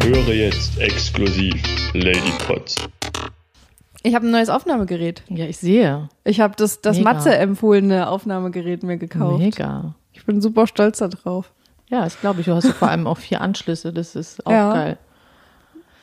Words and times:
Höre 0.00 0.34
jetzt 0.34 0.78
exklusiv 0.78 1.62
Lady 1.92 2.32
Potts. 2.46 2.91
Ich 4.02 4.14
habe 4.14 4.26
ein 4.26 4.30
neues 4.30 4.48
Aufnahmegerät. 4.48 5.22
Ja, 5.28 5.44
ich 5.46 5.58
sehe. 5.58 6.08
Ich 6.24 6.40
habe 6.40 6.54
das, 6.56 6.80
das 6.80 6.98
Mega. 6.98 7.12
Matze 7.12 7.36
empfohlene 7.36 8.08
Aufnahmegerät 8.08 8.82
mir 8.82 8.96
gekauft. 8.98 9.38
Mega. 9.38 9.94
Ich 10.12 10.24
bin 10.26 10.40
super 10.40 10.66
stolz 10.66 10.98
darauf. 10.98 11.52
Ja, 11.88 12.02
das 12.04 12.20
glaube 12.20 12.40
ich. 12.40 12.46
Du 12.46 12.54
hast 12.54 12.66
vor 12.72 12.88
allem 12.88 13.06
auch 13.06 13.18
vier 13.18 13.40
Anschlüsse. 13.40 13.92
Das 13.92 14.16
ist 14.16 14.44
auch 14.46 14.50
Ja. 14.50 14.72
geil. 14.72 14.98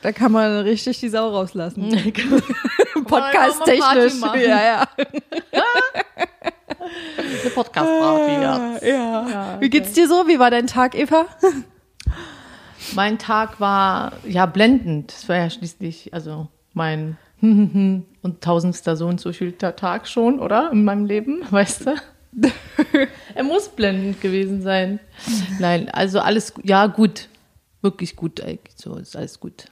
Da 0.02 0.12
kann 0.12 0.32
man 0.32 0.60
richtig 0.60 0.98
die 1.00 1.10
Sau 1.10 1.28
rauslassen. 1.28 1.90
Podcast-technisch. 3.04 4.14
Ja, 4.22 4.62
ja. 4.62 4.88
Eine 7.18 7.50
Podcast-Party, 7.54 8.32
ja. 8.42 8.78
ja. 8.82 9.60
Wie 9.60 9.68
geht's 9.68 9.92
dir 9.92 10.08
so? 10.08 10.26
Wie 10.26 10.38
war 10.38 10.50
dein 10.50 10.66
Tag, 10.66 10.94
Eva? 10.94 11.26
Mein 12.94 13.18
Tag 13.18 13.60
war 13.60 14.12
ja 14.26 14.46
blendend. 14.46 15.12
Das 15.12 15.28
war 15.28 15.36
ja 15.36 15.50
schließlich, 15.50 16.14
also 16.14 16.48
mein 16.72 17.18
und 18.22 18.40
tausendster 18.40 18.96
so 18.96 19.06
und 19.06 19.20
so 19.20 19.32
viel 19.32 19.52
Tag 19.52 20.06
schon, 20.08 20.40
oder? 20.40 20.70
In 20.72 20.84
meinem 20.84 21.06
Leben, 21.06 21.42
weißt 21.50 21.86
du? 21.86 21.94
er 23.34 23.42
muss 23.42 23.68
blendend 23.68 24.20
gewesen 24.20 24.62
sein. 24.62 25.00
Nein, 25.58 25.88
also 25.90 26.20
alles, 26.20 26.54
ja, 26.62 26.86
gut. 26.86 27.28
Wirklich 27.82 28.14
gut, 28.14 28.40
eigentlich. 28.40 28.74
So 28.76 28.94
ist 28.96 29.16
alles 29.16 29.40
gut. 29.40 29.64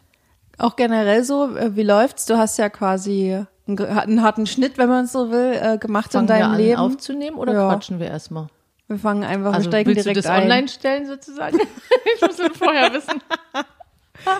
Auch 0.57 0.75
generell 0.75 1.23
so, 1.23 1.55
äh, 1.57 1.77
wie 1.77 1.83
läuft's? 1.85 2.27
Du 2.27 2.37
hast 2.37 2.59
ja 2.59 2.69
quasi 2.69 3.45
einen, 3.67 4.23
harten 4.23 4.47
Schnitt, 4.47 4.77
wenn 4.79 4.89
man 4.89 5.05
es 5.05 5.13
so 5.13 5.31
will, 5.31 5.53
äh, 5.61 5.79
gemacht 5.79 6.13
Fangen 6.13 6.25
in 6.25 6.27
deinem 6.29 6.41
wir 6.41 6.49
an 6.49 6.57
Leben. 6.61 6.81
aufzunehmen 6.81 7.37
oder 7.37 7.53
Ja. 7.53 7.69
quatschen 7.69 8.01
wir 8.01 8.09
erstmal? 8.09 8.49
Wir 8.89 8.99
fangen 8.99 9.23
einfach, 9.23 9.53
Also 9.53 9.67
wir 9.67 9.71
steigen 9.71 9.91
willst 9.95 10.07
du 10.07 10.13
das 10.15 10.25
ein. 10.27 10.45
online 10.45 10.69
stellen 10.69 11.07
sozusagen? 11.07 11.59
ich 12.17 12.23
muss 12.23 12.37
das 12.37 12.57
vorher 12.57 12.93
wissen. 12.95 13.23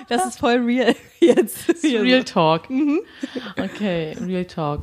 Das 0.09 0.27
ist 0.27 0.39
voll 0.39 0.57
real 0.65 0.95
jetzt. 1.21 1.69
Real. 1.83 2.25
Talk. 2.25 2.69
Okay, 3.57 4.17
Real 4.21 4.45
Talk. 4.45 4.83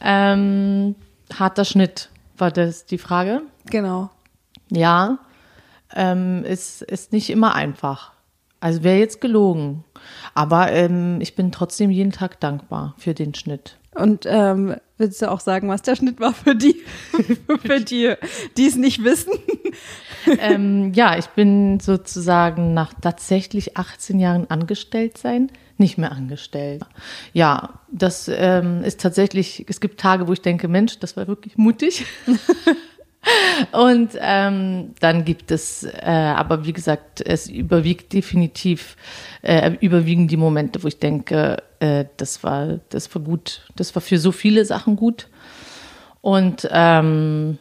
Ähm, 0.00 0.94
harter 1.38 1.64
Schnitt 1.64 2.10
war 2.36 2.50
das 2.50 2.86
die 2.86 2.98
Frage. 2.98 3.42
Genau. 3.66 4.10
Ja, 4.70 5.18
ähm, 5.94 6.44
ist, 6.44 6.82
ist 6.82 7.12
nicht 7.12 7.30
immer 7.30 7.54
einfach. 7.54 8.12
Also 8.60 8.82
wäre 8.82 8.98
jetzt 8.98 9.20
gelogen. 9.20 9.84
Aber 10.34 10.72
ähm, 10.72 11.20
ich 11.20 11.34
bin 11.36 11.52
trotzdem 11.52 11.90
jeden 11.90 12.12
Tag 12.12 12.40
dankbar 12.40 12.94
für 12.98 13.14
den 13.14 13.34
Schnitt. 13.34 13.78
Und 13.94 14.24
ähm, 14.26 14.74
willst 14.98 15.22
du 15.22 15.30
auch 15.30 15.40
sagen, 15.40 15.68
was 15.68 15.82
der 15.82 15.96
Schnitt 15.96 16.18
war 16.18 16.32
für 16.32 16.56
die, 16.56 16.82
für 17.62 17.80
die, 17.80 18.14
die 18.56 18.66
es 18.66 18.76
nicht 18.76 19.04
wissen? 19.04 19.32
Ähm, 20.38 20.92
ja, 20.94 21.18
ich 21.18 21.26
bin 21.28 21.80
sozusagen 21.80 22.74
nach 22.74 22.92
tatsächlich 23.00 23.76
18 23.76 24.18
Jahren 24.18 24.50
angestellt 24.50 25.18
sein, 25.18 25.50
nicht 25.78 25.98
mehr 25.98 26.12
angestellt. 26.12 26.82
Ja, 27.32 27.80
das 27.90 28.30
ähm, 28.32 28.82
ist 28.84 29.00
tatsächlich, 29.00 29.64
es 29.68 29.80
gibt 29.80 30.00
Tage, 30.00 30.28
wo 30.28 30.32
ich 30.32 30.42
denke, 30.42 30.68
Mensch, 30.68 30.98
das 30.98 31.16
war 31.16 31.26
wirklich 31.26 31.56
mutig. 31.56 32.06
Und 33.72 34.10
ähm, 34.20 34.90
dann 35.00 35.24
gibt 35.24 35.50
es, 35.50 35.84
äh, 35.84 36.02
aber 36.04 36.66
wie 36.66 36.72
gesagt, 36.72 37.22
es 37.22 37.48
überwiegt 37.48 38.12
definitiv, 38.12 38.96
äh, 39.42 39.72
überwiegen 39.80 40.28
die 40.28 40.36
Momente, 40.36 40.82
wo 40.82 40.88
ich 40.88 40.98
denke, 40.98 41.62
äh, 41.80 42.04
das 42.16 42.44
war, 42.44 42.80
das 42.90 43.14
war 43.14 43.22
gut, 43.22 43.62
das 43.76 43.94
war 43.94 44.02
für 44.02 44.18
so 44.18 44.30
viele 44.30 44.64
Sachen 44.64 44.96
gut. 44.96 45.28
Und 46.20 46.68
ähm, 46.70 47.58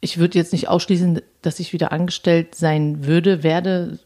ich 0.00 0.18
würde 0.18 0.38
jetzt 0.38 0.52
nicht 0.52 0.68
ausschließen, 0.68 1.20
dass 1.42 1.60
ich 1.60 1.72
wieder 1.72 1.92
angestellt 1.92 2.54
sein 2.54 3.06
würde, 3.06 3.42
werde, 3.42 3.98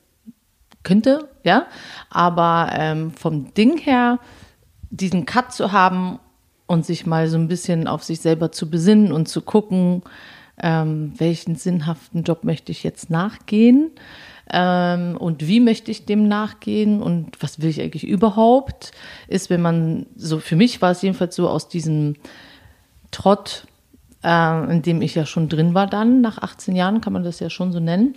könnte, 0.82 1.28
ja. 1.44 1.66
Aber 2.08 2.70
ähm, 2.72 3.10
vom 3.12 3.52
Ding 3.54 3.78
her, 3.78 4.18
diesen 4.90 5.26
Cut 5.26 5.52
zu 5.52 5.72
haben 5.72 6.18
und 6.66 6.86
sich 6.86 7.06
mal 7.06 7.28
so 7.28 7.36
ein 7.36 7.48
bisschen 7.48 7.86
auf 7.86 8.02
sich 8.02 8.20
selber 8.20 8.52
zu 8.52 8.70
besinnen 8.70 9.12
und 9.12 9.28
zu 9.28 9.42
gucken, 9.42 10.02
ähm, 10.62 11.12
welchen 11.16 11.56
sinnhaften 11.56 12.22
Job 12.22 12.44
möchte 12.44 12.72
ich 12.72 12.82
jetzt 12.82 13.10
nachgehen 13.10 13.90
ähm, 14.52 15.16
und 15.16 15.46
wie 15.46 15.60
möchte 15.60 15.90
ich 15.90 16.06
dem 16.06 16.26
nachgehen 16.26 17.02
und 17.02 17.40
was 17.40 17.60
will 17.60 17.70
ich 17.70 17.80
eigentlich 17.80 18.06
überhaupt, 18.06 18.92
ist, 19.28 19.48
wenn 19.48 19.62
man 19.62 20.06
so, 20.16 20.38
für 20.38 20.56
mich 20.56 20.82
war 20.82 20.90
es 20.90 21.02
jedenfalls 21.02 21.36
so 21.36 21.48
aus 21.48 21.68
diesem 21.68 22.16
Trott, 23.10 23.66
äh, 24.22 24.72
in 24.72 24.82
dem 24.82 25.02
ich 25.02 25.14
ja 25.14 25.26
schon 25.26 25.48
drin 25.48 25.74
war 25.74 25.86
dann, 25.86 26.20
nach 26.20 26.38
18 26.38 26.76
Jahren 26.76 27.00
kann 27.00 27.12
man 27.12 27.24
das 27.24 27.40
ja 27.40 27.50
schon 27.50 27.72
so 27.72 27.80
nennen. 27.80 28.14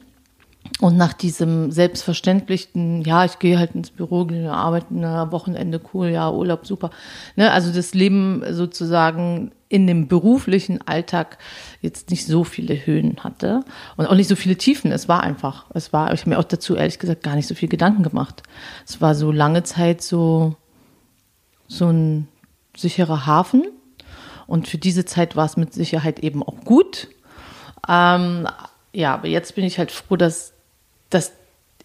Und 0.80 0.98
nach 0.98 1.14
diesem 1.14 1.72
selbstverständlichen, 1.72 3.02
ja, 3.04 3.26
ich 3.26 3.40
gehe 3.40 3.60
halt 3.60 3.76
ins 3.76 3.90
Büro, 3.90 4.26
gehe 4.26 4.52
arbeiten, 4.52 5.02
na, 5.02 5.32
Wochenende, 5.32 5.80
cool, 5.94 6.08
ja, 6.08 6.32
Urlaub, 6.32 6.66
super. 6.66 6.90
Ne, 7.36 7.52
also 7.52 7.72
das 7.72 7.94
Leben 7.94 8.44
sozusagen 8.50 9.52
in 9.70 9.88
dem 9.88 10.08
beruflichen 10.08 10.86
Alltag 10.88 11.38
jetzt 11.82 12.12
nicht 12.12 12.26
so 12.26 12.44
viele 12.44 12.86
Höhen 12.86 13.18
hatte 13.24 13.62
und 13.98 14.06
auch 14.06 14.16
nicht 14.16 14.28
so 14.28 14.36
viele 14.36 14.56
Tiefen. 14.56 14.92
Es 14.92 15.08
war 15.08 15.22
einfach, 15.22 15.66
es 15.74 15.92
war, 15.94 16.14
ich 16.14 16.22
habe 16.22 16.32
mir 16.32 16.40
auch 16.40 16.44
dazu 16.44 16.76
ehrlich 16.76 17.00
gesagt 17.00 17.24
gar 17.24 17.36
nicht 17.36 17.48
so 17.48 17.56
viel 17.56 17.70
Gedanken 17.70 18.04
gemacht. 18.04 18.44
Es 18.86 19.02
war 19.02 19.16
so 19.16 19.32
lange 19.32 19.64
Zeit 19.64 20.02
so, 20.02 20.56
so 21.68 21.88
ein 21.88 22.28
sicherer 22.76 23.26
Hafen. 23.26 23.64
Und 24.48 24.68
für 24.68 24.78
diese 24.78 25.06
Zeit 25.06 25.36
war 25.36 25.46
es 25.46 25.58
mit 25.58 25.74
Sicherheit 25.74 26.20
eben 26.20 26.44
auch 26.44 26.64
gut. 26.66 27.10
Ähm, 27.88 28.48
ja, 28.94 29.14
aber 29.14 29.28
jetzt 29.28 29.56
bin 29.56 29.66
ich 29.66 29.80
halt 29.80 29.92
froh, 29.92 30.16
dass, 30.16 30.54
dass 31.10 31.34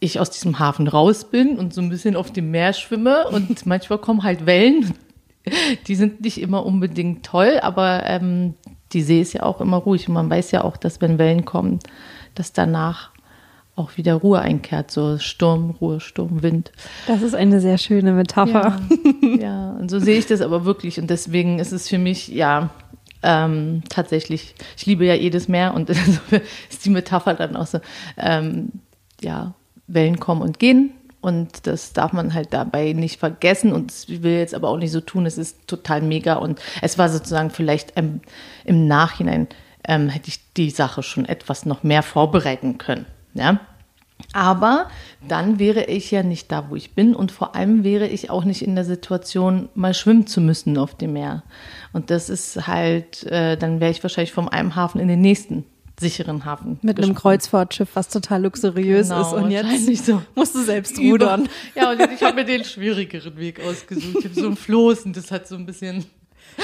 ich 0.01 0.21
aus 0.21 0.31
diesem 0.31 0.59
Hafen 0.59 0.89
raus 0.89 1.25
bin 1.25 1.59
und 1.59 1.75
so 1.75 1.81
ein 1.81 1.89
bisschen 1.89 2.17
auf 2.17 2.33
dem 2.33 2.51
Meer 2.51 2.73
schwimme. 2.73 3.29
Und 3.29 3.67
manchmal 3.67 3.99
kommen 3.99 4.23
halt 4.23 4.47
Wellen. 4.47 4.95
Die 5.87 5.95
sind 5.95 6.21
nicht 6.21 6.41
immer 6.41 6.67
unbedingt 6.67 7.25
toll, 7.25 7.59
aber 7.63 8.05
ähm, 8.05 8.55
die 8.93 9.03
See 9.03 9.21
ist 9.21 9.33
ja 9.33 9.43
auch 9.45 9.61
immer 9.61 9.79
ruhig. 9.79 10.09
Und 10.09 10.15
man 10.15 10.31
weiß 10.31 10.51
ja 10.51 10.63
auch, 10.63 10.77
dass 10.77 11.01
wenn 11.01 11.19
Wellen 11.19 11.45
kommen, 11.45 11.79
dass 12.35 12.53
danach 12.53 13.11
auch 13.79 13.97
wieder 13.97 14.15
Ruhe 14.15 14.41
einkehrt. 14.41 14.91
So 14.91 15.19
Sturm, 15.19 15.71
Ruhe, 15.81 16.01
Sturm, 16.01 16.43
Wind. 16.43 16.73
Das 17.07 17.23
ist 17.23 17.35
eine 17.35 17.61
sehr 17.61 17.79
schöne 17.79 18.13
Metapher. 18.13 18.81
Ja, 19.23 19.29
ja, 19.41 19.71
und 19.73 19.91
so 19.91 19.99
sehe 19.99 20.19
ich 20.19 20.27
das 20.27 20.41
aber 20.41 20.65
wirklich. 20.65 21.01
Und 21.01 21.09
deswegen 21.11 21.59
ist 21.59 21.73
es 21.73 21.89
für 21.89 21.99
mich, 21.99 22.29
ja, 22.29 22.71
ähm, 23.23 23.83
tatsächlich, 23.89 24.55
ich 24.77 24.87
liebe 24.87 25.05
ja 25.05 25.15
jedes 25.15 25.49
Meer 25.49 25.75
und 25.75 25.91
ist 26.71 26.85
die 26.85 26.91
Metapher 26.91 27.35
dann 27.35 27.57
auch 27.57 27.67
so, 27.67 27.81
ähm, 28.17 28.73
ja, 29.21 29.55
Wellen 29.87 30.21
kommen 30.21 30.43
und 30.43 30.59
gehen. 30.59 30.93
Und 31.21 31.67
das 31.67 31.93
darf 31.93 32.13
man 32.13 32.33
halt 32.33 32.53
dabei 32.53 32.93
nicht 32.93 33.19
vergessen. 33.19 33.73
Und 33.73 33.93
ich 34.07 34.23
will 34.23 34.39
jetzt 34.39 34.55
aber 34.55 34.69
auch 34.69 34.77
nicht 34.77 34.93
so 34.93 35.01
tun, 35.01 35.27
es 35.27 35.37
ist 35.37 35.67
total 35.67 36.01
mega. 36.01 36.35
Und 36.35 36.61
es 36.81 36.97
war 36.97 37.09
sozusagen 37.09 37.51
vielleicht 37.51 37.95
ähm, 37.97 38.21
im 38.65 38.87
Nachhinein 38.87 39.49
ähm, 39.87 40.09
hätte 40.09 40.29
ich 40.29 40.53
die 40.55 40.71
Sache 40.71 41.03
schon 41.03 41.25
etwas 41.25 41.67
noch 41.67 41.83
mehr 41.83 42.03
vorbereiten 42.03 42.79
können. 42.79 43.07
Ja? 43.35 43.61
Aber 44.33 44.89
dann 45.27 45.59
wäre 45.59 45.85
ich 45.85 46.11
ja 46.11 46.23
nicht 46.23 46.51
da, 46.53 46.69
wo 46.71 46.77
ich 46.77 46.95
bin 46.95 47.15
und 47.15 47.33
vor 47.33 47.55
allem 47.55 47.85
wäre 47.85 48.07
ich 48.07 48.31
auch 48.31 48.45
nicht 48.45 48.63
in 48.63 48.75
der 48.75 48.85
Situation, 48.85 49.69
mal 49.75 49.95
schwimmen 49.95 50.27
zu 50.27 50.41
müssen 50.41 50.77
auf 50.77 50.95
dem 50.97 51.13
Meer. 51.15 51.45
Und 51.93 52.11
das 52.11 52.29
ist 52.29 52.67
halt, 52.67 53.25
äh, 53.25 53.57
dann 53.57 53.81
wäre 53.81 53.91
ich 53.91 54.03
wahrscheinlich 54.03 54.33
vom 54.33 54.49
einem 54.49 54.77
Hafen 54.77 55.01
in 55.01 55.09
den 55.09 55.21
nächsten 55.21 55.65
sicheren 55.99 56.45
Hafen. 56.45 56.79
Mit 56.83 56.99
einem 56.99 57.15
gesprungen. 57.15 57.15
Kreuzfahrtschiff, 57.17 57.89
was 57.95 58.09
total 58.09 58.43
luxuriös 58.43 59.09
Genau, 59.09 59.21
ist. 59.21 59.33
Und 59.33 59.51
jetzt 59.51 60.07
so. 60.07 60.23
musst 60.35 60.55
du 60.55 60.63
selbst 60.63 60.99
rudern. 60.99 61.49
Ja, 61.75 61.91
und 61.91 62.01
ich 62.01 62.23
habe 62.23 62.35
mir 62.35 62.45
den 62.45 62.65
schwierigeren 62.65 63.37
Weg 63.37 63.61
ausgesucht. 63.61 64.17
Ich 64.19 64.25
habe 64.25 64.35
so 64.35 64.47
ein 64.49 64.57
Floß 64.57 65.07
und 65.07 65.17
das 65.17 65.31
hat 65.31 65.49
so 65.49 65.57
ein 65.57 65.67
bisschen 65.67 66.05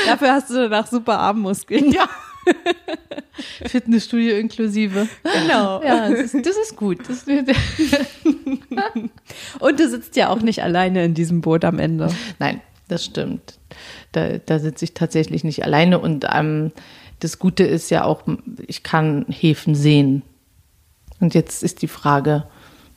Dafür 0.07 0.33
hast 0.33 0.51
du 0.51 0.55
danach 0.55 0.87
super 0.87 1.19
Armmuskeln. 1.19 1.93
Ja. 1.93 2.09
Fitnessstudio 3.67 4.37
inklusive. 4.37 5.09
Genau. 5.23 5.83
Ja, 5.83 6.09
das 6.09 6.35
ist, 6.35 6.47
das 6.47 6.57
ist 6.57 6.77
gut. 6.77 7.01
Das 7.09 7.27
Und 9.59 9.81
du 9.81 9.89
sitzt 9.89 10.17
ja 10.17 10.29
auch 10.29 10.41
nicht 10.41 10.63
alleine 10.63 11.05
in 11.05 11.15
diesem 11.15 11.41
Boot 11.41 11.65
am 11.65 11.79
Ende. 11.79 12.13
Nein, 12.39 12.61
das 12.89 13.05
stimmt. 13.05 13.59
Da, 14.13 14.39
da 14.39 14.59
sitze 14.59 14.85
ich 14.85 14.95
tatsächlich 14.95 15.45
nicht 15.45 15.65
alleine. 15.65 15.99
Und 15.99 16.27
ähm, 16.33 16.73
das 17.21 17.39
Gute 17.39 17.65
ist 17.65 17.91
ja 17.91 18.05
auch, 18.05 18.23
ich 18.67 18.83
kann 18.83 19.27
Häfen 19.29 19.75
sehen. 19.75 20.23
Und 21.21 21.35
jetzt 21.35 21.63
ist 21.63 21.83
die 21.83 21.89
Frage, 21.89 22.45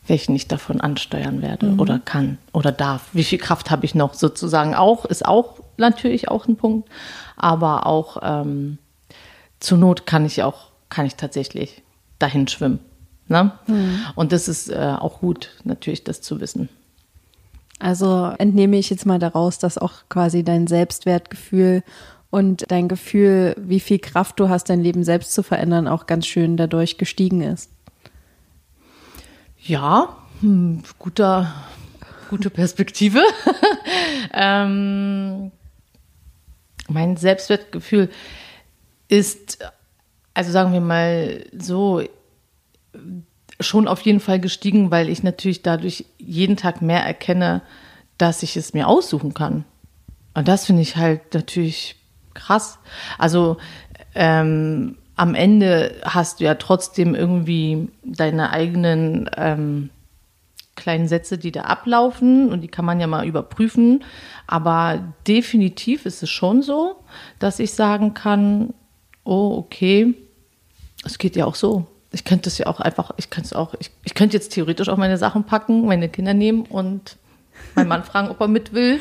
welchen 0.07 0.35
ich 0.35 0.47
davon 0.47 0.81
ansteuern 0.81 1.41
werde 1.41 1.75
oder 1.77 1.99
kann 1.99 2.37
oder 2.53 2.71
darf. 2.71 3.09
Wie 3.13 3.23
viel 3.23 3.39
Kraft 3.39 3.69
habe 3.69 3.85
ich 3.85 3.93
noch 3.93 4.13
sozusagen 4.13 4.73
auch, 4.73 5.05
ist 5.05 5.25
auch 5.25 5.59
natürlich 5.77 6.29
auch 6.29 6.47
ein 6.47 6.55
Punkt, 6.55 6.89
aber 7.35 7.85
auch 7.85 8.17
ähm, 8.23 8.77
zur 9.59 9.77
Not 9.77 10.05
kann 10.05 10.25
ich 10.25 10.43
auch, 10.43 10.71
kann 10.89 11.05
ich 11.05 11.15
tatsächlich 11.15 11.83
dahin 12.19 12.47
schwimmen. 12.47 12.79
Ne? 13.27 13.51
Mhm. 13.67 13.99
Und 14.15 14.31
das 14.31 14.47
ist 14.47 14.69
äh, 14.69 14.95
auch 14.97 15.19
gut, 15.19 15.51
natürlich 15.63 16.03
das 16.03 16.21
zu 16.21 16.39
wissen. 16.39 16.69
Also 17.79 18.33
entnehme 18.39 18.77
ich 18.77 18.89
jetzt 18.89 19.05
mal 19.05 19.19
daraus, 19.19 19.59
dass 19.59 19.77
auch 19.77 19.93
quasi 20.09 20.43
dein 20.43 20.67
Selbstwertgefühl 20.67 21.83
und 22.29 22.65
dein 22.69 22.87
Gefühl, 22.87 23.55
wie 23.57 23.79
viel 23.79 23.99
Kraft 23.99 24.39
du 24.39 24.49
hast, 24.49 24.69
dein 24.69 24.81
Leben 24.81 25.03
selbst 25.03 25.33
zu 25.33 25.43
verändern, 25.43 25.87
auch 25.87 26.07
ganz 26.07 26.25
schön 26.25 26.57
dadurch 26.57 26.97
gestiegen 26.97 27.41
ist. 27.41 27.69
Ja, 29.59 30.17
hm, 30.41 30.83
guter, 30.97 31.53
gute 32.29 32.49
Perspektive. 32.49 33.21
ähm, 34.33 35.51
mein 36.89 37.17
Selbstwertgefühl 37.17 38.09
ist, 39.07 39.59
also 40.33 40.51
sagen 40.51 40.73
wir 40.73 40.81
mal 40.81 41.45
so, 41.57 42.01
schon 43.59 43.87
auf 43.87 44.01
jeden 44.01 44.19
Fall 44.19 44.39
gestiegen, 44.39 44.91
weil 44.91 45.09
ich 45.09 45.23
natürlich 45.23 45.61
dadurch 45.61 46.05
jeden 46.17 46.57
Tag 46.57 46.81
mehr 46.81 47.03
erkenne, 47.03 47.61
dass 48.17 48.43
ich 48.43 48.57
es 48.57 48.73
mir 48.73 48.87
aussuchen 48.87 49.33
kann. 49.33 49.65
Und 50.33 50.47
das 50.47 50.65
finde 50.65 50.81
ich 50.81 50.97
halt 50.97 51.33
natürlich 51.33 51.95
krass. 52.33 52.77
Also 53.17 53.57
ähm, 54.13 54.97
am 55.15 55.33
Ende 55.33 55.95
hast 56.03 56.39
du 56.39 56.43
ja 56.43 56.55
trotzdem 56.55 57.15
irgendwie 57.15 57.89
deine 58.03 58.51
eigenen 58.51 59.29
ähm, 59.35 59.89
kleinen 60.75 61.07
Sätze, 61.07 61.39
die 61.39 61.51
da 61.51 61.61
ablaufen 61.61 62.51
und 62.51 62.61
die 62.61 62.67
kann 62.67 62.85
man 62.85 62.99
ja 62.99 63.07
mal 63.07 63.25
überprüfen. 63.25 64.03
Aber 64.45 65.13
definitiv 65.27 66.05
ist 66.05 66.21
es 66.21 66.29
schon 66.29 66.61
so, 66.61 66.97
dass 67.39 67.59
ich 67.59 67.73
sagen 67.73 68.13
kann, 68.13 68.75
oh, 69.27 69.57
okay, 69.57 70.15
es 71.05 71.17
geht 71.17 71.35
ja 71.35 71.45
auch 71.45 71.55
so. 71.55 71.85
Ich 72.11 72.23
könnte 72.23 72.49
es 72.49 72.57
ja 72.57 72.67
auch 72.67 72.79
einfach, 72.79 73.11
ich 73.17 73.29
könnte 73.29 73.57
auch, 73.57 73.75
ich, 73.79 73.91
ich 74.03 74.13
könnte 74.13 74.37
jetzt 74.37 74.53
theoretisch 74.53 74.89
auch 74.89 74.97
meine 74.97 75.17
Sachen 75.17 75.43
packen, 75.43 75.85
meine 75.85 76.09
Kinder 76.09 76.33
nehmen 76.33 76.61
und 76.63 77.17
meinen 77.75 77.89
Mann 77.89 78.03
fragen, 78.03 78.29
ob 78.29 78.39
er 78.39 78.47
mit 78.47 78.73
will 78.73 78.99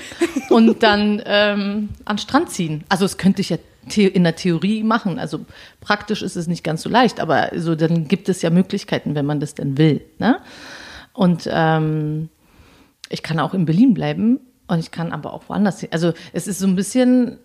und 0.51 0.83
dann 0.83 1.23
ähm, 1.25 1.91
an 2.05 2.17
den 2.17 2.19
Strand 2.19 2.51
ziehen. 2.51 2.85
Also 2.89 3.05
das 3.05 3.17
könnte 3.17 3.41
ich 3.41 3.51
ja 3.51 3.59
in 3.95 4.25
der 4.25 4.35
Theorie 4.35 4.83
machen. 4.83 5.19
Also 5.19 5.47
praktisch 5.81 6.23
ist 6.23 6.35
es 6.35 6.49
nicht 6.49 6.65
ganz 6.65 6.83
so 6.83 6.89
leicht, 6.89 7.21
aber 7.21 7.51
so 7.55 7.77
dann 7.77 8.09
gibt 8.09 8.29
es 8.29 8.43
ja 8.43 8.51
Möglichkeiten, 8.51 9.15
wenn 9.15 9.27
man 9.27 9.39
das 9.39 9.55
denn 9.55 9.79
will. 9.79 10.05
Ne? 10.19 10.41
Und 11.13 11.49
ähm, 11.51 12.29
ich 13.09 13.23
kann 13.23 13.39
auch 13.39 13.55
in 13.55 13.65
Berlin 13.65 13.95
bleiben 13.95 14.41
und 14.67 14.81
ich 14.81 14.91
kann 14.91 15.13
aber 15.13 15.33
auch 15.33 15.45
woanders 15.49 15.81
hin. 15.81 15.91
Also 15.93 16.13
es 16.33 16.49
ist 16.49 16.59
so 16.59 16.67
ein 16.67 16.75
bisschen 16.75 17.39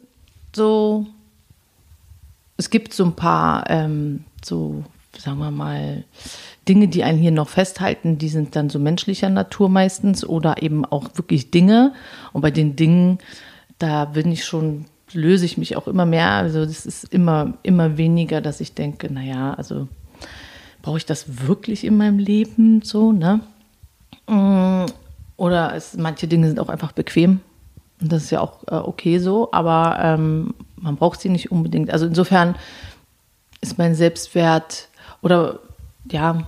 so, 0.55 1.05
es 2.61 2.69
gibt 2.69 2.93
so 2.93 3.03
ein 3.03 3.13
paar 3.13 3.67
ähm, 3.71 4.23
so, 4.45 4.83
sagen 5.17 5.39
wir 5.39 5.49
mal, 5.49 6.03
Dinge, 6.69 6.87
die 6.87 7.03
einen 7.03 7.17
hier 7.17 7.31
noch 7.31 7.49
festhalten, 7.49 8.19
die 8.19 8.29
sind 8.29 8.55
dann 8.55 8.69
so 8.69 8.77
menschlicher 8.77 9.29
Natur 9.29 9.67
meistens 9.67 10.23
oder 10.23 10.61
eben 10.61 10.85
auch 10.85 11.09
wirklich 11.15 11.49
Dinge. 11.49 11.93
Und 12.33 12.41
bei 12.41 12.51
den 12.51 12.75
Dingen, 12.75 13.17
da 13.79 14.05
bin 14.05 14.31
ich 14.31 14.45
schon, 14.45 14.85
löse 15.11 15.43
ich 15.43 15.57
mich 15.57 15.75
auch 15.75 15.87
immer 15.87 16.05
mehr. 16.05 16.29
Also 16.29 16.63
das 16.63 16.85
ist 16.85 17.05
immer, 17.05 17.55
immer 17.63 17.97
weniger, 17.97 18.41
dass 18.41 18.61
ich 18.61 18.75
denke, 18.75 19.11
naja, 19.11 19.55
also 19.55 19.87
brauche 20.83 20.97
ich 20.97 21.07
das 21.07 21.47
wirklich 21.47 21.83
in 21.83 21.97
meinem 21.97 22.19
Leben 22.19 22.83
so, 22.83 23.11
ne? 23.11 23.39
Mm, 24.27 24.85
oder 25.35 25.73
es, 25.73 25.97
manche 25.97 26.27
Dinge 26.27 26.47
sind 26.47 26.59
auch 26.59 26.69
einfach 26.69 26.91
bequem. 26.91 27.39
Und 27.99 28.11
das 28.11 28.25
ist 28.25 28.29
ja 28.29 28.39
auch 28.39 28.61
äh, 28.67 28.75
okay 28.75 29.17
so, 29.17 29.51
aber 29.51 29.97
ähm, 29.99 30.53
man 30.81 30.97
braucht 30.97 31.21
sie 31.21 31.29
nicht 31.29 31.51
unbedingt. 31.51 31.91
Also 31.91 32.05
insofern 32.05 32.55
ist 33.61 33.77
mein 33.77 33.95
Selbstwert 33.95 34.87
oder 35.21 35.59
ja, 36.11 36.47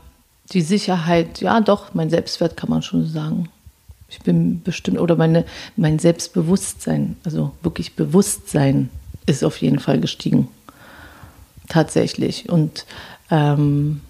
die 0.51 0.61
Sicherheit, 0.61 1.41
ja 1.41 1.61
doch, 1.61 1.93
mein 1.93 2.09
Selbstwert 2.09 2.57
kann 2.57 2.69
man 2.69 2.81
schon 2.81 3.07
sagen. 3.07 3.49
Ich 4.09 4.19
bin 4.19 4.61
bestimmt, 4.61 4.99
oder 4.99 5.15
meine, 5.15 5.45
mein 5.75 5.99
Selbstbewusstsein, 5.99 7.17
also 7.23 7.53
wirklich 7.61 7.95
Bewusstsein 7.95 8.89
ist 9.25 9.43
auf 9.43 9.57
jeden 9.57 9.79
Fall 9.79 9.99
gestiegen. 9.99 10.49
Tatsächlich. 11.69 12.49
Und 12.49 12.85
ähm, 13.31 14.01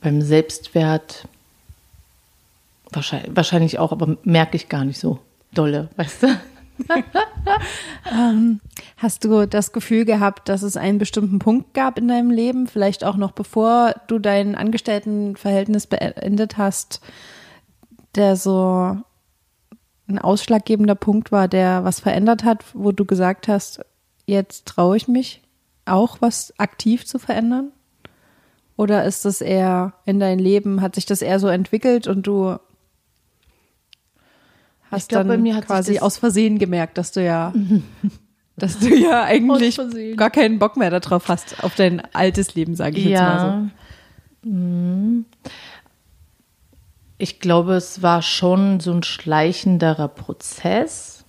beim 0.00 0.20
Selbstwert 0.20 1.26
wahrscheinlich, 2.90 3.36
wahrscheinlich 3.36 3.78
auch, 3.78 3.92
aber 3.92 4.16
merke 4.24 4.56
ich 4.56 4.68
gar 4.68 4.84
nicht 4.84 4.98
so 4.98 5.18
dolle, 5.52 5.88
weißt 5.96 6.24
du? 6.24 6.26
Ähm, 8.12 8.60
hast 8.96 9.24
du 9.24 9.46
das 9.46 9.72
Gefühl 9.72 10.04
gehabt, 10.04 10.48
dass 10.48 10.62
es 10.62 10.76
einen 10.76 10.98
bestimmten 10.98 11.38
Punkt 11.38 11.74
gab 11.74 11.98
in 11.98 12.08
deinem 12.08 12.30
Leben, 12.30 12.66
vielleicht 12.66 13.04
auch 13.04 13.16
noch 13.16 13.32
bevor 13.32 13.94
du 14.08 14.18
dein 14.18 14.54
Angestelltenverhältnis 14.54 15.86
beendet 15.86 16.58
hast, 16.58 17.00
der 18.14 18.36
so 18.36 18.96
ein 20.06 20.18
ausschlaggebender 20.18 20.94
Punkt 20.94 21.32
war, 21.32 21.48
der 21.48 21.84
was 21.84 22.00
verändert 22.00 22.44
hat, 22.44 22.64
wo 22.74 22.92
du 22.92 23.04
gesagt 23.04 23.48
hast, 23.48 23.84
jetzt 24.26 24.66
traue 24.66 24.96
ich 24.96 25.08
mich 25.08 25.42
auch 25.86 26.18
was 26.20 26.52
aktiv 26.58 27.06
zu 27.06 27.18
verändern? 27.18 27.72
Oder 28.76 29.04
ist 29.04 29.24
das 29.24 29.40
eher 29.40 29.94
in 30.04 30.18
dein 30.18 30.38
Leben, 30.38 30.80
hat 30.80 30.96
sich 30.96 31.06
das 31.06 31.22
eher 31.22 31.38
so 31.38 31.48
entwickelt 31.48 32.06
und 32.08 32.26
du 32.26 32.56
hast 34.94 35.08
glaub, 35.08 35.26
dann 35.26 35.60
quasi 35.62 35.98
aus 35.98 36.18
Versehen 36.18 36.58
gemerkt, 36.58 36.98
dass 36.98 37.12
du 37.12 37.22
ja, 37.22 37.52
dass 38.56 38.78
du 38.78 38.94
ja 38.94 39.24
eigentlich 39.24 39.78
gar 40.16 40.30
keinen 40.30 40.58
Bock 40.58 40.76
mehr 40.76 40.90
darauf 40.90 41.28
hast, 41.28 41.62
auf 41.62 41.74
dein 41.74 42.02
altes 42.14 42.54
Leben, 42.54 42.74
sage 42.74 42.98
ich 42.98 43.04
ja. 43.04 43.10
jetzt 43.10 43.20
mal 43.20 43.70
so. 44.42 44.50
Mhm. 44.50 45.24
Ich 47.16 47.40
glaube, 47.40 47.74
es 47.74 48.02
war 48.02 48.22
schon 48.22 48.80
so 48.80 48.92
ein 48.92 49.02
schleichenderer 49.02 50.08
Prozess, 50.08 51.24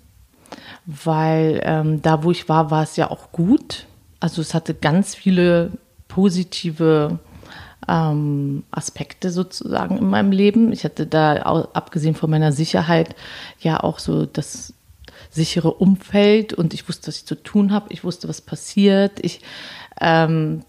weil 0.86 1.62
ähm, 1.64 2.02
da, 2.02 2.24
wo 2.24 2.32
ich 2.32 2.50
war, 2.50 2.72
war 2.72 2.84
es 2.84 2.96
ja 2.96 3.12
auch 3.12 3.32
gut. 3.32 3.86
Also 4.20 4.42
es 4.42 4.54
hatte 4.54 4.74
ganz 4.74 5.14
viele 5.14 5.72
positive 6.08 7.20
ähm, 7.88 8.64
Aspekte 8.72 9.32
sozusagen 9.32 9.98
in 9.98 10.10
meinem 10.10 10.32
Leben. 10.32 10.72
Ich 10.72 10.84
hatte 10.84 11.06
da, 11.06 11.36
abgesehen 11.74 12.16
von 12.16 12.30
meiner 12.30 12.52
Sicherheit, 12.52 13.16
ja 13.60 13.82
auch 13.82 14.00
so 14.00 14.26
das 14.26 14.74
sichere 15.30 15.74
Umfeld 15.74 16.54
und 16.54 16.74
ich 16.74 16.88
wusste, 16.88 17.08
was 17.08 17.18
ich 17.18 17.26
zu 17.26 17.36
tun 17.36 17.72
habe. 17.72 17.88
Ich 17.90 18.04
wusste, 18.04 18.28
was 18.28 18.42
passiert. 18.42 19.20
Ich, 19.22 19.42
ähm, 20.00 20.64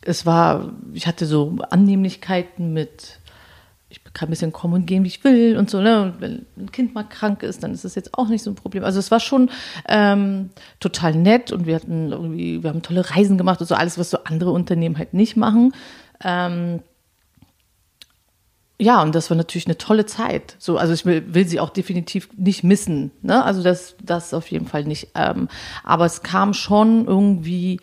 es 0.00 0.26
war, 0.26 0.72
ich 0.92 1.06
hatte 1.06 1.26
so 1.26 1.56
Annehmlichkeiten 1.70 2.72
mit, 2.72 3.20
ich 3.88 4.02
kann 4.12 4.28
ein 4.28 4.30
bisschen 4.30 4.52
kommen 4.52 4.74
und 4.74 4.86
gehen, 4.86 5.04
wie 5.04 5.08
ich 5.08 5.22
will 5.24 5.56
und 5.58 5.70
so. 5.70 5.80
Ne? 5.80 6.02
Und 6.02 6.20
wenn 6.20 6.46
ein 6.56 6.72
Kind 6.72 6.94
mal 6.94 7.04
krank 7.04 7.42
ist, 7.42 7.62
dann 7.62 7.72
ist 7.72 7.84
das 7.84 7.94
jetzt 7.94 8.14
auch 8.14 8.28
nicht 8.28 8.42
so 8.42 8.50
ein 8.50 8.54
Problem. 8.54 8.84
Also 8.84 8.98
es 8.98 9.10
war 9.10 9.20
schon 9.20 9.50
ähm, 9.88 10.50
total 10.80 11.14
nett 11.14 11.52
und 11.52 11.66
wir 11.66 11.74
hatten 11.74 12.10
irgendwie, 12.10 12.62
wir 12.62 12.70
haben 12.70 12.82
tolle 12.82 13.10
Reisen 13.10 13.38
gemacht 13.38 13.60
und 13.60 13.66
so 13.66 13.74
alles, 13.74 13.98
was 13.98 14.10
so 14.10 14.18
andere 14.24 14.50
Unternehmen 14.50 14.98
halt 14.98 15.14
nicht 15.14 15.36
machen. 15.36 15.74
Ähm, 16.24 16.80
ja, 18.78 19.02
und 19.02 19.14
das 19.14 19.30
war 19.30 19.36
natürlich 19.36 19.66
eine 19.66 19.78
tolle 19.78 20.04
Zeit. 20.04 20.56
So, 20.58 20.78
also 20.78 20.92
ich 20.92 21.06
will, 21.06 21.32
will 21.32 21.46
sie 21.46 21.60
auch 21.60 21.70
definitiv 21.70 22.28
nicht 22.36 22.64
missen. 22.64 23.12
Ne? 23.22 23.44
Also 23.44 23.62
das, 23.62 23.94
das 24.02 24.34
auf 24.34 24.50
jeden 24.50 24.66
Fall 24.66 24.84
nicht. 24.84 25.08
Ähm, 25.14 25.48
aber 25.84 26.06
es 26.06 26.22
kam 26.22 26.54
schon 26.54 27.06
irgendwie, 27.06 27.80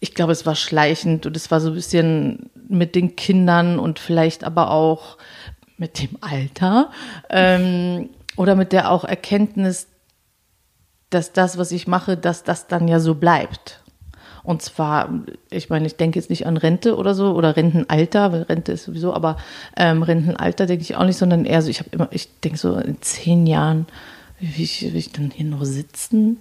ich 0.00 0.14
glaube, 0.14 0.32
es 0.32 0.44
war 0.44 0.54
schleichend 0.54 1.24
und 1.24 1.36
es 1.36 1.50
war 1.50 1.60
so 1.60 1.68
ein 1.68 1.74
bisschen 1.74 2.50
mit 2.68 2.94
den 2.94 3.16
Kindern 3.16 3.78
und 3.78 3.98
vielleicht 3.98 4.44
aber 4.44 4.70
auch 4.70 5.16
mit 5.78 6.00
dem 6.00 6.18
Alter 6.20 6.90
ähm, 7.30 8.10
oder 8.36 8.54
mit 8.54 8.72
der 8.72 8.90
auch 8.90 9.04
Erkenntnis, 9.04 9.88
dass 11.10 11.32
das, 11.32 11.58
was 11.58 11.72
ich 11.72 11.86
mache, 11.86 12.16
dass 12.16 12.44
das 12.44 12.68
dann 12.68 12.86
ja 12.86 13.00
so 13.00 13.14
bleibt. 13.14 13.81
Und 14.44 14.62
zwar, 14.62 15.08
ich 15.50 15.70
meine, 15.70 15.86
ich 15.86 15.96
denke 15.96 16.18
jetzt 16.18 16.30
nicht 16.30 16.46
an 16.46 16.56
Rente 16.56 16.96
oder 16.96 17.14
so 17.14 17.32
oder 17.34 17.56
Rentenalter, 17.56 18.32
weil 18.32 18.42
Rente 18.42 18.72
ist 18.72 18.84
sowieso, 18.84 19.14
aber 19.14 19.36
ähm, 19.76 20.02
Rentenalter 20.02 20.66
denke 20.66 20.82
ich 20.82 20.96
auch 20.96 21.04
nicht, 21.04 21.16
sondern 21.16 21.44
eher 21.44 21.62
so, 21.62 21.70
ich 21.70 21.78
habe 21.78 21.90
immer, 21.92 22.08
ich 22.10 22.40
denke 22.40 22.58
so 22.58 22.76
in 22.76 23.00
zehn 23.00 23.46
Jahren, 23.46 23.86
wie 24.40 24.64
ich, 24.64 24.82
will 24.82 24.96
ich 24.96 25.12
dann 25.12 25.30
hier 25.30 25.46
noch 25.46 25.64
sitzen? 25.64 26.38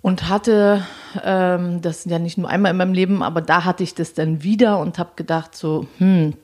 Und 0.00 0.28
hatte 0.28 0.84
ähm, 1.24 1.82
das 1.82 2.04
ja 2.04 2.20
nicht 2.20 2.38
nur 2.38 2.48
einmal 2.48 2.70
in 2.70 2.76
meinem 2.76 2.94
Leben, 2.94 3.24
aber 3.24 3.40
da 3.40 3.64
hatte 3.64 3.82
ich 3.82 3.94
das 3.94 4.14
dann 4.14 4.44
wieder 4.44 4.78
und 4.78 5.00
habe 5.00 5.10
gedacht 5.16 5.56
so, 5.56 5.88
hm, 5.98 6.34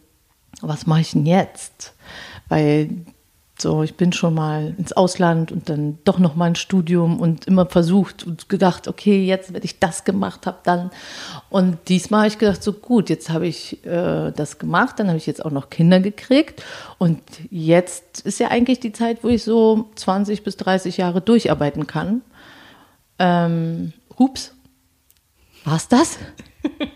was 0.60 0.86
mache 0.86 1.02
ich 1.02 1.12
denn 1.12 1.26
jetzt? 1.26 1.94
Weil 2.48 2.90
So, 3.58 3.82
ich 3.82 3.96
bin 3.96 4.12
schon 4.12 4.34
mal 4.34 4.74
ins 4.76 4.92
Ausland 4.92 5.52
und 5.52 5.68
dann 5.68 5.98
doch 6.04 6.18
noch 6.18 6.34
mal 6.34 6.46
ein 6.46 6.56
Studium 6.56 7.20
und 7.20 7.46
immer 7.46 7.66
versucht 7.66 8.24
und 8.24 8.48
gedacht, 8.48 8.88
okay, 8.88 9.24
jetzt, 9.24 9.52
wenn 9.52 9.62
ich 9.62 9.78
das 9.78 10.04
gemacht 10.04 10.46
habe, 10.46 10.58
dann. 10.64 10.90
Und 11.48 11.78
diesmal 11.88 12.20
habe 12.20 12.28
ich 12.28 12.38
gedacht, 12.38 12.62
so 12.62 12.72
gut, 12.72 13.08
jetzt 13.08 13.30
habe 13.30 13.46
ich 13.46 13.84
äh, 13.84 14.32
das 14.32 14.58
gemacht, 14.58 14.98
dann 14.98 15.08
habe 15.08 15.18
ich 15.18 15.26
jetzt 15.26 15.44
auch 15.44 15.50
noch 15.50 15.70
Kinder 15.70 16.00
gekriegt. 16.00 16.62
Und 16.98 17.20
jetzt 17.50 18.20
ist 18.20 18.40
ja 18.40 18.48
eigentlich 18.48 18.80
die 18.80 18.92
Zeit, 18.92 19.22
wo 19.22 19.28
ich 19.28 19.44
so 19.44 19.90
20 19.94 20.42
bis 20.42 20.56
30 20.56 20.96
Jahre 20.96 21.20
durcharbeiten 21.20 21.86
kann. 21.86 22.22
Ähm, 23.18 23.92
hups, 24.18 24.54
war's 25.64 25.88
das? 25.88 26.18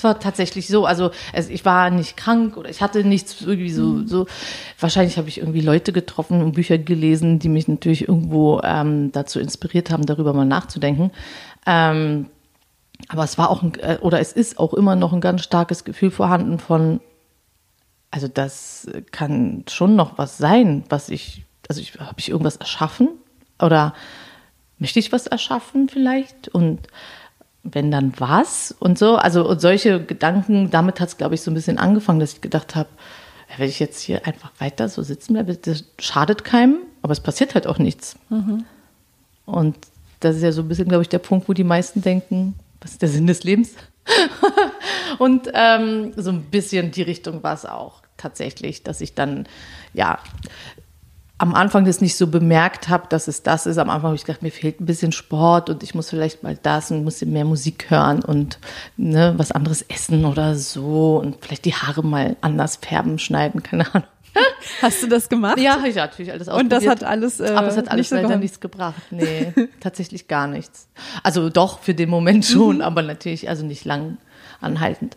Es 0.00 0.04
war 0.04 0.18
tatsächlich 0.18 0.66
so, 0.66 0.86
also 0.86 1.10
es, 1.34 1.50
ich 1.50 1.66
war 1.66 1.90
nicht 1.90 2.16
krank 2.16 2.56
oder 2.56 2.70
ich 2.70 2.80
hatte 2.80 3.04
nichts 3.04 3.42
irgendwie 3.42 3.70
so, 3.70 4.06
so. 4.06 4.24
Wahrscheinlich 4.78 5.18
habe 5.18 5.28
ich 5.28 5.36
irgendwie 5.36 5.60
Leute 5.60 5.92
getroffen 5.92 6.40
und 6.40 6.52
Bücher 6.52 6.78
gelesen, 6.78 7.38
die 7.38 7.50
mich 7.50 7.68
natürlich 7.68 8.08
irgendwo 8.08 8.62
ähm, 8.64 9.12
dazu 9.12 9.40
inspiriert 9.40 9.90
haben, 9.90 10.06
darüber 10.06 10.32
mal 10.32 10.46
nachzudenken. 10.46 11.10
Ähm, 11.66 12.30
aber 13.08 13.24
es 13.24 13.36
war 13.36 13.50
auch 13.50 13.62
ein, 13.62 13.74
äh, 13.80 13.98
oder 14.00 14.20
es 14.20 14.32
ist 14.32 14.58
auch 14.58 14.72
immer 14.72 14.96
noch 14.96 15.12
ein 15.12 15.20
ganz 15.20 15.44
starkes 15.44 15.84
Gefühl 15.84 16.10
vorhanden 16.10 16.58
von, 16.58 17.00
also 18.10 18.26
das 18.26 18.88
kann 19.10 19.64
schon 19.68 19.96
noch 19.96 20.16
was 20.16 20.38
sein, 20.38 20.84
was 20.88 21.10
ich, 21.10 21.44
also 21.68 21.82
ich, 21.82 22.00
habe 22.00 22.20
ich 22.20 22.30
irgendwas 22.30 22.56
erschaffen 22.56 23.10
oder 23.60 23.92
möchte 24.78 24.98
ich 24.98 25.12
was 25.12 25.26
erschaffen 25.26 25.90
vielleicht 25.90 26.48
und 26.48 26.88
wenn 27.62 27.90
dann 27.90 28.12
was 28.18 28.74
und 28.78 28.98
so. 28.98 29.16
Also 29.16 29.48
und 29.48 29.60
solche 29.60 30.02
Gedanken, 30.02 30.70
damit 30.70 31.00
hat 31.00 31.08
es, 31.08 31.16
glaube 31.16 31.34
ich, 31.34 31.42
so 31.42 31.50
ein 31.50 31.54
bisschen 31.54 31.78
angefangen, 31.78 32.20
dass 32.20 32.34
ich 32.34 32.40
gedacht 32.40 32.74
habe, 32.74 32.88
wenn 33.56 33.68
ich 33.68 33.80
jetzt 33.80 34.00
hier 34.00 34.26
einfach 34.26 34.52
weiter 34.58 34.88
so 34.88 35.02
sitzen 35.02 35.34
bleibe, 35.34 35.54
das 35.56 35.84
schadet 35.98 36.44
keinem, 36.44 36.78
aber 37.02 37.12
es 37.12 37.20
passiert 37.20 37.54
halt 37.54 37.66
auch 37.66 37.78
nichts. 37.78 38.16
Mhm. 38.28 38.64
Und 39.44 39.76
das 40.20 40.36
ist 40.36 40.42
ja 40.42 40.52
so 40.52 40.62
ein 40.62 40.68
bisschen, 40.68 40.88
glaube 40.88 41.02
ich, 41.02 41.08
der 41.08 41.18
Punkt, 41.18 41.48
wo 41.48 41.52
die 41.52 41.64
meisten 41.64 42.02
denken, 42.02 42.54
was 42.80 42.92
ist 42.92 43.02
der 43.02 43.08
Sinn 43.08 43.26
des 43.26 43.42
Lebens? 43.42 43.74
und 45.18 45.50
ähm, 45.52 46.12
so 46.16 46.30
ein 46.30 46.42
bisschen 46.42 46.90
die 46.90 47.02
Richtung 47.02 47.42
war 47.42 47.54
es 47.54 47.66
auch 47.66 48.02
tatsächlich, 48.16 48.82
dass 48.82 49.00
ich 49.00 49.14
dann, 49.14 49.46
ja, 49.94 50.18
am 51.40 51.54
Anfang 51.54 51.86
das 51.86 52.02
nicht 52.02 52.16
so 52.16 52.26
bemerkt 52.26 52.90
habe, 52.90 53.06
dass 53.08 53.26
es 53.26 53.42
das 53.42 53.64
ist. 53.64 53.78
Am 53.78 53.88
Anfang 53.88 54.08
habe 54.08 54.14
ich 54.14 54.26
gedacht, 54.26 54.42
mir 54.42 54.52
fehlt 54.52 54.78
ein 54.78 54.84
bisschen 54.84 55.10
Sport 55.10 55.70
und 55.70 55.82
ich 55.82 55.94
muss 55.94 56.10
vielleicht 56.10 56.42
mal 56.42 56.58
das 56.62 56.90
und 56.90 57.02
muss 57.02 57.22
mehr 57.22 57.46
Musik 57.46 57.86
hören 57.88 58.22
und 58.22 58.58
ne, 58.98 59.32
was 59.38 59.50
anderes 59.50 59.80
essen 59.80 60.26
oder 60.26 60.54
so 60.54 61.16
und 61.16 61.38
vielleicht 61.40 61.64
die 61.64 61.72
Haare 61.72 62.04
mal 62.04 62.36
anders 62.42 62.76
färben, 62.76 63.18
schneiden, 63.18 63.62
keine 63.62 63.86
Ahnung. 63.94 64.06
Hast 64.82 65.02
du 65.02 65.06
das 65.06 65.30
gemacht? 65.30 65.58
Ja, 65.58 65.78
ich 65.86 65.96
habe 65.96 66.10
natürlich 66.10 66.30
alles 66.30 66.46
ausprobiert. 66.46 66.72
Und 66.72 66.72
das 66.72 66.86
hat 66.86 67.04
alles, 67.04 67.40
äh, 67.40 67.52
aber 67.54 67.68
es 67.68 67.76
hat 67.78 67.90
alles 67.90 68.10
leider 68.10 68.36
nichts 68.36 68.60
gebracht. 68.60 69.00
Nee, 69.10 69.54
tatsächlich 69.80 70.28
gar 70.28 70.46
nichts. 70.46 70.88
Also 71.22 71.48
doch 71.48 71.80
für 71.80 71.94
den 71.94 72.10
Moment 72.10 72.44
schon, 72.44 72.76
mhm. 72.76 72.82
aber 72.82 73.00
natürlich 73.00 73.48
also 73.48 73.64
nicht 73.64 73.86
lang 73.86 74.18
anhaltend. 74.60 75.16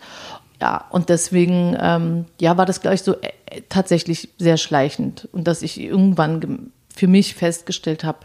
Ja, 0.63 0.85
und 0.91 1.09
deswegen, 1.09 1.75
ähm, 1.77 2.23
ja, 2.39 2.55
war 2.55 2.65
das, 2.65 2.79
glaube 2.79 2.95
ich, 2.95 3.01
so 3.01 3.15
äh, 3.15 3.63
tatsächlich 3.67 4.29
sehr 4.37 4.55
schleichend. 4.55 5.27
Und 5.33 5.45
dass 5.45 5.61
ich 5.61 5.77
irgendwann 5.77 6.71
für 6.87 7.09
mich 7.09 7.35
festgestellt 7.35 8.05
habe, 8.05 8.19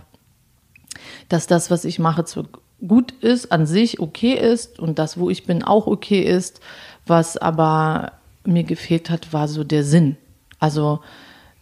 dass 1.28 1.48
das, 1.48 1.68
was 1.72 1.84
ich 1.84 1.98
mache, 1.98 2.24
zwar 2.26 2.44
gut 2.86 3.10
ist, 3.22 3.50
an 3.50 3.66
sich 3.66 3.98
okay 3.98 4.34
ist 4.34 4.78
und 4.78 5.00
das, 5.00 5.18
wo 5.18 5.30
ich 5.30 5.46
bin, 5.46 5.64
auch 5.64 5.88
okay 5.88 6.20
ist. 6.20 6.60
Was 7.08 7.36
aber 7.36 8.12
mir 8.44 8.62
gefehlt 8.62 9.10
hat, 9.10 9.32
war 9.32 9.48
so 9.48 9.64
der 9.64 9.82
Sinn. 9.82 10.16
Also, 10.60 11.00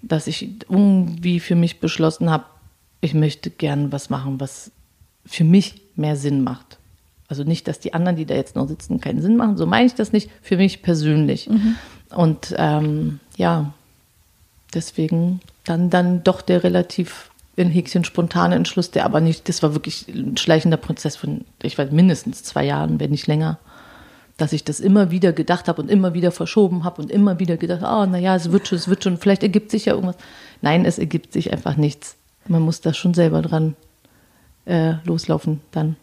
dass 0.03 0.27
ich 0.27 0.47
irgendwie 0.69 1.41
für 1.41 1.55
mich 1.55 1.81
beschlossen 1.81 2.29
habe, 2.31 2.45
ich 3.01 3.15
möchte 3.15 3.49
gern 3.49 3.93
was 3.93 4.11
machen, 4.11 4.41
was 4.41 4.73
für 5.25 5.45
mich 5.45 5.81
mehr 5.95 6.17
Sinn 6.17 6.45
macht. 6.45 6.66
Also 7.29 7.43
nicht, 7.45 7.67
dass 7.69 7.81
die 7.81 7.95
anderen, 7.95 8.17
die 8.17 8.27
da 8.27 8.35
jetzt 8.35 8.57
noch 8.57 8.69
sitzen, 8.69 9.01
keinen 9.01 9.21
Sinn 9.21 9.37
machen. 9.37 9.57
So 9.57 9.67
meine 9.67 9.87
ich 9.87 9.95
das 9.95 10.13
nicht. 10.13 10.31
Für 10.43 10.57
mich 10.57 10.83
persönlich. 10.83 11.49
Mhm. 11.49 11.77
Und 12.15 12.55
ähm, 12.57 13.21
ja, 13.37 13.73
deswegen 14.75 15.41
dann, 15.65 15.91
dann 15.91 16.23
doch 16.23 16.41
der 16.41 16.63
relativ 16.63 17.31
in 17.57 17.71
Häkchen 17.71 18.05
spontane 18.05 18.55
Entschluss, 18.55 18.91
der 18.91 19.05
aber 19.05 19.21
nicht, 19.21 19.49
das 19.49 19.63
war 19.63 19.73
wirklich 19.73 20.07
ein 20.09 20.37
schleichender 20.37 20.77
Prozess 20.77 21.17
von, 21.17 21.45
ich 21.63 21.79
weiß, 21.79 21.91
mindestens 21.91 22.43
zwei 22.43 22.65
Jahren, 22.65 23.01
wenn 23.01 23.11
nicht 23.11 23.27
länger, 23.27 23.59
dass 24.37 24.53
ich 24.53 24.65
das 24.65 24.79
immer 24.79 25.11
wieder 25.11 25.33
gedacht 25.33 25.67
habe 25.67 25.81
und 25.81 25.91
immer 25.91 26.13
wieder 26.13 26.31
verschoben 26.31 26.85
habe 26.85 27.01
und 27.01 27.11
immer 27.11 27.39
wieder 27.39 27.57
gedacht, 27.57 27.81
oh, 27.83 28.05
naja, 28.05 28.37
es 28.37 28.53
wird 28.53 28.69
schon, 28.69 28.77
es 28.77 28.89
wird 28.89 29.03
schon, 29.03 29.17
vielleicht 29.17 29.43
ergibt 29.43 29.71
sich 29.71 29.87
ja 29.87 29.95
irgendwas. 29.95 30.17
Nein, 30.61 30.85
es 30.85 30.99
ergibt 30.99 31.33
sich 31.33 31.53
einfach 31.53 31.77
nichts. 31.77 32.17
Man 32.47 32.63
muss 32.63 32.83
da 32.83 32.93
schon 32.93 33.15
selber 33.15 33.41
dran 33.41 33.75
äh, 34.67 34.95
loslaufen 35.05 35.61
dann. 35.73 35.97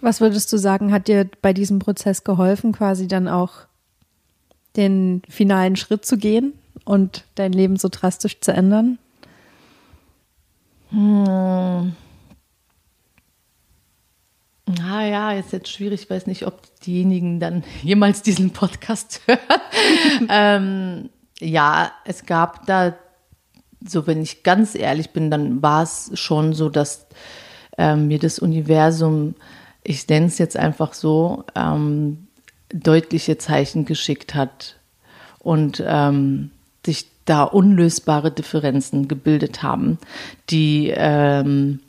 Was 0.00 0.20
würdest 0.20 0.52
du 0.52 0.58
sagen, 0.58 0.92
hat 0.92 1.08
dir 1.08 1.28
bei 1.42 1.52
diesem 1.52 1.78
Prozess 1.78 2.24
geholfen, 2.24 2.72
quasi 2.72 3.08
dann 3.08 3.28
auch 3.28 3.66
den 4.76 5.22
finalen 5.28 5.76
Schritt 5.76 6.04
zu 6.04 6.18
gehen 6.18 6.52
und 6.84 7.24
dein 7.34 7.52
Leben 7.52 7.76
so 7.76 7.88
drastisch 7.90 8.40
zu 8.40 8.52
ändern? 8.52 8.98
Hm. 10.90 11.94
Ah 14.82 15.04
ja, 15.04 15.32
ist 15.32 15.52
jetzt 15.52 15.68
schwierig. 15.68 16.02
Ich 16.02 16.10
weiß 16.10 16.26
nicht, 16.26 16.46
ob 16.46 16.62
diejenigen 16.80 17.40
dann 17.40 17.64
jemals 17.82 18.22
diesen 18.22 18.52
Podcast 18.52 19.20
hören. 19.26 20.28
ähm, 20.28 21.10
ja, 21.40 21.92
es 22.04 22.26
gab 22.26 22.66
da, 22.66 22.94
so 23.86 24.06
wenn 24.06 24.22
ich 24.22 24.42
ganz 24.42 24.74
ehrlich 24.74 25.10
bin, 25.10 25.30
dann 25.30 25.62
war 25.62 25.82
es 25.82 26.10
schon 26.14 26.52
so, 26.52 26.68
dass 26.68 27.06
ähm, 27.78 28.08
mir 28.08 28.18
das 28.18 28.38
Universum 28.38 29.34
ich 29.86 30.08
nenne 30.08 30.26
es 30.26 30.38
jetzt 30.38 30.56
einfach 30.56 30.94
so, 30.94 31.44
ähm, 31.54 32.26
deutliche 32.70 33.38
Zeichen 33.38 33.84
geschickt 33.84 34.34
hat 34.34 34.76
und 35.38 35.82
ähm, 35.86 36.50
sich 36.84 37.08
da 37.24 37.44
unlösbare 37.44 38.32
Differenzen 38.32 39.06
gebildet 39.06 39.62
haben, 39.62 39.98
die 40.50 40.92
ähm, 40.94 41.80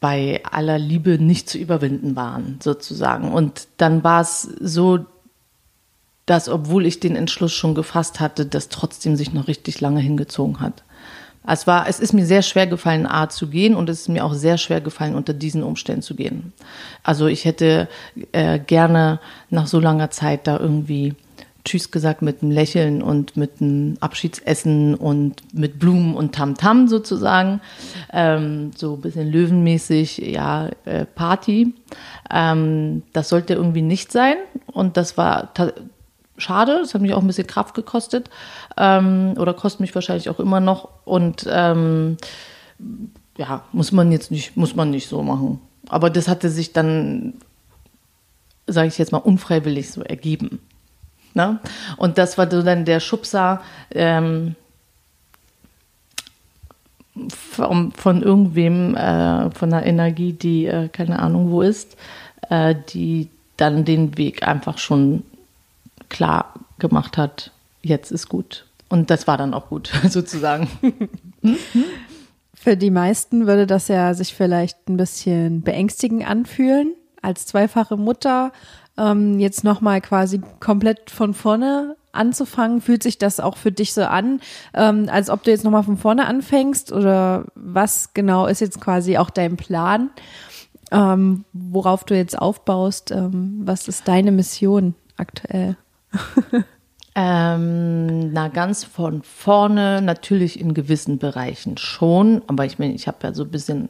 bei 0.00 0.42
aller 0.44 0.78
Liebe 0.78 1.18
nicht 1.18 1.48
zu 1.50 1.58
überwinden 1.58 2.16
waren, 2.16 2.58
sozusagen. 2.62 3.32
Und 3.32 3.68
dann 3.76 4.04
war 4.04 4.22
es 4.22 4.42
so, 4.42 5.04
dass 6.24 6.48
obwohl 6.48 6.86
ich 6.86 7.00
den 7.00 7.16
Entschluss 7.16 7.52
schon 7.52 7.74
gefasst 7.74 8.20
hatte, 8.20 8.46
das 8.46 8.68
trotzdem 8.68 9.16
sich 9.16 9.32
noch 9.32 9.48
richtig 9.48 9.80
lange 9.80 10.00
hingezogen 10.00 10.60
hat. 10.60 10.84
Es 11.48 11.66
war, 11.66 11.88
es 11.88 12.00
ist 12.00 12.12
mir 12.12 12.26
sehr 12.26 12.42
schwer 12.42 12.66
gefallen, 12.66 13.06
A 13.06 13.28
zu 13.28 13.48
gehen 13.48 13.74
und 13.74 13.88
es 13.88 14.02
ist 14.02 14.08
mir 14.08 14.24
auch 14.24 14.34
sehr 14.34 14.58
schwer 14.58 14.80
gefallen, 14.80 15.14
unter 15.14 15.32
diesen 15.32 15.62
Umständen 15.62 16.02
zu 16.02 16.14
gehen. 16.14 16.52
Also 17.02 17.26
ich 17.26 17.44
hätte 17.44 17.88
äh, 18.32 18.58
gerne 18.58 19.20
nach 19.50 19.66
so 19.66 19.80
langer 19.80 20.10
Zeit 20.10 20.46
da 20.46 20.58
irgendwie 20.58 21.14
Tschüss 21.64 21.90
gesagt 21.90 22.22
mit 22.22 22.42
einem 22.42 22.50
Lächeln 22.50 23.02
und 23.02 23.36
mit 23.36 23.60
einem 23.60 23.98
Abschiedsessen 24.00 24.94
und 24.94 25.42
mit 25.52 25.78
Blumen 25.78 26.14
und 26.14 26.34
Tamtam 26.34 26.84
-Tam 26.84 26.88
sozusagen. 26.88 27.60
Ähm, 28.12 28.70
so 28.74 28.94
ein 28.94 29.00
bisschen 29.02 29.30
löwenmäßig, 29.30 30.18
ja, 30.18 30.70
äh, 30.86 31.04
Party. 31.04 31.74
Ähm, 32.30 33.02
das 33.12 33.28
sollte 33.28 33.54
irgendwie 33.54 33.82
nicht 33.82 34.12
sein. 34.12 34.36
Und 34.66 34.96
das 34.96 35.18
war 35.18 35.52
schade. 36.38 36.78
Das 36.80 36.94
hat 36.94 37.02
mich 37.02 37.12
auch 37.12 37.20
ein 37.20 37.26
bisschen 37.26 37.46
Kraft 37.46 37.74
gekostet 37.74 38.30
ähm, 38.76 39.34
oder 39.36 39.54
kostet 39.54 39.80
mich 39.80 39.94
wahrscheinlich 39.94 40.28
auch 40.30 40.40
immer 40.40 40.60
noch. 40.60 40.88
Und 41.04 41.46
ähm, 41.50 42.16
ja, 43.36 43.62
muss 43.72 43.92
man 43.92 44.10
jetzt 44.12 44.30
nicht, 44.30 44.56
muss 44.56 44.74
man 44.74 44.90
nicht 44.90 45.08
so 45.08 45.22
machen. 45.22 45.60
Aber 45.88 46.10
das 46.10 46.28
hatte 46.28 46.50
sich 46.50 46.72
dann, 46.72 47.34
sage 48.66 48.88
ich 48.88 48.98
jetzt 48.98 49.12
mal, 49.12 49.18
unfreiwillig 49.18 49.90
so 49.90 50.02
ergeben. 50.02 50.60
Ne? 51.34 51.60
Und 51.96 52.18
das 52.18 52.38
war 52.38 52.50
so 52.50 52.62
dann 52.62 52.84
der 52.84 53.00
Schubser 53.00 53.60
ähm, 53.90 54.54
von, 57.28 57.92
von 57.92 58.22
irgendwem, 58.22 58.94
äh, 58.94 59.50
von 59.50 59.72
einer 59.72 59.86
Energie, 59.86 60.32
die 60.32 60.66
äh, 60.66 60.88
keine 60.88 61.18
Ahnung 61.18 61.50
wo 61.50 61.62
ist, 61.62 61.96
äh, 62.48 62.74
die 62.90 63.28
dann 63.56 63.84
den 63.84 64.16
Weg 64.16 64.46
einfach 64.46 64.78
schon 64.78 65.24
klar 66.08 66.54
gemacht 66.78 67.16
hat, 67.16 67.52
jetzt 67.82 68.10
ist 68.12 68.28
gut. 68.28 68.66
Und 68.88 69.10
das 69.10 69.26
war 69.26 69.36
dann 69.36 69.54
auch 69.54 69.68
gut, 69.68 69.90
sozusagen. 70.08 70.68
Für 72.54 72.76
die 72.76 72.90
meisten 72.90 73.46
würde 73.46 73.66
das 73.66 73.88
ja 73.88 74.14
sich 74.14 74.34
vielleicht 74.34 74.88
ein 74.88 74.96
bisschen 74.96 75.62
beängstigend 75.62 76.28
anfühlen, 76.28 76.94
als 77.22 77.46
zweifache 77.46 77.96
Mutter 77.96 78.52
ähm, 78.96 79.38
jetzt 79.38 79.64
nochmal 79.64 80.00
quasi 80.00 80.40
komplett 80.60 81.10
von 81.10 81.34
vorne 81.34 81.96
anzufangen. 82.12 82.80
Fühlt 82.80 83.02
sich 83.02 83.18
das 83.18 83.40
auch 83.40 83.56
für 83.56 83.72
dich 83.72 83.92
so 83.92 84.02
an, 84.02 84.40
ähm, 84.74 85.08
als 85.10 85.30
ob 85.30 85.44
du 85.44 85.50
jetzt 85.50 85.64
nochmal 85.64 85.84
von 85.84 85.96
vorne 85.96 86.26
anfängst? 86.26 86.92
Oder 86.92 87.44
was 87.54 88.12
genau 88.12 88.46
ist 88.46 88.60
jetzt 88.60 88.80
quasi 88.80 89.16
auch 89.18 89.30
dein 89.30 89.56
Plan, 89.56 90.10
ähm, 90.90 91.44
worauf 91.52 92.04
du 92.04 92.16
jetzt 92.16 92.38
aufbaust? 92.38 93.10
Ähm, 93.12 93.60
was 93.64 93.88
ist 93.88 94.08
deine 94.08 94.32
Mission 94.32 94.94
aktuell? 95.16 95.76
Ähm, 97.20 98.32
na, 98.32 98.46
ganz 98.46 98.84
von 98.84 99.22
vorne, 99.24 100.00
natürlich 100.00 100.60
in 100.60 100.72
gewissen 100.72 101.18
Bereichen 101.18 101.76
schon, 101.76 102.42
aber 102.46 102.64
ich 102.64 102.78
meine, 102.78 102.94
ich 102.94 103.08
habe 103.08 103.18
ja 103.24 103.34
so 103.34 103.42
ein 103.42 103.50
bisschen 103.50 103.88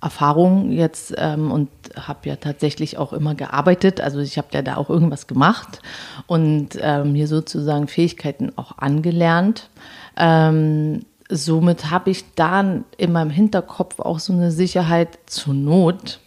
Erfahrung 0.00 0.70
jetzt 0.70 1.12
ähm, 1.16 1.50
und 1.50 1.70
habe 1.96 2.28
ja 2.28 2.36
tatsächlich 2.36 2.98
auch 2.98 3.12
immer 3.12 3.34
gearbeitet. 3.34 4.00
Also 4.00 4.20
ich 4.20 4.38
habe 4.38 4.48
ja 4.52 4.62
da 4.62 4.76
auch 4.76 4.90
irgendwas 4.90 5.26
gemacht 5.26 5.82
und 6.28 6.78
ähm, 6.80 7.14
mir 7.14 7.26
sozusagen 7.26 7.88
Fähigkeiten 7.88 8.52
auch 8.56 8.78
angelernt. 8.78 9.68
Ähm, 10.16 11.04
somit 11.28 11.90
habe 11.90 12.10
ich 12.10 12.32
dann 12.34 12.84
in 12.96 13.10
meinem 13.10 13.30
Hinterkopf 13.30 13.98
auch 13.98 14.20
so 14.20 14.32
eine 14.32 14.52
Sicherheit 14.52 15.18
zur 15.26 15.54
Not. 15.54 16.20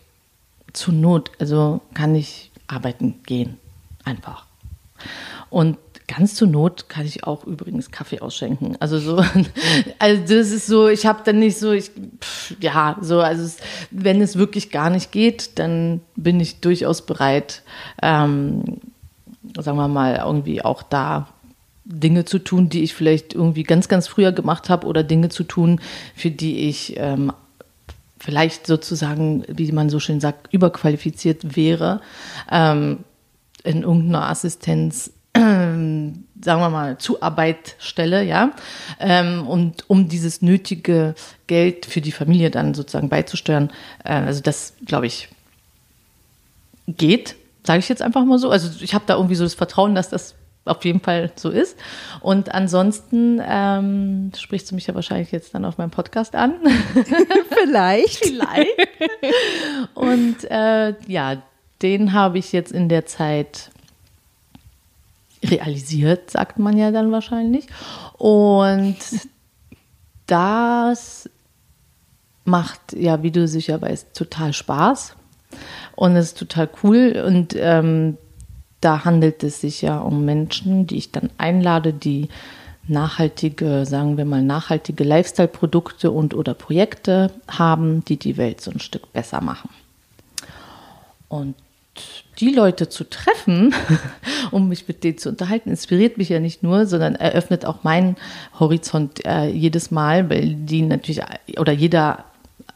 Zur 0.73 0.93
Not, 0.93 1.31
also 1.39 1.79
kann 1.93 2.13
ich 2.13 2.51
arbeiten 2.67 3.21
gehen, 3.25 3.57
einfach. 4.03 4.44
Und 5.49 5.77
Ganz 6.07 6.35
zur 6.35 6.47
Not 6.47 6.87
kann 6.87 7.05
ich 7.05 7.23
auch 7.23 7.45
übrigens 7.45 7.89
Kaffee 7.89 8.19
ausschenken. 8.19 8.77
Also 8.79 8.99
so, 8.99 9.17
also 9.99 10.21
das 10.21 10.51
ist 10.51 10.67
so, 10.67 10.87
ich 10.87 11.07
habe 11.07 11.21
dann 11.25 11.39
nicht 11.39 11.57
so, 11.57 11.71
ich, 11.71 11.89
pff, 12.21 12.55
ja, 12.59 12.95
so, 13.01 13.21
also 13.21 13.43
es, 13.43 13.57
wenn 13.89 14.21
es 14.21 14.37
wirklich 14.37 14.69
gar 14.69 14.91
nicht 14.91 15.11
geht, 15.11 15.57
dann 15.57 16.01
bin 16.15 16.39
ich 16.39 16.59
durchaus 16.59 17.03
bereit, 17.03 17.63
ähm, 18.03 18.81
sagen 19.59 19.77
wir 19.77 19.87
mal, 19.87 20.17
irgendwie 20.23 20.63
auch 20.63 20.83
da 20.83 21.27
Dinge 21.85 22.25
zu 22.25 22.37
tun, 22.37 22.69
die 22.69 22.83
ich 22.83 22.93
vielleicht 22.93 23.33
irgendwie 23.33 23.63
ganz, 23.63 23.87
ganz 23.87 24.07
früher 24.07 24.31
gemacht 24.31 24.69
habe 24.69 24.85
oder 24.85 25.01
Dinge 25.01 25.29
zu 25.29 25.43
tun, 25.43 25.81
für 26.15 26.29
die 26.29 26.67
ich 26.67 26.97
ähm, 26.97 27.31
vielleicht 28.19 28.67
sozusagen, 28.67 29.43
wie 29.47 29.71
man 29.71 29.89
so 29.89 29.99
schön 29.99 30.19
sagt, 30.19 30.53
überqualifiziert 30.53 31.55
wäre, 31.55 32.01
ähm, 32.51 32.99
in 33.65 33.83
irgendeiner 33.83 34.29
Assistenz 34.29 35.11
ähm, 35.35 36.25
sagen 36.41 36.61
wir 36.61 36.69
mal, 36.69 36.97
Zuarbeitstelle, 36.97 38.23
ja, 38.23 38.51
ähm, 38.99 39.45
und 39.47 39.89
um 39.89 40.07
dieses 40.07 40.41
nötige 40.41 41.13
Geld 41.47 41.85
für 41.85 41.99
die 41.99 42.13
Familie 42.13 42.51
dann 42.51 42.73
sozusagen 42.73 43.09
beizusteuern. 43.09 43.71
Äh, 44.03 44.13
also 44.13 44.41
das, 44.41 44.73
glaube 44.85 45.07
ich, 45.07 45.27
geht, 46.87 47.35
sage 47.63 47.79
ich 47.79 47.89
jetzt 47.89 48.01
einfach 48.01 48.23
mal 48.23 48.39
so. 48.39 48.49
Also 48.49 48.69
ich 48.81 48.93
habe 48.93 49.05
da 49.07 49.15
irgendwie 49.15 49.35
so 49.35 49.43
das 49.43 49.55
Vertrauen, 49.55 49.95
dass 49.95 50.09
das 50.09 50.35
auf 50.65 50.83
jeden 50.83 50.99
Fall 50.99 51.31
so 51.35 51.49
ist. 51.49 51.77
Und 52.21 52.53
ansonsten 52.53 53.41
ähm, 53.45 54.31
sprichst 54.35 54.71
du 54.71 54.75
mich 54.75 54.87
ja 54.87 54.95
wahrscheinlich 54.95 55.31
jetzt 55.31 55.53
dann 55.53 55.65
auf 55.65 55.77
meinem 55.77 55.91
Podcast 55.91 56.35
an. 56.35 56.55
Vielleicht. 57.63 58.17
Vielleicht. 58.25 58.69
Und 59.93 60.43
äh, 60.49 60.93
ja, 61.07 61.43
den 61.85 62.13
habe 62.13 62.39
ich 62.39 62.51
jetzt 62.51 62.71
in 62.71 62.89
der 62.89 63.05
Zeit 63.05 63.69
realisiert, 65.43 66.31
sagt 66.31 66.57
man 66.57 66.75
ja 66.75 66.89
dann 66.89 67.11
wahrscheinlich. 67.11 67.67
Und 68.17 68.97
das 70.25 71.29
macht 72.43 72.93
ja, 72.93 73.21
wie 73.21 73.29
du 73.29 73.47
sicher 73.47 73.79
weißt, 73.79 74.15
total 74.15 74.53
Spaß 74.53 75.15
und 75.95 76.15
ist 76.15 76.39
total 76.39 76.69
cool. 76.81 77.23
Und 77.23 77.55
ähm, 77.55 78.17
da 78.81 79.05
handelt 79.05 79.43
es 79.43 79.61
sich 79.61 79.83
ja 79.83 79.99
um 79.99 80.25
Menschen, 80.25 80.87
die 80.87 80.97
ich 80.97 81.11
dann 81.11 81.29
einlade, 81.37 81.93
die 81.93 82.29
nachhaltige, 82.87 83.85
sagen 83.85 84.17
wir 84.17 84.25
mal, 84.25 84.41
nachhaltige 84.41 85.03
Lifestyle-Produkte 85.03 86.09
und 86.09 86.33
oder 86.33 86.55
Projekte 86.55 87.31
haben, 87.47 88.03
die 88.05 88.17
die 88.17 88.37
Welt 88.37 88.61
so 88.61 88.71
ein 88.71 88.79
Stück 88.79 89.13
besser 89.13 89.41
machen. 89.41 89.69
Und 91.29 91.55
die 92.39 92.49
Leute 92.49 92.89
zu 92.89 93.03
treffen, 93.05 93.73
um 94.51 94.67
mich 94.67 94.87
mit 94.87 95.03
denen 95.03 95.17
zu 95.17 95.29
unterhalten, 95.29 95.69
inspiriert 95.69 96.17
mich 96.17 96.29
ja 96.29 96.39
nicht 96.39 96.63
nur, 96.63 96.85
sondern 96.85 97.15
eröffnet 97.15 97.65
auch 97.65 97.83
meinen 97.83 98.17
Horizont 98.59 99.25
äh, 99.25 99.47
jedes 99.47 99.91
Mal, 99.91 100.29
weil 100.29 100.55
die 100.55 100.81
natürlich 100.81 101.21
oder 101.57 101.71
jeder 101.71 102.25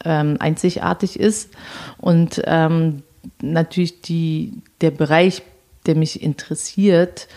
ähm, 0.06 0.38
einzigartig 0.40 1.20
ist. 1.20 1.50
Und 1.98 2.42
ähm, 2.46 3.04
natürlich 3.42 4.02
die, 4.02 4.54
der 4.82 4.92
Bereich, 4.92 5.42
der 5.86 5.96
mich 5.96 6.22
interessiert, 6.22 7.28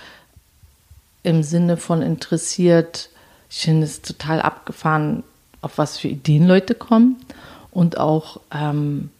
im 1.22 1.42
Sinne 1.42 1.76
von 1.76 2.02
interessiert, 2.02 3.08
ich 3.50 3.58
finde 3.58 3.84
es 3.84 4.02
total 4.02 4.40
abgefahren, 4.40 5.22
auf 5.60 5.78
was 5.78 5.98
für 5.98 6.08
Ideen 6.08 6.46
Leute 6.46 6.74
kommen 6.74 7.16
und 7.70 7.98
auch 7.98 8.40
ähm, 8.52 9.10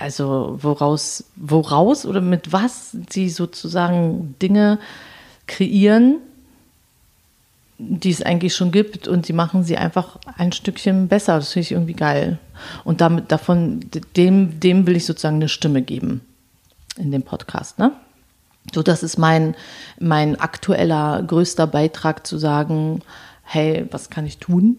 also 0.00 0.58
woraus, 0.60 1.24
woraus 1.36 2.06
oder 2.06 2.20
mit 2.20 2.52
was 2.52 2.96
sie 3.10 3.28
sozusagen 3.28 4.34
Dinge 4.40 4.78
kreieren, 5.46 6.16
die 7.78 8.10
es 8.10 8.22
eigentlich 8.22 8.54
schon 8.54 8.72
gibt 8.72 9.08
und 9.08 9.26
sie 9.26 9.32
machen 9.32 9.64
sie 9.64 9.76
einfach 9.76 10.18
ein 10.36 10.52
Stückchen 10.52 11.08
besser. 11.08 11.36
Das 11.36 11.52
finde 11.52 11.64
ich 11.64 11.72
irgendwie 11.72 11.94
geil. 11.94 12.38
Und 12.84 13.00
damit 13.00 13.32
davon, 13.32 13.80
dem, 14.16 14.60
dem 14.60 14.86
will 14.86 14.96
ich 14.96 15.06
sozusagen 15.06 15.36
eine 15.36 15.48
Stimme 15.48 15.82
geben 15.82 16.20
in 16.96 17.10
dem 17.10 17.22
Podcast, 17.22 17.78
ne? 17.78 17.92
So, 18.74 18.82
das 18.82 19.02
ist 19.02 19.16
mein, 19.16 19.56
mein 19.98 20.38
aktueller 20.38 21.22
größter 21.22 21.66
Beitrag 21.66 22.26
zu 22.26 22.36
sagen, 22.36 23.00
hey, 23.42 23.86
was 23.90 24.10
kann 24.10 24.26
ich 24.26 24.38
tun? 24.38 24.76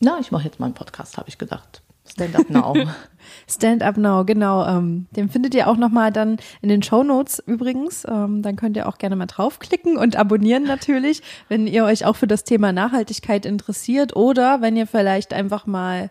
Na, 0.00 0.18
ich 0.20 0.30
mache 0.30 0.44
jetzt 0.44 0.60
mal 0.60 0.66
einen 0.66 0.74
Podcast, 0.74 1.16
habe 1.16 1.28
ich 1.28 1.38
gedacht. 1.38 1.80
Stand 2.10 2.36
Up 2.36 2.50
Now. 2.50 2.74
Stand 3.48 3.82
Up 3.82 3.96
Now, 3.96 4.24
genau. 4.24 4.66
Ähm, 4.66 5.06
den 5.12 5.28
findet 5.28 5.54
ihr 5.54 5.68
auch 5.68 5.76
nochmal 5.76 6.12
dann 6.12 6.38
in 6.60 6.68
den 6.68 6.82
Show 6.82 7.02
Notes 7.02 7.42
übrigens. 7.46 8.04
Ähm, 8.08 8.42
dann 8.42 8.56
könnt 8.56 8.76
ihr 8.76 8.88
auch 8.88 8.98
gerne 8.98 9.16
mal 9.16 9.26
draufklicken 9.26 9.96
und 9.96 10.16
abonnieren 10.16 10.64
natürlich, 10.64 11.22
wenn 11.48 11.66
ihr 11.66 11.84
euch 11.84 12.04
auch 12.04 12.16
für 12.16 12.26
das 12.26 12.44
Thema 12.44 12.72
Nachhaltigkeit 12.72 13.46
interessiert 13.46 14.16
oder 14.16 14.60
wenn 14.60 14.76
ihr 14.76 14.86
vielleicht 14.86 15.32
einfach 15.32 15.66
mal 15.66 16.10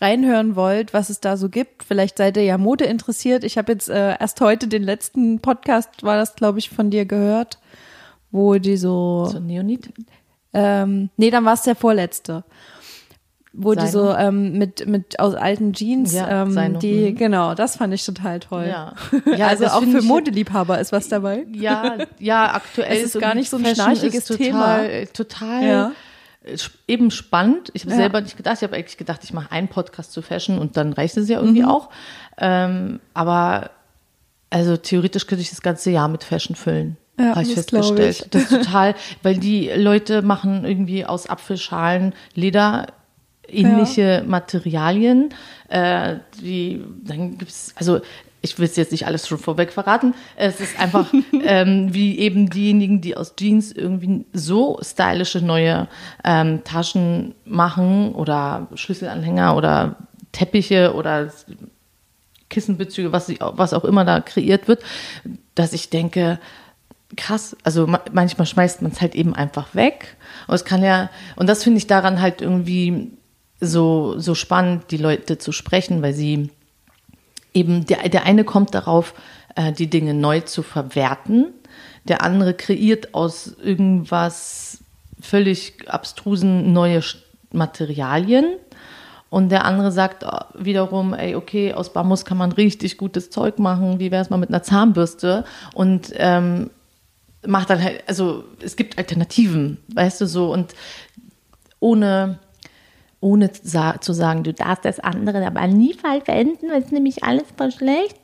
reinhören 0.00 0.56
wollt, 0.56 0.94
was 0.94 1.10
es 1.10 1.20
da 1.20 1.36
so 1.36 1.48
gibt. 1.48 1.84
Vielleicht 1.84 2.18
seid 2.18 2.36
ihr 2.36 2.44
ja 2.44 2.58
Mode 2.58 2.84
interessiert. 2.84 3.44
Ich 3.44 3.58
habe 3.58 3.72
jetzt 3.72 3.88
äh, 3.88 4.16
erst 4.18 4.40
heute 4.40 4.66
den 4.66 4.82
letzten 4.82 5.40
Podcast, 5.40 6.02
war 6.02 6.16
das 6.16 6.36
glaube 6.36 6.58
ich 6.58 6.70
von 6.70 6.90
dir 6.90 7.04
gehört, 7.04 7.58
wo 8.30 8.56
die 8.56 8.76
so. 8.76 9.26
So 9.26 9.40
Neonit? 9.40 9.92
Ähm, 10.52 11.10
nee, 11.16 11.30
dann 11.30 11.44
war 11.44 11.54
es 11.54 11.62
der 11.62 11.76
vorletzte 11.76 12.44
wo 13.52 13.74
Seine. 13.74 13.86
die 13.86 13.92
so 13.92 14.14
ähm, 14.14 14.58
mit 14.58 14.86
mit 14.86 15.18
aus 15.18 15.34
alten 15.34 15.72
Jeans 15.72 16.14
ja, 16.14 16.42
ähm, 16.44 16.78
die 16.78 17.10
mhm. 17.10 17.16
genau 17.16 17.54
das 17.54 17.76
fand 17.76 17.92
ich 17.92 18.04
total 18.04 18.38
toll 18.38 18.66
ja, 18.68 18.94
ja 19.36 19.48
also 19.48 19.66
auch 19.66 19.82
für 19.82 20.02
Modeliebhaber 20.02 20.78
ist 20.78 20.92
was 20.92 21.08
dabei 21.08 21.46
ja 21.52 21.98
ja 22.18 22.54
aktuell 22.54 22.96
es 22.96 23.14
ist 23.14 23.20
gar 23.20 23.34
nicht 23.34 23.50
so 23.50 23.56
ein 23.56 23.74
schnarchiges 23.74 24.26
total, 24.26 24.46
Thema 24.46 25.06
total 25.12 25.64
ja. 25.66 25.92
eben 26.86 27.10
spannend 27.10 27.70
ich 27.74 27.84
habe 27.84 27.94
selber 27.94 28.20
nicht 28.20 28.36
gedacht 28.36 28.58
ich 28.58 28.62
habe 28.62 28.76
eigentlich 28.76 28.98
gedacht 28.98 29.24
ich 29.24 29.32
mache 29.32 29.50
einen 29.50 29.66
Podcast 29.66 30.12
zu 30.12 30.22
Fashion 30.22 30.58
und 30.58 30.76
dann 30.76 30.92
reicht 30.92 31.16
es 31.16 31.28
ja 31.28 31.40
irgendwie 31.40 31.62
mhm. 31.62 31.68
auch 31.68 31.90
ähm, 32.38 33.00
aber 33.14 33.70
also 34.50 34.76
theoretisch 34.76 35.26
könnte 35.26 35.42
ich 35.42 35.50
das 35.50 35.62
ganze 35.62 35.90
Jahr 35.90 36.08
mit 36.08 36.22
Fashion 36.22 36.54
füllen 36.54 36.96
ja, 37.18 37.30
habe 37.34 37.42
ich 37.42 37.54
festgestellt. 37.54 38.20
Ich. 38.22 38.30
Das 38.30 38.42
ist 38.44 38.64
total, 38.64 38.94
weil 39.22 39.36
die 39.36 39.70
Leute 39.74 40.22
machen 40.22 40.64
irgendwie 40.64 41.04
aus 41.04 41.26
Apfelschalen 41.26 42.14
Leder 42.34 42.86
ähnliche 43.52 44.02
ja. 44.02 44.22
Materialien. 44.22 45.30
Äh, 45.68 46.16
die, 46.40 46.82
dann 47.04 47.38
gibt's, 47.38 47.72
also 47.76 48.00
ich 48.42 48.58
will 48.58 48.64
es 48.64 48.76
jetzt 48.76 48.92
nicht 48.92 49.06
alles 49.06 49.28
schon 49.28 49.38
vorweg 49.38 49.72
verraten. 49.72 50.14
Es 50.36 50.60
ist 50.60 50.78
einfach 50.80 51.12
ähm, 51.44 51.92
wie 51.92 52.18
eben 52.18 52.48
diejenigen, 52.48 53.00
die 53.00 53.16
aus 53.16 53.34
Jeans 53.36 53.72
irgendwie 53.72 54.24
so 54.32 54.78
stylische 54.82 55.40
neue 55.40 55.88
ähm, 56.24 56.64
Taschen 56.64 57.34
machen 57.44 58.14
oder 58.14 58.68
Schlüsselanhänger 58.74 59.56
oder 59.56 59.96
Teppiche 60.32 60.94
oder 60.94 61.30
Kissenbezüge, 62.48 63.12
was, 63.12 63.28
was 63.28 63.74
auch 63.74 63.84
immer 63.84 64.04
da 64.04 64.20
kreiert 64.20 64.68
wird, 64.68 64.82
dass 65.54 65.72
ich 65.72 65.90
denke, 65.90 66.38
krass, 67.16 67.56
also 67.64 67.86
manchmal 68.12 68.46
schmeißt 68.46 68.82
man 68.82 68.92
es 68.92 69.00
halt 69.00 69.14
eben 69.14 69.34
einfach 69.34 69.74
weg. 69.74 70.16
Und 70.46 70.54
es 70.54 70.64
kann 70.64 70.82
ja, 70.82 71.10
und 71.36 71.48
das 71.48 71.62
finde 71.62 71.78
ich 71.78 71.86
daran 71.86 72.20
halt 72.20 72.40
irgendwie 72.40 73.10
so, 73.60 74.18
so 74.18 74.34
spannend, 74.34 74.90
die 74.90 74.96
Leute 74.96 75.38
zu 75.38 75.52
sprechen, 75.52 76.02
weil 76.02 76.14
sie 76.14 76.50
eben, 77.52 77.86
der, 77.86 78.08
der 78.08 78.24
eine 78.24 78.44
kommt 78.44 78.74
darauf, 78.74 79.14
äh, 79.54 79.72
die 79.72 79.88
Dinge 79.88 80.14
neu 80.14 80.40
zu 80.40 80.62
verwerten, 80.62 81.48
der 82.04 82.22
andere 82.22 82.54
kreiert 82.54 83.14
aus 83.14 83.54
irgendwas 83.62 84.78
völlig 85.20 85.74
abstrusen 85.86 86.72
neue 86.72 87.02
Materialien. 87.52 88.56
Und 89.28 89.50
der 89.50 89.64
andere 89.64 89.92
sagt 89.92 90.24
äh, 90.24 90.28
wiederum, 90.54 91.14
ey, 91.14 91.36
okay, 91.36 91.72
aus 91.72 91.92
Bambus 91.92 92.24
kann 92.24 92.38
man 92.38 92.52
richtig 92.52 92.96
gutes 92.96 93.30
Zeug 93.30 93.58
machen. 93.58 94.00
Wie 94.00 94.10
wäre 94.10 94.22
es 94.22 94.30
mal 94.30 94.38
mit 94.38 94.48
einer 94.48 94.62
Zahnbürste? 94.62 95.44
Und 95.74 96.12
ähm, 96.16 96.70
macht 97.46 97.70
dann 97.70 97.82
halt, 97.82 98.02
also 98.06 98.44
es 98.60 98.76
gibt 98.76 98.98
Alternativen, 98.98 99.78
weißt 99.94 100.20
du 100.20 100.26
so. 100.26 100.52
Und 100.52 100.74
ohne 101.78 102.38
ohne 103.20 103.52
zu 103.52 104.12
sagen, 104.12 104.44
du 104.44 104.52
darfst 104.52 104.84
das 104.84 104.98
andere 104.98 105.46
aber 105.46 105.66
nie 105.66 105.94
verwenden, 105.94 106.70
weil 106.70 106.82
es 106.82 106.90
nämlich 106.90 107.22
alles 107.22 107.44
voll 107.56 107.70
schlecht. 107.70 108.16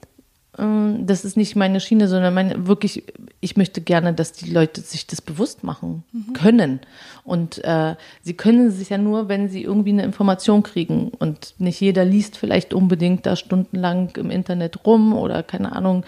ähm, 0.59 1.06
das 1.06 1.24
ist 1.24 1.37
nicht 1.37 1.54
meine 1.54 1.80
Schiene, 1.80 2.09
sondern 2.09 2.32
meine, 2.32 2.66
wirklich, 2.66 3.04
ich 3.40 3.59
möchte 3.59 3.82
gerne, 3.82 4.14
dass 4.14 4.32
die 4.32 4.50
Leute 4.50 4.80
sich 4.80 5.06
das 5.06 5.20
bewusst 5.20 5.64
machen 5.64 6.04
können. 6.32 6.80
Und 7.24 7.62
äh, 7.64 7.94
sie 8.22 8.35
können 8.35 8.70
sich 8.70 8.88
ja 8.88 8.96
nur, 8.96 9.28
wenn 9.28 9.50
sie 9.50 9.62
irgendwie 9.62 9.90
eine 9.90 10.04
Information 10.04 10.62
kriegen. 10.62 11.09
Und 11.09 11.54
nicht 11.59 11.80
jeder 11.80 12.06
liest 12.06 12.38
vielleicht 12.38 12.72
unbedingt 12.72 13.26
da 13.26 13.37
stundenlang 13.37 14.16
im 14.16 14.30
Internet 14.30 14.87
rum 14.87 15.12
oder 15.12 15.42
keine 15.42 15.72
Ahnung. 15.72 16.04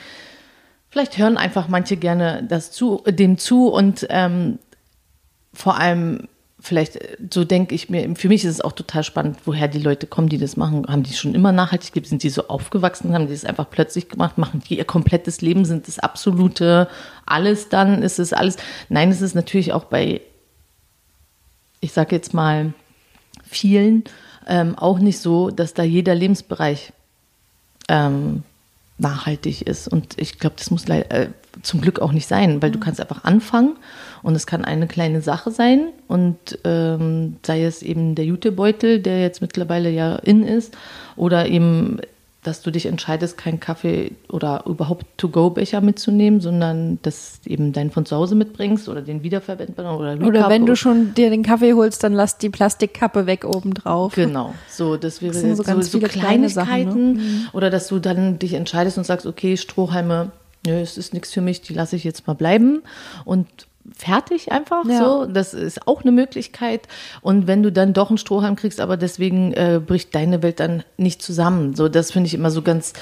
Vielleicht 0.89 1.19
hören 1.19 1.37
einfach 1.37 1.69
manche 1.69 1.99
gerne 1.99 2.43
das 2.49 2.71
zu, 2.73 3.03
dem 3.07 3.37
zu 3.37 3.69
und 3.69 4.07
ähm, 4.09 4.59
vor 5.53 5.79
allem 5.79 6.29
vielleicht, 6.61 6.97
äh, 6.97 7.17
so 7.33 7.45
denke 7.45 7.75
ich 7.75 7.89
mir, 7.89 8.15
für 8.17 8.29
mich 8.29 8.45
ist 8.45 8.53
es 8.53 8.61
auch 8.61 8.73
total 8.73 9.05
spannend, 9.05 9.39
woher 9.45 9.69
die 9.69 9.79
Leute 9.79 10.07
kommen, 10.07 10.29
die 10.29 10.39
das 10.39 10.57
machen. 10.57 10.87
Haben 10.87 11.03
die 11.03 11.13
schon 11.13 11.35
immer 11.35 11.53
nachhaltig 11.53 11.93
gelebt? 11.93 12.09
Sind 12.09 12.23
die 12.23 12.31
so 12.31 12.49
aufgewachsen? 12.49 13.15
Haben 13.15 13.27
die 13.27 13.33
das 13.33 13.45
einfach 13.45 13.71
plötzlich 13.71 14.09
gemacht? 14.09 14.39
Machen 14.39 14.63
die 14.69 14.79
ihr 14.79 14.85
komplettes 14.85 15.41
Leben? 15.41 15.65
Sind 15.65 15.89
das 15.89 15.99
absolute 15.99 16.89
alles 17.27 17.69
dann? 17.69 18.03
Ist 18.03 18.19
es 18.19 18.33
alles? 18.33 18.57
Nein, 18.89 19.11
es 19.11 19.21
ist 19.21 19.35
natürlich 19.35 19.73
auch 19.73 19.85
bei, 19.85 20.21
ich 21.81 21.93
sage 21.93 22.17
jetzt 22.17 22.35
mal, 22.35 22.73
vielen 23.45 24.05
ähm, 24.47 24.77
auch 24.77 24.99
nicht 24.99 25.19
so, 25.19 25.51
dass 25.51 25.75
da 25.75 25.83
jeder 25.83 26.15
Lebensbereich 26.15 26.93
ähm, 27.89 28.43
nachhaltig 28.99 29.63
ist. 29.63 29.89
Und 29.89 30.19
ich 30.19 30.39
glaube, 30.39 30.57
das 30.59 30.71
muss 30.71 30.89
äh, 30.89 31.29
zum 31.63 31.81
Glück 31.81 32.01
auch 32.01 32.13
nicht 32.13 32.27
sein, 32.27 32.61
weil 32.63 32.71
du 32.71 32.81
kannst 32.81 33.01
einfach 33.01 33.25
anfangen 33.25 33.77
und 34.23 34.35
es 34.35 34.47
kann 34.47 34.65
eine 34.65 34.87
kleine 34.87 35.21
Sache 35.21 35.51
sein. 35.51 35.89
Und 36.07 36.59
ähm, 36.65 37.37
sei 37.45 37.65
es 37.65 37.83
eben 37.83 38.15
der 38.15 38.25
Jutebeutel, 38.25 39.01
der 39.01 39.21
jetzt 39.21 39.41
mittlerweile 39.41 39.91
ja 39.91 40.17
in 40.17 40.45
ist, 40.45 40.77
oder 41.17 41.47
eben 41.47 41.99
dass 42.49 42.63
du 42.63 42.71
dich 42.71 42.87
entscheidest, 42.87 43.37
keinen 43.37 43.61
Kaffee 43.61 44.13
oder 44.31 44.65
überhaupt 44.67 45.05
To-Go-Becher 45.19 45.81
mitzunehmen, 45.81 46.41
sondern 46.41 46.99
das 47.03 47.41
eben 47.45 47.73
deinen 47.73 47.91
von 47.91 48.07
zu 48.07 48.17
Hause 48.17 48.37
mitbringst 48.37 48.89
oder 48.89 49.03
den 49.03 49.23
wiederverwendbaren 49.23 49.99
oder 49.99 50.15
Oder 50.15 50.39
Recap 50.39 50.51
wenn 50.51 50.65
du 50.65 50.75
schon 50.75 51.15
dir 51.15 51.31
den 51.31 51.43
Kaffee 51.43 51.75
holst, 51.75 52.03
dann 52.05 52.15
lass 52.15 52.39
die 52.39 52.49
Plastikkappe 52.49 53.27
weg 53.27 53.45
obendrauf. 53.45 54.15
Genau, 54.15 54.55
so 54.69 54.97
das 54.97 55.21
wäre 55.21 55.33
Das 55.33 55.43
sind 55.43 55.57
so 55.57 55.63
so, 55.63 55.71
ganz 55.71 55.91
so, 55.91 55.99
viele 55.99 56.09
kleine 56.09 56.49
Sachen, 56.49 56.71
ne? 56.71 56.85
Kleinigkeiten. 56.85 57.49
Oder 57.53 57.71
dass 57.71 57.89
du 57.89 57.99
dann 57.99 58.39
dich 58.39 58.55
entscheidest 58.55 58.97
und 58.97 59.05
sagst, 59.05 59.27
okay, 59.27 59.59
Strohhalme, 59.59 60.31
nö, 60.67 60.81
es 60.81 60.97
ist 60.97 61.13
nichts 61.13 61.33
für 61.33 61.43
mich, 61.43 61.61
die 61.61 61.75
lasse 61.75 61.97
ich 61.97 62.05
jetzt 62.05 62.27
mal 62.27 62.35
bleiben. 62.35 62.83
Und 63.27 63.47
fertig 63.97 64.53
einfach 64.53 64.85
Ja. 64.87 64.99
so. 64.99 65.27
Das 65.27 65.55
ist 65.55 65.87
auch 65.87 66.03
eine 66.03 66.13
Möglichkeit. 66.13 66.89
Und 67.21 67.47
wenn 67.47 67.63
du 67.63 67.73
dann 67.73 67.93
doch 67.93 68.11
einen 68.11 68.19
Strohhalm 68.19 68.57
kriegst, 68.57 68.81
aber 68.81 68.97
deswegen 68.97 69.53
äh, 69.53 69.81
bricht 69.85 70.15
deine 70.15 70.43
Welt 70.43 70.61
dann 70.61 70.83
nicht 70.97 71.23
zusammen. 71.23 71.75
So, 71.75 71.89
das 71.89 72.11
finde 72.11 72.27
ich 72.27 72.35
immer 72.35 72.51
so 72.51 72.63
ganz, 72.63 72.93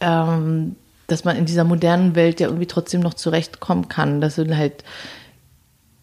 ähm, 0.00 0.76
dass 1.06 1.24
man 1.24 1.36
in 1.36 1.46
dieser 1.46 1.64
modernen 1.64 2.14
Welt 2.14 2.40
ja 2.40 2.48
irgendwie 2.48 2.66
trotzdem 2.66 3.00
noch 3.00 3.14
zurechtkommen 3.14 3.88
kann. 3.88 4.20
Dass 4.20 4.36
du 4.36 4.56
halt 4.56 4.84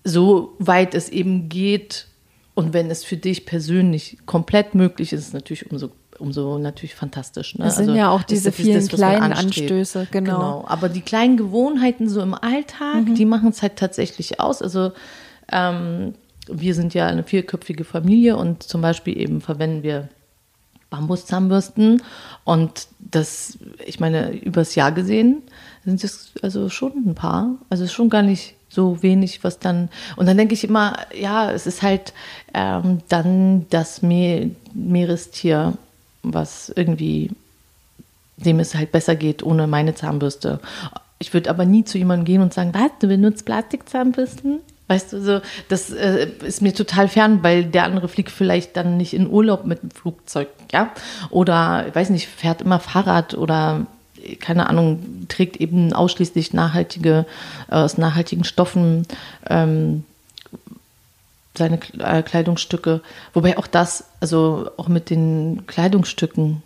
so 0.04 0.56
weit 0.60 0.94
es 0.94 1.10
eben 1.10 1.50
geht 1.50 2.08
und 2.54 2.74
wenn 2.74 2.90
es 2.90 3.04
für 3.04 3.18
dich 3.18 3.46
persönlich 3.46 4.18
komplett 4.26 4.76
möglich 4.76 5.12
ist, 5.14 5.20
ist 5.22 5.28
es 5.28 5.34
natürlich 5.34 5.70
umso 5.72 5.92
umso 6.20 6.58
natürlich 6.58 6.96
fantastisch. 6.96 7.56
Ne? 7.58 7.66
Das 7.66 7.78
sind 7.78 7.96
ja 7.96 8.10
auch 8.10 8.24
diese 8.24 8.50
das 8.50 8.56
vielen 8.56 8.80
man 8.80 8.88
kleinen. 8.88 9.34
Anstöße, 9.34 10.08
genau. 10.12 10.64
Aber 10.68 10.90
die 10.90 11.02
kleinen 11.02 11.38
Gewohnheiten 11.38 12.10
so 12.10 12.22
im 12.22 12.34
Alltag, 12.34 13.06
Mhm. 13.06 13.16
die 13.16 13.26
machen 13.26 13.50
es 13.50 13.62
halt 13.62 13.76
tatsächlich 13.78 14.40
aus. 14.40 14.62
Also 14.62 14.92
ähm, 15.52 16.14
wir 16.48 16.76
sind 16.76 16.94
ja 16.94 17.08
eine 17.08 17.24
vierköpfige 17.24 17.84
Familie 17.84 18.38
und 18.38 18.64
zum 18.64 18.82
Beispiel 18.82 19.18
eben 19.18 19.42
verwenden 19.42 19.84
wir 19.84 20.10
Bambuszahnbürsten 20.90 22.02
und 22.44 22.88
das, 23.00 23.58
ich 23.86 24.00
meine, 24.00 24.32
übers 24.32 24.76
Jahr 24.76 24.92
gesehen 24.92 25.42
sind 25.84 26.04
es 26.04 26.32
also 26.42 26.70
schon 26.70 26.94
ein 27.06 27.16
paar. 27.16 27.56
Also 27.70 27.84
es 27.84 27.90
ist 27.90 27.96
schon 27.96 28.10
gar 28.10 28.22
nicht 28.22 28.56
so 28.70 29.02
wenig, 29.04 29.44
was 29.44 29.60
dann. 29.60 29.90
Und 30.16 30.26
dann 30.28 30.38
denke 30.38 30.54
ich 30.54 30.64
immer, 30.64 30.98
ja, 31.20 31.52
es 31.52 31.66
ist 31.68 31.82
halt 31.82 32.14
ähm, 32.54 33.00
dann 33.10 33.68
das 33.70 34.02
Me 34.02 34.52
Meerestier, 34.74 35.74
was 36.34 36.72
irgendwie 36.76 37.32
dem 38.38 38.60
es 38.60 38.76
halt 38.76 38.92
besser 38.92 39.16
geht 39.16 39.44
ohne 39.44 39.68
meine 39.68 39.96
Zahnbürste. 39.96 40.60
Ich 41.20 41.34
würde 41.34 41.50
aber 41.50 41.66
nie 41.66 41.86
zu 41.86 41.98
jemandem 41.98 42.26
gehen 42.26 42.42
und 42.42 42.54
sagen, 42.54 42.74
was, 42.74 42.92
du 43.00 43.08
benutzt 43.08 43.46
Plastikzahnbürsten? 43.46 44.60
Weißt 44.88 45.14
du, 45.14 45.22
so, 45.22 45.42
das 45.68 45.90
äh, 45.90 46.28
ist 46.46 46.62
mir 46.62 46.74
total 46.74 47.08
fern, 47.08 47.40
weil 47.42 47.66
der 47.66 47.86
andere 47.86 48.08
fliegt 48.08 48.30
vielleicht 48.30 48.78
dann 48.78 48.98
nicht 48.98 49.14
in 49.14 49.28
Urlaub 49.28 49.66
mit 49.66 49.82
dem 49.82 49.90
Flugzeug, 49.90 50.48
ja? 50.72 50.92
Oder, 51.32 51.86
ich 51.88 51.96
weiß 51.96 52.12
nicht, 52.12 52.28
fährt 52.28 52.62
immer 52.62 52.80
Fahrrad 52.80 53.34
oder, 53.36 53.88
keine 54.40 54.70
Ahnung, 54.70 55.26
trägt 55.28 55.58
eben 55.58 55.94
ausschließlich 55.94 56.54
nachhaltige, 56.54 57.26
äh, 57.72 57.76
aus 57.76 57.98
nachhaltigen 57.98 58.44
Stoffen 58.44 59.08
ähm, 59.50 60.04
seine 61.58 61.80
äh, 62.00 62.22
Kleidungsstücke. 62.24 63.02
Wobei 63.34 63.58
auch 63.58 63.68
das, 63.68 64.06
also 64.20 64.70
auch 64.78 64.88
mit 64.88 65.10
den 65.10 65.66
Kleidungsstücken, 65.68 66.64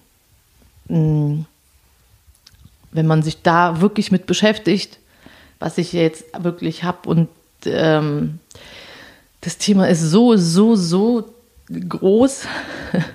mh, 0.87 1.45
wenn 2.91 3.07
man 3.07 3.23
sich 3.23 3.41
da 3.41 3.81
wirklich 3.81 4.11
mit 4.11 4.25
beschäftigt, 4.25 4.99
was 5.59 5.77
ich 5.77 5.93
jetzt 5.93 6.25
wirklich 6.37 6.83
habe 6.83 7.09
und 7.09 7.29
ähm, 7.65 8.39
das 9.41 9.57
Thema 9.57 9.87
ist 9.87 10.01
so, 10.01 10.35
so, 10.35 10.75
so 10.75 11.29
groß. 11.67 12.45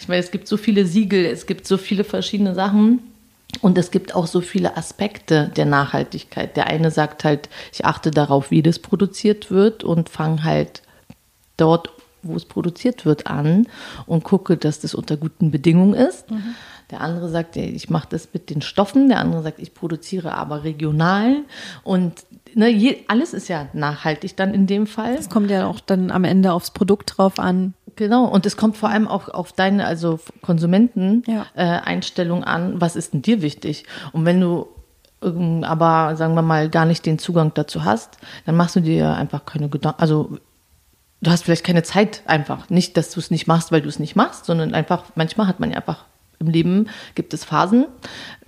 Ich 0.00 0.08
meine, 0.08 0.22
es 0.22 0.30
gibt 0.30 0.46
so 0.46 0.56
viele 0.56 0.86
Siegel, 0.86 1.26
es 1.26 1.44
gibt 1.44 1.66
so 1.66 1.76
viele 1.76 2.04
verschiedene 2.04 2.54
Sachen 2.54 3.00
und 3.60 3.76
es 3.76 3.90
gibt 3.90 4.14
auch 4.14 4.26
so 4.26 4.40
viele 4.40 4.76
Aspekte 4.76 5.50
der 5.56 5.66
Nachhaltigkeit. 5.66 6.56
Der 6.56 6.68
eine 6.68 6.90
sagt 6.90 7.24
halt, 7.24 7.48
ich 7.72 7.84
achte 7.84 8.10
darauf, 8.10 8.50
wie 8.50 8.62
das 8.62 8.78
produziert 8.78 9.50
wird 9.50 9.84
und 9.84 10.08
fange 10.08 10.44
halt 10.44 10.82
dort, 11.56 11.90
wo 12.22 12.34
es 12.34 12.44
produziert 12.44 13.04
wird, 13.04 13.26
an 13.26 13.66
und 14.06 14.24
gucke, 14.24 14.56
dass 14.56 14.80
das 14.80 14.94
unter 14.94 15.16
guten 15.16 15.50
Bedingungen 15.50 15.94
ist. 15.94 16.26
Der 16.90 17.00
andere 17.00 17.28
sagt, 17.28 17.56
ich 17.56 17.90
mache 17.90 18.08
das 18.10 18.28
mit 18.32 18.50
den 18.50 18.62
Stoffen. 18.62 19.08
Der 19.08 19.18
andere 19.18 19.42
sagt, 19.42 19.58
ich 19.58 19.74
produziere 19.74 20.32
aber 20.34 20.64
regional. 20.64 21.38
Und 21.82 22.24
ne, 22.54 22.68
je, 22.68 22.98
alles 23.08 23.32
ist 23.34 23.48
ja 23.48 23.68
nachhaltig 23.72 24.36
dann 24.36 24.54
in 24.54 24.66
dem 24.66 24.86
Fall. 24.86 25.14
Es 25.14 25.28
kommt 25.28 25.50
ja 25.50 25.66
auch 25.66 25.80
dann 25.80 26.10
am 26.10 26.24
Ende 26.24 26.52
aufs 26.52 26.70
Produkt 26.70 27.18
drauf 27.18 27.38
an. 27.38 27.74
Genau, 27.96 28.26
und 28.26 28.44
es 28.44 28.56
kommt 28.58 28.76
vor 28.76 28.90
allem 28.90 29.08
auch 29.08 29.28
auf 29.30 29.52
deine, 29.52 29.86
also 29.86 30.20
Konsumenten-Einstellung 30.42 31.22
Ja. 31.26 31.46
äh, 31.54 31.80
Einstellung 31.80 32.44
an, 32.44 32.78
was 32.80 32.94
ist 32.94 33.14
denn 33.14 33.22
dir 33.22 33.40
wichtig? 33.40 33.84
Und 34.12 34.26
wenn 34.26 34.40
du 34.40 34.68
ähm, 35.22 35.64
aber, 35.64 36.14
sagen 36.16 36.34
wir 36.34 36.42
mal, 36.42 36.68
gar 36.68 36.84
nicht 36.84 37.06
den 37.06 37.18
Zugang 37.18 37.52
dazu 37.54 37.84
hast, 37.84 38.18
dann 38.44 38.54
machst 38.54 38.76
du 38.76 38.80
dir 38.80 39.14
einfach 39.14 39.46
keine 39.46 39.70
Gedanken, 39.70 39.98
also 40.00 40.36
du 41.26 41.32
hast 41.32 41.44
vielleicht 41.44 41.64
keine 41.64 41.82
Zeit 41.82 42.22
einfach. 42.26 42.70
Nicht, 42.70 42.96
dass 42.96 43.10
du 43.10 43.20
es 43.20 43.30
nicht 43.30 43.46
machst, 43.46 43.72
weil 43.72 43.82
du 43.82 43.88
es 43.88 43.98
nicht 43.98 44.14
machst, 44.14 44.44
sondern 44.44 44.74
einfach, 44.74 45.04
manchmal 45.16 45.48
hat 45.48 45.58
man 45.58 45.70
ja 45.70 45.78
einfach 45.78 46.04
im 46.38 46.48
Leben 46.48 46.88
gibt 47.14 47.32
es 47.32 47.44
Phasen, 47.44 47.86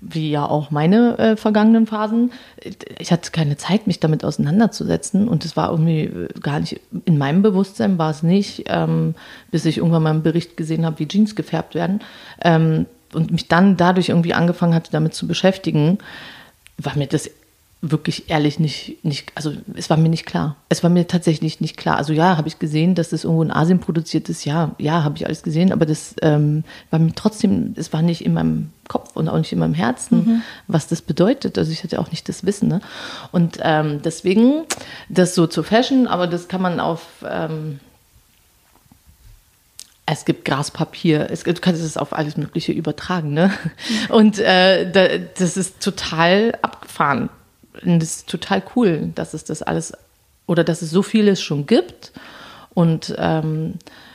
wie 0.01 0.31
ja 0.31 0.45
auch 0.45 0.71
meine 0.71 1.19
äh, 1.19 1.37
vergangenen 1.37 1.87
Phasen. 1.87 2.33
Ich 2.99 3.11
hatte 3.11 3.31
keine 3.31 3.57
Zeit, 3.57 3.87
mich 3.87 3.99
damit 3.99 4.27
auseinanderzusetzen 4.27 5.27
und 5.27 5.47
es 5.47 5.57
war 5.57 5.71
irgendwie 5.71 6.03
äh, 6.03 6.29
gar 6.41 6.61
nicht, 6.61 6.81
in 7.07 7.17
meinem 7.17 7.41
Bewusstsein 7.41 7.97
war 7.97 8.11
es 8.11 8.23
nicht, 8.23 8.65
ähm, 8.67 9.15
bis 9.51 9.65
ich 9.65 9.79
irgendwann 9.79 10.03
mal 10.03 10.11
einen 10.11 10.23
Bericht 10.23 10.59
gesehen 10.59 10.85
habe, 10.85 10.99
wie 10.99 11.09
Jeans 11.09 11.35
gefärbt 11.35 11.75
werden 11.75 12.01
ähm, 12.43 12.85
und 13.15 13.31
mich 13.31 13.49
dann 13.49 13.79
dadurch 13.79 14.11
irgendwie 14.11 14.35
angefangen 14.35 14.75
hatte, 14.75 14.93
damit 14.93 15.15
zu 15.15 15.27
beschäftigen, 15.27 15.97
war 16.77 16.95
mir 16.97 17.07
das 17.07 17.31
wirklich 17.81 18.29
ehrlich 18.29 18.59
nicht, 18.59 19.05
nicht, 19.05 19.31
also 19.37 19.53
es 19.77 19.89
war 19.89 19.97
mir 19.97 20.09
nicht 20.09 20.27
klar. 20.27 20.57
Es 20.69 20.83
war 20.83 20.91
mir 20.91 21.07
tatsächlich 21.07 21.61
nicht 21.61 21.77
klar. 21.77 21.97
Also 21.97 22.13
ja, 22.13 22.37
habe 22.37 22.49
ich 22.49 22.59
gesehen, 22.59 22.97
dass 22.97 23.11
das 23.11 23.23
irgendwo 23.23 23.43
in 23.43 23.53
Asien 23.53 23.79
produziert 23.79 24.29
ist. 24.29 24.45
Ja, 24.45 24.75
ja, 24.79 25.05
habe 25.05 25.17
ich 25.17 25.27
alles 25.27 25.45
gesehen, 25.45 25.73
aber 25.73 25.87
das 25.87 26.17
ähm, 26.21 26.65
war 26.91 26.99
mir 26.99 27.15
trotzdem, 27.15 27.75
es 27.77 27.93
war 27.93 28.03
nicht 28.03 28.25
in 28.25 28.35
meinem 28.35 28.73
Kopf 28.89 29.15
und 29.15 29.29
auch 29.29 29.39
nicht 29.39 29.53
in 29.53 29.61
meinem 29.61 29.75
Herzen, 29.75 30.43
was 30.67 30.89
das 30.89 31.03
bedeutet. 31.03 31.57
Also 31.57 31.71
ich 31.71 31.85
hatte 31.85 32.01
auch 32.01 32.11
nicht 32.11 32.29
das 32.29 32.45
Wissen. 32.45 32.69
Ne? 32.69 32.81
Und 33.31 33.59
ähm, 33.63 34.01
deswegen 34.03 34.65
das 35.09 35.37
so 35.37 35.47
zur 35.47 35.63
Fashion, 35.63 36.09
aber 36.09 36.27
das 36.27 36.49
kann 36.49 36.63
man 36.63 36.81
auf 36.81 37.25
ähm, 37.29 37.79
es 40.11 40.25
gibt 40.25 40.45
Graspapier, 40.47 41.29
es 41.31 41.45
du 41.45 41.53
kannst 41.55 41.83
es 41.83 41.97
auf 41.99 42.15
alles 42.15 42.37
Mögliche 42.39 42.73
übertragen, 42.73 43.35
ne? 43.35 43.53
Und 44.09 44.39
äh, 44.39 44.91
da, 44.91 45.19
das 45.39 45.59
ist 45.59 45.81
total 45.81 46.57
abgefahren. 46.63 47.29
Und 47.85 48.01
das 48.01 48.17
ist 48.17 48.29
total 48.29 48.63
cool, 48.77 49.11
dass 49.15 49.35
es 49.35 49.45
das 49.45 49.63
alles 49.63 49.93
oder 50.47 50.65
dass 50.65 50.83
es 50.83 50.91
so 50.91 51.03
vieles 51.03 51.41
schon 51.41 51.67
gibt. 51.67 52.13
Und 52.75 53.15
ähm, 53.19 53.75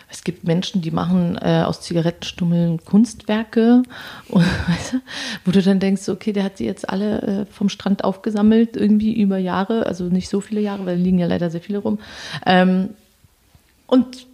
es 0.10 0.24
gibt 0.24 0.44
Menschen, 0.44 0.82
die 0.82 0.92
machen 0.92 1.38
äh, 1.42 1.64
aus 1.66 1.82
Zigarettenstummeln 1.82 2.84
Kunstwerke, 2.84 3.84
und, 4.30 4.46
weißt 4.68 4.94
du, 4.94 4.98
wo 5.46 5.52
du 5.52 5.62
dann 5.62 5.80
denkst, 5.80 6.08
okay, 6.10 6.34
der 6.34 6.44
hat 6.44 6.58
sie 6.58 6.66
jetzt 6.66 6.88
alle 6.88 7.22
äh, 7.22 7.46
vom 7.46 7.70
Strand 7.70 8.04
aufgesammelt, 8.04 8.78
irgendwie 8.78 9.20
über 9.20 9.38
Jahre, 9.38 9.86
also 9.86 10.06
nicht 10.06 10.30
so 10.30 10.40
viele 10.40 10.62
Jahre, 10.62 10.86
weil 10.86 10.98
da 10.98 11.04
liegen 11.04 11.20
ja 11.20 11.28
leider 11.28 11.50
sehr 11.50 11.62
viele 11.62 11.80
rum. 11.80 12.00
Ähm, 12.46 12.90
und 13.88 14.28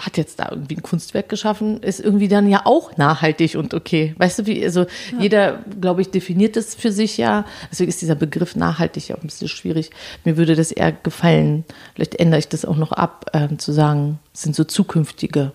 hat 0.00 0.16
jetzt 0.16 0.40
da 0.40 0.48
irgendwie 0.50 0.76
ein 0.76 0.82
Kunstwerk 0.82 1.28
geschaffen, 1.28 1.82
ist 1.82 2.00
irgendwie 2.00 2.28
dann 2.28 2.48
ja 2.48 2.62
auch 2.64 2.96
nachhaltig 2.96 3.56
und 3.56 3.74
okay. 3.74 4.14
Weißt 4.18 4.40
du, 4.40 4.46
wie, 4.46 4.64
also 4.64 4.80
ja. 4.80 4.86
jeder, 5.20 5.58
glaube 5.80 6.00
ich, 6.00 6.10
definiert 6.10 6.56
das 6.56 6.74
für 6.74 6.90
sich 6.90 7.18
ja. 7.18 7.44
Deswegen 7.70 7.90
ist 7.90 8.00
dieser 8.00 8.14
Begriff 8.14 8.56
nachhaltig 8.56 9.08
ja 9.08 9.16
auch 9.16 9.22
ein 9.22 9.26
bisschen 9.26 9.48
schwierig. 9.48 9.90
Mir 10.24 10.36
würde 10.36 10.56
das 10.56 10.72
eher 10.72 10.92
gefallen, 10.92 11.64
vielleicht 11.94 12.16
ändere 12.16 12.38
ich 12.38 12.48
das 12.48 12.64
auch 12.64 12.76
noch 12.76 12.92
ab, 12.92 13.26
äh, 13.32 13.56
zu 13.58 13.72
sagen, 13.72 14.18
es 14.34 14.42
sind 14.42 14.56
so 14.56 14.64
zukünftige 14.64 15.52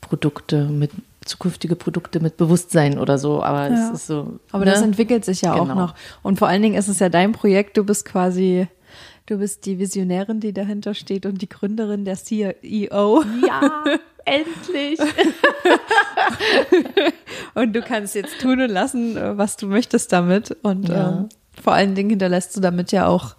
Produkte 0.00 0.64
mit 0.64 0.90
zukünftige 1.24 1.76
Produkte 1.76 2.20
mit 2.20 2.36
Bewusstsein 2.36 2.98
oder 2.98 3.18
so, 3.18 3.42
aber 3.42 3.70
ja. 3.70 3.88
es 3.88 4.00
ist 4.00 4.06
so. 4.06 4.40
Aber 4.52 4.64
ne? 4.64 4.70
das 4.70 4.82
entwickelt 4.82 5.24
sich 5.24 5.42
ja 5.42 5.52
genau. 5.52 5.72
auch 5.72 5.76
noch. 5.76 5.94
Und 6.22 6.38
vor 6.38 6.48
allen 6.48 6.62
Dingen 6.62 6.74
ist 6.74 6.88
es 6.88 6.98
ja 6.98 7.08
dein 7.08 7.32
Projekt, 7.32 7.76
du 7.76 7.84
bist 7.84 8.04
quasi 8.04 8.66
Du 9.30 9.38
bist 9.38 9.64
die 9.64 9.78
Visionärin, 9.78 10.40
die 10.40 10.52
dahinter 10.52 10.92
steht 10.92 11.24
und 11.24 11.40
die 11.40 11.48
Gründerin 11.48 12.04
der 12.04 12.16
CEO. 12.16 13.22
Ja, 13.46 13.84
endlich. 14.24 14.98
und 17.54 17.72
du 17.72 17.80
kannst 17.80 18.16
jetzt 18.16 18.40
tun 18.40 18.60
und 18.60 18.70
lassen, 18.70 19.14
was 19.38 19.56
du 19.56 19.68
möchtest 19.68 20.12
damit. 20.12 20.56
Und 20.64 20.88
ja. 20.88 21.10
ähm, 21.10 21.28
vor 21.62 21.74
allen 21.74 21.94
Dingen 21.94 22.10
hinterlässt 22.10 22.56
du 22.56 22.60
damit 22.60 22.90
ja 22.90 23.06
auch 23.06 23.36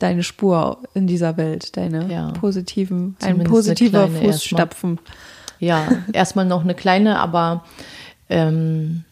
deine 0.00 0.24
Spur 0.24 0.82
in 0.92 1.06
dieser 1.06 1.36
Welt, 1.36 1.76
deine 1.76 2.12
ja. 2.12 2.32
positiven, 2.32 3.16
ein 3.22 3.44
positiver 3.44 4.08
Fußstapfen. 4.08 4.98
Ja, 5.60 5.86
erstmal 6.12 6.46
noch 6.46 6.64
eine 6.64 6.74
kleine, 6.74 7.20
aber 7.20 7.64
ähm, 8.28 9.04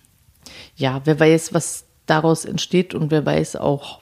ja, 0.75 1.03
wer 1.05 1.21
weiß, 1.21 1.55
was 1.55 1.85
daraus 2.07 2.47
entsteht 2.47 2.97
und 2.97 3.13
wer 3.13 3.25
weiß 3.25 3.55
auch, 3.55 4.02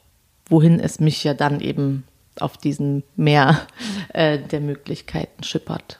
wohin 0.51 0.81
es 0.81 1.01
mich 1.01 1.25
ja 1.25 1.35
dann 1.35 1.61
eben 1.61 2.05
auf 2.39 2.57
diesem 2.57 3.03
Meer 3.17 3.61
äh, 4.13 4.39
der 4.39 4.61
Möglichkeiten 4.61 5.43
schippert. 5.43 5.99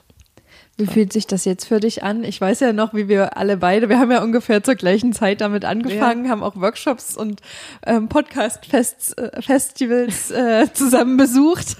Wie 0.77 0.87
fühlt 0.87 1.11
sich 1.13 1.27
das 1.27 1.45
jetzt 1.45 1.65
für 1.65 1.79
dich 1.79 2.03
an? 2.03 2.23
Ich 2.23 2.41
weiß 2.41 2.61
ja 2.61 2.73
noch, 2.73 2.95
wie 2.95 3.07
wir 3.07 3.37
alle 3.37 3.57
beide, 3.57 3.87
wir 3.87 3.99
haben 3.99 4.09
ja 4.11 4.23
ungefähr 4.23 4.63
zur 4.63 4.73
gleichen 4.75 5.13
Zeit 5.13 5.41
damit 5.41 5.63
angefangen, 5.63 6.25
ja. 6.25 6.31
haben 6.31 6.41
auch 6.41 6.55
Workshops 6.55 7.15
und 7.15 7.41
ähm, 7.85 8.09
Podcast-Festivals 8.09 10.31
äh, 10.31 10.73
zusammen 10.73 11.17
besucht. 11.17 11.77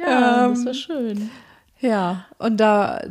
ja, 0.00 0.46
ähm, 0.46 0.54
das 0.54 0.64
war 0.64 0.72
schön. 0.74 1.28
Ja, 1.80 2.24
und 2.38 2.56
da, 2.58 3.02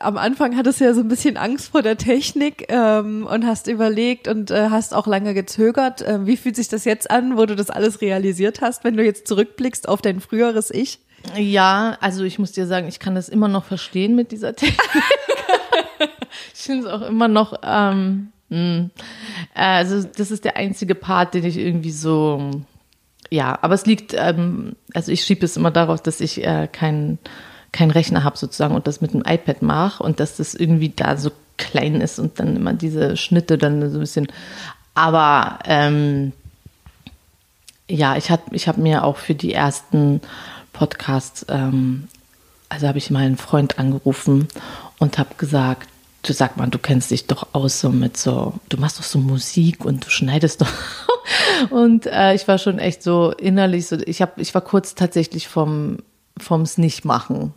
am 0.00 0.16
Anfang 0.16 0.56
hattest 0.56 0.80
du 0.80 0.84
ja 0.84 0.94
so 0.94 1.00
ein 1.00 1.08
bisschen 1.08 1.36
Angst 1.36 1.70
vor 1.70 1.82
der 1.82 1.96
Technik 1.96 2.66
ähm, 2.68 3.26
und 3.26 3.46
hast 3.46 3.66
überlegt 3.66 4.28
und 4.28 4.50
äh, 4.50 4.68
hast 4.70 4.94
auch 4.94 5.06
lange 5.06 5.34
gezögert. 5.34 6.02
Äh, 6.02 6.26
wie 6.26 6.36
fühlt 6.36 6.56
sich 6.56 6.68
das 6.68 6.84
jetzt 6.84 7.10
an, 7.10 7.36
wo 7.36 7.46
du 7.46 7.56
das 7.56 7.70
alles 7.70 8.00
realisiert 8.00 8.60
hast, 8.60 8.84
wenn 8.84 8.96
du 8.96 9.04
jetzt 9.04 9.26
zurückblickst 9.28 9.88
auf 9.88 10.02
dein 10.02 10.20
früheres 10.20 10.70
Ich? 10.70 10.98
Ja, 11.36 11.96
also 12.00 12.24
ich 12.24 12.38
muss 12.38 12.52
dir 12.52 12.66
sagen, 12.66 12.86
ich 12.88 12.98
kann 12.98 13.14
das 13.14 13.28
immer 13.28 13.48
noch 13.48 13.64
verstehen 13.64 14.14
mit 14.14 14.30
dieser 14.30 14.54
Technik. 14.54 14.80
ich 16.54 16.60
finde 16.60 16.86
es 16.86 16.92
auch 16.92 17.02
immer 17.02 17.28
noch, 17.28 17.60
ähm, 17.62 18.32
mh. 18.50 18.58
Hm. 18.58 18.90
also 19.54 20.06
das 20.16 20.30
ist 20.30 20.44
der 20.44 20.56
einzige 20.56 20.94
Part, 20.94 21.34
den 21.34 21.44
ich 21.44 21.56
irgendwie 21.56 21.90
so, 21.90 22.50
ja, 23.30 23.58
aber 23.62 23.74
es 23.74 23.86
liegt, 23.86 24.14
ähm, 24.14 24.76
also 24.92 25.10
ich 25.10 25.22
schiebe 25.22 25.44
es 25.44 25.56
immer 25.56 25.70
darauf, 25.70 26.02
dass 26.02 26.20
ich 26.20 26.44
äh, 26.44 26.68
keinen 26.70 27.18
keinen 27.74 27.90
Rechner 27.90 28.22
habe 28.22 28.38
sozusagen 28.38 28.74
und 28.74 28.86
das 28.86 29.00
mit 29.00 29.12
dem 29.12 29.24
iPad 29.26 29.60
mache 29.60 30.02
und 30.02 30.20
dass 30.20 30.36
das 30.36 30.54
irgendwie 30.54 30.90
da 30.90 31.16
so 31.16 31.30
klein 31.56 32.00
ist 32.00 32.18
und 32.18 32.38
dann 32.38 32.56
immer 32.56 32.72
diese 32.72 33.16
Schnitte 33.16 33.58
dann 33.58 33.90
so 33.90 33.98
ein 33.98 34.00
bisschen. 34.00 34.28
Aber 34.94 35.58
ähm, 35.64 36.32
ja, 37.88 38.16
ich 38.16 38.30
habe 38.30 38.42
ich 38.52 38.68
hab 38.68 38.78
mir 38.78 39.04
auch 39.04 39.16
für 39.16 39.34
die 39.34 39.52
ersten 39.52 40.20
Podcasts, 40.72 41.44
ähm, 41.48 42.06
also 42.68 42.86
habe 42.86 42.98
ich 42.98 43.10
mal 43.10 43.24
einen 43.24 43.36
Freund 43.36 43.78
angerufen 43.78 44.48
und 44.98 45.18
habe 45.18 45.34
gesagt, 45.36 45.88
du 46.22 46.32
sag 46.32 46.56
mal, 46.56 46.68
du 46.68 46.78
kennst 46.78 47.10
dich 47.10 47.26
doch 47.26 47.48
aus 47.52 47.80
so 47.80 47.90
mit 47.90 48.16
so, 48.16 48.54
du 48.68 48.76
machst 48.76 49.00
doch 49.00 49.04
so 49.04 49.18
Musik 49.18 49.84
und 49.84 50.06
du 50.06 50.10
schneidest 50.10 50.60
doch. 50.60 50.72
und 51.70 52.06
äh, 52.06 52.34
ich 52.34 52.46
war 52.46 52.58
schon 52.58 52.78
echt 52.78 53.02
so 53.02 53.32
innerlich 53.32 53.88
so, 53.88 53.98
ich 53.98 54.22
habe, 54.22 54.40
ich 54.40 54.54
war 54.54 54.62
kurz 54.62 54.94
tatsächlich 54.94 55.48
vom 55.48 55.98
vom's 56.36 56.78
nicht 56.78 57.04
machen 57.04 57.52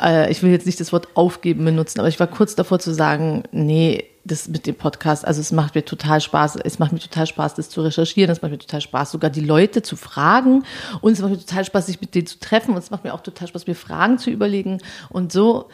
äh, 0.00 0.30
ich 0.30 0.42
will 0.42 0.50
jetzt 0.50 0.66
nicht 0.66 0.80
das 0.80 0.92
Wort 0.92 1.08
aufgeben 1.14 1.64
benutzen, 1.64 2.00
aber 2.00 2.08
ich 2.08 2.20
war 2.20 2.26
kurz 2.26 2.54
davor 2.54 2.78
zu 2.78 2.92
sagen, 2.92 3.44
nee, 3.52 4.04
das 4.24 4.48
mit 4.48 4.66
dem 4.66 4.76
Podcast, 4.76 5.26
also 5.26 5.40
es 5.40 5.50
macht 5.50 5.74
mir 5.74 5.84
total 5.84 6.20
Spaß, 6.20 6.56
es 6.56 6.78
macht 6.78 6.92
mir 6.92 7.00
total 7.00 7.26
Spaß, 7.26 7.54
das 7.54 7.68
zu 7.70 7.82
recherchieren, 7.82 8.30
es 8.30 8.40
macht 8.40 8.52
mir 8.52 8.58
total 8.58 8.80
Spaß, 8.80 9.10
sogar 9.10 9.30
die 9.30 9.40
Leute 9.40 9.82
zu 9.82 9.96
fragen 9.96 10.64
und 11.00 11.12
es 11.12 11.20
macht 11.20 11.32
mir 11.32 11.38
total 11.38 11.64
Spaß, 11.64 11.86
sich 11.86 12.00
mit 12.00 12.14
denen 12.14 12.26
zu 12.26 12.38
treffen 12.38 12.72
und 12.72 12.78
es 12.78 12.90
macht 12.90 13.04
mir 13.04 13.14
auch 13.14 13.22
total 13.22 13.48
Spaß, 13.48 13.66
mir 13.66 13.74
Fragen 13.74 14.18
zu 14.18 14.30
überlegen 14.30 14.78
und 15.08 15.32
so. 15.32 15.68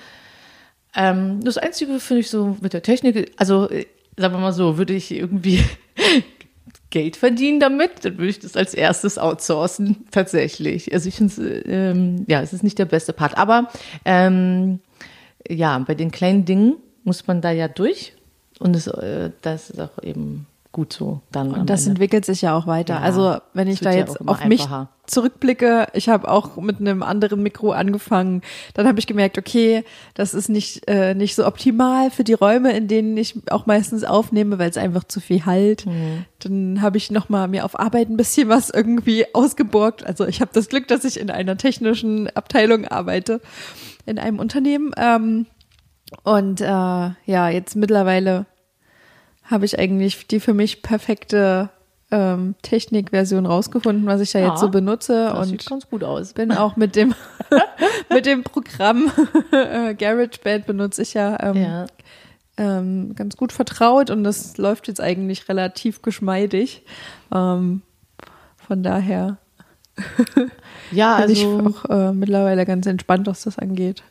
Ähm, 0.94 1.44
das 1.44 1.59
Einzige 1.59 2.00
finde 2.00 2.20
ich 2.20 2.31
so 2.31 2.57
mit 2.61 2.72
der 2.72 2.83
Technik, 2.83 3.33
also 3.37 3.68
äh, 3.68 3.87
sagen 4.16 4.35
wir 4.35 4.40
mal 4.40 4.52
so, 4.52 4.78
würde 4.78 4.94
ich 4.94 5.11
irgendwie 5.11 5.62
Geld 6.90 7.16
verdienen 7.16 7.61
damit, 7.61 8.05
dann 8.05 8.16
würde 8.16 8.31
ich 8.31 8.38
das 8.38 8.57
als 8.57 8.74
erstes 8.74 9.18
outsourcen, 9.18 10.07
tatsächlich. 10.11 10.92
Also 10.92 11.09
ich 11.09 11.16
finde 11.16 11.61
ähm, 11.66 12.24
ja, 12.27 12.40
es 12.40 12.53
ist 12.53 12.62
nicht 12.62 12.79
der 12.79 12.87
beste 12.87 13.12
Part. 13.12 13.37
Aber 13.37 13.68
ähm, 14.05 14.81
ja, 15.48 15.79
bei 15.79 15.94
den 15.94 16.11
kleinen 16.11 16.44
Dingen 16.44 16.77
muss 17.05 17.27
man 17.27 17.40
da 17.40 17.51
ja 17.51 17.68
durch. 17.68 18.14
Und 18.59 18.74
es, 18.74 18.87
äh, 18.87 19.31
das 19.42 19.70
ist 19.70 19.81
auch 19.81 20.03
eben 20.03 20.46
gut 20.79 20.93
so 20.93 21.21
dann. 21.33 21.53
Und 21.53 21.69
das 21.69 21.81
Ende. 21.81 21.91
entwickelt 21.91 22.25
sich 22.25 22.43
ja 22.43 22.57
auch 22.57 22.69
weiter. 22.69 22.95
Ja, 22.95 23.01
also 23.01 23.38
wenn 23.53 23.67
ich 23.67 23.81
da 23.81 23.91
jetzt 23.91 24.21
auf 24.29 24.45
mich 24.45 24.64
zurückblicke, 25.07 25.88
ich 25.93 26.09
habe 26.09 26.31
auch 26.31 26.57
mit 26.57 26.79
einem 26.79 27.03
anderen 27.03 27.43
Mikro 27.43 27.73
angefangen, 27.73 28.43
dann 28.75 28.87
habe 28.87 29.01
ich 29.01 29.09
gemerkt, 29.09 29.38
okay, 29.38 29.83
das 30.14 30.35
ist 30.35 30.49
nicht, 30.49 30.88
äh, 30.88 31.14
nicht 31.14 31.35
so 31.35 31.45
optimal 31.49 32.12
für 32.12 32.23
die 32.23 32.35
Räume, 32.35 32.77
in 32.77 32.87
denen 32.87 33.17
ich 33.17 33.35
auch 33.51 33.67
meistens 33.67 34.05
aufnehme, 34.05 34.61
weil 34.61 34.71
es 34.71 34.77
einfach 34.77 35.03
zu 35.03 35.19
viel 35.19 35.45
halt. 35.47 35.85
Mhm. 35.85 36.27
Dann 36.38 36.81
habe 36.81 36.97
ich 36.97 37.11
nochmal 37.11 37.49
mir 37.49 37.64
auf 37.64 37.77
Arbeit 37.77 38.09
ein 38.09 38.17
bisschen 38.17 38.49
was 38.49 38.71
irgendwie 38.71 39.27
ausgeborgt. 39.35 40.07
Also 40.07 40.29
ich 40.29 40.41
habe 40.41 40.53
das 40.55 40.69
Glück, 40.69 40.87
dass 40.87 41.05
ich 41.05 41.19
in 41.19 41.29
einer 41.29 41.57
technischen 41.57 42.29
Abteilung 42.37 42.87
arbeite, 42.87 43.41
in 44.07 44.21
einem 44.21 44.38
Unternehmen. 44.38 44.93
Ähm, 44.97 45.47
und 46.23 46.61
äh, 46.61 46.64
ja, 46.64 47.49
jetzt 47.49 47.75
mittlerweile 47.75 48.47
habe 49.51 49.65
ich 49.65 49.79
eigentlich 49.79 50.27
die 50.27 50.41
für 50.41 50.55
mich 50.55 50.83
perfekte 50.83 51.71
ähm, 52.11 52.55
Technikversion 52.63 53.47
rausgefunden, 53.47 54.07
was 54.07 54.21
ich 54.21 54.33
da 54.33 54.39
ja, 54.39 54.49
jetzt 54.49 54.61
so 54.61 54.71
benutze. 54.71 55.27
Das 55.27 55.39
und 55.39 55.45
sieht 55.47 55.67
ganz 55.69 55.89
gut 55.89 56.05
aus. 56.05 56.33
Bin 56.33 56.53
auch 56.53 56.77
mit 56.77 56.97
dem 56.97 57.15
mit 58.11 58.27
dem 58.27 58.45
Programm 58.45 59.11
äh, 59.53 59.95
GarageBand 59.95 60.67
benutze 60.67 61.03
ich 61.03 61.15
ja, 61.15 61.37
ähm, 61.43 61.57
ja. 61.57 61.87
Ähm, 62.57 63.15
ganz 63.15 63.37
gut 63.37 63.53
vertraut 63.53 64.11
und 64.11 64.25
das 64.25 64.57
läuft 64.57 64.89
jetzt 64.89 65.01
eigentlich 65.01 65.49
relativ 65.49 66.03
geschmeidig. 66.03 66.83
Ähm, 67.33 67.83
von 68.67 68.83
daher 68.83 69.39
ja, 70.93 71.17
also 71.17 71.27
bin 71.27 71.37
ich 71.37 71.47
also 71.47 71.69
auch 71.69 71.91
äh, 71.91 72.13
mittlerweile 72.13 72.67
ganz 72.67 72.87
entspannt, 72.87 73.27
was 73.27 73.43
das 73.43 73.59
angeht. 73.59 74.03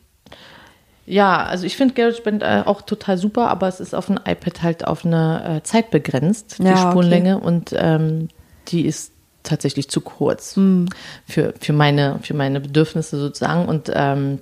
Ja, 1.10 1.46
also 1.46 1.66
ich 1.66 1.78
finde 1.78 1.94
GarageBand 1.94 2.44
äh, 2.44 2.64
auch 2.66 2.82
total 2.82 3.18
super, 3.18 3.48
aber 3.48 3.70
es 3.70 3.80
ist 3.80 3.96
auf 3.96 4.08
dem 4.08 4.18
iPad 4.18 4.62
halt 4.62 4.86
auf 4.86 5.06
eine 5.06 5.60
äh, 5.60 5.64
Zeit 5.64 5.90
begrenzt, 5.90 6.60
die 6.60 6.64
ja, 6.64 6.92
Spurenlänge, 6.92 7.38
okay. 7.38 7.46
und 7.48 7.74
ähm, 7.78 8.28
die 8.68 8.86
ist 8.86 9.14
tatsächlich 9.42 9.90
zu 9.90 10.02
kurz 10.02 10.58
mhm. 10.58 10.90
für, 11.26 11.54
für, 11.62 11.72
meine, 11.72 12.20
für 12.22 12.34
meine 12.34 12.60
Bedürfnisse 12.60 13.18
sozusagen. 13.18 13.70
Und 13.70 13.90
ähm, 13.94 14.40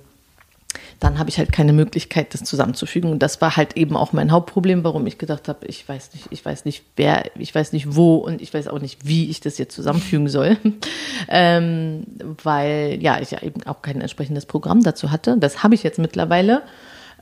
dann 1.06 1.18
habe 1.20 1.30
ich 1.30 1.38
halt 1.38 1.52
keine 1.52 1.72
Möglichkeit, 1.72 2.34
das 2.34 2.42
zusammenzufügen. 2.42 3.10
Und 3.10 3.20
das 3.20 3.40
war 3.40 3.56
halt 3.56 3.76
eben 3.76 3.96
auch 3.96 4.12
mein 4.12 4.32
Hauptproblem, 4.32 4.82
warum 4.82 5.06
ich 5.06 5.18
gedacht 5.18 5.48
habe, 5.48 5.66
ich 5.66 5.88
weiß 5.88 6.12
nicht, 6.14 6.26
ich 6.30 6.44
weiß 6.44 6.64
nicht 6.64 6.82
wer, 6.96 7.24
ich 7.36 7.54
weiß 7.54 7.72
nicht 7.72 7.94
wo 7.94 8.16
und 8.16 8.42
ich 8.42 8.52
weiß 8.52 8.66
auch 8.68 8.80
nicht, 8.80 9.06
wie 9.06 9.30
ich 9.30 9.40
das 9.40 9.56
jetzt 9.58 9.74
zusammenfügen 9.74 10.28
soll. 10.28 10.56
ähm, 11.28 12.04
weil 12.42 12.98
ja, 13.00 13.20
ich 13.20 13.30
ja 13.30 13.42
eben 13.42 13.62
auch 13.66 13.82
kein 13.82 14.00
entsprechendes 14.00 14.46
Programm 14.46 14.82
dazu 14.82 15.12
hatte. 15.12 15.36
Das 15.38 15.62
habe 15.62 15.76
ich 15.76 15.84
jetzt 15.84 15.98
mittlerweile. 15.98 16.62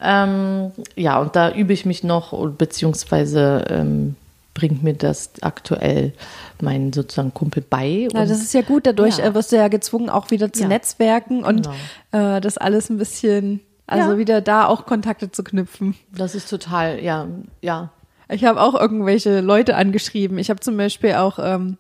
Ähm, 0.01 0.73
ja, 0.97 1.21
und 1.21 1.37
da 1.37 1.53
übe 1.53 1.73
ich 1.73 1.85
mich 1.85 2.03
noch, 2.03 2.33
beziehungsweise 2.57 3.65
ähm, 3.69 4.17
bringt 4.55 4.83
mir 4.83 4.95
das 4.95 5.31
aktuell 5.43 6.13
mein 6.61 6.93
sozusagen 6.93 7.35
Kumpel 7.35 7.63
bei. 7.69 8.09
ja, 8.13 8.25
das 8.25 8.41
ist 8.41 8.55
ja 8.55 8.63
gut, 8.63 8.87
dadurch 8.87 9.19
ja. 9.19 9.27
Äh, 9.27 9.35
wirst 9.35 9.53
du 9.53 9.57
ja 9.57 9.69
gezwungen, 9.69 10.09
auch 10.09 10.31
wieder 10.31 10.53
zu 10.53 10.63
ja. 10.63 10.69
netzwerken 10.69 11.45
und 11.45 11.69
genau. 12.13 12.37
äh, 12.37 12.41
das 12.41 12.57
alles 12.57 12.89
ein 12.89 12.97
bisschen, 12.97 13.61
also 13.87 14.13
ja. 14.13 14.19
wieder 14.19 14.41
da 14.41 14.67
auch 14.67 14.87
Kontakte 14.87 15.31
zu 15.31 15.45
knüpfen. 15.45 15.95
Das 16.11 16.35
ist 16.35 16.49
total, 16.49 17.03
ja, 17.03 17.29
ja. 17.61 17.91
Ich 18.29 18.45
habe 18.45 18.61
auch 18.61 18.75
irgendwelche 18.75 19.41
Leute 19.41 19.77
angeschrieben. 19.77 20.39
Ich 20.39 20.49
habe 20.49 20.61
zum 20.61 20.77
Beispiel 20.77 21.15
auch 21.15 21.39
ähm, 21.39 21.77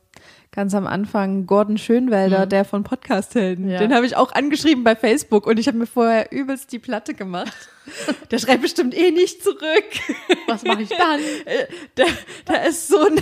ganz 0.55 0.75
am 0.75 0.87
Anfang 0.87 1.47
Gordon 1.47 1.79
Schönwälder, 1.79 2.45
mhm. 2.45 2.49
der 2.51 2.65
von 2.65 2.85
Podcasthelden. 2.85 3.69
Ja. 3.69 3.79
Den 3.79 3.95
habe 3.95 4.07
ich 4.07 4.17
auch 4.17 4.33
angeschrieben 4.33 4.85
bei 4.85 4.95
Facebook 4.95 5.47
und 5.47 5.59
ich 5.59 5.67
habe 5.67 5.79
mir 5.79 5.87
vorher 5.87 6.31
übelst 6.31 6.71
die 6.73 6.79
Platte 6.79 7.15
gemacht. 7.15 7.53
Der 8.31 8.39
schreibt 8.39 8.63
bestimmt 8.63 8.97
eh 8.97 9.11
nicht 9.11 9.43
zurück. 9.43 9.85
Was 10.47 10.65
mache 10.65 10.83
ich 10.83 10.89
dann? 10.89 11.21
Der, 11.99 12.07
der 12.49 12.67
ist 12.67 12.89
so 12.89 12.99
ein 12.99 13.21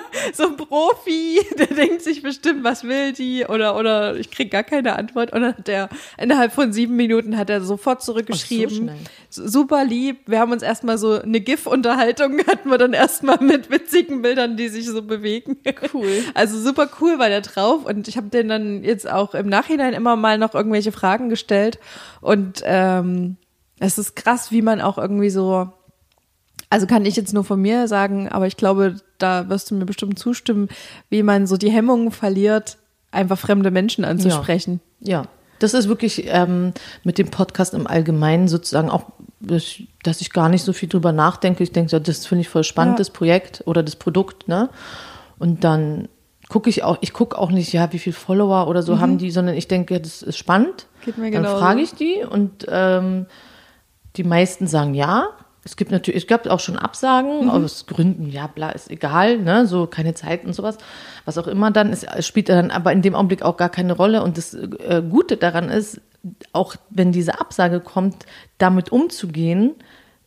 so 0.32 0.44
ein 0.44 0.56
Profi, 0.56 1.40
der 1.58 1.68
denkt 1.68 2.02
sich 2.02 2.22
bestimmt, 2.22 2.64
was 2.64 2.84
will 2.84 3.12
die 3.12 3.44
oder 3.44 3.76
oder 3.76 4.16
ich 4.16 4.30
krieg 4.30 4.50
gar 4.50 4.62
keine 4.62 4.96
Antwort 4.96 5.32
und 5.32 5.42
dann 5.42 5.56
hat 5.56 5.68
er 5.68 5.88
innerhalb 6.18 6.52
von 6.52 6.72
sieben 6.72 6.96
Minuten 6.96 7.36
hat 7.36 7.50
er 7.50 7.60
sofort 7.60 8.02
zurückgeschrieben. 8.02 8.90
Ach, 8.90 9.10
Super 9.30 9.84
lieb. 9.84 10.20
Wir 10.26 10.40
haben 10.40 10.52
uns 10.52 10.62
erstmal 10.62 10.98
so 10.98 11.20
eine 11.20 11.40
GIF-Unterhaltung 11.40 12.38
hatten 12.46 12.70
wir 12.70 12.78
dann 12.78 12.92
erstmal 12.92 13.38
mit 13.40 13.70
witzigen 13.70 14.22
Bildern, 14.22 14.56
die 14.56 14.68
sich 14.68 14.86
so 14.86 15.02
bewegen. 15.02 15.58
Cool. 15.92 16.24
Also 16.34 16.58
super 16.58 16.88
cool 17.00 17.18
war 17.18 17.28
der 17.28 17.40
drauf 17.40 17.84
und 17.84 18.08
ich 18.08 18.16
habe 18.16 18.28
den 18.28 18.48
dann 18.48 18.84
jetzt 18.84 19.10
auch 19.10 19.34
im 19.34 19.48
Nachhinein 19.48 19.92
immer 19.92 20.16
mal 20.16 20.38
noch 20.38 20.54
irgendwelche 20.54 20.92
Fragen 20.92 21.28
gestellt 21.28 21.78
und 22.20 22.62
ähm, 22.64 23.36
es 23.78 23.98
ist 23.98 24.16
krass, 24.16 24.50
wie 24.50 24.62
man 24.62 24.80
auch 24.80 24.98
irgendwie 24.98 25.30
so 25.30 25.72
also 26.72 26.86
kann 26.86 27.04
ich 27.04 27.16
jetzt 27.16 27.34
nur 27.34 27.44
von 27.44 27.60
mir 27.60 27.86
sagen, 27.86 28.30
aber 28.30 28.46
ich 28.46 28.56
glaube, 28.56 28.96
da 29.22 29.48
wirst 29.48 29.70
du 29.70 29.74
mir 29.74 29.86
bestimmt 29.86 30.18
zustimmen, 30.18 30.68
wie 31.10 31.22
man 31.22 31.46
so 31.46 31.56
die 31.56 31.70
Hemmungen 31.70 32.10
verliert, 32.10 32.78
einfach 33.10 33.38
fremde 33.38 33.70
Menschen 33.70 34.04
anzusprechen. 34.04 34.80
Ja, 35.00 35.24
das 35.58 35.74
ist 35.74 35.88
wirklich 35.88 36.24
ähm, 36.26 36.72
mit 37.04 37.18
dem 37.18 37.30
Podcast 37.30 37.74
im 37.74 37.86
Allgemeinen 37.86 38.48
sozusagen 38.48 38.90
auch, 38.90 39.04
dass 39.40 40.20
ich 40.20 40.32
gar 40.32 40.48
nicht 40.48 40.64
so 40.64 40.72
viel 40.72 40.88
drüber 40.88 41.12
nachdenke. 41.12 41.62
Ich 41.62 41.72
denke, 41.72 42.00
das 42.00 42.26
finde 42.26 42.42
ich 42.42 42.48
voll 42.48 42.64
spannend, 42.64 42.94
Ja. 42.94 42.98
das 42.98 43.10
Projekt 43.10 43.62
oder 43.66 43.82
das 43.82 43.96
Produkt, 43.96 44.48
ne? 44.48 44.70
Und 45.38 45.64
dann 45.64 46.08
gucke 46.48 46.68
ich 46.68 46.82
auch, 46.84 46.98
ich 47.00 47.12
gucke 47.12 47.38
auch 47.38 47.50
nicht, 47.50 47.72
ja, 47.72 47.92
wie 47.92 47.98
viel 47.98 48.12
Follower 48.12 48.68
oder 48.68 48.82
so 48.82 49.00
haben 49.00 49.18
die, 49.18 49.30
sondern 49.30 49.56
ich 49.56 49.68
denke, 49.68 50.00
das 50.00 50.22
ist 50.22 50.36
spannend. 50.36 50.86
Mhm. 51.00 51.04
Geht 51.04 51.18
mir 51.18 51.30
dann 51.30 51.44
frage 51.44 51.80
ich 51.80 51.94
die 51.94 52.24
und 52.28 52.66
ähm, 52.68 53.26
die 54.16 54.24
meisten 54.24 54.66
sagen 54.66 54.94
ja. 54.94 55.28
Es 55.64 55.76
gibt 55.76 55.92
natürlich, 55.92 56.24
es 56.24 56.26
gab 56.26 56.46
auch 56.48 56.58
schon 56.60 56.76
Absagen 56.76 57.44
Mhm. 57.44 57.50
aus 57.50 57.86
Gründen, 57.86 58.28
ja, 58.28 58.48
bla, 58.48 58.70
ist 58.70 58.90
egal, 58.90 59.38
ne, 59.38 59.66
so 59.66 59.86
keine 59.86 60.14
Zeit 60.14 60.44
und 60.44 60.54
sowas, 60.54 60.76
was 61.24 61.38
auch 61.38 61.46
immer 61.46 61.70
dann 61.70 61.92
ist, 61.92 62.04
es 62.04 62.26
spielt 62.26 62.48
dann 62.48 62.70
aber 62.72 62.92
in 62.92 63.02
dem 63.02 63.14
Augenblick 63.14 63.42
auch 63.42 63.56
gar 63.56 63.68
keine 63.68 63.92
Rolle 63.92 64.22
und 64.24 64.38
das 64.38 64.54
äh, 64.54 65.02
Gute 65.08 65.36
daran 65.36 65.68
ist, 65.68 66.00
auch 66.52 66.74
wenn 66.90 67.12
diese 67.12 67.40
Absage 67.40 67.80
kommt, 67.80 68.26
damit 68.58 68.90
umzugehen 68.90 69.74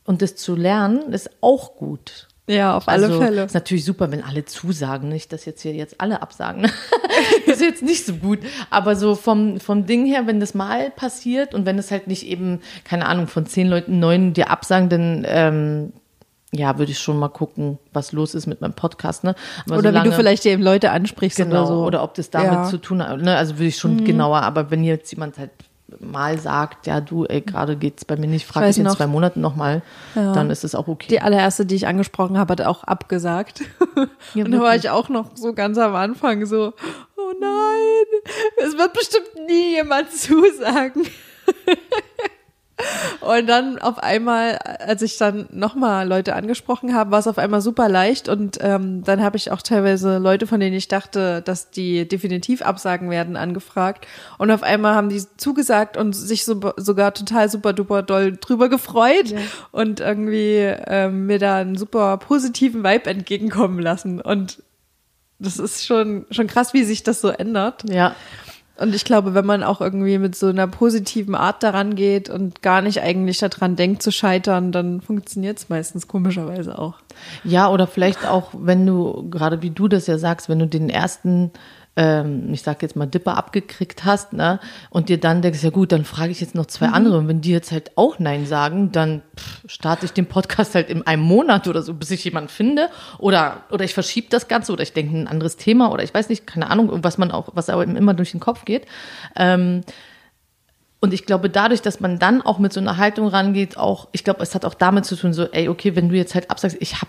und 0.06 0.22
das 0.22 0.36
zu 0.36 0.56
lernen, 0.56 1.12
ist 1.14 1.30
auch 1.42 1.76
gut. 1.76 2.28
Ja, 2.48 2.78
auf 2.78 2.88
alle 2.88 3.08
also, 3.08 3.20
Fälle. 3.20 3.44
Ist 3.46 3.56
natürlich 3.56 3.86
super, 3.86 4.12
wenn 4.12 4.24
alle 4.24 4.46
zusagen, 4.46 5.10
nicht, 5.10 5.34
dass 5.34 5.46
jetzt 5.46 5.62
hier 5.64 5.74
jetzt 5.74 6.00
alle 6.00 6.22
absagen. 6.22 6.62
ne? 6.62 6.70
ist 7.48 7.60
jetzt 7.62 7.82
nicht 7.82 8.06
so 8.06 8.14
gut. 8.14 8.40
Aber 8.70 8.96
so 8.96 9.16
vom, 9.16 9.60
vom 9.60 9.88
Ding 9.88 10.06
her, 10.06 10.28
wenn 10.28 10.40
das 10.40 10.54
mal 10.54 10.92
passiert 10.92 11.56
und 11.56 11.66
wenn 11.66 11.80
es 11.80 11.90
halt 11.90 12.06
nicht 12.08 12.24
eben, 12.26 12.62
keine 12.84 13.08
Ahnung, 13.08 13.28
von 13.28 13.48
zehn 13.48 13.68
Leuten 13.68 14.00
neun 14.00 14.34
dir 14.34 14.52
absagen, 14.52 14.90
dann, 14.90 15.26
ähm, 15.28 15.94
ja, 16.52 16.78
würde 16.78 16.92
ich 16.92 17.00
schon 17.00 17.18
mal 17.18 17.30
gucken, 17.30 17.80
was 17.92 18.12
los 18.12 18.36
ist 18.36 18.46
mit 18.46 18.62
meinem 18.62 18.74
Podcast, 18.74 19.24
ne? 19.24 19.34
Aber 19.66 19.78
Oder 19.80 19.90
wie 19.90 19.94
du 19.96 20.00
solange- 20.00 20.12
vielleicht 20.16 20.46
eben 20.46 20.62
Leute 20.62 20.92
ansprichst 20.92 21.38
Genau, 21.38 21.50
oder 21.64 21.68
so. 21.68 21.84
oder 21.86 22.04
ob 22.04 22.14
das 22.14 22.30
damit 22.30 22.52
Ja. 22.52 22.64
Mhm. 22.66 22.70
zu 22.70 22.78
tun 22.78 23.04
hat, 23.06 23.20
ne? 23.22 23.36
Also 23.36 23.56
würde 23.58 23.68
ich 23.68 23.78
schon 23.78 24.06
genauer, 24.06 24.44
aber 24.44 24.70
wenn 24.72 24.84
jetzt 24.84 25.12
jemand 25.12 25.38
halt 25.40 25.50
mal 26.00 26.40
sagt, 26.40 26.88
ja, 26.88 27.00
du, 27.00 27.26
ey, 27.26 27.42
gerade 27.42 27.76
geht's 27.78 28.06
bei 28.06 28.16
mir 28.18 28.28
nicht, 28.28 28.46
frag 28.46 28.64
weiß 28.64 28.76
ich 28.76 28.80
in 28.80 28.86
noch- 28.86 28.96
zwei 28.98 29.08
Monaten 29.08 29.40
nochmal, 29.42 29.82
Ja. 30.16 30.34
dann 30.34 30.50
ist 30.50 30.64
es 30.64 30.74
auch 30.76 30.88
okay. 30.88 31.08
Die 31.10 31.22
allererste, 31.22 31.66
die 31.66 31.76
ich 31.76 31.88
angesprochen 31.88 32.38
habe, 32.38 32.54
hat 32.54 32.62
auch 32.62 32.84
abgesagt. 32.84 33.62
Ja, 34.34 34.44
und 34.46 34.52
da 34.52 34.60
war 34.60 34.76
ich 34.76 34.90
auch 34.90 35.08
noch 35.10 35.32
so 35.36 35.54
ganz 35.54 35.78
am 35.78 35.96
Anfang 35.96 36.46
so, 36.46 36.74
oh 37.16 37.32
nein, 37.40 38.22
es 38.66 38.78
wird 38.78 38.92
bestimmt 38.94 39.30
nie 39.48 39.76
jemand 39.76 40.12
zusagen. 40.14 41.04
Und 43.22 43.48
dann 43.48 43.80
auf 43.80 44.00
einmal, 44.00 44.58
als 44.58 45.02
ich 45.02 45.18
dann 45.18 45.48
nochmal 45.52 46.08
Leute 46.08 46.36
angesprochen 46.36 46.94
habe, 46.94 47.12
war 47.12 47.20
es 47.20 47.28
auf 47.28 47.38
einmal 47.38 47.62
super 47.62 47.88
leicht 47.88 48.28
und 48.28 48.58
ähm, 48.62 49.04
dann 49.04 49.24
habe 49.24 49.38
ich 49.38 49.52
auch 49.52 49.62
teilweise 49.62 50.18
Leute, 50.18 50.46
von 50.46 50.60
denen 50.60 50.76
ich 50.76 50.90
dachte, 50.90 51.42
dass 51.42 51.72
die 51.72 52.08
definitiv 52.08 52.62
absagen 52.62 53.10
werden, 53.10 53.38
angefragt 53.38 54.08
und 54.38 54.52
auf 54.52 54.62
einmal 54.62 54.94
haben 54.94 55.10
die 55.10 55.24
zugesagt 55.38 55.96
und 55.96 56.14
sich 56.14 56.44
so, 56.44 56.74
sogar 56.76 57.14
total 57.14 57.50
super 57.50 57.72
duper 57.72 58.04
doll 58.04 58.38
drüber 58.40 58.68
gefreut 58.68 59.34
und 59.72 60.02
irgendwie 60.02 60.58
ähm, 60.88 61.28
mir 61.28 61.40
da 61.40 61.56
einen 61.56 61.78
super 61.78 62.18
positiven 62.18 62.84
Vibe 62.84 63.10
entgegenkommen 63.10 63.80
lassen 63.80 64.20
und 64.20 64.62
das 65.40 65.60
ist 65.60 65.86
schon, 65.86 66.26
schon 66.30 66.48
krass, 66.48 66.74
wie 66.74 66.84
sich 66.84 67.04
das 67.04 67.22
so 67.22 67.30
ändert. 67.30 67.90
ja. 67.90 68.16
Und 68.78 68.94
ich 68.94 69.06
glaube, 69.06 69.34
wenn 69.34 69.46
man 69.46 69.64
auch 69.64 69.80
irgendwie 69.80 70.18
mit 70.18 70.36
so 70.36 70.48
einer 70.48 70.68
positiven 70.68 71.34
Art 71.34 71.64
daran 71.64 71.96
geht 71.96 72.30
und 72.30 72.62
gar 72.62 72.82
nicht 72.82 73.02
eigentlich 73.02 73.38
daran 73.38 73.78
denkt 73.78 74.04
zu 74.04 74.12
scheitern, 74.12 74.74
dann 74.74 75.00
funktioniert 75.00 75.58
es 75.58 75.70
meistens 75.70 76.08
komischerweise 76.10 76.78
auch. 76.78 76.96
Ja, 77.46 77.70
oder 77.70 77.88
vielleicht 77.88 78.28
auch, 78.28 78.52
wenn 78.54 78.86
du, 78.86 79.30
gerade 79.30 79.62
wie 79.62 79.70
du 79.70 79.88
das 79.88 80.08
ja 80.08 80.18
sagst, 80.18 80.50
wenn 80.50 80.60
du 80.60 80.68
den 80.68 80.90
ersten, 80.90 81.52
ähm, 81.96 82.54
ich 82.54 82.62
sag 82.62 82.82
jetzt 82.82 82.96
mal, 82.96 83.06
Dipper 83.06 83.38
abgekriegt 83.38 84.04
hast, 84.04 84.34
ne, 84.34 84.60
und 84.90 85.10
dir 85.10 85.20
dann 85.20 85.42
denkst, 85.42 85.64
ja 85.64 85.70
gut, 85.70 85.92
dann 85.92 86.04
frage 86.04 86.32
ich 86.32 86.42
jetzt 86.42 86.56
noch 86.56 86.66
zwei 86.66 86.88
andere. 86.88 87.18
Und 87.18 87.28
wenn 87.28 87.42
die 87.42 87.52
jetzt 87.52 87.72
halt 87.72 87.92
auch 87.96 88.20
Nein 88.20 88.46
sagen, 88.46 88.92
dann 88.92 89.22
pff, 89.38 89.62
starte 89.68 90.06
ich 90.06 90.12
den 90.12 90.26
Podcast 90.26 90.76
halt 90.76 90.90
in 90.90 91.08
einem 91.08 91.24
Monat 91.24 91.68
oder 91.68 91.82
so, 91.82 91.94
bis 91.94 92.12
ich 92.12 92.24
jemanden 92.24 92.50
finde. 92.50 92.90
Oder, 93.18 93.64
oder 93.72 93.86
ich 93.86 93.94
verschiebe 93.94 94.28
das 94.30 94.48
Ganze 94.48 94.74
oder 94.74 94.84
ich 94.84 94.94
denke 94.94 95.18
ein 95.18 95.28
anderes 95.28 95.58
Thema 95.58 95.92
oder 95.92 96.04
ich 96.04 96.14
weiß 96.14 96.30
nicht, 96.30 96.46
keine 96.46 96.70
Ahnung, 96.70 96.90
was 97.04 97.18
man 97.18 97.32
auch, 97.32 97.50
was 97.54 97.70
aber 97.70 97.84
immer 97.84 98.14
durch 98.14 98.32
den 98.32 98.40
Kopf 98.40 98.66
geht. 98.66 98.86
Ähm, 99.36 99.82
und 101.06 101.14
ich 101.14 101.26
glaube, 101.26 101.52
dadurch, 101.52 101.82
dass 101.82 102.00
man 102.00 102.18
dann 102.18 102.42
auch 102.42 102.58
mit 102.58 102.74
so 102.74 102.80
einer 102.80 102.98
Haltung 102.98 103.28
rangeht, 103.28 103.78
auch, 103.78 104.08
ich 104.12 104.24
glaube, 104.24 104.42
es 104.42 104.56
hat 104.56 104.66
auch 104.66 104.74
damit 104.74 105.06
zu 105.06 105.16
tun, 105.16 105.34
so, 105.34 105.44
ey, 105.44 105.70
okay, 105.70 105.96
wenn 105.96 106.10
du 106.10 106.16
jetzt 106.16 106.34
halt 106.34 106.50
absagst, 106.50 106.78
ich 106.80 107.00
hab, 107.00 107.08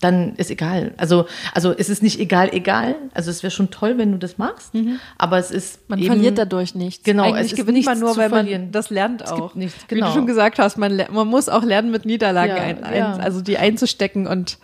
dann 0.00 0.34
ist 0.36 0.50
egal. 0.50 0.92
Also, 0.96 1.26
also 1.54 1.72
es 1.72 1.88
ist 1.88 2.02
nicht 2.02 2.18
egal, 2.20 2.50
egal. 2.52 2.96
Also 3.14 3.30
es 3.30 3.42
wäre 3.42 3.50
schon 3.50 3.70
toll, 3.70 3.96
wenn 3.96 4.12
du 4.12 4.18
das 4.18 4.38
machst, 4.38 4.72
aber 5.18 5.38
es 5.38 5.50
ist 5.50 5.76
Mhm. 5.78 5.84
Man 5.88 5.98
eben, 6.00 6.06
verliert 6.08 6.38
dadurch 6.38 6.74
nichts. 6.74 7.04
Genau, 7.04 7.22
Eigentlich 7.24 7.40
es 7.40 7.52
ist 7.52 7.56
gewinnt 7.58 7.84
man 7.84 7.92
nichts 7.94 8.00
nur, 8.00 8.12
zu 8.12 8.16
weil 8.18 8.28
man 8.28 8.40
verlieren. 8.46 8.72
das 8.72 8.90
lernt 8.90 9.26
auch. 9.30 9.54
nichts, 9.54 9.84
Wie 9.88 9.94
genau. 9.94 10.08
du 10.08 10.12
schon 10.14 10.26
gesagt 10.26 10.58
hast, 10.58 10.76
man, 10.78 11.00
man 11.10 11.28
muss 11.28 11.48
auch 11.48 11.62
lernen, 11.62 11.90
mit 11.90 12.04
Niederlagen 12.06 12.56
Ja, 12.56 12.62
ein, 12.62 12.82
ein, 12.84 12.96
ja. 12.96 13.16
also 13.16 13.40
die 13.40 13.56
einzustecken 13.58 14.26
und 14.26 14.58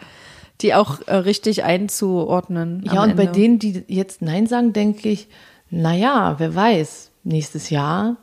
die 0.62 0.74
auch 0.74 0.98
äh, 1.06 1.14
richtig 1.14 1.64
einzuordnen. 1.64 2.82
Ja, 2.84 3.02
und 3.02 3.16
bei 3.16 3.22
Ende. 3.24 3.32
denen, 3.38 3.58
die 3.58 3.84
jetzt 3.88 4.20
Nein 4.22 4.46
sagen, 4.46 4.72
denke 4.72 5.08
ich, 5.08 5.28
naja, 5.70 6.34
wer 6.38 6.54
weiß, 6.54 7.12
nächstes 7.24 7.70
Jahr, 7.70 8.16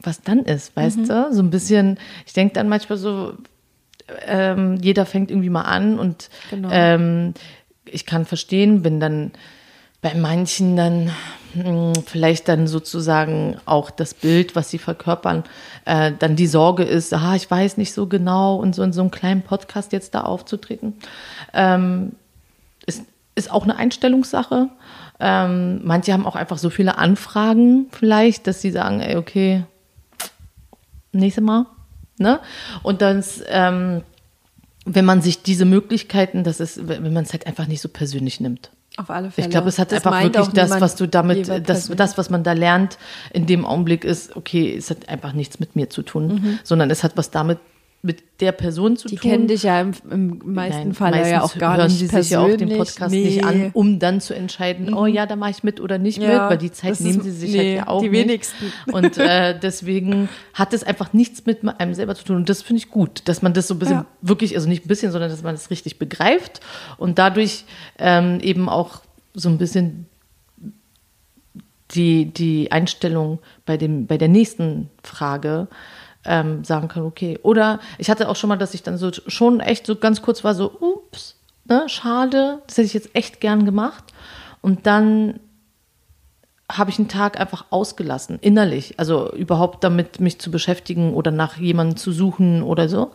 was 0.00 0.20
dann 0.22 0.40
ist, 0.40 0.76
weißt 0.76 0.98
Mhm. 0.98 1.08
du? 1.08 1.28
So 1.32 1.42
ein 1.42 1.50
bisschen, 1.50 1.98
ich 2.26 2.32
denke 2.32 2.54
dann 2.54 2.68
manchmal 2.68 2.98
so, 2.98 3.32
ähm, 4.26 4.76
jeder 4.80 5.06
fängt 5.06 5.30
irgendwie 5.30 5.50
mal 5.50 5.62
an 5.62 5.98
und 5.98 6.30
Genau. 6.50 6.68
ähm, 6.70 7.34
ich 7.84 8.06
kann 8.06 8.24
verstehen, 8.26 8.84
wenn 8.84 9.00
dann 9.00 9.32
bei 10.00 10.14
manchen 10.14 10.76
dann 10.76 11.10
mh, 11.54 11.92
vielleicht 12.06 12.48
dann 12.48 12.66
sozusagen 12.66 13.56
auch 13.64 13.90
das 13.90 14.14
Bild, 14.14 14.54
was 14.54 14.70
sie 14.70 14.78
verkörpern, 14.78 15.44
äh, 15.86 16.12
dann 16.18 16.36
die 16.36 16.46
Sorge 16.46 16.84
ist, 16.84 17.12
ah, 17.14 17.34
ich 17.34 17.50
weiß 17.50 17.76
nicht 17.78 17.92
so 17.92 18.06
genau 18.06 18.56
und 18.56 18.74
so 18.74 18.82
in 18.82 18.92
so 18.92 19.00
einem 19.00 19.10
kleinen 19.10 19.42
Podcast 19.42 19.92
jetzt 19.92 20.14
da 20.14 20.20
aufzutreten. 20.20 20.94
Ähm, 21.54 22.12
ist, 22.86 23.02
ist 23.34 23.50
auch 23.50 23.64
eine 23.64 23.76
Einstellungssache. 23.76 24.68
Ähm, 25.20 25.80
manche 25.84 26.12
haben 26.12 26.26
auch 26.26 26.36
einfach 26.36 26.58
so 26.58 26.70
viele 26.70 26.96
Anfragen 26.98 27.86
vielleicht, 27.90 28.46
dass 28.46 28.60
sie 28.60 28.70
sagen, 28.70 29.00
ey, 29.00 29.16
okay, 29.16 29.64
nächstes 31.12 31.42
Mal. 31.42 31.66
Ne? 32.18 32.40
Und 32.82 33.02
dann, 33.02 33.24
ähm, 33.48 34.02
wenn 34.84 35.04
man 35.04 35.22
sich 35.22 35.42
diese 35.42 35.64
Möglichkeiten, 35.64 36.44
das 36.44 36.60
ist, 36.60 36.88
wenn 36.88 37.12
man 37.12 37.24
es 37.24 37.32
halt 37.32 37.46
einfach 37.46 37.66
nicht 37.66 37.80
so 37.80 37.88
persönlich 37.88 38.40
nimmt. 38.40 38.70
Auf 38.96 39.10
alle 39.10 39.30
Fälle. 39.30 39.46
Ich 39.46 39.50
glaube, 39.50 39.68
es 39.68 39.78
hat 39.78 39.92
Das 39.92 40.04
einfach 40.04 40.22
wirklich 40.22 40.48
das, 40.48 40.80
was 40.80 40.96
du 40.96 41.06
damit, 41.06 41.48
das, 41.68 41.88
das, 41.88 42.18
was 42.18 42.30
man 42.30 42.42
da 42.42 42.52
lernt, 42.52 42.98
in 43.32 43.46
dem 43.46 43.64
Augenblick 43.64 44.04
ist, 44.04 44.34
okay, 44.34 44.74
es 44.76 44.90
hat 44.90 45.08
einfach 45.08 45.34
nichts 45.34 45.60
mit 45.60 45.76
mir 45.76 45.88
zu 45.88 46.02
tun, 46.02 46.58
sondern 46.64 46.90
es 46.90 47.04
hat 47.04 47.16
was 47.16 47.30
damit 47.30 47.58
mit 48.00 48.22
der 48.40 48.52
Person 48.52 48.96
zu 48.96 49.08
Mhm. 49.08 49.10
Die 49.10 49.16
tun. 49.16 49.30
kennen 49.30 49.46
dich 49.48 49.64
ja 49.64 49.80
im, 49.80 49.90
im 50.08 50.40
meisten 50.54 50.82
Nein, 50.84 50.94
Fall 50.94 51.28
ja 51.28 51.42
auch 51.42 51.58
gar 51.58 51.76
hören 51.76 51.88
nicht 51.88 51.98
sie 51.98 52.06
persönlich. 52.06 52.26
sich 52.28 52.30
ja 52.32 52.40
auch 52.40 52.56
den 52.56 52.78
Podcast 52.78 53.10
nicht 53.12 53.44
an, 53.44 53.58
Nee. 53.58 53.64
Mhm. 53.66 53.70
um 53.74 53.98
dann 53.98 54.20
zu 54.20 54.34
entscheiden, 54.34 54.94
oh 54.94 55.06
ja, 55.06 55.26
da 55.26 55.34
mache 55.34 55.50
ich 55.50 55.64
mit 55.64 55.80
oder 55.80 55.98
nicht 55.98 56.18
mit, 56.20 56.28
Ja, 56.28 56.48
weil 56.48 56.58
die 56.58 56.70
Zeit 56.70 57.00
nehmen 57.00 57.18
ist- 57.18 57.24
sie 57.24 57.30
sich 57.32 57.50
nee, 57.52 57.58
halt 57.58 57.76
ja 57.78 57.88
auch 57.88 58.00
die 58.00 58.08
nicht. 58.08 58.20
wenigsten. 58.20 58.72
Und 58.92 59.18
äh, 59.18 59.58
deswegen 59.62 60.28
hat 60.54 60.72
es 60.74 60.84
einfach 60.84 61.12
nichts 61.12 61.44
mit 61.44 61.66
einem 61.80 61.92
selber 61.94 62.14
zu 62.14 62.22
tun. 62.24 62.36
Und 62.36 62.48
das 62.48 62.62
finde 62.62 62.78
ich 62.82 62.88
gut, 62.90 63.22
dass 63.24 63.42
man 63.42 63.52
das 63.52 63.66
so 63.66 63.74
ein 63.74 63.80
bisschen 63.80 63.96
Ja. 63.96 64.06
wirklich, 64.22 64.54
also 64.54 64.68
nicht 64.68 64.84
ein 64.84 64.88
bisschen, 64.88 65.10
sondern 65.10 65.30
dass 65.30 65.42
man 65.42 65.56
das 65.56 65.68
richtig 65.70 65.98
begreift 65.98 66.60
und 66.98 67.18
dadurch 67.18 67.64
ähm, 67.98 68.38
eben 68.40 68.68
auch 68.68 69.02
so 69.34 69.48
ein 69.48 69.58
bisschen 69.58 70.06
die, 71.94 72.26
die 72.26 72.70
Einstellung 72.70 73.38
bei, 73.64 73.76
dem, 73.76 74.06
bei 74.06 74.18
der 74.18 74.28
nächsten 74.28 74.90
Frage 75.02 75.68
ähm, 76.28 76.64
sagen 76.64 76.88
kann, 76.88 77.04
okay. 77.04 77.38
Oder 77.42 77.80
ich 77.98 78.10
hatte 78.10 78.28
auch 78.28 78.36
schon 78.36 78.48
mal, 78.48 78.58
dass 78.58 78.74
ich 78.74 78.82
dann 78.82 78.98
so 78.98 79.10
schon 79.26 79.60
echt 79.60 79.86
so 79.86 79.96
ganz 79.96 80.22
kurz 80.22 80.44
war, 80.44 80.54
so, 80.54 80.70
ups, 80.80 81.36
ne, 81.64 81.84
schade, 81.88 82.62
das 82.66 82.76
hätte 82.76 82.86
ich 82.86 82.94
jetzt 82.94 83.14
echt 83.14 83.40
gern 83.40 83.64
gemacht. 83.64 84.04
Und 84.60 84.86
dann 84.86 85.40
habe 86.70 86.90
ich 86.90 86.98
einen 86.98 87.08
Tag 87.08 87.40
einfach 87.40 87.66
ausgelassen, 87.70 88.38
innerlich. 88.40 88.98
Also 88.98 89.32
überhaupt 89.32 89.82
damit 89.84 90.20
mich 90.20 90.38
zu 90.38 90.50
beschäftigen 90.50 91.14
oder 91.14 91.30
nach 91.30 91.56
jemandem 91.56 91.96
zu 91.96 92.12
suchen 92.12 92.62
oder 92.62 92.88
so. 92.88 93.12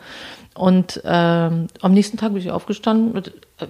Und 0.56 1.02
ähm, 1.06 1.68
am 1.82 1.94
nächsten 1.94 2.18
Tag 2.18 2.34
bin 2.34 2.42
ich 2.42 2.52
aufgestanden 2.52 3.14
mit, 3.14 3.32
äh, 3.60 3.68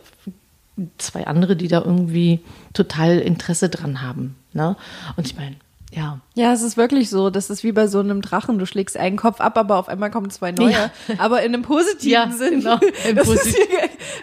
zwei 0.98 1.28
andere, 1.28 1.56
die 1.56 1.68
da 1.68 1.82
irgendwie 1.82 2.40
total 2.74 3.20
Interesse 3.20 3.70
dran 3.70 4.02
haben. 4.02 4.36
Ne? 4.54 4.76
Und 5.16 5.28
ich 5.28 5.36
meine, 5.36 5.56
ja. 5.96 6.20
Ja, 6.36 6.52
es 6.54 6.62
ist 6.64 6.76
wirklich 6.78 7.10
so. 7.10 7.30
Das 7.30 7.50
ist 7.50 7.64
wie 7.64 7.72
bei 7.72 7.88
so 7.88 8.00
einem 8.00 8.22
Drachen. 8.22 8.58
Du 8.60 8.66
schlägst 8.66 8.98
einen 8.98 9.18
Kopf 9.18 9.40
ab, 9.40 9.58
aber 9.58 9.78
auf 9.78 9.88
einmal 9.90 10.10
kommen 10.12 10.30
zwei 10.30 10.52
neue. 10.52 10.72
Ja. 10.72 10.90
Aber 11.20 11.42
in 11.44 11.54
einem 11.54 11.62
positiven 11.64 12.10
Ja, 12.12 12.32
Sinn. 12.32 12.60
genau, 12.62 12.80
im 13.08 13.16
das, 13.16 13.28
Posit- 13.28 13.56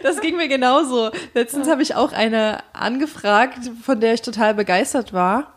das 0.02 0.20
ging 0.20 0.36
mir 0.36 0.48
genauso. 0.48 1.10
Letztens 1.34 1.68
habe 1.68 1.82
ich 1.82 1.94
auch 1.94 2.12
eine 2.12 2.58
angefragt, 2.72 3.70
von 3.82 4.00
der 4.00 4.14
ich 4.14 4.22
total 4.22 4.54
begeistert 4.54 5.12
war, 5.12 5.52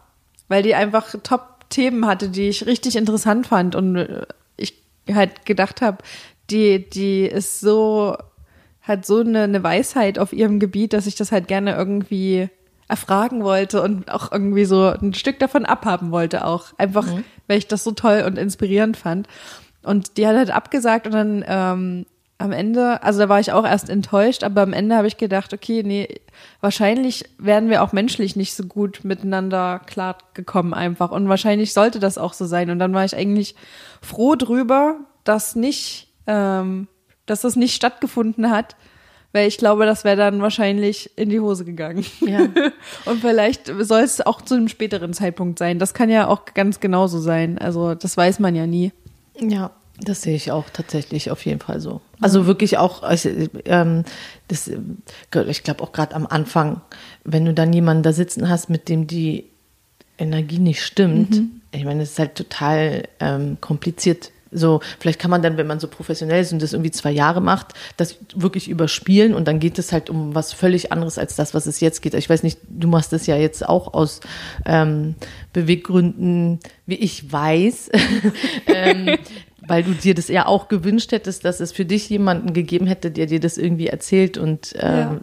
weil 0.47 0.61
die 0.63 0.75
einfach 0.75 1.13
Top-Themen 1.23 2.05
hatte, 2.05 2.29
die 2.29 2.49
ich 2.49 2.65
richtig 2.65 2.95
interessant 2.95 3.47
fand 3.47 3.75
und 3.75 3.95
äh, 3.95 4.25
ich 4.57 4.75
halt 5.13 5.45
gedacht 5.45 5.81
habe, 5.81 5.97
die, 6.49 6.89
die 6.89 7.25
ist 7.25 7.59
so, 7.61 8.15
hat 8.81 9.05
so 9.05 9.21
eine, 9.21 9.43
eine 9.43 9.63
Weisheit 9.63 10.19
auf 10.19 10.33
ihrem 10.33 10.59
Gebiet, 10.59 10.93
dass 10.93 11.07
ich 11.07 11.15
das 11.15 11.31
halt 11.31 11.47
gerne 11.47 11.73
irgendwie 11.75 12.49
erfragen 12.87 13.43
wollte 13.43 13.81
und 13.81 14.11
auch 14.11 14.31
irgendwie 14.31 14.65
so 14.65 14.87
ein 14.87 15.13
Stück 15.13 15.39
davon 15.39 15.65
abhaben 15.65 16.11
wollte 16.11 16.45
auch. 16.45 16.77
Einfach, 16.77 17.07
weil 17.47 17.57
ich 17.57 17.67
das 17.67 17.83
so 17.83 17.91
toll 17.91 18.23
und 18.27 18.37
inspirierend 18.37 18.97
fand. 18.97 19.27
Und 19.83 20.17
die 20.17 20.27
hat 20.27 20.35
halt 20.35 20.51
abgesagt 20.51 21.07
und 21.07 21.13
dann 21.13 21.45
ähm, 21.47 22.05
am 22.37 22.51
Ende, 22.51 23.01
also 23.03 23.19
da 23.19 23.29
war 23.29 23.39
ich 23.39 23.51
auch 23.51 23.65
erst 23.65 23.89
enttäuscht, 23.89 24.43
aber 24.43 24.63
am 24.63 24.73
Ende 24.73 24.95
habe 24.95 25.07
ich 25.07 25.17
gedacht, 25.17 25.53
okay, 25.53 25.81
nee, 25.83 26.19
wahrscheinlich 26.61 27.23
werden 27.37 27.69
wir 27.69 27.83
auch 27.83 27.93
menschlich 27.93 28.35
nicht 28.35 28.53
so 28.55 28.65
gut 28.65 29.01
miteinander 29.03 29.79
klargekommen 29.85 30.73
einfach. 30.73 31.11
Und 31.11 31.29
wahrscheinlich 31.29 31.73
sollte 31.73 31.99
das 31.99 32.17
auch 32.17 32.33
so 32.33 32.45
sein. 32.45 32.69
Und 32.69 32.79
dann 32.79 32.93
war 32.93 33.05
ich 33.05 33.15
eigentlich 33.15 33.55
froh 34.01 34.35
drüber, 34.35 34.97
dass 35.23 35.55
nicht, 35.55 36.09
ähm, 36.27 36.87
dass 37.25 37.41
das 37.41 37.55
nicht 37.55 37.75
stattgefunden 37.75 38.49
hat, 38.49 38.75
weil 39.33 39.47
ich 39.47 39.57
glaube, 39.57 39.85
das 39.85 40.03
wäre 40.03 40.15
dann 40.15 40.41
wahrscheinlich 40.41 41.09
in 41.17 41.29
die 41.29 41.39
Hose 41.39 41.65
gegangen. 41.65 42.05
Ja. 42.21 42.47
Und 43.05 43.21
vielleicht 43.21 43.71
soll 43.79 44.01
es 44.01 44.21
auch 44.21 44.41
zu 44.41 44.55
einem 44.55 44.69
späteren 44.69 45.13
Zeitpunkt 45.13 45.59
sein. 45.59 45.79
Das 45.79 45.93
kann 45.93 46.09
ja 46.09 46.27
auch 46.27 46.45
ganz 46.53 46.79
genauso 46.79 47.19
sein. 47.19 47.57
Also 47.57 47.95
das 47.95 48.15
weiß 48.15 48.39
man 48.39 48.55
ja 48.55 48.67
nie. 48.67 48.91
Ja, 49.39 49.71
das 49.99 50.21
sehe 50.21 50.35
ich 50.35 50.51
auch 50.51 50.69
tatsächlich 50.71 51.31
auf 51.31 51.45
jeden 51.45 51.59
Fall 51.59 51.79
so. 51.79 52.01
Also 52.21 52.45
wirklich 52.45 52.77
auch, 52.77 53.03
also, 53.03 53.29
ähm, 53.65 54.03
das, 54.47 54.67
ähm, 54.67 54.99
ich 55.47 55.63
glaube 55.63 55.83
auch 55.83 55.91
gerade 55.91 56.15
am 56.15 56.27
Anfang, 56.27 56.81
wenn 57.23 57.45
du 57.45 57.53
dann 57.53 57.73
jemanden 57.73 58.03
da 58.03 58.13
sitzen 58.13 58.49
hast, 58.49 58.69
mit 58.69 58.87
dem 58.87 59.07
die 59.07 59.45
Energie 60.17 60.59
nicht 60.59 60.83
stimmt, 60.83 61.41
ich 61.71 61.85
meine, 61.85 62.03
es 62.03 62.11
ist 62.11 62.19
halt 62.19 62.35
total 62.35 63.03
ähm, 63.19 63.57
kompliziert. 63.59 64.31
So, 64.53 64.81
vielleicht 64.99 65.19
kann 65.19 65.31
man 65.31 65.41
dann, 65.41 65.57
wenn 65.57 65.67
man 65.67 65.79
so 65.79 65.87
professionell 65.87 66.41
ist 66.41 66.53
und 66.53 66.61
das 66.61 66.73
irgendwie 66.73 66.91
zwei 66.91 67.11
Jahre 67.11 67.41
macht, 67.41 67.73
das 67.97 68.17
wirklich 68.35 68.69
überspielen 68.69 69.33
und 69.33 69.47
dann 69.47 69.59
geht 69.59 69.79
es 69.79 69.91
halt 69.91 70.09
um 70.09 70.35
was 70.35 70.53
völlig 70.53 70.91
anderes 70.91 71.17
als 71.17 71.35
das, 71.35 71.53
was 71.53 71.65
es 71.65 71.79
jetzt 71.79 72.01
geht. 72.01 72.13
Ich 72.13 72.29
weiß 72.29 72.43
nicht, 72.43 72.59
du 72.69 72.87
machst 72.87 73.13
das 73.13 73.27
ja 73.27 73.35
jetzt 73.35 73.67
auch 73.67 73.93
aus 73.93 74.21
ähm, 74.65 75.15
Beweggründen, 75.53 76.59
wie 76.85 76.95
ich 76.95 77.31
weiß, 77.31 77.89
ähm, 78.67 79.17
weil 79.65 79.83
du 79.83 79.93
dir 79.93 80.13
das 80.13 80.27
ja 80.27 80.45
auch 80.45 80.67
gewünscht 80.67 81.11
hättest, 81.11 81.45
dass 81.45 81.59
es 81.59 81.71
für 81.71 81.85
dich 81.85 82.09
jemanden 82.09 82.53
gegeben 82.53 82.87
hätte, 82.87 83.11
der 83.11 83.27
dir 83.27 83.39
das 83.39 83.57
irgendwie 83.57 83.87
erzählt 83.87 84.37
und 84.37 84.73
ähm, 84.77 84.81
Ja. 84.83 85.21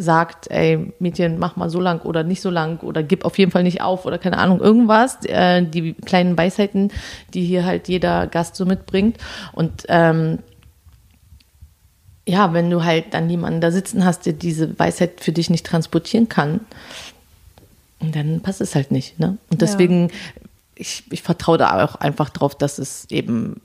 Sagt, 0.00 0.50
ey, 0.50 0.92
Mädchen, 0.98 1.38
mach 1.38 1.56
mal 1.56 1.68
so 1.68 1.78
lang 1.78 2.00
oder 2.02 2.22
nicht 2.24 2.40
so 2.40 2.48
lang 2.48 2.80
oder 2.80 3.02
gib 3.02 3.24
auf 3.26 3.38
jeden 3.38 3.50
Fall 3.50 3.62
nicht 3.62 3.82
auf 3.82 4.06
oder 4.06 4.16
keine 4.18 4.38
Ahnung, 4.38 4.60
irgendwas. 4.60 5.22
Äh, 5.26 5.62
die 5.62 5.92
kleinen 5.92 6.38
Weisheiten, 6.38 6.90
die 7.34 7.44
hier 7.44 7.66
halt 7.66 7.86
jeder 7.88 8.26
Gast 8.26 8.56
so 8.56 8.64
mitbringt. 8.64 9.18
Und 9.52 9.84
ähm, 9.88 10.38
ja, 12.26 12.52
wenn 12.54 12.70
du 12.70 12.82
halt 12.82 13.12
dann 13.12 13.28
jemanden 13.28 13.60
da 13.60 13.70
sitzen 13.70 14.04
hast, 14.04 14.24
der 14.24 14.32
diese 14.32 14.78
Weisheit 14.78 15.20
für 15.20 15.32
dich 15.32 15.50
nicht 15.50 15.66
transportieren 15.66 16.28
kann, 16.28 16.60
dann 18.00 18.40
passt 18.40 18.62
es 18.62 18.74
halt 18.74 18.90
nicht. 18.90 19.18
Ne? 19.18 19.36
Und 19.50 19.60
Ja. 19.60 19.66
deswegen, 19.66 20.10
ich, 20.76 21.04
ich 21.10 21.22
vertraue 21.22 21.58
da 21.58 21.84
auch 21.84 21.96
einfach 21.96 22.30
drauf, 22.30 22.54
dass 22.56 22.78
es 22.78 23.06
eben 23.10 23.60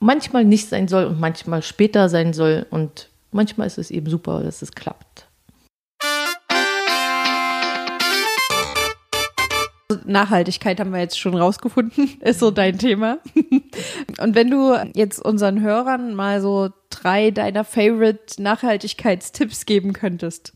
manchmal 0.00 0.44
nicht 0.44 0.68
sein 0.68 0.88
soll 0.88 1.04
und 1.04 1.20
manchmal 1.20 1.62
später 1.62 2.08
sein 2.08 2.32
soll. 2.32 2.66
Und 2.70 3.08
manchmal 3.30 3.68
ist 3.68 3.78
es 3.78 3.92
eben 3.92 4.10
super, 4.10 4.42
dass 4.42 4.62
es 4.62 4.72
klappt. 4.72 5.13
Nachhaltigkeit 10.04 10.78
haben 10.80 10.92
wir 10.92 11.00
jetzt 11.00 11.18
schon 11.18 11.34
rausgefunden, 11.36 12.10
ist 12.20 12.40
so 12.40 12.50
dein 12.50 12.78
Thema. 12.78 13.18
Und 14.20 14.34
wenn 14.34 14.50
du 14.50 14.74
jetzt 14.94 15.18
unseren 15.24 15.60
Hörern 15.60 16.14
mal 16.14 16.40
so 16.40 16.70
drei 16.90 17.30
deiner 17.30 17.64
Favorite 17.64 18.40
Nachhaltigkeitstipps 18.42 19.66
geben 19.66 19.92
könntest, 19.92 20.52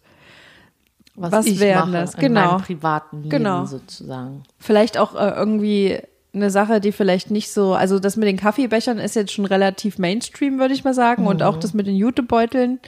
Was, 1.14 1.32
Was 1.32 1.46
ich 1.46 1.60
wären 1.60 1.90
mache 1.90 2.02
das? 2.02 2.14
in 2.14 2.20
Genau. 2.20 2.40
meinem 2.52 2.60
privaten 2.62 3.16
Leben 3.18 3.30
Genau. 3.30 3.64
sozusagen. 3.64 4.42
vielleicht 4.58 4.98
auch 4.98 5.14
äh, 5.14 5.30
irgendwie 5.30 5.98
eine 6.34 6.50
Sache, 6.50 6.80
die 6.80 6.92
vielleicht 6.92 7.30
nicht 7.30 7.50
so, 7.50 7.74
also 7.74 7.98
das 7.98 8.16
mit 8.16 8.28
den 8.28 8.36
Kaffeebechern 8.36 8.98
ist 8.98 9.16
jetzt 9.16 9.32
schon 9.32 9.46
relativ 9.46 9.98
Mainstream, 9.98 10.58
würde 10.58 10.74
ich 10.74 10.84
mal 10.84 10.94
sagen, 10.94 11.26
und 11.26 11.42
auch 11.42 11.56
das 11.56 11.72
mit 11.74 11.86
den 11.86 11.96
Jutebeuteln, 11.96 12.78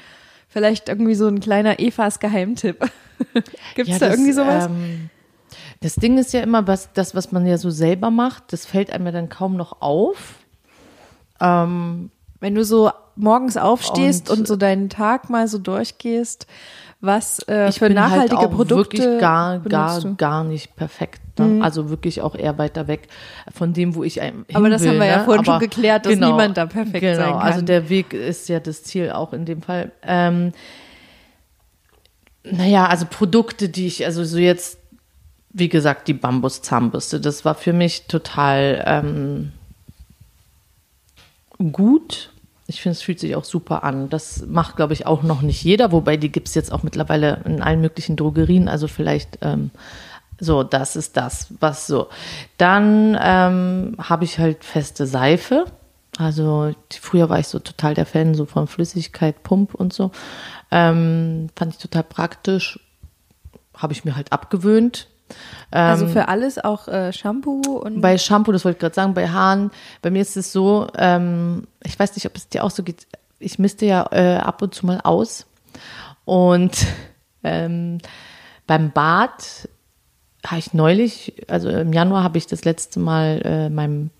vielleicht 0.49 0.89
irgendwie 0.89 1.15
so 1.15 1.27
ein 1.27 1.41
kleiner 1.41 1.81
Evas 1.81 2.21
Geheimtipp. 2.21 2.79
Gibt 3.75 3.89
es 3.89 3.95
Ja, 3.95 3.99
da 3.99 4.07
das, 4.09 4.15
irgendwie 4.17 4.33
sowas? 4.33 4.67
Ähm, 4.67 5.11
das 5.81 5.95
Ding 5.97 6.19
ist 6.19 6.33
ja 6.33 6.41
immer, 6.41 6.67
was, 6.67 6.93
das, 6.93 7.15
was 7.15 7.33
man 7.33 7.47
ja 7.47 7.59
so 7.59 7.71
selber 7.71 8.11
macht, 8.11 8.53
das 8.53 8.67
fällt 8.67 8.93
einem 8.93 9.07
ja 9.07 9.13
dann 9.13 9.29
kaum 9.29 9.57
noch 9.57 9.81
auf. 9.81 10.35
Ähm, 11.41 12.11
Wenn 12.41 12.55
du 12.55 12.65
so 12.65 12.91
morgens 13.17 13.57
aufstehst 13.57 14.31
und, 14.31 14.41
Und- 14.41 14.49
so 14.49 14.57
deinen 14.57 14.89
Tag 14.89 15.29
mal 15.31 15.47
so 15.49 15.59
durchgehst, 15.59 16.47
was 17.03 17.39
äh, 17.49 17.71
ich 17.71 17.79
für 17.79 17.87
bin 17.87 17.95
nachhaltige 17.95 18.37
halt 18.37 18.49
auch 18.49 18.55
Produkte 18.55 18.99
wirklich 18.99 19.21
gar, 19.21 19.59
gar, 19.61 20.01
du? 20.01 20.09
Mhm. 20.09 20.17
gar 20.19 20.45
nicht 20.45 20.77
perfekt. 20.77 21.21
Ne? 21.39 21.63
Also 21.65 21.89
wirklich 21.89 22.21
auch 22.21 22.35
eher 22.35 22.59
weiter 22.59 22.89
weg 22.89 23.09
von 23.55 23.73
dem, 23.73 23.95
wo 23.95 24.05
ich 24.05 24.21
ein- 24.21 24.45
hin 24.49 24.57
Aber 24.57 24.69
das 24.69 24.83
will, 24.83 24.91
haben 24.91 24.99
wir 24.99 25.07
ja 25.07 25.19
ne? 25.19 25.25
vorhin 25.25 25.45
schon 25.47 25.55
Aber 25.55 25.65
geklärt, 25.65 26.05
dass 26.05 26.15
niemand 26.17 26.59
da 26.59 26.67
perfekt 26.67 27.01
genau, 27.01 27.17
sein 27.17 27.33
kann. 27.33 27.41
Also 27.41 27.63
der 27.63 27.89
Weg 27.89 28.13
ist 28.13 28.51
ja 28.51 28.61
das 28.61 28.83
Ziel 28.83 29.11
auch 29.13 29.33
in 29.33 29.47
dem 29.47 29.63
Fall. 29.63 29.93
Ähm, 30.03 30.53
naja, 32.45 32.87
also 32.87 33.07
Produkte, 33.09 33.69
die 33.71 33.87
ich, 33.87 34.05
also 34.05 34.25
so 34.25 34.37
jetzt, 34.39 34.79
wie 35.53 35.69
gesagt, 35.69 36.09
die 36.09 36.15
Bambus-Zahnbürste, 36.15 37.21
das 37.21 37.45
war 37.45 37.55
für 37.55 37.73
mich 37.73 38.07
total 38.07 38.83
ähm, 38.87 39.53
gut. 41.73 42.31
Ich 42.67 42.81
finde, 42.81 42.95
es 42.95 43.03
fühlt 43.03 43.19
sich 43.19 43.35
auch 43.35 43.45
super 43.45 43.83
an. 43.83 44.09
Das 44.09 44.47
macht, 44.47 44.77
glaube 44.77 44.93
ich, 44.93 45.07
auch 45.07 45.25
noch 45.25 45.43
nicht 45.43 45.63
jeder, 45.65 45.91
wobei 45.91 46.17
die 46.17 46.31
gibt 46.31 46.49
es 46.49 46.55
jetzt 46.55 46.73
auch 46.73 46.85
mittlerweile 46.85 47.43
in 47.45 47.63
allen 47.63 47.81
möglichen 47.81 48.17
Drogerien. 48.17 48.69
Also 48.69 48.87
vielleicht 48.87 49.39
ähm, 49.43 49.73
so, 50.39 50.63
das 50.63 50.97
ist 50.97 51.17
das, 51.17 51.49
was 51.61 51.87
so. 51.87 52.09
Dann 52.57 53.19
ähm, 53.21 53.97
habe 53.99 54.25
ich 54.25 54.39
halt 54.39 54.65
feste 54.65 55.07
Seife. 55.07 55.67
Also 56.17 56.75
früher 56.91 57.29
war 57.29 57.41
ich 57.41 57.49
so 57.49 57.59
total 57.59 57.95
der 57.95 58.07
Fan 58.07 58.35
so 58.35 58.47
von 58.47 58.67
Flüssigkeit, 58.67 59.43
Pump 59.43 59.75
und 59.75 59.93
so. 59.93 60.13
Ähm, 60.71 61.49
fand 61.57 61.75
ich 61.75 61.81
total 61.81 62.05
praktisch. 62.05 62.79
Habe 63.77 63.93
ich 63.93 64.05
mir 64.05 64.17
halt 64.17 64.33
abgewöhnt. 64.33 65.09
Also 65.71 66.07
für 66.09 66.29
alles 66.29 66.59
auch 66.59 66.89
äh, 66.89 67.13
Shampoo 67.13 67.61
und 67.61 68.01
Bei 68.01 68.19
Shampoo, 68.19 68.53
das 68.53 68.65
wollte 68.65 68.77
ich 68.77 68.81
gerade 68.81 68.95
sagen, 68.95 69.15
bei 69.15 69.29
Haaren, 69.29 69.71
bei 70.03 70.11
mir 70.11 70.23
ist 70.23 70.37
es 70.37 70.53
so, 70.53 70.89
ähm, 70.97 71.67
ich 71.85 71.99
weiß 71.99 72.15
nicht, 72.17 72.27
ob 72.27 72.37
es 72.37 72.49
dir 72.49 72.65
auch 72.65 72.71
so 72.71 72.83
geht, 72.83 73.07
ich 73.39 73.59
misste 73.59 73.87
ja 73.87 74.07
äh, 74.11 74.37
ab 74.37 74.63
und 74.63 74.75
zu 74.75 74.87
mal 74.87 75.01
aus. 75.03 75.47
Und 76.25 76.87
ähm, 77.45 77.99
beim 78.67 78.91
Bad 78.91 79.69
habe 80.47 80.59
ich 80.59 80.75
neulich, 80.75 81.35
also 81.49 81.69
im 81.69 81.93
Januar 81.93 82.23
habe 82.23 82.39
ich 82.39 82.47
das 82.47 82.65
letzte 82.65 82.99
Mal 82.99 83.43
äh, 83.45 83.71
meinem 83.71 84.11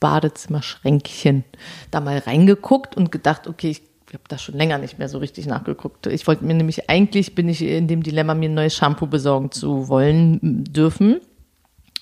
Badezimmerschränkchen 0.00 1.44
da 1.90 2.00
mal 2.00 2.18
reingeguckt 2.18 2.96
und 2.96 3.12
gedacht, 3.12 3.46
okay, 3.46 3.70
ich 3.70 3.82
habe 4.14 4.24
da 4.28 4.38
schon 4.38 4.56
länger 4.56 4.78
nicht 4.78 4.98
mehr 4.98 5.08
so 5.08 5.18
richtig 5.18 5.46
nachgeguckt. 5.46 6.06
Ich 6.06 6.26
wollte 6.26 6.44
mir 6.44 6.54
nämlich, 6.54 6.90
eigentlich 6.90 7.34
bin 7.34 7.48
ich 7.48 7.62
in 7.62 7.88
dem 7.88 8.02
Dilemma, 8.02 8.34
mir 8.34 8.48
ein 8.48 8.54
neues 8.54 8.76
Shampoo 8.76 9.06
besorgen 9.06 9.50
zu 9.50 9.88
wollen 9.88 10.64
dürfen 10.64 11.20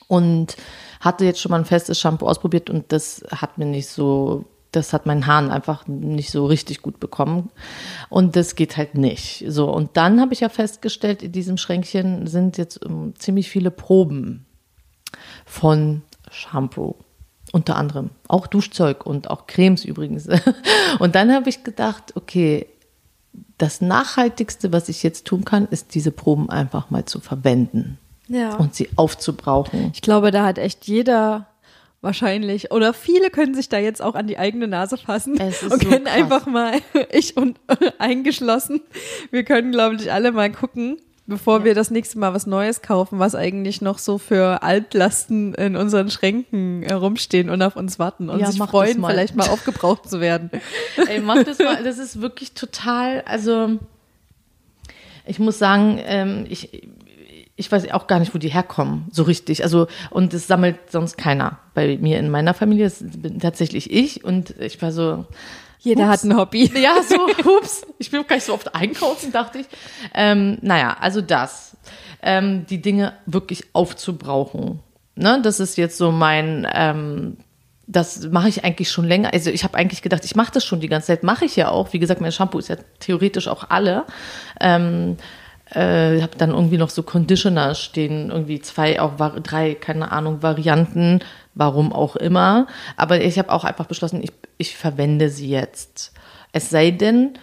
und 0.09 0.57
hatte 1.01 1.25
jetzt 1.25 1.41
schon 1.41 1.51
mal 1.51 1.59
ein 1.59 1.65
festes 1.65 2.01
Shampoo 2.01 2.27
ausprobiert 2.27 2.69
und 2.69 2.93
das 2.93 3.25
hat 3.31 3.59
mir 3.59 3.65
nicht 3.65 3.89
so, 3.89 4.45
das 4.73 4.93
hat 4.93 5.07
meinen 5.07 5.27
Haaren 5.27 5.51
einfach 5.51 5.87
nicht 5.87 6.31
so 6.31 6.47
richtig 6.47 6.83
gut 6.83 6.99
bekommen 7.01 7.51
und 8.09 8.35
das 8.35 8.57
geht 8.57 8.77
halt 8.77 8.97
nicht. 8.97 9.45
So 9.47 9.73
und 9.73 9.97
dann 9.97 10.21
habe 10.21 10.33
ich 10.33 10.41
ja 10.41 10.49
festgestellt, 10.49 11.23
in 11.23 11.33
diesem 11.33 11.57
Schränkchen 11.57 12.27
sind 12.27 12.59
jetzt 12.59 12.81
ähm, 12.85 13.15
ziemlich 13.19 13.49
viele 13.49 13.71
Proben 13.71 14.47
von 15.47 16.03
Shampoo. 16.31 16.97
Unter 17.53 17.77
anderem 17.77 18.11
auch 18.29 18.47
Duschzeug 18.47 19.05
und 19.05 19.31
auch 19.31 19.47
Cremes 19.47 19.85
übrigens. 19.85 20.29
Und 21.01 21.17
dann 21.17 21.33
habe 21.33 21.49
ich 21.49 21.65
gedacht, 21.65 22.17
okay, 22.17 22.67
das 23.59 23.81
Nachhaltigste, 23.81 24.73
was 24.73 24.89
ich 24.89 25.03
jetzt 25.03 25.27
tun 25.27 25.45
kann, 25.45 25.67
ist 25.69 25.95
diese 25.95 26.13
Proben 26.13 26.49
einfach 26.49 26.91
mal 26.91 27.05
zu 27.05 27.21
verwenden 27.21 27.99
ja. 28.29 28.55
und 28.57 28.75
sie 28.75 28.89
aufzubrauchen. 28.97 29.91
Ich 29.93 30.03
glaube, 30.03 30.31
da 30.31 30.45
hat 30.45 30.59
echt 30.59 30.87
jeder 30.87 31.47
wahrscheinlich. 32.01 32.73
Oder 32.73 32.95
viele 32.95 33.31
können 33.31 33.55
sich 33.55 33.69
da 33.69 33.79
jetzt 33.79 34.01
auch 34.01 34.15
an 34.15 34.27
die 34.27 34.39
eigene 34.39 34.69
Nase 34.69 34.97
fassen 34.97 35.39
und 35.41 35.55
so 35.55 35.69
können 35.77 36.05
krass. 36.05 36.15
einfach 36.15 36.47
mal, 36.47 36.79
ich 37.13 37.37
und 37.37 37.59
eingeschlossen, 37.99 38.81
wir 39.31 39.45
können, 39.45 39.73
glaube 39.73 39.97
ich, 39.97 40.13
alle 40.13 40.33
mal 40.33 40.51
gucken, 40.51 40.99
bevor 41.31 41.65
wir 41.65 41.75
das 41.75 41.91
nächste 41.91 42.19
Mal 42.19 42.35
was 42.35 42.47
Neues 42.47 42.83
kaufen, 42.83 43.19
was 43.19 43.35
eigentlich 43.35 43.81
noch 43.81 43.99
so 43.99 44.19
für 44.19 44.63
Altlasten 44.63 45.55
in 45.55 45.77
unseren 45.77 46.11
Schränken 46.11 46.83
äh, 46.83 46.93
rumstehen 46.93 47.49
und 47.49 47.63
auf 47.63 47.77
uns 47.77 47.99
warten 47.99 48.29
und 48.29 48.41
Ja, 48.41 48.51
sich 48.51 48.59
das 48.59 48.69
freuen, 48.69 49.01
mal. 49.01 49.13
vielleicht 49.13 49.35
mal 49.37 49.49
aufgebraucht 49.51 50.11
zu 50.11 50.21
werden. 50.21 50.51
Ey, 51.09 51.21
mach 51.21 51.43
das 51.45 51.59
mal. 51.59 51.83
Das 51.83 51.97
ist 51.99 52.21
wirklich 52.21 52.53
total, 52.53 53.23
also 53.27 53.79
ich 55.25 55.39
muss 55.39 55.59
sagen, 55.59 55.99
ähm, 56.05 56.45
ich, 56.49 56.83
ich 57.57 57.71
weiß 57.71 57.91
auch 57.93 58.07
gar 58.07 58.19
nicht, 58.19 58.35
wo 58.35 58.39
die 58.39 58.49
herkommen, 58.49 59.07
so 59.13 59.23
richtig. 59.23 59.63
Also, 59.63 59.87
und 60.11 60.35
es 60.35 60.47
sammelt 60.47 60.77
sonst 60.91 61.17
keiner. 61.17 61.59
Bei 61.75 61.97
mir 61.99 62.19
in 62.19 62.31
meiner 62.31 62.55
Familie 62.55 62.87
es 62.87 62.99
bin 63.03 63.39
tatsächlich 63.39 63.91
ich 63.91 64.25
und 64.25 64.59
ich 64.59 64.83
war 64.83 64.93
so, 64.93 65.27
Jeder 65.81 66.05
Ups. 66.05 66.13
hat 66.13 66.25
ein 66.25 66.37
Hobby. 66.37 66.71
ja, 66.81 67.03
so, 67.03 67.17
hups, 67.45 67.87
ich 67.99 68.13
will 68.13 68.21
auch 68.21 68.27
gar 68.27 68.37
nicht 68.37 68.45
so 68.45 68.55
oft 68.55 68.75
einkaufen, 68.75 69.33
dachte 69.33 69.59
ich. 69.61 69.67
Ähm, 70.15 70.59
naja, 70.63 70.97
also 71.01 71.21
das. 71.21 71.77
Ähm, 72.23 72.67
die 72.67 72.83
Dinge 72.83 73.15
wirklich 73.25 73.65
aufzubrauchen. 73.73 74.81
Ne, 75.15 75.41
das 75.43 75.59
ist 75.59 75.77
jetzt 75.77 75.97
so 75.97 76.13
mein, 76.13 76.67
ähm, 76.73 77.39
das 77.87 78.29
mache 78.29 78.49
ich 78.49 78.65
eigentlich 78.65 78.91
schon 78.91 79.07
länger. 79.07 79.33
Also 79.33 79.51
ich 79.51 79.65
habe 79.65 79.77
eigentlich 79.77 80.03
gedacht, 80.03 80.25
ich 80.25 80.37
mache 80.37 80.53
das 80.53 80.65
schon 80.65 80.81
die 80.81 80.89
ganze 80.89 81.09
Zeit, 81.09 81.23
mache 81.23 81.47
ich 81.47 81.57
ja 81.57 81.71
auch. 81.71 81.93
Wie 81.93 81.99
gesagt, 81.99 82.21
mein 82.21 82.31
Shampoo 82.31 82.59
ist 82.59 82.69
ja 82.69 82.77
theoretisch 83.01 83.49
auch 83.49 83.71
alle. 83.71 84.05
Ähm, 84.61 85.17
äh, 85.75 86.21
habe 86.21 86.37
dann 86.39 86.51
irgendwie 86.51 86.79
noch 86.79 86.91
so 86.91 87.03
Conditioner 87.03 87.75
stehen, 87.75 88.31
irgendwie 88.31 88.61
zwei, 88.61 89.01
auch 89.01 89.13
drei, 89.43 89.75
keine 89.75 90.11
Ahnung, 90.13 90.43
Varianten, 90.43 91.21
warum 91.55 91.93
auch 91.93 92.17
immer. 92.17 92.67
Aber 92.97 93.21
ich 93.21 93.39
habe 93.39 93.51
auch 93.51 93.65
einfach 93.65 93.87
beschlossen, 93.87 94.23
ich, 94.23 94.33
ich 94.59 94.77
verwende 94.77 95.29
sie 95.29 95.49
jetzt. 95.49 96.13
Es 96.53 96.71
sei 96.71 96.91
denn, 96.91 97.35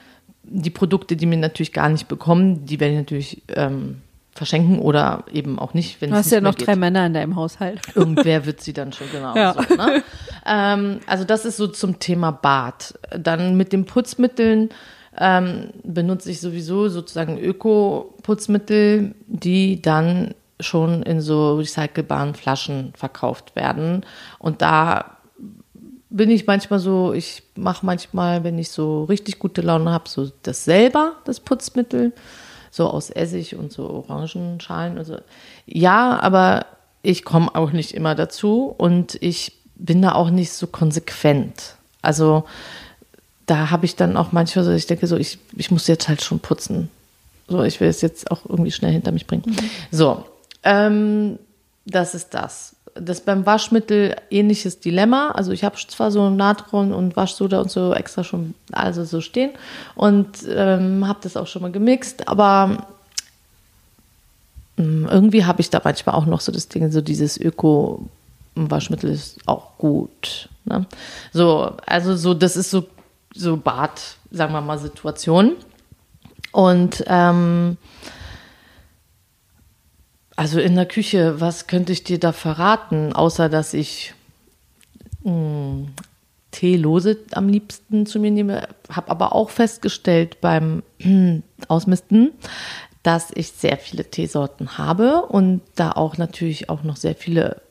die 0.44 0.70
Produkte, 0.70 1.16
die 1.16 1.26
mir 1.26 1.38
natürlich 1.38 1.74
gar 1.74 1.90
nicht 1.90 2.08
bekommen, 2.08 2.66
die 2.66 2.80
werde 2.80 2.94
ich 2.94 3.00
natürlich 3.00 3.42
ähm, 3.56 4.02
verschenken 4.34 4.80
oder 4.80 5.24
eben 5.34 5.58
auch 5.60 5.74
nicht, 5.74 6.00
wenn 6.02 6.12
Du 6.12 6.16
hast 6.16 6.32
ja 6.32 6.40
noch 6.42 6.56
geht. 6.56 6.68
drei 6.68 6.76
Männer 6.76 7.06
in 7.06 7.14
deinem 7.14 7.36
Haushalt. 7.36 7.82
Irgendwer 7.96 8.46
wird 8.46 8.62
sie 8.62 8.72
dann 8.74 8.94
schon 8.94 9.08
genau 9.12 9.36
Ja. 9.36 9.54
so. 9.54 9.76
Ne? 9.76 10.04
ähm, 10.46 11.00
also 11.08 11.24
das 11.24 11.44
ist 11.46 11.58
so 11.58 11.68
zum 11.68 12.00
Thema 12.00 12.32
Bad. 12.32 12.94
Dann 13.18 13.58
mit 13.58 13.74
den 13.74 13.86
Putzmitteln 13.86 14.70
ähm, 15.18 15.70
benutze 15.84 16.32
ich 16.32 16.40
sowieso 16.40 16.90
sozusagen 16.90 17.40
Öko-Putzmittel, 17.40 19.16
die 19.28 19.82
dann 19.82 20.34
schon 20.60 21.04
in 21.04 21.22
so 21.22 21.56
recycelbaren 21.56 22.34
Flaschen 22.34 22.94
verkauft 22.96 23.56
werden. 23.56 24.06
Und 24.40 24.62
da 24.62 25.18
bin 26.10 26.30
ich 26.30 26.48
manchmal 26.48 26.80
so, 26.80 27.14
ich 27.14 27.44
mache 27.56 27.86
manchmal, 27.86 28.44
wenn 28.44 28.58
ich 28.58 28.70
so 28.70 29.04
richtig 29.04 29.40
gute 29.40 29.62
Laune 29.62 29.92
habe, 29.92 30.10
so 30.10 30.32
das 30.44 30.64
selber, 30.64 31.14
das 31.26 31.40
Putzmittel, 31.40 32.14
so 32.72 32.90
aus 32.90 33.10
Essig 33.10 33.56
und 33.56 33.72
so 33.72 33.90
Orangenschalen 33.90 34.98
und 34.98 35.06
so. 35.06 35.18
Ja, 35.66 36.20
aber 36.20 36.66
ich 37.02 37.24
komme 37.24 37.54
auch 37.54 37.72
nicht 37.72 37.94
immer 37.94 38.16
dazu 38.16 38.74
und 38.78 39.18
ich 39.22 39.54
bin 39.76 40.02
da 40.02 40.14
auch 40.14 40.30
nicht 40.30 40.54
so 40.54 40.68
konsequent. 40.68 41.76
Also 42.02 42.46
da 43.48 43.72
habe 43.72 43.86
ich 43.86 43.96
dann 43.96 44.16
auch 44.18 44.32
manchmal 44.32 44.64
so, 44.66 44.72
ich 44.72 44.86
denke 44.86 45.08
so, 45.08 45.18
ich, 45.18 45.40
ich 45.56 45.72
muss 45.72 45.88
jetzt 45.88 46.08
halt 46.08 46.22
schon 46.22 46.40
putzen. 46.40 46.90
So, 47.48 47.64
ich 47.64 47.80
will 47.80 47.88
es 47.88 48.02
jetzt 48.02 48.30
auch 48.30 48.42
irgendwie 48.48 48.72
schnell 48.72 48.92
hinter 48.92 49.12
mich 49.12 49.26
bringen. 49.26 49.44
So, 49.90 50.26
ähm, 50.64 51.40
das 51.86 52.14
ist 52.14 52.34
das. 52.34 52.76
Das 52.94 53.22
beim 53.22 53.46
Waschmittel 53.46 54.16
ähnliches 54.30 54.82
Dilemma. 54.82 55.32
Also 55.32 55.52
ich 55.52 55.64
habe 55.64 55.78
zwar 55.78 56.12
so 56.12 56.30
Natron 56.30 56.92
und 56.92 57.16
Waschsoda 57.16 57.62
und 57.62 57.72
so 57.72 57.94
extra 57.94 58.24
schon 58.24 58.54
also 58.72 59.06
so 59.06 59.22
stehen 59.22 59.52
und 59.96 60.28
ähm, 60.50 61.08
habe 61.08 61.20
das 61.22 61.38
auch 61.38 61.48
schon 61.48 61.62
mal 61.62 61.72
gemixt, 61.72 62.28
aber 62.28 62.88
mh, 64.78 65.10
irgendwie 65.12 65.46
habe 65.46 65.62
ich 65.62 65.70
da 65.70 65.80
manchmal 65.82 66.16
auch 66.16 66.26
noch 66.26 66.42
so 66.42 66.52
das 66.52 66.68
Ding, 66.68 66.92
so 66.92 67.02
dieses 67.02 67.40
Öko-Waschmittel 67.40 69.12
ist 69.12 69.38
auch 69.46 69.78
gut. 69.78 70.50
Ne? 70.66 70.86
So, 71.32 71.72
also 71.86 72.16
so, 72.18 72.34
das 72.34 72.58
ist 72.58 72.72
so, 72.72 72.84
so 73.38 73.58
Bad, 73.58 74.18
sagen 74.32 74.54
wir 74.54 74.62
mal, 74.62 74.80
Situation. 74.80 75.56
Und 76.52 77.04
ähm, 77.08 77.78
also 80.36 80.60
in 80.60 80.76
der 80.76 80.86
Küche, 80.86 81.40
was 81.40 81.68
könnte 81.68 81.92
ich 81.92 82.04
dir 82.04 82.20
da 82.20 82.32
verraten, 82.32 83.14
außer 83.14 83.50
dass 83.50 83.74
ich 83.74 84.14
mh, 85.24 85.88
Teelose 86.52 87.18
am 87.32 87.50
liebsten 87.50 88.06
zu 88.06 88.20
mir 88.20 88.32
nehme, 88.32 88.68
habe 88.90 89.12
aber 89.12 89.34
auch 89.34 89.50
festgestellt 89.50 90.42
beim 90.42 90.84
Ausmisten, 91.68 92.32
dass 93.04 93.32
ich 93.34 93.52
sehr 93.52 93.78
viele 93.78 94.06
Teesorten 94.06 94.78
habe 94.78 95.24
und 95.24 95.62
da 95.76 95.92
auch 95.92 96.18
natürlich 96.18 96.70
auch 96.70 96.84
noch 96.84 96.98
sehr 96.98 97.16
viele 97.16 97.62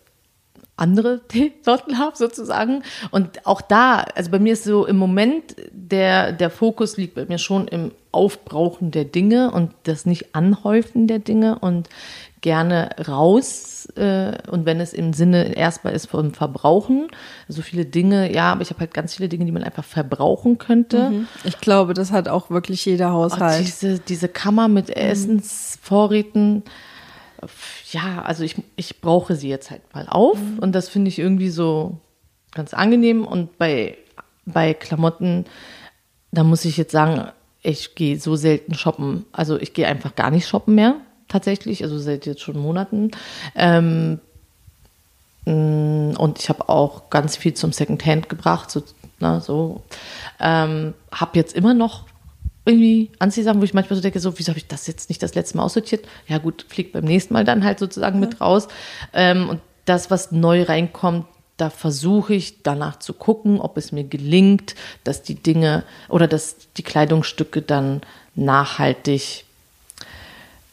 andere 0.76 1.20
Teesorten 1.28 1.98
habe 1.98 2.16
sozusagen. 2.16 2.82
Und 3.10 3.46
auch 3.46 3.60
da, 3.60 4.04
also 4.14 4.30
bei 4.30 4.38
mir 4.38 4.52
ist 4.54 4.64
so 4.64 4.86
im 4.86 4.96
Moment 4.96 5.56
der, 5.72 6.32
der 6.32 6.50
Fokus 6.50 6.96
liegt 6.96 7.14
bei 7.14 7.24
mir 7.26 7.38
schon 7.38 7.68
im 7.68 7.92
Aufbrauchen 8.12 8.90
der 8.90 9.04
Dinge 9.04 9.50
und 9.50 9.72
das 9.84 10.06
nicht 10.06 10.34
Anhäufen 10.34 11.06
der 11.06 11.18
Dinge 11.18 11.58
und 11.58 11.88
gerne 12.40 12.90
raus. 13.08 13.86
Äh, 13.96 14.38
und 14.50 14.64
wenn 14.66 14.80
es 14.80 14.92
im 14.92 15.12
Sinne 15.12 15.54
erstmal 15.56 15.94
ist 15.94 16.06
vom 16.06 16.32
Verbrauchen, 16.32 17.08
so 17.48 17.60
viele 17.60 17.84
Dinge, 17.84 18.32
ja, 18.32 18.52
aber 18.52 18.62
ich 18.62 18.70
habe 18.70 18.80
halt 18.80 18.94
ganz 18.94 19.14
viele 19.16 19.28
Dinge, 19.28 19.44
die 19.44 19.52
man 19.52 19.64
einfach 19.64 19.84
verbrauchen 19.84 20.56
könnte. 20.58 21.26
Ich 21.44 21.58
glaube, 21.58 21.92
das 21.92 22.12
hat 22.12 22.28
auch 22.28 22.48
wirklich 22.50 22.84
jeder 22.84 23.10
Oh, 23.10 23.24
Haushalt. 23.24 23.60
diese, 23.60 23.98
diese 23.98 24.28
Kammer 24.28 24.68
mit 24.68 24.96
Essensvorräten, 24.96 26.62
ja, 27.96 28.22
also 28.22 28.44
ich, 28.44 28.56
ich 28.76 29.00
brauche 29.00 29.36
sie 29.36 29.48
jetzt 29.48 29.70
halt 29.70 29.82
mal 29.94 30.06
auf. 30.08 30.38
Und 30.60 30.72
das 30.72 30.88
finde 30.88 31.08
ich 31.08 31.18
irgendwie 31.18 31.48
so 31.48 31.98
ganz 32.52 32.74
angenehm. 32.74 33.24
Und 33.24 33.56
bei, 33.56 33.96
bei 34.44 34.74
Klamotten, 34.74 35.46
da 36.30 36.44
muss 36.44 36.66
ich 36.66 36.76
jetzt 36.76 36.92
sagen, 36.92 37.28
ich 37.62 37.94
gehe 37.94 38.20
so 38.20 38.36
selten 38.36 38.74
shoppen, 38.74 39.24
also 39.32 39.58
ich 39.58 39.72
gehe 39.72 39.86
einfach 39.86 40.14
gar 40.14 40.30
nicht 40.30 40.46
shoppen 40.46 40.74
mehr, 40.74 40.96
tatsächlich, 41.26 41.82
also 41.82 41.98
seit 41.98 42.26
jetzt 42.26 42.42
schon 42.42 42.58
Monaten. 42.58 43.10
Ähm, 43.56 44.20
mh, 45.46 46.18
und 46.18 46.38
ich 46.38 46.48
habe 46.48 46.68
auch 46.68 47.10
ganz 47.10 47.36
viel 47.36 47.54
zum 47.54 47.72
Secondhand 47.72 48.28
gebracht, 48.28 48.70
so, 48.70 48.82
na, 49.18 49.40
so. 49.40 49.82
Ähm, 50.38 50.92
habe 51.10 51.38
jetzt 51.38 51.56
immer 51.56 51.74
noch 51.74 52.04
irgendwie 52.66 53.10
Anziehsachen, 53.20 53.60
wo 53.60 53.64
ich 53.64 53.74
manchmal 53.74 53.96
so 53.96 54.02
denke, 54.02 54.20
so, 54.20 54.38
wieso 54.38 54.50
habe 54.50 54.58
ich 54.58 54.66
das 54.66 54.86
jetzt 54.86 55.08
nicht 55.08 55.22
das 55.22 55.34
letzte 55.34 55.56
Mal 55.56 55.62
aussortiert? 55.62 56.06
Ja 56.26 56.38
gut, 56.38 56.66
fliegt 56.68 56.92
beim 56.92 57.04
nächsten 57.04 57.32
Mal 57.32 57.44
dann 57.44 57.64
halt 57.64 57.78
sozusagen 57.78 58.20
mit 58.20 58.40
raus. 58.40 58.68
Ähm, 59.12 59.48
und 59.48 59.60
das, 59.84 60.10
was 60.10 60.32
neu 60.32 60.64
reinkommt, 60.64 61.26
da 61.56 61.70
versuche 61.70 62.34
ich 62.34 62.62
danach 62.62 62.98
zu 62.98 63.14
gucken, 63.14 63.60
ob 63.60 63.78
es 63.78 63.92
mir 63.92 64.04
gelingt, 64.04 64.74
dass 65.04 65.22
die 65.22 65.36
Dinge 65.36 65.84
oder 66.08 66.26
dass 66.26 66.56
die 66.76 66.82
Kleidungsstücke 66.82 67.62
dann 67.62 68.02
nachhaltig 68.34 69.44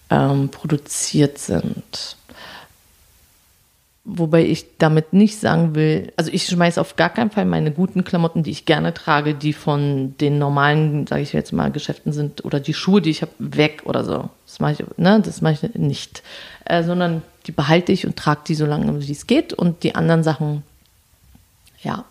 ähm, 0.10 0.50
produziert 0.50 1.38
sind. 1.38 2.18
Wobei 4.06 4.44
ich 4.44 4.78
damit 4.80 5.14
nicht 5.14 5.40
sagen 5.40 5.76
will, 5.76 6.12
also 6.18 6.30
ich 6.34 6.46
schmeiße 6.46 6.82
auf 6.82 6.98
gar 6.98 7.10
keinen 7.10 7.32
Fall 7.32 7.46
meine 7.46 7.72
guten 7.72 8.04
Klamotten, 8.04 8.44
die 8.44 8.52
ich 8.52 8.66
gerne 8.66 8.94
trage, 8.94 9.34
die 9.34 9.54
von 9.54 10.16
den 10.20 10.38
normalen, 10.38 11.08
sage 11.08 11.22
ich 11.22 11.32
jetzt 11.32 11.54
mal, 11.54 11.72
Geschäften 11.72 12.12
sind 12.12 12.44
oder 12.44 12.60
die 12.60 12.74
Schuhe, 12.74 13.02
die 13.02 13.12
ich 13.12 13.22
habe, 13.22 13.32
weg 13.40 13.84
oder 13.86 14.04
so. 14.04 14.30
Das 14.46 14.60
mache 14.60 14.74
ich, 14.74 14.98
ne, 14.98 15.22
das 15.24 15.42
mache 15.42 15.68
ich 15.68 15.76
nicht. 15.76 16.22
Äh, 16.66 16.84
sondern 16.84 17.22
die 17.48 17.54
behalte 17.54 17.94
ich 17.94 18.06
und 18.06 18.18
trage 18.18 18.42
die 18.46 18.56
so 18.56 18.66
lange, 18.66 19.08
wie 19.08 19.12
es 19.12 19.26
geht. 19.26 19.54
Und 19.54 19.84
die 19.84 19.96
anderen 19.96 20.24
Sachen, 20.24 20.64
ja. 21.82 22.04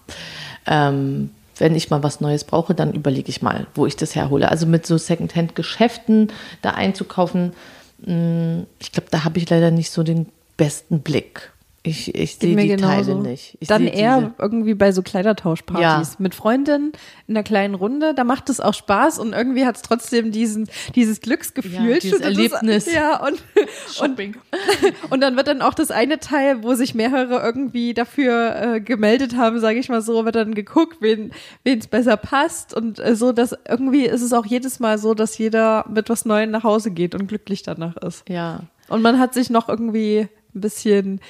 Ähm, 0.66 1.28
wenn 1.58 1.76
ich 1.76 1.90
mal 1.90 2.02
was 2.02 2.22
Neues 2.22 2.44
brauche, 2.44 2.74
dann 2.74 2.94
überlege 2.94 3.28
ich 3.28 3.42
mal, 3.42 3.66
wo 3.74 3.84
ich 3.84 3.96
das 3.96 4.14
herhole. 4.14 4.50
Also 4.50 4.66
mit 4.66 4.86
so 4.86 4.96
Secondhand-Geschäften 4.96 6.32
da 6.62 6.70
einzukaufen, 6.70 7.52
mh, 7.98 8.64
ich 8.80 8.92
glaube, 8.92 9.08
da 9.10 9.24
habe 9.24 9.38
ich 9.38 9.48
leider 9.50 9.70
nicht 9.70 9.90
so 9.90 10.02
den 10.02 10.26
besten 10.56 11.00
Blick. 11.00 11.51
Ich, 11.84 12.14
ich 12.14 12.36
sehe 12.36 12.50
die 12.50 12.54
mir 12.54 12.76
Teile 12.76 13.04
genauso. 13.06 13.20
nicht. 13.28 13.56
Ich 13.58 13.66
Dann 13.66 13.88
eher 13.88 14.18
diese- 14.20 14.34
irgendwie 14.38 14.74
bei 14.74 14.92
so 14.92 15.02
Kleidertauschpartys 15.02 15.82
Ja. 16.12 16.16
mit 16.18 16.32
Freundinnen 16.32 16.92
in 17.26 17.36
einer 17.36 17.42
kleinen 17.42 17.74
Runde. 17.74 18.14
Da 18.14 18.22
macht 18.22 18.48
es 18.50 18.60
auch 18.60 18.72
Spaß 18.74 19.18
und 19.18 19.32
irgendwie 19.32 19.66
hat 19.66 19.74
es 19.74 19.82
trotzdem 19.82 20.30
diesen, 20.30 20.68
dieses 20.94 21.20
Glücksgefühl. 21.20 21.90
Ja, 21.94 21.98
dieses 21.98 22.18
Das- 22.20 22.28
Erlebnis. 22.28 22.86
Ja, 22.92 23.20
und, 23.26 23.32
und, 23.56 23.68
Shopping. 23.92 24.36
und 25.10 25.20
dann 25.22 25.34
wird 25.36 25.48
dann 25.48 25.60
auch 25.60 25.74
das 25.74 25.90
eine 25.90 26.20
Teil, 26.20 26.62
wo 26.62 26.74
sich 26.74 26.94
mehrere 26.94 27.42
irgendwie 27.42 27.94
dafür 27.94 28.74
äh, 28.74 28.80
gemeldet 28.80 29.36
haben, 29.36 29.58
sage 29.58 29.80
ich 29.80 29.88
mal 29.88 30.02
so, 30.02 30.24
wird 30.24 30.36
dann 30.36 30.54
geguckt, 30.54 30.98
wen 31.00 31.32
es 31.64 31.88
besser 31.88 32.16
passt 32.16 32.74
und 32.74 33.00
äh, 33.00 33.16
so, 33.16 33.32
dass 33.32 33.56
irgendwie 33.68 34.04
ist 34.06 34.22
es 34.22 34.32
auch 34.32 34.46
jedes 34.46 34.78
Mal 34.78 34.98
so, 34.98 35.14
dass 35.14 35.36
jeder 35.36 35.84
mit 35.92 36.08
was 36.08 36.26
Neuem 36.26 36.52
nach 36.52 36.62
Hause 36.62 36.92
geht 36.92 37.16
und 37.16 37.26
glücklich 37.26 37.64
danach 37.64 37.96
ist. 37.96 38.22
Ja. 38.28 38.60
Und 38.88 39.02
man 39.02 39.18
hat 39.18 39.34
sich 39.34 39.50
noch 39.50 39.68
irgendwie 39.68 40.28
ein 40.54 40.60
bisschen 40.60 41.20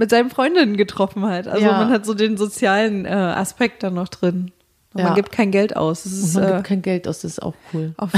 mit 0.00 0.08
seinen 0.08 0.30
Freundinnen 0.30 0.78
getroffen 0.78 1.26
hat. 1.26 1.46
Also 1.46 1.66
Ja. 1.66 1.72
man 1.72 1.90
hat 1.90 2.06
so 2.06 2.14
den 2.14 2.38
sozialen 2.38 3.04
äh, 3.04 3.10
Aspekt 3.10 3.82
da 3.82 3.90
noch 3.90 4.08
drin. 4.08 4.50
Und 4.94 5.00
Ja. 5.00 5.04
Man 5.08 5.14
gibt 5.14 5.30
kein 5.30 5.50
Geld 5.50 5.76
aus. 5.76 6.06
Ist 6.06 6.34
man 6.36 6.44
äh, 6.44 6.52
gibt 6.54 6.64
kein 6.64 6.80
Geld 6.82 7.06
aus, 7.06 7.20
das 7.20 7.32
ist 7.32 7.42
auch 7.42 7.52
cool. 7.74 7.92
auf 7.98 8.10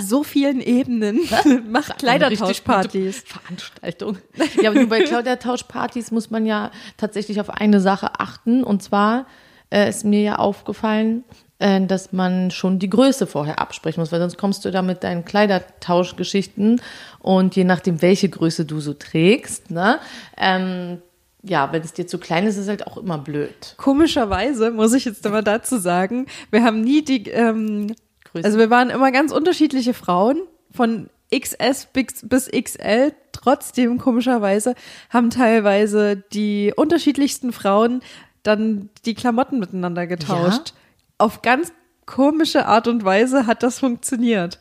so 0.00 0.24
vielen 0.24 0.62
Ebenen. 0.62 1.20
Macht 1.70 1.98
Kleidertauschpartys. 1.98 3.22
Veranstaltung. 3.26 4.16
Ja, 4.62 4.70
aber 4.70 4.80
nur 4.80 4.88
bei 4.88 5.02
Kleidertauschpartys 5.02 6.10
muss 6.10 6.30
man 6.30 6.46
ja 6.46 6.70
tatsächlich 6.96 7.38
auf 7.38 7.50
eine 7.50 7.80
Sache 7.82 8.18
achten. 8.18 8.64
Und 8.64 8.82
zwar 8.82 9.26
äh, 9.70 9.90
ist 9.90 10.06
mir 10.06 10.22
ja 10.22 10.36
aufgefallen, 10.36 11.22
äh, 11.58 11.82
dass 11.84 12.12
man 12.14 12.50
schon 12.50 12.78
die 12.78 12.88
Größe 12.88 13.26
vorher 13.26 13.58
absprechen 13.60 14.00
muss, 14.00 14.10
weil 14.10 14.20
sonst 14.20 14.38
kommst 14.38 14.64
du 14.64 14.70
da 14.70 14.80
mit 14.80 15.04
deinen 15.04 15.26
Kleidertauschgeschichten 15.26 16.80
und 17.18 17.54
je 17.56 17.64
nachdem, 17.64 18.00
welche 18.00 18.30
Größe 18.30 18.64
du 18.64 18.80
so 18.80 18.94
trägst, 18.94 19.70
ne, 19.70 19.98
ähm, 20.38 21.02
ja, 21.42 21.72
wenn 21.72 21.82
es 21.82 21.92
dir 21.92 22.06
zu 22.06 22.18
klein 22.18 22.46
ist, 22.46 22.56
ist 22.56 22.62
es 22.62 22.68
halt 22.68 22.86
auch 22.86 22.96
immer 22.96 23.18
blöd. 23.18 23.74
Komischerweise 23.76 24.70
muss 24.70 24.92
ich 24.92 25.04
jetzt 25.04 25.26
aber 25.26 25.42
dazu 25.42 25.78
sagen, 25.78 26.26
wir 26.50 26.62
haben 26.64 26.82
nie 26.82 27.02
die, 27.02 27.28
ähm, 27.30 27.94
Größen. 28.24 28.44
also 28.44 28.58
wir 28.58 28.70
waren 28.70 28.90
immer 28.90 29.10
ganz 29.10 29.32
unterschiedliche 29.32 29.94
Frauen 29.94 30.42
von 30.70 31.08
XS 31.34 31.88
bis 31.92 32.28
bis 32.28 32.50
XL. 32.50 33.12
Trotzdem 33.32 33.98
komischerweise 33.98 34.74
haben 35.08 35.30
teilweise 35.30 36.16
die 36.16 36.72
unterschiedlichsten 36.76 37.52
Frauen 37.52 38.02
dann 38.42 38.90
die 39.04 39.14
Klamotten 39.14 39.58
miteinander 39.58 40.06
getauscht. 40.06 40.74
Auf 41.18 41.42
ganz 41.42 41.72
komische 42.06 42.66
Art 42.66 42.88
und 42.88 43.04
Weise 43.04 43.46
hat 43.46 43.62
das 43.62 43.78
funktioniert. 43.78 44.58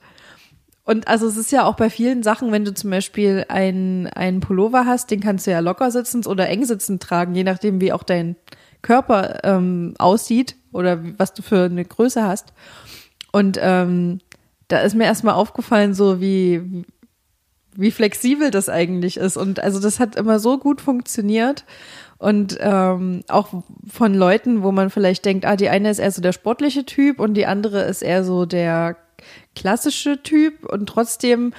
Und 0.90 1.08
also 1.08 1.28
es 1.28 1.38
ist 1.38 1.52
ja 1.52 1.66
auch 1.66 1.76
bei 1.76 1.92
vielen 1.92 2.24
Sachen, 2.24 2.52
wenn 2.52 2.66
du 2.66 2.74
zum 2.74 2.90
Beispiel 2.90 3.46
einen, 3.48 4.08
einen 4.08 4.40
Pullover 4.40 4.88
hast, 4.88 5.12
den 5.12 5.20
kannst 5.20 5.46
du 5.46 5.52
ja 5.52 5.60
locker 5.60 5.92
sitzend 5.92 6.26
oder 6.26 6.50
eng 6.50 6.66
sitzend 6.66 7.04
tragen, 7.04 7.36
je 7.36 7.44
nachdem, 7.44 7.80
wie 7.80 7.94
auch 7.94 8.02
dein 8.02 8.36
Körper 8.82 9.44
ähm, 9.44 9.94
aussieht 10.00 10.56
oder 10.72 11.00
was 11.20 11.36
du 11.36 11.44
für 11.44 11.66
eine 11.66 11.86
Größe 11.86 12.24
hast. 12.24 12.54
Und 13.32 13.60
ähm, 13.62 14.18
da 14.68 14.80
ist 14.80 14.96
mir 14.96 15.04
erstmal 15.04 15.36
aufgefallen, 15.36 15.94
so 15.94 16.22
wie, 16.22 16.84
wie 17.76 17.92
flexibel 17.92 18.50
das 18.50 18.68
eigentlich 18.68 19.18
ist. 19.18 19.38
Und 19.38 19.60
also 19.60 19.80
das 19.80 20.00
hat 20.00 20.16
immer 20.16 20.40
so 20.40 20.58
gut 20.58 20.82
funktioniert. 20.82 21.66
Und 22.18 22.58
ähm, 22.62 23.22
auch 23.28 23.50
von 23.88 24.16
Leuten, 24.16 24.64
wo 24.64 24.72
man 24.72 24.90
vielleicht 24.90 25.24
denkt, 25.24 25.46
ah, 25.46 25.56
die 25.56 25.70
eine 25.70 25.92
ist 25.92 26.00
eher 26.00 26.10
so 26.10 26.24
der 26.24 26.34
sportliche 26.34 26.84
Typ 26.84 27.20
und 27.20 27.36
die 27.36 27.46
andere 27.46 27.84
ist 27.84 28.02
eher 28.02 28.24
so 28.24 28.48
der 28.48 28.98
klassische 29.56 30.22
Typ. 30.24 30.66
Und 30.66 30.88
trotzdem, 30.88 31.54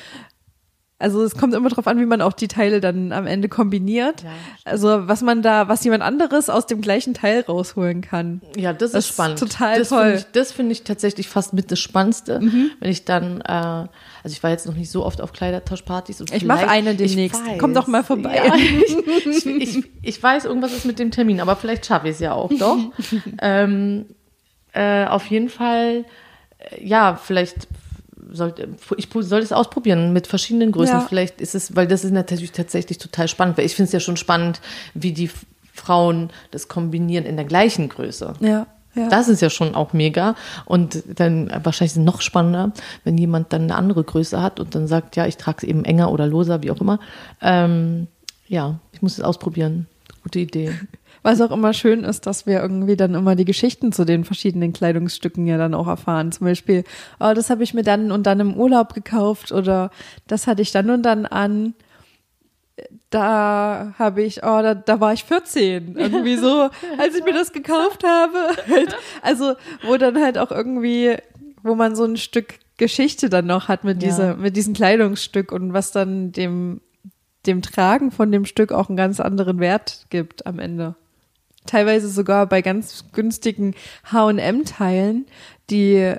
also 0.99 1.23
es 1.25 1.35
kommt 1.35 1.55
immer 1.55 1.71
drauf 1.71 1.87
an, 1.87 1.99
wie 1.99 2.05
man 2.05 2.21
auch 2.21 2.35
die 2.35 2.47
Teile 2.49 2.83
dann 2.83 3.13
am 3.13 3.27
Ende 3.27 3.49
kombiniert. 3.49 4.23
Ja, 4.23 4.31
also 4.67 5.09
was 5.09 5.23
man 5.23 5.41
da, 5.41 5.67
was 5.67 5.83
jemand 5.83 6.03
anderes 6.03 6.51
aus 6.51 6.67
dem 6.67 6.83
gleichen 6.83 7.15
Teil 7.15 7.41
rausholen 7.41 8.03
kann. 8.03 8.43
Ja, 8.55 8.75
das, 8.75 8.93
Das 8.93 9.07
ist 9.07 9.15
spannend. 9.15 9.39
total 9.39 9.79
das 9.79 9.89
toll. 9.89 10.05
Mhm. 10.05 10.09
Find 10.11 10.19
ich, 10.27 10.33
das 10.33 10.53
finde 10.53 10.73
ich 10.73 10.83
tatsächlich 10.85 11.29
fast 11.29 11.55
mit 11.55 11.71
das 11.73 11.79
Spannendste, 11.81 12.41
wenn 12.81 12.91
ich 12.91 13.07
dann, 13.07 13.41
äh, 13.41 13.45
also 13.53 13.89
ich 14.27 14.43
war 14.43 14.51
jetzt 14.51 14.67
noch 14.67 14.75
nicht 14.75 14.91
so 14.91 15.07
oft 15.07 15.23
auf 15.23 15.33
Kleidertauschpartys. 15.33 16.21
Und 16.21 16.35
Ich 16.35 16.45
mach 16.45 16.59
vielleicht- 16.59 16.71
eine 16.75 16.95
demnächst. 16.95 17.41
Weiß. 17.47 17.59
Komm 17.59 17.73
doch 17.73 17.87
mal 17.87 18.05
vorbei. 18.05 18.37
Ja, 18.37 18.55
ich, 19.31 19.47
ich, 19.47 19.85
ich, 20.03 20.23
weiß, 20.23 20.45
irgendwas 20.45 20.75
ist 20.75 20.85
mit 20.85 20.99
dem 20.99 21.11
Termin, 21.11 21.41
aber 21.41 21.57
vielleicht 21.57 21.87
schaffe 21.87 22.09
ich 22.09 22.17
es 22.17 22.21
ja 22.21 22.35
auch 22.35 22.51
doch. 22.59 22.77
ähm, 23.41 24.05
äh, 24.75 25.07
auf 25.07 25.25
jeden 25.27 25.49
Fall, 25.49 26.05
ja, 26.81 27.17
vielleicht 27.17 27.69
sollte 28.33 28.69
ich 28.97 29.09
soll 29.13 29.41
es 29.41 29.53
ausprobieren 29.53 30.13
mit 30.13 30.27
verschiedenen 30.27 30.73
Größen. 30.73 30.97
Ja. 30.97 31.07
Vielleicht 31.07 31.41
ist 31.41 31.55
es, 31.55 31.75
weil 31.75 31.87
das 31.87 32.05
ist 32.05 32.13
natürlich 32.13 32.53
tatsächlich 32.53 32.99
total 32.99 33.29
spannend, 33.29 33.59
weil 33.59 33.67
ich 33.67 33.75
finde 33.75 33.87
es 33.87 33.93
ja 33.93 34.01
schon 34.01 34.17
spannend, 34.17 34.61
wie 34.95 35.13
die 35.13 35.31
Frauen 35.73 36.31
das 36.51 36.69
kombinieren 36.69 37.25
in 37.25 37.37
der 37.37 37.45
gleichen 37.45 37.89
Größe. 37.89 38.35
Ja, 38.41 38.67
ja. 38.95 39.09
Das 39.09 39.29
ist 39.29 39.41
ja 39.41 39.51
schon 39.51 39.75
auch 39.75 39.93
mega. 39.93 40.35
Und 40.65 41.03
dann 41.19 41.51
wahrscheinlich 41.63 41.93
ist 41.93 41.99
es 41.99 42.05
noch 42.05 42.21
spannender, 42.21 42.73
wenn 43.05 43.17
jemand 43.17 43.53
dann 43.53 43.63
eine 43.63 43.77
andere 43.77 44.03
Größe 44.03 44.43
hat 44.43 44.59
und 44.59 44.75
dann 44.75 44.87
sagt, 44.87 45.17
ja, 45.17 45.27
ich 45.27 45.37
trage 45.37 45.59
es 45.59 45.65
eben 45.65 45.85
enger 45.85 46.11
oder 46.11 46.27
loser, 46.27 46.63
wie 46.63 46.71
auch 46.71 46.81
immer. 46.81 46.99
Ähm, 47.41 48.09
ja, 48.49 48.81
ich 48.93 49.01
muss 49.01 49.19
es 49.19 49.25
ausprobieren. 49.25 49.87
Gute 50.23 50.41
Idee. 50.41 50.75
Was 51.23 51.41
auch 51.41 51.51
immer 51.51 51.73
schön 51.75 52.05
ist, 52.05 52.27
dass 52.27 52.47
wir 52.47 52.61
irgendwie 52.63 52.97
dann 52.97 53.15
immer 53.15 53.37
die 53.37 53.45
Geschichten 53.45 53.93
zu 53.93 54.05
den 54.05 54.25
verschiedenen 54.25 54.73
Kleidungsstücken 54.73 55.47
ja 55.47 55.59
dann 55.59 55.75
auch 55.75 55.87
erfahren. 55.87 56.33
Zum 56.33 56.47
Beispiel, 56.47 56.85
oh, 57.19 57.33
das 57.35 57.51
habe 57.51 57.63
ich 57.63 57.75
mir 57.75 57.83
dann 57.83 58.11
und 58.11 58.27
dann 58.27 58.41
im 58.41 58.55
Urlaub 58.55 58.95
gekauft 58.95 59.53
oder 59.53 59.91
das 60.27 60.47
hatte 60.47 60.63
ich 60.63 60.73
dann 60.73 60.89
und 60.91 61.03
dann 61.03 61.27
an. 61.27 61.75
Da 63.11 63.95
habe 63.99 64.23
ich, 64.23 64.39
oh, 64.43 64.63
da, 64.63 64.75
da 64.75 65.01
war 65.01 65.13
ich 65.13 65.25
14, 65.25 65.97
irgendwie 65.99 66.37
so, 66.37 66.71
als 66.99 67.15
ich 67.17 67.25
mir 67.25 67.35
das 67.35 67.53
gekauft 67.53 68.05
habe. 68.05 68.39
Halt, 68.69 68.97
Also, 69.23 69.55
wo 69.85 69.97
dann 69.97 70.21
halt 70.23 70.39
auch 70.39 70.51
irgendwie, 70.51 71.17
wo 71.63 71.75
man 71.75 71.95
so 71.97 72.05
ein 72.05 72.17
Stück 72.17 72.55
Geschichte 72.79 73.29
dann 73.29 73.47
noch 73.47 73.69
hat 73.69 73.85
mit 73.85 74.03
Ja. 74.03 74.09
dieser, 74.09 74.37
mit 74.37 74.57
diesem 74.57 74.73
Kleidungsstück 74.73 75.53
und 75.53 75.75
was 75.75 75.93
dann 75.93 76.33
dem, 76.33 76.81
dem 77.47 77.61
Tragen 77.61 78.11
von 78.11 78.33
dem 78.33 78.47
Stück 78.47 78.73
auch 78.73 78.89
einen 78.89 78.97
ganz 78.97 79.21
anderen 79.21 79.61
Wert 79.61 80.07
gibt 80.09 80.47
am 80.47 80.59
Ende 80.59 80.95
teilweise 81.67 82.09
sogar 82.09 82.47
bei 82.47 82.63
ganz 82.63 83.05
günstigen 83.13 83.75
H&M-Teilen, 84.11 85.27
die 85.71 86.15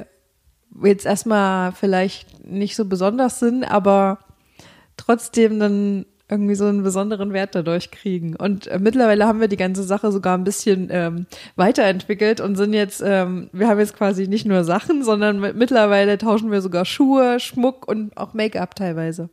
jetzt 0.83 1.05
erstmal 1.05 1.71
vielleicht 1.73 2.45
nicht 2.45 2.75
so 2.75 2.85
besonders 2.85 3.39
sind, 3.39 3.63
aber 3.63 4.19
trotzdem 4.97 5.59
dann 5.59 6.05
irgendwie 6.31 6.55
so 6.55 6.65
einen 6.65 6.81
besonderen 6.81 7.33
Wert 7.33 7.55
dadurch 7.55 7.91
kriegen. 7.91 8.37
Und 8.37 8.67
äh, 8.67 8.79
mittlerweile 8.79 9.27
haben 9.27 9.41
wir 9.41 9.49
die 9.49 9.57
ganze 9.57 9.83
Sache 9.83 10.13
sogar 10.13 10.37
ein 10.37 10.45
bisschen 10.45 10.87
ähm, 10.89 11.25
weiterentwickelt 11.57 12.39
und 12.39 12.55
sind 12.55 12.73
jetzt, 12.73 13.03
ähm, 13.05 13.49
wir 13.51 13.67
haben 13.67 13.79
jetzt 13.79 13.97
quasi 13.97 14.27
nicht 14.27 14.45
nur 14.45 14.63
Sachen, 14.63 15.03
sondern 15.03 15.41
mit, 15.41 15.57
mittlerweile 15.57 16.17
tauschen 16.17 16.49
wir 16.49 16.61
sogar 16.61 16.85
Schuhe, 16.85 17.41
Schmuck 17.41 17.85
und 17.85 18.15
auch 18.15 18.33
Make-up 18.33 18.75
teilweise. 18.75 19.29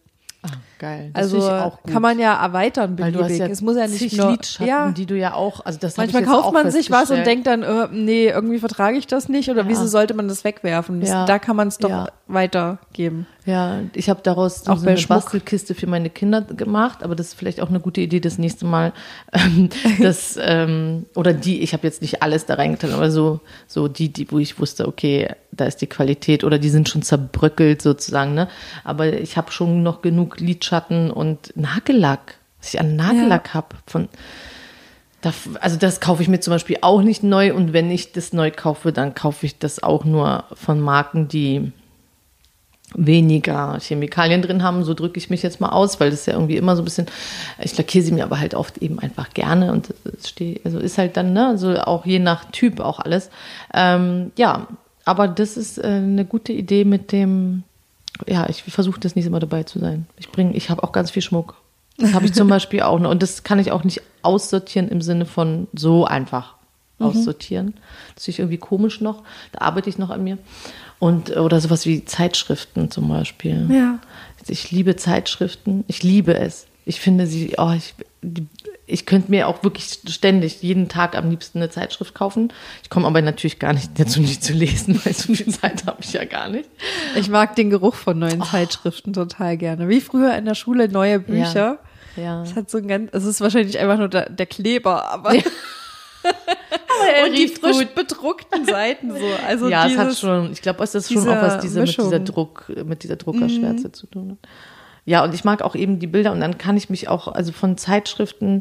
Ah, 0.50 0.56
geil. 0.78 1.10
Das 1.14 1.24
Also 1.34 1.50
auch 1.50 1.82
gut. 1.82 1.92
kann 1.92 2.02
man 2.02 2.18
ja 2.18 2.42
erweitern 2.42 2.90
weil 2.98 3.10
beliebig. 3.12 3.18
du 3.18 3.24
hast 3.24 3.38
ja 3.38 3.46
es 3.48 3.60
muss 3.62 3.76
ja 3.76 3.86
nicht 3.86 4.16
nur 4.16 4.30
Lidschatten, 4.30 4.66
ja. 4.68 4.90
die 4.90 5.06
du 5.06 5.16
ja 5.16 5.34
auch, 5.34 5.64
also 5.64 5.78
das 5.78 5.96
Manchmal 5.96 6.24
kauft 6.24 6.52
man 6.52 6.70
sich 6.70 6.90
was 6.90 7.10
und 7.10 7.24
denkt 7.26 7.46
dann, 7.46 7.62
äh, 7.62 7.88
nee, 7.92 8.28
irgendwie 8.28 8.58
vertrage 8.58 8.96
ich 8.98 9.06
das 9.06 9.28
nicht 9.28 9.48
oder 9.50 9.62
Ja. 9.62 9.68
wieso 9.68 9.86
sollte 9.86 10.14
man 10.14 10.28
das 10.28 10.44
wegwerfen? 10.44 11.02
Ja. 11.02 11.24
Da 11.26 11.38
kann 11.38 11.56
man 11.56 11.68
es 11.68 11.78
doch 11.78 11.90
Ja. 11.90 12.08
weitergeben. 12.26 13.26
Ja, 13.46 13.80
ich 13.94 14.10
habe 14.10 14.20
daraus 14.22 14.68
Auch 14.68 14.76
so 14.76 14.86
eine 14.86 14.98
Schmuck. 14.98 15.22
Bastelkiste 15.22 15.74
für 15.74 15.86
meine 15.86 16.10
Kinder 16.10 16.42
gemacht, 16.42 17.02
aber 17.02 17.14
das 17.14 17.28
ist 17.28 17.34
vielleicht 17.34 17.62
auch 17.62 17.70
eine 17.70 17.80
gute 17.80 18.02
Idee 18.02 18.20
das 18.20 18.36
nächste 18.36 18.66
Mal. 18.66 18.92
Ähm, 19.32 19.70
das, 20.02 20.38
ähm, 20.40 21.06
oder 21.14 21.32
die, 21.32 21.62
ich 21.62 21.72
habe 21.72 21.86
jetzt 21.86 22.02
nicht 22.02 22.22
alles 22.22 22.44
da 22.44 22.54
reingetan, 22.54 22.92
aber 22.92 23.10
so, 23.10 23.40
so 23.66 23.88
die, 23.88 24.12
die, 24.12 24.30
wo 24.30 24.38
ich 24.38 24.60
wusste, 24.60 24.86
okay, 24.86 25.28
da 25.50 25.64
ist 25.64 25.80
die 25.80 25.86
Qualität 25.86 26.44
oder 26.44 26.58
die 26.58 26.68
sind 26.68 26.90
schon 26.90 27.00
zerbröckelt 27.02 27.80
sozusagen, 27.80 28.34
ne? 28.34 28.48
Aber 28.84 29.10
ich 29.14 29.38
habe 29.38 29.50
schon 29.50 29.82
noch 29.82 30.02
genug 30.02 30.37
Lidschatten 30.40 31.10
und 31.10 31.56
Nagellack, 31.56 32.38
was 32.60 32.74
ich 32.74 32.80
an 32.80 32.96
Nagellack 32.96 33.54
hab 33.54 33.74
von 33.86 34.08
da, 35.20 35.32
also 35.60 35.76
das 35.76 36.00
kaufe 36.00 36.22
ich 36.22 36.28
mir 36.28 36.40
zum 36.40 36.52
Beispiel 36.52 36.78
auch 36.82 37.02
nicht 37.02 37.22
neu 37.24 37.52
und 37.52 37.72
wenn 37.72 37.90
ich 37.90 38.12
das 38.12 38.32
neu 38.32 38.52
kaufe, 38.52 38.92
dann 38.92 39.14
kaufe 39.14 39.46
ich 39.46 39.58
das 39.58 39.82
auch 39.82 40.04
nur 40.04 40.44
von 40.54 40.80
Marken, 40.80 41.26
die 41.26 41.72
weniger 42.94 43.78
Chemikalien 43.80 44.42
drin 44.42 44.62
haben, 44.62 44.82
so 44.84 44.94
drücke 44.94 45.18
ich 45.18 45.28
mich 45.28 45.42
jetzt 45.42 45.60
mal 45.60 45.70
aus, 45.70 46.00
weil 46.00 46.10
das 46.10 46.20
ist 46.20 46.26
ja 46.26 46.34
irgendwie 46.34 46.56
immer 46.56 46.74
so 46.74 46.82
ein 46.82 46.84
bisschen, 46.84 47.06
ich 47.62 47.76
lackiere 47.76 48.04
sie 48.04 48.12
mir 48.12 48.24
aber 48.24 48.40
halt 48.40 48.54
oft 48.54 48.78
eben 48.78 48.98
einfach 48.98 49.30
gerne 49.34 49.72
und 49.72 49.92
es 50.04 50.28
steht, 50.28 50.64
also 50.64 50.78
ist 50.78 50.96
halt 50.96 51.16
dann, 51.16 51.32
ne, 51.32 51.48
also 51.48 51.76
auch 51.80 52.06
je 52.06 52.18
nach 52.18 52.50
Typ 52.50 52.80
auch 52.80 52.98
alles. 52.98 53.30
Ähm, 53.74 54.32
ja, 54.36 54.68
aber 55.04 55.28
das 55.28 55.56
ist 55.56 55.78
äh, 55.78 55.86
eine 55.86 56.24
gute 56.24 56.52
Idee 56.52 56.84
mit 56.84 57.12
dem, 57.12 57.64
ja, 58.26 58.48
ich 58.48 58.62
versuche 58.62 59.00
das 59.00 59.16
nicht 59.16 59.26
immer 59.26 59.40
dabei 59.40 59.62
zu 59.62 59.78
sein. 59.78 60.06
Ich 60.18 60.30
bringe, 60.30 60.54
ich 60.54 60.70
habe 60.70 60.82
auch 60.82 60.92
ganz 60.92 61.10
viel 61.10 61.22
Schmuck. 61.22 61.56
Das 61.98 62.14
habe 62.14 62.26
ich 62.26 62.32
zum 62.32 62.48
Beispiel 62.48 62.82
auch 62.82 62.98
noch 62.98 63.10
und 63.10 63.22
das 63.22 63.44
kann 63.44 63.58
ich 63.58 63.72
auch 63.72 63.84
nicht 63.84 64.02
aussortieren 64.22 64.88
im 64.88 65.02
Sinne 65.02 65.26
von 65.26 65.68
so 65.72 66.04
einfach 66.04 66.54
aussortieren. 66.98 67.74
Das 68.14 68.26
ich 68.28 68.38
irgendwie 68.38 68.58
komisch 68.58 69.00
noch. 69.00 69.22
Da 69.52 69.60
arbeite 69.60 69.88
ich 69.88 69.98
noch 69.98 70.10
an 70.10 70.24
mir. 70.24 70.38
Und, 70.98 71.36
oder 71.36 71.60
sowas 71.60 71.86
wie 71.86 72.04
Zeitschriften 72.04 72.90
zum 72.90 73.08
Beispiel. 73.08 73.68
Ja. 73.70 73.98
Ich 74.48 74.70
liebe 74.70 74.96
Zeitschriften. 74.96 75.84
Ich 75.86 76.02
liebe 76.02 76.36
es. 76.36 76.66
Ich 76.84 77.00
finde 77.00 77.26
sie, 77.26 77.54
oh, 77.58 77.72
ich, 77.76 77.94
ich 78.88 79.06
könnte 79.06 79.30
mir 79.30 79.48
auch 79.48 79.62
wirklich 79.62 80.00
ständig 80.08 80.62
jeden 80.62 80.88
Tag 80.88 81.16
am 81.16 81.30
liebsten 81.30 81.58
eine 81.58 81.70
Zeitschrift 81.70 82.14
kaufen. 82.14 82.52
Ich 82.82 82.90
komme 82.90 83.06
aber 83.06 83.20
natürlich 83.20 83.58
gar 83.58 83.74
nicht 83.74 83.90
dazu, 83.98 84.20
die 84.20 84.40
zu 84.40 84.54
lesen, 84.54 85.00
weil 85.04 85.12
so 85.12 85.34
viel 85.34 85.48
Zeit 85.48 85.86
habe 85.86 85.98
ich 86.00 86.12
ja 86.12 86.24
gar 86.24 86.48
nicht. 86.48 86.68
Ich 87.14 87.28
mag 87.28 87.54
den 87.54 87.70
Geruch 87.70 87.94
von 87.94 88.18
neuen 88.18 88.42
Zeitschriften 88.42 89.12
total 89.12 89.56
gerne. 89.56 89.88
Wie 89.88 90.00
früher 90.00 90.34
in 90.36 90.46
der 90.46 90.54
Schule 90.54 90.88
neue 90.88 91.20
Bücher. 91.20 91.78
Ja. 92.16 92.42
Es 92.42 92.56
hat 92.56 92.70
so 92.70 92.78
ein 92.78 92.88
ganz, 92.88 93.10
es 93.12 93.24
ist 93.24 93.40
wahrscheinlich 93.40 93.78
einfach 93.78 93.98
nur 93.98 94.08
der, 94.08 94.28
der 94.30 94.46
Kleber, 94.46 95.04
aber 95.04 95.34
er 96.24 97.26
und 97.26 97.36
die 97.36 97.48
frisch 97.48 97.78
gut. 97.78 97.94
bedruckten 97.94 98.64
Seiten 98.64 99.10
so. 99.12 99.24
Also 99.46 99.68
ja, 99.68 99.84
es 99.84 99.92
dieses, 99.92 100.04
hat 100.04 100.16
schon, 100.16 100.52
ich 100.52 100.62
glaube, 100.62 100.82
es 100.82 100.94
ist 100.94 101.12
schon 101.12 101.28
auch 101.28 101.42
was 101.42 101.60
diese, 101.60 101.80
mit 101.80 101.96
dieser. 101.96 102.20
Druck, 102.20 102.72
mit 102.84 103.02
dieser 103.04 103.16
Druckerschwärze 103.16 103.92
zu 103.92 104.06
tun 104.06 104.32
hat. 104.32 104.48
Ja, 105.08 105.24
und 105.24 105.34
ich 105.34 105.42
mag 105.42 105.62
auch 105.62 105.74
eben 105.74 105.98
die 105.98 106.06
Bilder 106.06 106.32
und 106.32 106.40
dann 106.40 106.58
kann 106.58 106.76
ich 106.76 106.90
mich 106.90 107.08
auch, 107.08 107.28
also 107.28 107.50
von 107.50 107.78
Zeitschriften 107.78 108.58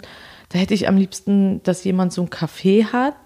Da 0.48 0.58
hätte 0.60 0.74
ich 0.74 0.88
am 0.88 0.96
liebsten, 0.96 1.62
dass 1.64 1.84
jemand 1.84 2.14
so 2.14 2.22
ein 2.22 2.30
Café 2.30 2.86
hat, 2.86 3.18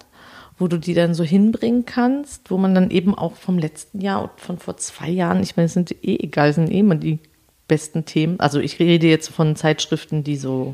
wo 0.58 0.68
du 0.68 0.78
die 0.78 0.96
dann 0.96 1.14
so 1.14 1.24
hinbringen 1.24 1.86
kannst, 1.86 2.50
wo 2.50 2.58
man 2.58 2.74
dann 2.74 2.90
eben 2.90 3.14
auch 3.14 3.36
vom 3.36 3.60
letzten 3.60 4.02
Jahr 4.02 4.24
und 4.24 4.32
von 4.38 4.58
vor 4.58 4.78
zwei 4.78 5.10
Jahren, 5.10 5.44
ich 5.44 5.56
meine, 5.56 5.68
es 5.68 5.74
sind 5.74 5.92
eh 6.04 6.18
egal, 6.18 6.50
es 6.50 6.56
sind 6.56 6.72
eh 6.72 6.80
immer 6.80 6.96
die 6.96 7.20
besten 7.68 8.06
Themen. 8.06 8.40
Also 8.40 8.60
ich 8.60 8.80
rede 8.80 9.06
jetzt 9.06 9.30
von 9.30 9.56
Zeitschriften, 9.56 10.24
die 10.24 10.36
so 10.36 10.74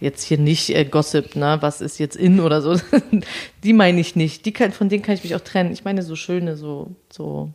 jetzt 0.00 0.22
hier 0.22 0.38
nicht 0.38 0.70
äh, 0.70 0.86
Gossip, 0.86 1.36
ne, 1.36 1.58
was 1.60 1.82
ist 1.82 1.98
jetzt 1.98 2.16
in 2.16 2.40
oder 2.40 2.62
so. 2.62 2.80
die 3.64 3.74
meine 3.74 4.00
ich 4.00 4.16
nicht. 4.16 4.46
Die 4.46 4.52
kann, 4.52 4.72
von 4.72 4.88
denen 4.88 5.02
kann 5.02 5.14
ich 5.14 5.24
mich 5.24 5.34
auch 5.34 5.40
trennen. 5.40 5.72
Ich 5.72 5.84
meine 5.84 6.02
so 6.02 6.16
schöne, 6.16 6.56
so, 6.56 6.96
so, 7.12 7.52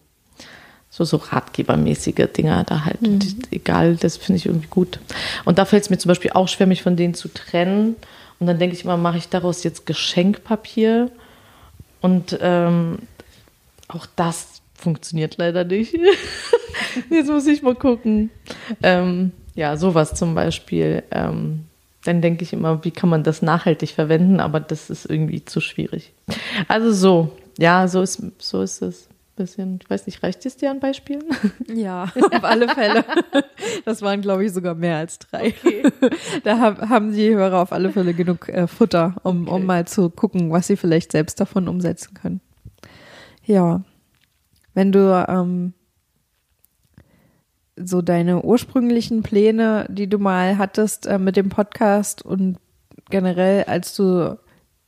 so, 0.91 1.05
so 1.05 1.17
ratgebermäßige 1.17 2.27
Dinger 2.37 2.65
da 2.65 2.83
halt. 2.83 3.01
Mhm. 3.01 3.21
Egal, 3.49 3.95
das 3.95 4.17
finde 4.17 4.37
ich 4.37 4.45
irgendwie 4.45 4.67
gut. 4.67 4.99
Und 5.45 5.57
da 5.57 5.63
fällt 5.63 5.83
es 5.83 5.89
mir 5.89 5.97
zum 5.97 6.09
Beispiel 6.09 6.31
auch 6.31 6.49
schwer, 6.49 6.67
mich 6.67 6.83
von 6.83 6.97
denen 6.97 7.13
zu 7.13 7.29
trennen. 7.29 7.95
Und 8.39 8.47
dann 8.47 8.59
denke 8.59 8.75
ich 8.75 8.83
immer, 8.83 8.97
mache 8.97 9.17
ich 9.17 9.29
daraus 9.29 9.63
jetzt 9.63 9.85
Geschenkpapier? 9.85 11.09
Und 12.01 12.37
ähm, 12.41 12.99
auch 13.87 14.05
das 14.17 14.61
funktioniert 14.75 15.37
leider 15.37 15.63
nicht. 15.63 15.97
jetzt 17.09 17.29
muss 17.29 17.47
ich 17.47 17.61
mal 17.61 17.75
gucken. 17.75 18.29
Ähm, 18.83 19.31
ja, 19.55 19.77
sowas 19.77 20.13
zum 20.13 20.35
Beispiel. 20.35 21.03
Ähm, 21.11 21.67
dann 22.03 22.21
denke 22.21 22.43
ich 22.43 22.51
immer, 22.51 22.83
wie 22.83 22.91
kann 22.91 23.09
man 23.09 23.23
das 23.23 23.41
nachhaltig 23.41 23.91
verwenden, 23.91 24.41
aber 24.41 24.59
das 24.59 24.89
ist 24.89 25.05
irgendwie 25.05 25.45
zu 25.45 25.61
schwierig. 25.61 26.11
Also 26.67 26.91
so, 26.91 27.37
ja, 27.57 27.87
so 27.87 28.01
ist, 28.01 28.21
so 28.39 28.61
ist 28.61 28.81
es. 28.81 29.07
Bisschen, 29.41 29.79
ich 29.81 29.89
weiß 29.89 30.05
nicht, 30.05 30.21
reicht 30.21 30.45
es 30.45 30.57
dir 30.57 30.69
an 30.69 30.79
Beispielen? 30.79 31.23
Ja, 31.73 32.03
auf 32.03 32.43
alle 32.43 32.67
Fälle. 32.69 33.03
Das 33.85 34.01
waren, 34.01 34.21
glaube 34.21 34.45
ich, 34.45 34.53
sogar 34.53 34.75
mehr 34.75 34.97
als 34.97 35.19
drei. 35.19 35.47
Okay. 35.47 35.83
Da 36.43 36.59
haben 36.59 37.11
die 37.13 37.33
Hörer 37.33 37.61
auf 37.61 37.71
alle 37.71 37.91
Fälle 37.91 38.13
genug 38.13 38.49
äh, 38.49 38.67
Futter, 38.67 39.15
um, 39.23 39.47
okay. 39.47 39.55
um 39.55 39.65
mal 39.65 39.87
zu 39.87 40.09
gucken, 40.09 40.51
was 40.51 40.67
sie 40.67 40.77
vielleicht 40.77 41.11
selbst 41.11 41.39
davon 41.39 41.67
umsetzen 41.67 42.13
können. 42.13 42.41
Ja, 43.43 43.81
wenn 44.73 44.91
du 44.91 45.25
ähm, 45.27 45.73
so 47.75 48.01
deine 48.01 48.43
ursprünglichen 48.43 49.23
Pläne, 49.23 49.87
die 49.89 50.07
du 50.07 50.19
mal 50.19 50.57
hattest 50.57 51.07
äh, 51.07 51.17
mit 51.17 51.35
dem 51.35 51.49
Podcast 51.49 52.23
und 52.23 52.57
generell, 53.09 53.63
als 53.63 53.95
du 53.95 54.37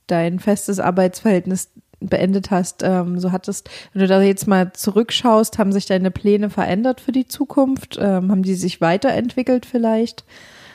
dein 0.07 0.39
festes 0.39 0.79
Arbeitsverhältnis 0.79 1.71
beendet 2.07 2.51
hast, 2.51 2.83
ähm, 2.83 3.19
so 3.19 3.31
hattest, 3.31 3.69
wenn 3.93 4.01
du 4.01 4.07
da 4.07 4.21
jetzt 4.21 4.47
mal 4.47 4.73
zurückschaust, 4.73 5.57
haben 5.57 5.71
sich 5.71 5.85
deine 5.85 6.11
Pläne 6.11 6.49
verändert 6.49 7.01
für 7.01 7.11
die 7.11 7.27
Zukunft? 7.27 7.97
Ähm, 7.99 8.31
haben 8.31 8.43
die 8.43 8.55
sich 8.55 8.81
weiterentwickelt 8.81 9.65
vielleicht? 9.65 10.23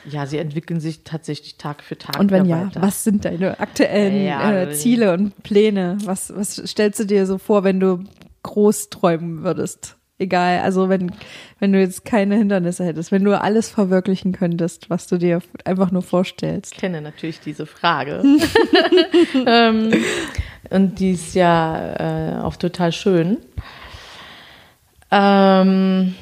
Ja, 0.05 0.25
sie 0.25 0.37
entwickeln 0.37 0.79
sich 0.79 1.03
tatsächlich 1.03 1.57
Tag 1.57 1.83
für 1.83 1.97
Tag. 1.97 2.19
Und 2.19 2.31
wenn 2.31 2.45
ja, 2.45 2.67
weiter. 2.67 2.81
was 2.81 3.03
sind 3.03 3.25
deine 3.25 3.59
aktuellen 3.59 4.25
ja, 4.25 4.61
äh, 4.61 4.71
Ziele 4.71 5.13
und 5.13 5.43
Pläne? 5.43 5.97
Was, 6.05 6.33
was 6.35 6.55
stellst 6.55 6.99
du 6.99 7.05
dir 7.05 7.25
so 7.25 7.37
vor, 7.37 7.63
wenn 7.63 7.79
du 7.79 8.03
groß 8.43 8.89
träumen 8.89 9.43
würdest? 9.43 9.98
Egal, 10.19 10.59
also 10.59 10.89
wenn, 10.89 11.11
wenn 11.59 11.73
du 11.73 11.79
jetzt 11.79 12.05
keine 12.05 12.35
Hindernisse 12.35 12.85
hättest, 12.85 13.11
wenn 13.11 13.23
du 13.23 13.39
alles 13.39 13.69
verwirklichen 13.69 14.33
könntest, 14.33 14.89
was 14.89 15.07
du 15.07 15.17
dir 15.17 15.41
einfach 15.65 15.91
nur 15.91 16.01
vorstellst. 16.01 16.73
Ich 16.73 16.79
kenne 16.79 17.01
natürlich 17.01 17.39
diese 17.39 17.65
Frage. 17.65 18.23
ähm, 19.47 19.91
und 20.69 20.99
die 20.99 21.11
ist 21.11 21.33
ja 21.33 22.37
äh, 22.37 22.41
auch 22.41 22.55
total 22.57 22.91
schön. 22.91 23.37
Ähm, 25.11 26.15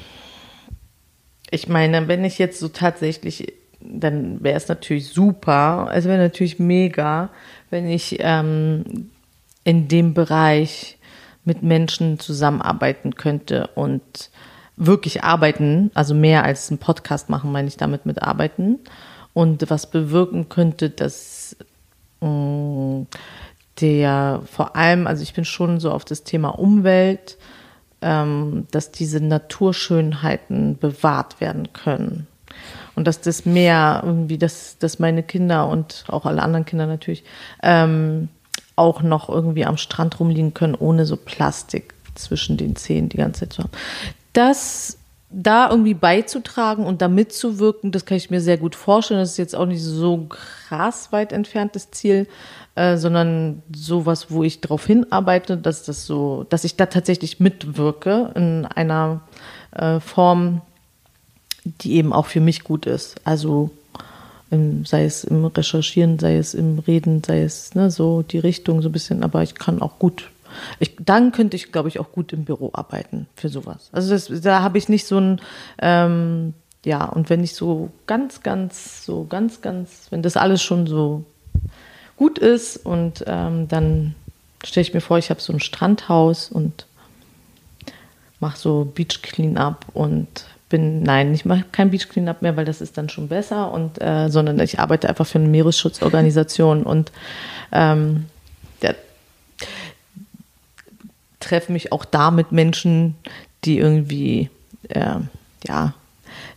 ich 1.50 1.68
meine, 1.68 2.08
wenn 2.08 2.24
ich 2.24 2.38
jetzt 2.38 2.60
so 2.60 2.68
tatsächlich, 2.68 3.52
dann 3.80 4.42
wäre 4.42 4.56
es 4.56 4.68
natürlich 4.68 5.08
super, 5.08 5.90
es 5.92 6.04
wäre 6.04 6.18
natürlich 6.18 6.58
mega, 6.58 7.30
wenn 7.70 7.88
ich 7.88 8.16
ähm, 8.20 9.10
in 9.64 9.88
dem 9.88 10.14
Bereich 10.14 10.97
mit 11.48 11.62
Menschen 11.62 12.20
zusammenarbeiten 12.20 13.14
könnte 13.14 13.70
und 13.74 14.30
wirklich 14.76 15.24
arbeiten, 15.24 15.90
also 15.94 16.14
mehr 16.14 16.44
als 16.44 16.70
einen 16.70 16.78
Podcast 16.78 17.30
machen, 17.30 17.50
meine 17.50 17.66
ich 17.66 17.78
damit 17.78 18.06
mit 18.06 18.22
arbeiten 18.22 18.78
und 19.32 19.68
was 19.70 19.90
bewirken 19.90 20.48
könnte, 20.50 20.90
dass 20.90 21.56
mh, 22.20 22.28
mm, 22.28 23.06
der 23.80 24.42
vor 24.50 24.76
allem, 24.76 25.06
also 25.06 25.22
ich 25.22 25.34
bin 25.34 25.44
schon 25.44 25.80
so 25.80 25.90
auf 25.90 26.04
das 26.04 26.24
Thema 26.24 26.50
Umwelt, 26.50 27.38
ähm, 28.02 28.66
dass 28.70 28.90
diese 28.90 29.20
Naturschönheiten 29.20 30.78
bewahrt 30.78 31.40
werden 31.40 31.72
können. 31.72 32.26
Und 32.94 33.06
dass 33.06 33.20
das 33.20 33.46
mehr 33.46 34.02
irgendwie, 34.04 34.38
dass, 34.38 34.78
dass 34.78 34.98
meine 34.98 35.22
Kinder 35.22 35.68
und 35.68 36.04
auch 36.08 36.26
alle 36.26 36.42
anderen 36.42 36.64
Kinder 36.64 36.86
natürlich 36.86 37.22
ähm, 37.62 38.28
auch 38.78 39.02
noch 39.02 39.28
irgendwie 39.28 39.64
am 39.64 39.76
Strand 39.76 40.18
rumliegen 40.20 40.54
können, 40.54 40.74
ohne 40.74 41.04
so 41.04 41.16
Plastik 41.16 41.94
zwischen 42.14 42.56
den 42.56 42.76
Zähnen 42.76 43.08
die 43.08 43.16
ganze 43.16 43.40
Zeit 43.40 43.52
zu 43.52 43.62
haben. 43.62 43.72
Das 44.32 44.98
da 45.30 45.70
irgendwie 45.70 45.94
beizutragen 45.94 46.86
und 46.86 47.02
da 47.02 47.08
mitzuwirken, 47.08 47.92
das 47.92 48.06
kann 48.06 48.16
ich 48.16 48.30
mir 48.30 48.40
sehr 48.40 48.56
gut 48.56 48.74
vorstellen. 48.74 49.20
Das 49.20 49.32
ist 49.32 49.36
jetzt 49.36 49.54
auch 49.54 49.66
nicht 49.66 49.82
so 49.82 50.26
krass 50.28 51.12
weit 51.12 51.32
entferntes 51.32 51.90
Ziel, 51.90 52.26
äh, 52.74 52.96
sondern 52.96 53.62
sowas, 53.74 54.30
wo 54.30 54.42
ich 54.42 54.60
darauf 54.60 54.86
hinarbeite, 54.86 55.58
dass 55.58 55.82
das 55.82 56.06
so, 56.06 56.46
dass 56.48 56.64
ich 56.64 56.76
da 56.76 56.86
tatsächlich 56.86 57.40
mitwirke 57.40 58.32
in 58.34 58.64
einer 58.64 59.20
äh, 59.72 60.00
Form, 60.00 60.62
die 61.64 61.96
eben 61.96 62.14
auch 62.14 62.26
für 62.26 62.40
mich 62.40 62.64
gut 62.64 62.86
ist. 62.86 63.16
Also 63.24 63.70
sei 64.50 65.04
es 65.04 65.24
im 65.24 65.44
Recherchieren, 65.44 66.18
sei 66.18 66.36
es 66.36 66.54
im 66.54 66.78
Reden, 66.78 67.22
sei 67.22 67.42
es 67.42 67.74
ne, 67.74 67.90
so 67.90 68.22
die 68.22 68.38
Richtung 68.38 68.82
so 68.82 68.88
ein 68.88 68.92
bisschen, 68.92 69.22
aber 69.22 69.42
ich 69.42 69.54
kann 69.54 69.82
auch 69.82 69.98
gut. 69.98 70.30
Ich, 70.80 70.96
dann 70.98 71.32
könnte 71.32 71.56
ich, 71.56 71.72
glaube 71.72 71.88
ich, 71.88 72.00
auch 72.00 72.12
gut 72.12 72.32
im 72.32 72.44
Büro 72.44 72.70
arbeiten 72.72 73.26
für 73.36 73.50
sowas. 73.50 73.90
Also 73.92 74.10
das, 74.10 74.30
da 74.42 74.62
habe 74.62 74.78
ich 74.78 74.88
nicht 74.88 75.06
so 75.06 75.18
ein, 75.18 75.40
ähm, 75.80 76.54
ja, 76.84 77.04
und 77.04 77.28
wenn 77.28 77.44
ich 77.44 77.54
so 77.54 77.90
ganz, 78.06 78.42
ganz, 78.42 79.04
so 79.04 79.24
ganz, 79.24 79.60
ganz, 79.60 80.06
wenn 80.10 80.22
das 80.22 80.36
alles 80.36 80.62
schon 80.62 80.86
so 80.86 81.24
gut 82.16 82.38
ist 82.38 82.78
und 82.78 83.24
ähm, 83.26 83.68
dann 83.68 84.14
stelle 84.64 84.82
ich 84.82 84.94
mir 84.94 85.00
vor, 85.00 85.18
ich 85.18 85.30
habe 85.30 85.40
so 85.40 85.52
ein 85.52 85.60
Strandhaus 85.60 86.50
und 86.50 86.86
mache 88.40 88.58
so 88.58 88.90
Beach 88.94 89.22
Cleanup 89.22 89.84
und 89.92 90.46
bin, 90.68 91.02
nein, 91.02 91.32
ich 91.34 91.44
mache 91.44 91.64
kein 91.72 91.90
Beach 91.90 92.08
Cleanup 92.08 92.42
mehr, 92.42 92.56
weil 92.56 92.64
das 92.64 92.80
ist 92.80 92.98
dann 92.98 93.08
schon 93.08 93.28
besser 93.28 93.72
und 93.72 94.00
äh, 94.00 94.28
sondern 94.28 94.60
ich 94.60 94.78
arbeite 94.78 95.08
einfach 95.08 95.26
für 95.26 95.38
eine 95.38 95.48
Meeresschutzorganisation 95.48 96.82
und 96.82 97.12
ähm, 97.72 98.26
der, 98.82 98.94
treffe 101.40 101.72
mich 101.72 101.92
auch 101.92 102.04
da 102.04 102.30
mit 102.30 102.52
Menschen, 102.52 103.14
die 103.64 103.78
irgendwie 103.78 104.50
äh, 104.88 105.16
ja 105.66 105.94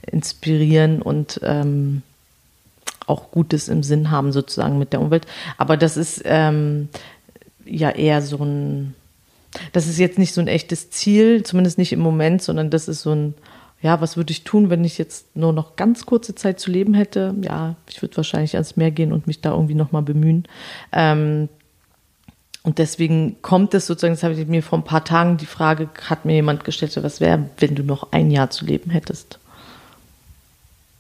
inspirieren 0.02 1.02
und 1.02 1.40
ähm, 1.44 2.02
auch 3.08 3.32
Gutes 3.32 3.68
im 3.68 3.84
Sinn 3.84 4.12
haben 4.12 4.32
sozusagen 4.32 4.80
mit 4.80 4.94
der 4.94 5.02
Umwelt. 5.02 5.26
Aber 5.58 5.78
das 5.78 5.98
ist 5.98 6.22
ähm, 6.26 6.90
ja 7.66 7.90
eher 7.90 8.22
so 8.22 8.38
ein, 8.44 8.96
das 9.74 9.88
ist 9.88 10.00
jetzt 10.00 10.18
nicht 10.18 10.34
so 10.34 10.42
ein 10.42 10.48
echtes 10.48 10.92
Ziel, 10.92 11.44
zumindest 11.44 11.78
nicht 11.78 11.94
im 11.94 12.00
Moment, 12.00 12.42
sondern 12.42 12.70
das 12.70 12.88
ist 12.88 13.02
so 13.02 13.12
ein 13.12 13.34
ja, 13.82 14.00
was 14.00 14.16
würde 14.16 14.32
ich 14.32 14.44
tun, 14.44 14.70
wenn 14.70 14.84
ich 14.84 14.98
jetzt 14.98 15.36
nur 15.36 15.54
noch 15.54 15.76
ganz 15.76 16.06
kurze 16.06 16.36
Zeit 16.36 16.60
zu 16.60 16.72
leben 16.72 16.94
hätte? 16.94 17.36
Ja, 17.42 17.76
ich 17.90 18.02
würde 18.02 18.18
wahrscheinlich 18.18 18.56
ans 18.56 18.78
Meer 18.78 18.92
gehen 18.92 19.12
und 19.12 19.28
mich 19.28 19.42
da 19.42 19.52
irgendwie 19.52 19.76
nochmal 19.76 20.04
bemühen. 20.04 20.46
Ähm, 20.92 21.50
und 22.64 22.78
deswegen 22.78 23.42
kommt 23.42 23.74
es 23.74 23.88
sozusagen, 23.88 24.14
das 24.14 24.24
habe 24.24 24.36
ich 24.36 24.48
mir 24.48 24.62
vor 24.62 24.78
ein 24.78 24.84
paar 24.84 25.04
Tagen 25.04 25.38
die 25.38 25.48
Frage, 25.48 25.90
hat 26.08 26.26
mir 26.26 26.34
jemand 26.34 26.64
gestellt, 26.64 26.96
was 27.02 27.20
wäre, 27.20 27.50
wenn 27.58 27.74
du 27.74 27.84
noch 27.84 28.12
ein 28.12 28.30
Jahr 28.30 28.52
zu 28.52 28.66
leben 28.66 28.92
hättest? 28.92 29.40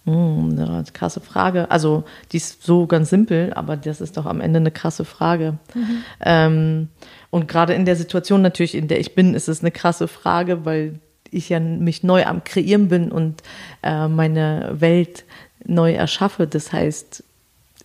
Hm, 0.05 0.57
eine 0.57 0.84
krasse 0.91 1.21
Frage. 1.21 1.69
Also, 1.69 2.03
die 2.32 2.38
ist 2.38 2.63
so 2.63 2.88
ganz 2.88 3.11
simpel, 3.11 3.53
aber 3.53 3.77
das 3.77 4.01
ist 4.01 4.17
doch 4.17 4.25
am 4.25 4.41
Ende 4.41 4.57
eine 4.57 4.71
krasse 4.71 5.05
Frage. 5.05 5.59
Mhm. 5.75 6.03
Ähm, 6.21 6.89
und 7.29 7.47
gerade 7.47 7.75
in 7.75 7.86
der 7.86 7.95
Situation 7.95 8.41
natürlich, 8.41 8.73
in 8.73 8.88
der 8.88 8.99
ich 8.99 9.13
bin, 9.13 9.36
ist 9.36 9.47
es 9.47 9.61
eine 9.61 9.69
krasse 9.69 10.07
Frage, 10.07 10.65
weil 10.65 10.99
ich 11.32 11.49
ja 11.49 11.59
mich 11.59 12.03
neu 12.03 12.25
am 12.25 12.43
Kreieren 12.43 12.89
bin 12.89 13.11
und 13.11 13.41
äh, 13.84 14.07
meine 14.07 14.75
Welt 14.79 15.25
neu 15.65 15.93
erschaffe. 15.93 16.47
Das 16.47 16.71
heißt, 16.73 17.23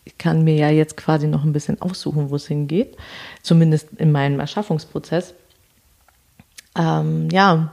ich 0.04 0.18
kann 0.18 0.44
mir 0.44 0.54
ja 0.54 0.70
jetzt 0.70 0.96
quasi 0.96 1.26
noch 1.26 1.44
ein 1.44 1.52
bisschen 1.52 1.80
aussuchen, 1.80 2.30
wo 2.30 2.36
es 2.36 2.46
hingeht, 2.46 2.96
zumindest 3.42 3.88
in 3.96 4.12
meinem 4.12 4.40
Erschaffungsprozess. 4.40 5.34
Ähm, 6.78 7.28
ja, 7.30 7.72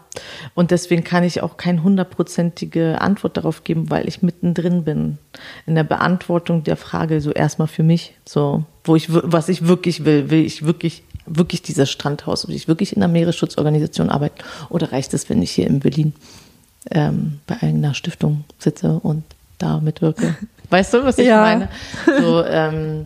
und 0.56 0.72
deswegen 0.72 1.04
kann 1.04 1.24
ich 1.24 1.42
auch 1.42 1.58
keine 1.58 1.84
hundertprozentige 1.84 3.02
Antwort 3.02 3.36
darauf 3.38 3.64
geben, 3.64 3.90
weil 3.90 4.08
ich 4.08 4.22
mittendrin 4.22 4.84
bin 4.84 5.18
in 5.66 5.76
der 5.76 5.84
Beantwortung 5.84 6.64
der 6.64 6.78
Frage 6.78 7.20
so 7.20 7.32
erstmal 7.32 7.68
für 7.68 7.84
mich, 7.84 8.16
so 8.26 8.64
wo 8.84 8.96
ich 8.96 9.08
was 9.10 9.50
ich 9.50 9.68
wirklich 9.68 10.06
will, 10.06 10.30
will 10.30 10.46
ich 10.46 10.66
wirklich 10.66 11.04
wirklich 11.26 11.62
dieses 11.62 11.90
Strandhaus? 11.90 12.48
Will 12.48 12.56
ich 12.56 12.68
wirklich 12.68 12.96
in 12.96 13.04
einer 13.04 13.12
Meeresschutzorganisation 13.12 14.10
arbeiten? 14.10 14.44
Oder 14.70 14.92
reicht 14.92 15.14
es, 15.14 15.30
wenn 15.30 15.42
ich 15.42 15.52
hier 15.52 15.68
in 15.68 15.80
Berlin 15.80 16.14
ähm, 16.92 17.40
bei 17.48 17.62
einer 17.62 17.94
Stiftung 17.94 18.44
sitze 18.60 19.00
und 19.02 19.24
da 19.58 19.80
mitwirke? 19.80 20.36
Weißt 20.70 20.94
du, 20.94 21.04
was 21.04 21.18
ich 21.18 21.28
ja. 21.28 21.42
meine? 21.42 21.70
So, 22.20 22.44
ähm, 22.46 23.06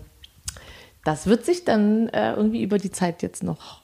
das 1.04 1.28
wird 1.28 1.46
sich 1.46 1.66
dann 1.66 2.10
äh, 2.10 2.34
irgendwie 2.34 2.64
über 2.64 2.78
die 2.78 2.92
Zeit 2.92 3.22
jetzt 3.22 3.44
noch. 3.44 3.82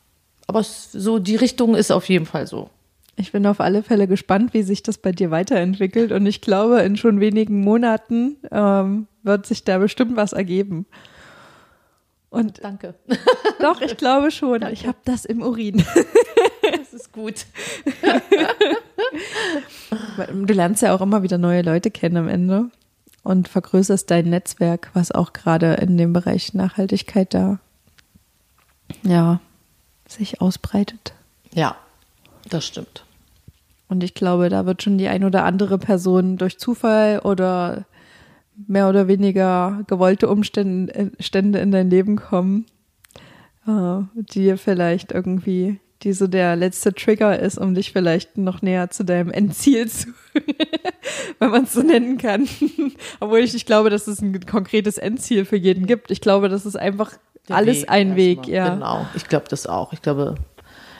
Aber 0.47 0.59
es, 0.59 0.91
so 0.91 1.19
die 1.19 1.35
Richtung 1.35 1.75
ist 1.75 1.91
auf 1.91 2.09
jeden 2.09 2.25
Fall 2.25 2.47
so. 2.47 2.69
Ich 3.15 3.31
bin 3.31 3.45
auf 3.45 3.59
alle 3.59 3.83
Fälle 3.83 4.07
gespannt, 4.07 4.53
wie 4.53 4.63
sich 4.63 4.81
das 4.81 4.97
bei 4.97 5.11
dir 5.11 5.29
weiterentwickelt. 5.29 6.11
Und 6.11 6.25
ich 6.25 6.41
glaube, 6.41 6.81
in 6.81 6.97
schon 6.97 7.19
wenigen 7.19 7.61
Monaten 7.61 8.37
ähm, 8.51 9.07
wird 9.21 9.45
sich 9.45 9.63
da 9.63 9.77
bestimmt 9.77 10.15
was 10.15 10.33
ergeben. 10.33 10.85
Und 12.33 12.63
Danke. 12.63 12.95
doch, 13.59 13.79
ich 13.81 13.95
glaube 13.95 14.31
schon. 14.31 14.63
Ich 14.71 14.87
habe 14.87 14.97
das 15.05 15.23
im 15.25 15.41
Urin. 15.43 15.85
Das 16.71 16.93
ist 16.93 17.11
gut. 17.11 17.45
Du 20.31 20.53
lernst 20.53 20.81
ja 20.81 20.95
auch 20.95 21.01
immer 21.01 21.21
wieder 21.21 21.37
neue 21.37 21.61
Leute 21.61 21.91
kennen 21.91 22.17
am 22.17 22.27
Ende 22.27 22.69
und 23.23 23.47
vergrößerst 23.47 24.09
dein 24.09 24.29
Netzwerk, 24.29 24.89
was 24.93 25.11
auch 25.11 25.33
gerade 25.33 25.73
in 25.73 25.97
dem 25.97 26.13
Bereich 26.13 26.53
Nachhaltigkeit 26.53 27.33
da 27.33 27.59
ja 29.03 29.39
sich 30.07 30.41
ausbreitet. 30.41 31.13
Ja, 31.53 31.75
das 32.49 32.65
stimmt. 32.65 33.05
Und 33.89 34.03
ich 34.03 34.13
glaube, 34.13 34.49
da 34.49 34.65
wird 34.65 34.81
schon 34.81 34.97
die 34.97 35.09
ein 35.09 35.25
oder 35.25 35.43
andere 35.43 35.77
Person 35.77 36.37
durch 36.37 36.57
Zufall 36.57 37.19
oder 37.19 37.85
mehr 38.67 38.89
oder 38.89 39.07
weniger 39.07 39.83
gewollte 39.87 40.29
Umstände 40.29 41.11
Stände 41.19 41.59
in 41.59 41.71
dein 41.71 41.89
Leben 41.89 42.17
kommen, 42.17 42.65
äh, 43.67 44.01
die 44.15 44.41
dir 44.41 44.57
vielleicht 44.57 45.11
irgendwie, 45.11 45.79
die 46.03 46.13
so 46.13 46.27
der 46.27 46.55
letzte 46.55 46.93
Trigger 46.93 47.39
ist, 47.39 47.57
um 47.57 47.73
dich 47.73 47.91
vielleicht 47.91 48.37
noch 48.37 48.61
näher 48.61 48.89
zu 48.89 49.03
deinem 49.03 49.31
Endziel 49.31 49.87
zu, 49.89 50.09
wenn 51.39 51.51
man 51.51 51.63
es 51.63 51.73
so 51.73 51.81
nennen 51.81 52.17
kann. 52.17 52.47
Obwohl 53.19 53.39
ich 53.39 53.53
nicht 53.53 53.65
glaube, 53.65 53.89
dass 53.89 54.07
es 54.07 54.21
ein 54.21 54.45
konkretes 54.45 54.97
Endziel 54.97 55.45
für 55.45 55.57
jeden 55.57 55.85
gibt. 55.85 56.11
Ich 56.11 56.21
glaube, 56.21 56.49
das 56.49 56.65
ist 56.65 56.75
einfach 56.75 57.11
Der 57.47 57.57
alles 57.57 57.81
Weg 57.81 57.89
ein 57.89 58.15
Weg, 58.15 58.47
ja. 58.47 58.73
Genau, 58.73 59.05
ich 59.15 59.27
glaube 59.27 59.45
das 59.49 59.67
auch. 59.67 59.93
Ich 59.93 60.01
glaube, 60.01 60.35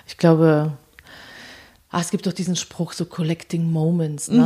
ich 0.07 0.17
glaube, 0.17 0.73
ah, 1.93 1.99
es 2.01 2.09
gibt 2.11 2.25
doch 2.27 2.33
diesen 2.33 2.55
Spruch, 2.57 2.91
so 2.91 3.05
collecting 3.05 3.71
moments, 3.71 4.27
ne? 4.29 4.43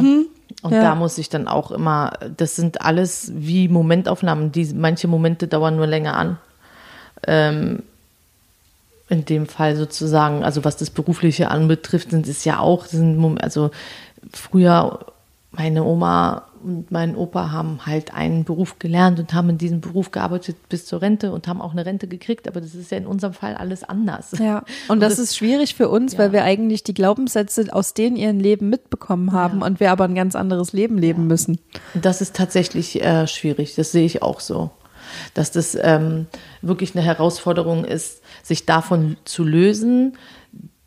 Und 0.62 0.72
Mhm. 0.72 0.74
ja. 0.76 0.82
da 0.82 0.96
muss 0.96 1.18
ich 1.18 1.30
dann 1.30 1.48
auch 1.48 1.72
immer, 1.72 2.14
das 2.38 2.56
sind 2.56 2.82
alles 2.82 3.32
wie 3.34 3.68
Momentaufnahmen, 3.68 4.52
die 4.52 4.66
manche 4.74 5.08
Momente 5.08 5.48
dauern 5.48 5.76
nur 5.78 5.88
länger 5.88 6.16
an. 6.16 6.38
Ähm, 7.26 7.84
in 9.10 9.24
dem 9.26 9.48
Fall 9.48 9.76
sozusagen, 9.78 10.44
also 10.44 10.66
was 10.66 10.76
das 10.78 10.90
Berufliche 10.90 11.50
anbetrifft, 11.50 12.12
sind 12.12 12.28
es 12.28 12.44
ja 12.44 12.60
auch, 12.60 12.86
sind, 12.86 13.42
also 13.42 13.72
früher 14.34 15.00
meine 15.52 15.84
Oma 15.84 16.44
und 16.68 16.92
mein 16.92 17.16
Opa 17.16 17.52
haben 17.52 17.86
halt 17.86 18.14
einen 18.14 18.44
Beruf 18.44 18.78
gelernt 18.80 19.20
und 19.20 19.34
haben 19.34 19.50
in 19.50 19.58
diesem 19.58 19.80
Beruf 19.82 20.12
gearbeitet 20.12 20.58
bis 20.70 20.86
zur 20.86 21.02
Rente 21.02 21.32
und 21.32 21.48
haben 21.48 21.62
auch 21.62 21.72
eine 21.72 21.86
Rente 21.86 22.08
gekriegt, 22.08 22.48
aber 22.48 22.60
das 22.60 22.76
ist 22.76 22.92
ja 22.92 22.98
in 22.98 23.08
unserem 23.08 23.34
Fall 23.34 23.56
alles 23.56 23.84
anders. 23.84 24.34
Ja, 24.38 24.64
und 24.90 25.00
das, 25.00 25.18
ist 25.18 25.36
schwierig 25.38 25.76
für 25.76 25.90
uns, 25.90 26.14
Ja. 26.14 26.20
weil 26.20 26.34
wir 26.34 26.44
eigentlich 26.44 26.84
die 26.84 26.94
Glaubenssätze 26.94 27.68
aus 27.72 27.94
denen 27.94 28.18
ihren 28.18 28.40
Leben 28.40 28.70
mitbekommen 28.70 29.32
haben 29.32 29.62
und 29.62 29.80
wir 29.80 29.92
aber 29.92 30.04
ein 30.04 30.16
ganz 30.16 30.36
anderes 30.36 30.74
Leben 30.74 30.98
leben 30.98 31.26
müssen. 31.28 31.60
Das 31.94 32.22
ist 32.22 32.36
tatsächlich 32.36 33.02
äh, 33.02 33.26
schwierig, 33.28 33.76
das 33.76 33.92
sehe 33.92 34.06
ich 34.06 34.22
auch 34.22 34.40
so. 34.42 34.70
Dass 35.34 35.52
das 35.52 35.78
ähm, 35.82 36.28
wirklich 36.62 36.94
eine 36.96 37.04
Herausforderung 37.06 37.86
ist, 37.86 38.22
sich 38.44 38.66
davon 38.66 39.16
zu 39.24 39.44
lösen, 39.46 40.18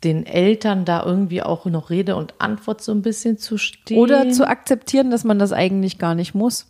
den 0.03 0.25
Eltern 0.25 0.85
da 0.85 1.03
irgendwie 1.05 1.43
auch 1.43 1.65
noch 1.65 1.89
Rede 1.89 2.15
und 2.15 2.33
Antwort 2.39 2.81
so 2.81 2.91
ein 2.91 3.01
bisschen 3.01 3.37
zu 3.37 3.57
stehen. 3.57 3.97
Oder 3.99 4.29
zu 4.31 4.47
akzeptieren, 4.47 5.11
dass 5.11 5.23
man 5.23 5.37
das 5.39 5.53
eigentlich 5.53 5.97
gar 5.99 6.15
nicht 6.15 6.33
muss, 6.33 6.67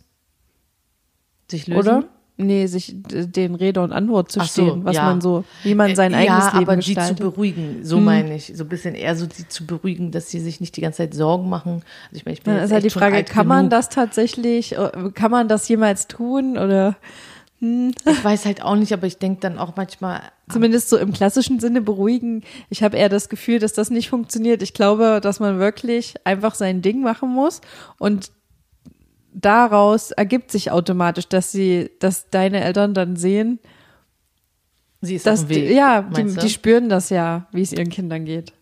sich 1.50 1.66
lösen. 1.66 1.80
oder? 1.80 2.04
Nee, 2.38 2.66
sich 2.66 2.94
den 2.96 3.54
Rede 3.54 3.82
und 3.82 3.92
Antwort 3.92 4.32
zu 4.32 4.40
Ach 4.40 4.48
so, 4.48 4.66
stehen, 4.66 4.84
was 4.84 4.96
ja. 4.96 5.04
man 5.04 5.20
so, 5.20 5.44
wie 5.64 5.74
man 5.74 5.94
sein 5.94 6.12
Äh, 6.12 6.16
eigenes 6.16 6.44
ja, 6.46 6.58
Leben 6.58 6.64
aber 6.70 6.76
die 6.76 6.94
gestaltet. 6.94 7.18
zu 7.18 7.24
beruhigen, 7.30 7.84
so 7.84 8.00
meine 8.00 8.34
ich. 8.34 8.52
So 8.56 8.64
ein 8.64 8.68
bisschen 8.68 8.94
eher 8.94 9.14
so 9.16 9.26
die 9.26 9.46
zu 9.46 9.66
beruhigen, 9.66 10.10
dass 10.12 10.30
sie 10.30 10.40
sich 10.40 10.58
nicht 10.60 10.76
die 10.76 10.80
ganze 10.80 10.98
Zeit 10.98 11.14
Sorgen 11.14 11.48
machen. 11.50 11.82
Also 12.06 12.16
ich 12.16 12.24
meine, 12.24 12.32
ich 12.34 12.42
bin 12.42 12.54
Dann 12.54 12.62
jetzt 12.62 12.70
ist 12.70 12.72
halt 12.72 12.84
die 12.84 12.90
Frage, 12.90 13.22
kann 13.24 13.46
man 13.46 13.58
genug. 13.68 13.70
das 13.72 13.90
tatsächlich, 13.90 14.76
äh, 14.78 15.10
kann 15.14 15.30
man 15.30 15.46
das 15.46 15.68
jemals 15.68 16.08
tun 16.08 16.56
oder 16.56 16.96
Ich 17.64 18.24
weiß 18.24 18.44
halt 18.44 18.62
auch 18.62 18.74
nicht, 18.74 18.92
aber 18.92 19.06
ich 19.06 19.18
denke 19.18 19.40
dann 19.40 19.56
auch 19.56 19.76
manchmal, 19.76 20.20
zumindest 20.50 20.88
so 20.88 20.96
im 20.98 21.12
klassischen 21.12 21.60
Sinne 21.60 21.80
beruhigen. 21.80 22.42
Ich 22.70 22.82
habe 22.82 22.96
eher 22.96 23.08
das 23.08 23.28
Gefühl, 23.28 23.60
dass 23.60 23.72
das 23.72 23.88
nicht 23.90 24.08
funktioniert. 24.08 24.62
Ich 24.62 24.74
glaube, 24.74 25.20
dass 25.22 25.38
man 25.38 25.60
wirklich 25.60 26.16
einfach 26.24 26.56
sein 26.56 26.82
Ding 26.82 27.02
machen 27.02 27.28
muss 27.28 27.60
und 27.98 28.32
daraus 29.32 30.10
ergibt 30.10 30.50
sich 30.50 30.72
automatisch, 30.72 31.28
dass 31.28 31.52
sie, 31.52 31.90
dass 32.00 32.30
deine 32.30 32.62
Eltern 32.62 32.94
dann 32.94 33.14
sehen, 33.14 33.60
sie 35.00 35.14
ist 35.14 35.26
dass 35.26 35.42
auf 35.42 35.46
dem 35.46 35.56
Weg. 35.56 35.68
die, 35.68 35.74
ja, 35.74 36.02
die, 36.02 36.34
die 36.34 36.50
spüren 36.50 36.88
das 36.88 37.10
ja, 37.10 37.46
wie 37.52 37.62
es 37.62 37.72
ihren 37.72 37.90
Kindern 37.90 38.24
geht. 38.24 38.52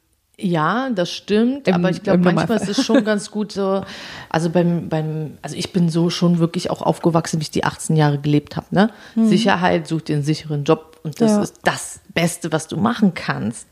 Ja, 0.41 0.91
das 0.91 1.11
stimmt, 1.11 1.69
Im- 1.69 1.75
aber 1.75 1.91
ich 1.91 2.03
glaube, 2.03 2.19
manchmal 2.33 2.57
ist 2.59 2.69
es 2.69 2.85
schon 2.85 3.05
ganz 3.05 3.31
gut 3.31 3.53
so, 3.53 3.83
also 4.29 4.51
beim, 4.51 4.89
beim, 4.89 5.39
also 5.43 5.57
ich 5.57 5.73
bin 5.73 5.89
so 5.89 6.11
schon 6.11 6.39
wirklich 6.39 6.71
auch 6.71 6.83
aufgewachsen, 6.83 7.39
wie 7.41 7.43
ich 7.43 7.51
die 7.51 7.65
18 7.65 7.97
Jahre 7.97 8.19
gelebt 8.19 8.57
habe, 8.57 8.67
ne? 8.71 8.91
Sicherheit, 9.17 9.87
such 9.87 10.03
dir 10.03 10.15
einen 10.17 10.25
sicheren 10.25 10.65
Job 10.65 10.99
und 11.03 11.21
das. 11.21 11.31
Ja. 11.31 11.43
ist 11.43 11.57
das 11.65 12.01
Beste, 12.15 12.53
was 12.53 12.69
du 12.69 12.77
machen 12.77 13.15
kannst. 13.15 13.67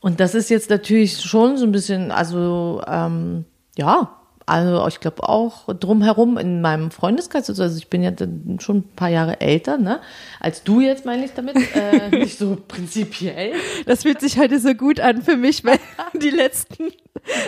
Und 0.00 0.18
das 0.20 0.34
ist 0.34 0.48
jetzt 0.50 0.70
natürlich 0.70 1.20
schon 1.20 1.56
so 1.58 1.64
ein 1.66 1.72
bisschen, 1.72 2.10
also, 2.10 2.82
ähm, 2.86 3.44
ja, 3.76 4.10
also 4.50 4.84
ich 4.88 4.98
glaube 4.98 5.28
auch 5.28 5.72
drumherum 5.72 6.36
in 6.36 6.60
meinem 6.60 6.90
Freundeskreis, 6.90 7.48
also 7.48 7.76
ich 7.76 7.88
bin 7.88 8.02
ja 8.02 8.10
schon 8.58 8.78
ein 8.78 8.88
paar 8.96 9.08
Jahre 9.08 9.40
älter, 9.40 9.78
ne? 9.78 10.00
Als 10.40 10.64
du 10.64 10.80
jetzt 10.80 11.04
meine 11.04 11.24
ich 11.24 11.32
damit, 11.34 11.56
äh, 11.76 12.08
nicht 12.18 12.36
so 12.36 12.58
prinzipiell. 12.66 13.52
Das 13.86 14.02
fühlt 14.02 14.20
sich 14.20 14.38
heute 14.38 14.58
so 14.58 14.74
gut 14.74 14.98
an 14.98 15.22
für 15.22 15.36
mich, 15.36 15.64
weil 15.64 15.78
die 16.20 16.30
letzten, 16.30 16.90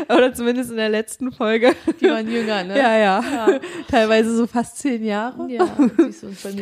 oder 0.08 0.32
zumindest 0.32 0.70
in 0.70 0.76
der 0.76 0.90
letzten 0.90 1.32
Folge. 1.32 1.74
Die 2.00 2.06
waren 2.06 2.30
jünger, 2.30 2.62
ne? 2.62 2.78
Ja, 2.78 2.96
ja. 2.96 3.58
Teilweise 3.90 4.36
so 4.36 4.46
fast 4.46 4.78
zehn 4.78 5.04
Jahre. 5.04 5.50
Ja, 5.50 5.66
du, 5.66 6.12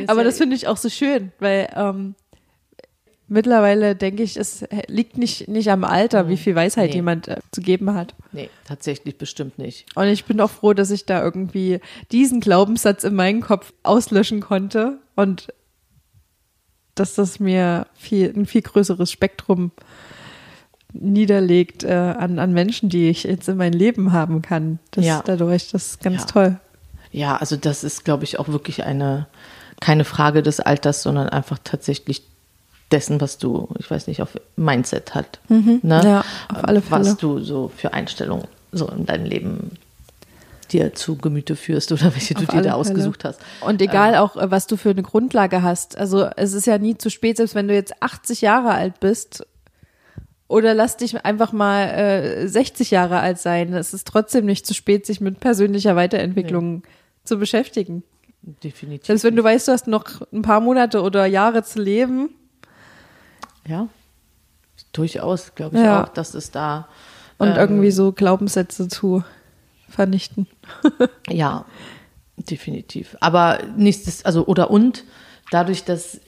Aber 0.07 0.20
ja 0.20 0.24
das 0.24 0.38
finde 0.38 0.57
ich 0.57 0.68
auch 0.68 0.78
so 0.78 0.88
schön, 0.88 1.32
weil 1.38 1.68
ähm, 1.76 2.14
mittlerweile 3.31 3.97
denke 3.97 4.22
ich, 4.22 4.37
es 4.37 4.64
liegt 4.89 5.16
nicht, 5.16 5.49
nicht 5.49 5.70
am 5.70 5.85
Alter, 5.85 6.28
wie 6.28 6.37
viel 6.37 6.55
Weisheit 6.55 6.91
Nee. 6.91 6.97
jemand 6.97 7.28
äh, 7.28 7.39
zu 7.53 7.62
geben 7.62 7.95
hat. 7.95 8.14
Nee, 8.33 8.51
tatsächlich 8.66 9.16
bestimmt 9.16 9.59
nicht. 9.59 9.87
Und 9.95 10.09
ich 10.09 10.24
bin 10.26 10.41
auch 10.41 10.51
froh, 10.51 10.74
dass 10.74 10.91
ich 10.91 11.07
da 11.07 11.22
irgendwie 11.22 11.81
diesen 12.12 12.41
Glaubenssatz 12.41 13.05
in 13.05 13.14
meinem 13.14 13.41
Kopf 13.41 13.72
auslöschen 13.83 14.41
konnte 14.41 14.99
und 15.16 15.49
dass 16.95 17.14
das 17.14 17.41
mir 17.41 17.87
viel, 17.95 18.33
ein 18.37 18.45
viel 18.47 18.62
größeres 18.62 19.11
Spektrum 19.11 19.70
niederlegt 20.93 21.85
äh, 21.85 21.93
an, 21.93 22.39
an 22.39 22.53
Menschen, 22.53 22.89
die 22.89 23.09
ich 23.11 23.22
jetzt 23.24 23.49
in 23.49 23.57
mein 23.57 23.72
Leben 23.72 24.12
haben 24.12 24.43
kann. 24.43 24.81
Das 24.91 25.05
Ja. 25.05 25.22
dadurch, 25.24 25.70
das 25.70 25.87
ist 25.93 26.03
ganz 26.03 26.22
Ja. 26.22 26.26
toll. 26.26 26.61
Ja, 27.12 27.37
also 27.37 27.57
das 27.57 27.85
ist, 27.85 28.05
glaube 28.05 28.24
ich, 28.24 28.39
auch 28.39 28.49
wirklich 28.49 28.85
eine, 28.85 29.26
keine 29.81 30.05
Frage 30.05 30.43
des 30.43 30.61
Alters, 30.61 31.03
sondern 31.03 31.28
einfach 31.28 31.59
tatsächlich 31.62 32.22
dessen, 32.93 33.20
was 33.20 33.38
du, 33.38 33.68
ich 33.78 33.91
weiß 33.91 34.07
nicht, 34.07 34.22
auf 34.22 34.30
Mindset 34.57 35.14
hat. 35.14 35.41
Ne? 35.49 35.80
Ja, 35.82 36.24
auf 36.49 36.64
alle 36.64 36.82
Fälle. 36.82 37.05
Was 37.05 37.16
du 37.16 37.41
so 37.41 37.70
für 37.76 37.93
Einstellungen 37.93 38.47
so 38.72 38.88
in 38.88 39.07
deinem 39.07 39.24
Leben 39.24 39.72
dir 40.70 40.95
zu 40.95 41.16
Gemüte 41.16 41.57
führst 41.57 41.93
oder 41.93 42.14
welche 42.14 42.34
du 42.34 42.43
Auf 42.43 42.47
dir 42.47 42.53
alle 42.55 42.62
da 42.62 42.70
Fälle. 42.70 42.76
ausgesucht 42.76 43.24
hast. 43.24 43.41
Und 43.61 43.82
egal 43.82 44.16
auch, 44.16 44.36
äh, 44.36 44.51
was 44.51 44.66
du 44.66 44.76
für 44.76 44.91
eine 44.91 45.03
Grundlage 45.03 45.62
hast. 45.62 45.99
Also 45.99 46.28
es 46.36 46.53
ist 46.53 46.66
ja 46.66 46.78
nie 46.78 46.97
zu 46.97 47.11
spät, 47.11 47.36
selbst 47.36 47.55
wenn 47.55 47.68
du 47.68 47.74
jetzt 47.74 48.03
80 48.03 48.41
Jahre 48.41 48.70
alt 48.70 49.01
bist 49.01 49.45
oder 50.49 50.74
lass 50.74 50.97
dich 50.97 51.24
einfach 51.24 51.53
mal 51.53 51.88
äh, 51.88 52.49
60 52.49 52.91
Jahre 52.91 53.20
alt 53.20 53.38
sein. 53.38 53.72
Es 53.72 53.95
ist 53.95 54.07
trotzdem 54.07 54.47
nicht 54.47 54.66
zu 54.66 54.74
spät, 54.74 55.07
sich 55.07 55.20
mit 55.20 55.41
persönlicher 55.41 55.97
Weiterentwicklung 55.97 56.82
zu 57.24 57.38
beschäftigen. 57.38 58.03
Definitiv. 58.43 59.07
Selbst 59.07 59.24
wenn 59.24 59.36
du 59.36 59.45
weißt, 59.45 59.68
du 59.68 59.72
hast 59.72 59.86
noch 59.86 60.22
ein 60.32 60.43
paar 60.43 60.61
Monate 60.61 61.03
oder 61.03 61.26
Jahre 61.26 61.62
zu 61.62 61.80
leben. 61.80 62.30
Ja, 63.71 63.89
durchaus, 64.93 65.55
glaube 65.55 65.77
ich 65.77 65.83
Ja. 65.83 66.05
auch, 66.05 66.09
dass 66.09 66.35
es 66.35 66.51
da 66.51 66.89
Und 67.39 67.49
ähm, 67.49 67.57
irgendwie 67.57 67.91
so 67.91 68.12
Glaubenssätze 68.12 68.89
zu 68.89 69.25
vernichten. 69.89 70.47
Ja, 71.29 71.64
definitiv. 72.37 73.16
Aber 73.21 73.59
nichts, 73.77 74.25
also 74.25 74.47
oder 74.47 74.71
und 74.71 75.05
dadurch, 75.51 75.85
dass 75.85 76.21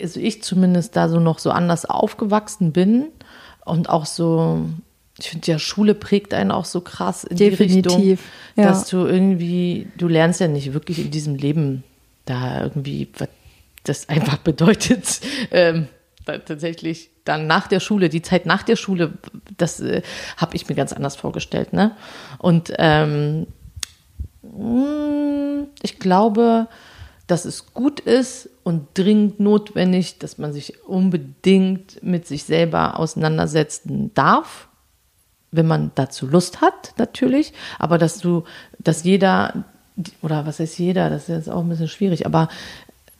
also 0.00 0.20
ich 0.20 0.42
zumindest 0.42 0.96
da 0.96 1.08
so 1.08 1.20
noch 1.20 1.38
so 1.38 1.50
anders 1.50 1.84
aufgewachsen 1.84 2.72
bin 2.72 3.08
und 3.64 3.88
auch 3.88 4.06
so, 4.06 4.64
ich 5.18 5.30
finde 5.30 5.50
ja, 5.50 5.58
Schule 5.58 5.94
prägt 5.94 6.34
einen 6.34 6.50
auch 6.50 6.64
so 6.64 6.80
krass 6.80 7.24
in 7.24 7.36
die 7.36 7.48
Richtung, 7.48 7.82
Definitiv, 7.82 8.22
ja. 8.56 8.64
dass 8.64 8.88
du 8.88 8.98
irgendwie, 9.06 9.88
du 9.96 10.08
lernst 10.08 10.40
ja 10.40 10.48
nicht 10.48 10.72
wirklich 10.72 10.98
in 10.98 11.10
diesem 11.10 11.34
Leben 11.34 11.84
da 12.24 12.62
irgendwie, 12.62 13.08
was 13.18 13.28
das 13.84 14.08
einfach 14.08 14.38
bedeutet, 14.44 15.20
ähm, 15.50 15.88
tatsächlich 16.24 17.10
dann 17.24 17.46
nach 17.46 17.66
der 17.66 17.80
Schule, 17.80 18.08
die 18.08 18.22
Zeit 18.22 18.46
nach 18.46 18.62
der 18.62 18.76
Schule, 18.76 19.12
das 19.56 19.80
äh, 19.80 20.02
habe 20.36 20.56
ich 20.56 20.68
mir 20.68 20.74
ganz 20.74 20.92
anders 20.92 21.16
vorgestellt, 21.16 21.72
ne? 21.72 21.96
Und 22.38 22.72
ähm, 22.78 23.46
mh, 24.42 25.66
ich 25.82 25.98
glaube, 25.98 26.68
dass 27.26 27.44
es 27.44 27.72
gut 27.72 28.00
ist 28.00 28.48
und 28.64 28.88
dringend 28.94 29.38
notwendig, 29.38 30.18
dass 30.18 30.38
man 30.38 30.52
sich 30.52 30.84
unbedingt 30.84 32.02
mit 32.02 32.26
sich 32.26 32.44
selber 32.44 32.98
auseinandersetzen 32.98 34.12
darf, 34.14 34.68
wenn 35.52 35.66
man 35.66 35.92
dazu 35.94 36.26
Lust 36.26 36.60
hat, 36.60 36.94
natürlich, 36.98 37.52
aber 37.78 37.98
dass 37.98 38.18
du, 38.18 38.44
dass 38.78 39.04
jeder, 39.04 39.64
oder 40.22 40.46
was 40.46 40.58
heißt 40.58 40.78
jeder, 40.78 41.10
das 41.10 41.22
ist 41.22 41.28
jetzt 41.28 41.50
auch 41.50 41.60
ein 41.60 41.68
bisschen 41.68 41.88
schwierig, 41.88 42.26
aber 42.26 42.48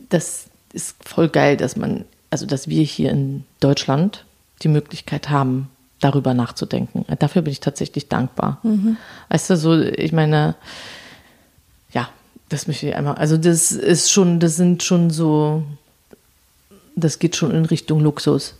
das 0.09 0.47
ist 0.73 0.97
voll 1.05 1.29
geil, 1.29 1.57
dass 1.57 1.77
man, 1.77 2.05
also 2.31 2.47
dass 2.47 2.69
wir 2.69 2.83
hier 2.83 3.11
in 3.11 3.45
Deutschland 3.61 4.25
die 4.63 4.69
Möglichkeit 4.69 5.31
haben, 5.31 5.69
darüber 6.01 6.33
nachzudenken. 6.35 7.05
Dafür 7.19 7.43
bin 7.43 7.53
ich 7.53 7.61
tatsächlich 7.61 8.09
dankbar. 8.09 8.59
Mhm. 8.63 8.97
Weißt 9.29 9.51
du, 9.51 9.57
so, 9.57 9.79
ich 9.79 10.13
meine, 10.13 10.55
ja, 11.93 12.09
das 12.49 12.67
möchte 12.67 12.89
ich 12.89 12.97
einmal, 12.97 13.17
also 13.17 13.37
das 13.37 13.73
ist 13.73 14.11
schon, 14.11 14.41
das 14.41 14.57
sind 14.57 14.83
schon 14.83 15.11
so, 15.11 15.63
das 16.97 17.19
geht 17.19 17.37
schon 17.37 17.51
in 17.51 17.67
Richtung 17.67 18.01
Luxus. 18.01 18.55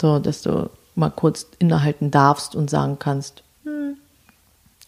So, 0.00 0.18
dass 0.18 0.42
du 0.42 0.70
mal 0.94 1.10
kurz 1.10 1.46
innehalten 1.58 2.10
darfst 2.10 2.54
und 2.54 2.70
sagen 2.70 2.98
kannst, 2.98 3.42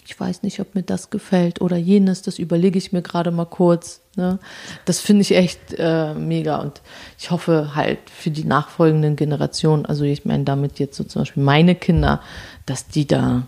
ich 0.09 0.19
weiß 0.19 0.43
nicht, 0.43 0.59
ob 0.59 0.75
mir 0.75 0.83
das 0.83 1.11
gefällt 1.11 1.61
oder 1.61 1.77
jenes, 1.77 2.23
das 2.23 2.39
überlege 2.39 2.79
ich 2.79 2.93
mir 2.93 3.03
gerade 3.03 3.31
mal 3.31 3.45
kurz. 3.45 4.01
Ne? 4.17 4.39
Das 4.87 5.01
finde 5.01 5.21
ich 5.21 5.33
echt 5.33 5.75
äh, 5.77 6.15
mega 6.15 6.57
und 6.63 6.81
ich 7.19 7.31
hoffe 7.31 7.75
halt 7.75 7.99
für 8.09 8.31
die 8.31 8.45
nachfolgenden 8.45 9.17
Generationen, 9.17 9.85
also 9.85 10.05
ich 10.05 10.25
meine 10.25 10.45
damit 10.45 10.79
jetzt 10.79 10.97
so 10.97 11.05
zum 11.05 11.21
Beispiel 11.21 11.43
meine 11.43 11.75
Kinder, 11.75 12.23
dass 12.65 12.89
die 12.89 13.07
da 13.07 13.43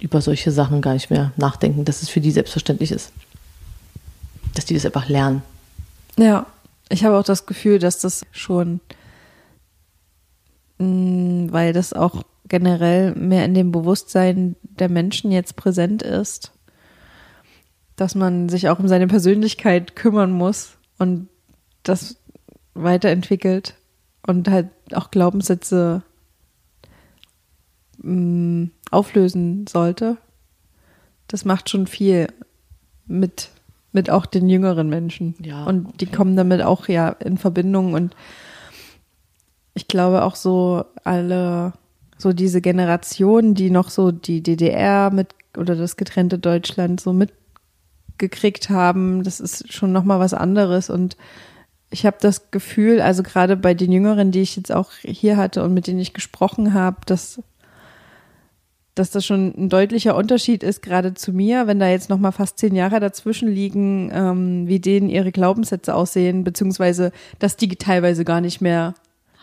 über 0.00 0.20
solche 0.20 0.52
Sachen 0.52 0.82
gar 0.82 0.92
nicht 0.92 1.10
mehr 1.10 1.32
nachdenken, 1.36 1.84
dass 1.84 2.02
es 2.02 2.08
für 2.08 2.20
die 2.20 2.30
selbstverständlich 2.30 2.92
ist. 2.92 3.10
Dass 4.54 4.66
die 4.66 4.74
das 4.74 4.86
einfach 4.86 5.08
lernen. 5.08 5.42
Ja, 6.16 6.46
ich 6.90 7.04
habe 7.04 7.18
auch 7.18 7.24
das 7.24 7.44
Gefühl, 7.44 7.80
dass 7.80 7.98
das 7.98 8.24
schon, 8.30 8.78
mh, 10.78 10.86
mm, 10.86 11.52
weil 11.52 11.72
das 11.72 11.92
auch 11.92 12.22
generell 12.48 13.14
mehr 13.14 13.44
in 13.44 13.54
dem 13.54 13.72
Bewusstsein 13.72 14.56
der 14.62 14.88
Menschen 14.88 15.30
jetzt 15.30 15.56
präsent 15.56 16.02
ist, 16.02 16.52
dass 17.96 18.14
man 18.14 18.48
sich 18.48 18.68
auch 18.68 18.78
um 18.78 18.88
seine 18.88 19.06
Persönlichkeit 19.06 19.96
kümmern 19.96 20.30
muss 20.30 20.78
und 20.98 21.28
das 21.82 22.16
weiterentwickelt 22.74 23.74
und 24.26 24.48
halt 24.48 24.68
auch 24.92 25.10
Glaubenssätze 25.10 26.02
mh, 27.98 28.12
mm, 28.12 28.70
auflösen 28.90 29.66
sollte. 29.66 30.16
Das 31.26 31.44
macht 31.44 31.68
schon 31.68 31.86
viel 31.86 32.28
mit, 33.06 33.50
mit 33.92 34.10
auch 34.10 34.26
den 34.26 34.48
jüngeren 34.48 34.88
Menschen. 34.88 35.34
Ja, 35.42 35.64
und 35.64 36.00
die 36.00 36.06
kommen 36.06 36.36
damit 36.36 36.62
auch 36.62 36.88
ja 36.88 37.10
in 37.10 37.36
Verbindung 37.36 37.94
und 37.94 38.14
ich 39.74 39.88
glaube 39.88 40.22
auch 40.22 40.34
so 40.34 40.84
alle 41.04 41.72
so 42.18 42.32
diese 42.32 42.60
Generation, 42.60 43.54
die 43.54 43.70
noch 43.70 43.90
so 43.90 44.10
die 44.12 44.42
DDR 44.42 45.10
mit 45.10 45.28
oder 45.56 45.76
das 45.76 45.96
getrennte 45.96 46.38
Deutschland 46.38 47.00
so 47.00 47.12
mitgekriegt 47.12 48.70
haben, 48.70 49.24
das 49.24 49.40
ist 49.40 49.72
schon 49.72 49.92
noch 49.92 50.04
mal 50.04 50.20
was 50.20 50.34
anderes 50.34 50.90
und 50.90 51.16
ich 51.90 52.04
habe 52.04 52.18
das 52.20 52.50
Gefühl, 52.50 53.00
also 53.00 53.22
gerade 53.22 53.56
bei 53.56 53.72
den 53.72 53.90
Jüngeren, 53.92 54.30
die 54.30 54.42
ich 54.42 54.56
jetzt 54.56 54.70
auch 54.70 54.92
hier 55.00 55.38
hatte 55.38 55.62
und 55.62 55.72
mit 55.72 55.86
denen 55.86 56.00
ich 56.00 56.12
gesprochen 56.12 56.74
habe, 56.74 56.98
dass 57.06 57.40
dass 58.98 59.10
das 59.10 59.24
schon 59.24 59.54
ein 59.56 59.68
deutlicher 59.68 60.16
Unterschied 60.16 60.64
ist, 60.64 60.82
gerade 60.82 61.14
zu 61.14 61.32
mir, 61.32 61.66
wenn 61.68 61.78
da 61.78 61.88
jetzt 61.88 62.10
noch 62.10 62.18
mal 62.18 62.32
fast 62.32 62.58
zehn 62.58 62.74
Jahre 62.74 62.98
dazwischen 62.98 63.48
liegen, 63.48 64.10
ähm, 64.12 64.66
wie 64.66 64.80
denen 64.80 65.08
ihre 65.08 65.30
Glaubenssätze 65.30 65.94
aussehen, 65.94 66.42
beziehungsweise 66.42 67.12
dass 67.38 67.56
die 67.56 67.68
teilweise 67.68 68.24
gar 68.24 68.40
nicht 68.40 68.60
mehr 68.60 68.94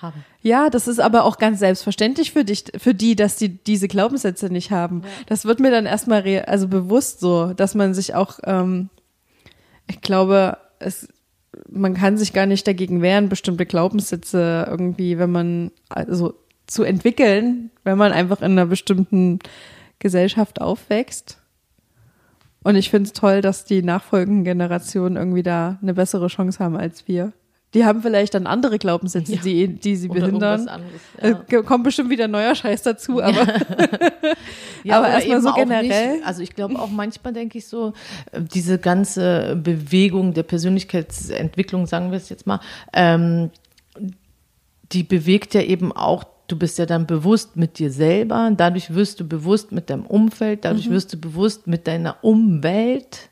haben. 0.01 0.25
Ja, 0.45 0.69
das 0.69 0.87
ist 0.87 0.99
aber 0.99 1.23
auch 1.23 1.39
ganz 1.39 1.57
selbstverständlich 1.57 2.31
für 2.31 2.45
dich, 2.45 2.65
für 2.77 2.93
die, 2.93 3.15
dass 3.15 3.35
die 3.35 3.49
diese 3.49 3.87
Glaubenssätze 3.87 4.51
nicht 4.51 4.69
haben. 4.69 5.01
Ja. 5.03 5.09
Das 5.25 5.45
wird 5.45 5.59
mir 5.59 5.71
dann 5.71 5.87
erstmal 5.87 6.23
also 6.45 6.67
bewusst 6.67 7.19
so, 7.19 7.53
dass 7.55 7.73
man 7.73 7.95
sich 7.95 8.13
auch, 8.13 8.37
ähm, 8.43 8.91
ich 9.87 10.01
glaube, 10.01 10.59
es, 10.77 11.07
man 11.67 11.95
kann 11.95 12.19
sich 12.19 12.31
gar 12.31 12.45
nicht 12.45 12.67
dagegen 12.67 13.01
wehren, 13.01 13.27
bestimmte 13.27 13.65
Glaubenssätze 13.65 14.67
irgendwie, 14.69 15.17
wenn 15.17 15.31
man, 15.31 15.71
also 15.89 16.35
zu 16.67 16.83
entwickeln, 16.83 17.71
wenn 17.83 17.97
man 17.97 18.11
einfach 18.11 18.41
in 18.41 18.51
einer 18.51 18.67
bestimmten 18.67 19.39
Gesellschaft 19.97 20.61
aufwächst. 20.61 21.39
Und 22.63 22.75
ich 22.75 22.91
finde 22.91 23.07
es 23.07 23.13
toll, 23.13 23.41
dass 23.41 23.65
die 23.65 23.81
nachfolgenden 23.81 24.43
Generationen 24.43 25.15
irgendwie 25.15 25.41
da 25.41 25.79
eine 25.81 25.95
bessere 25.95 26.27
Chance 26.27 26.63
haben 26.63 26.77
als 26.77 27.07
wir. 27.07 27.33
Die 27.75 27.83
haben 27.83 28.01
vielleicht 28.01 28.33
dann 28.33 28.47
andere 28.47 28.79
Glaubenssätze, 28.79 29.33
ja. 29.33 29.41
die, 29.41 29.67
die 29.67 29.97
sie 29.97 30.09
Oder 30.09 30.21
behindern. 30.21 30.67
Anderes, 30.69 31.01
ja. 31.21 31.59
äh, 31.59 31.63
kommt 31.63 31.83
bestimmt 31.83 32.09
wieder 32.09 32.29
neuer 32.29 32.55
Scheiß 32.55 32.83
dazu, 32.83 33.21
aber, 33.21 33.45
ja, 34.85 34.97
aber 34.97 35.09
erstmal 35.09 35.41
so 35.41 35.53
generell. 35.53 36.13
Nicht, 36.13 36.25
also 36.25 36.41
ich 36.41 36.55
glaube 36.55 36.79
auch 36.79 36.89
manchmal 36.89 37.33
denke 37.33 37.57
ich 37.57 37.67
so, 37.67 37.91
äh, 38.31 38.41
diese 38.41 38.79
ganze 38.79 39.59
Bewegung 39.61 40.33
der 40.33 40.43
Persönlichkeitsentwicklung, 40.43 41.85
sagen 41.85 42.11
wir 42.11 42.17
es 42.17 42.29
jetzt 42.29 42.47
mal, 42.47 42.61
ähm, 42.93 43.51
die 44.93 45.03
bewegt 45.03 45.53
ja 45.53 45.61
eben 45.61 45.91
auch 45.91 46.23
du 46.47 46.57
bist 46.57 46.77
ja 46.77 46.85
dann 46.85 47.07
bewusst 47.07 47.57
mit 47.57 47.79
dir 47.79 47.91
selber, 47.91 48.51
dadurch 48.55 48.93
wirst 48.93 49.19
du 49.19 49.27
bewusst 49.27 49.71
mit 49.71 49.89
deinem 49.89 50.05
Umfeld, 50.05 50.63
dadurch 50.63 50.87
mhm. 50.87 50.93
wirst 50.93 51.11
du 51.11 51.17
bewusst 51.17 51.67
mit 51.67 51.87
deiner 51.87 52.23
Umwelt. 52.23 53.29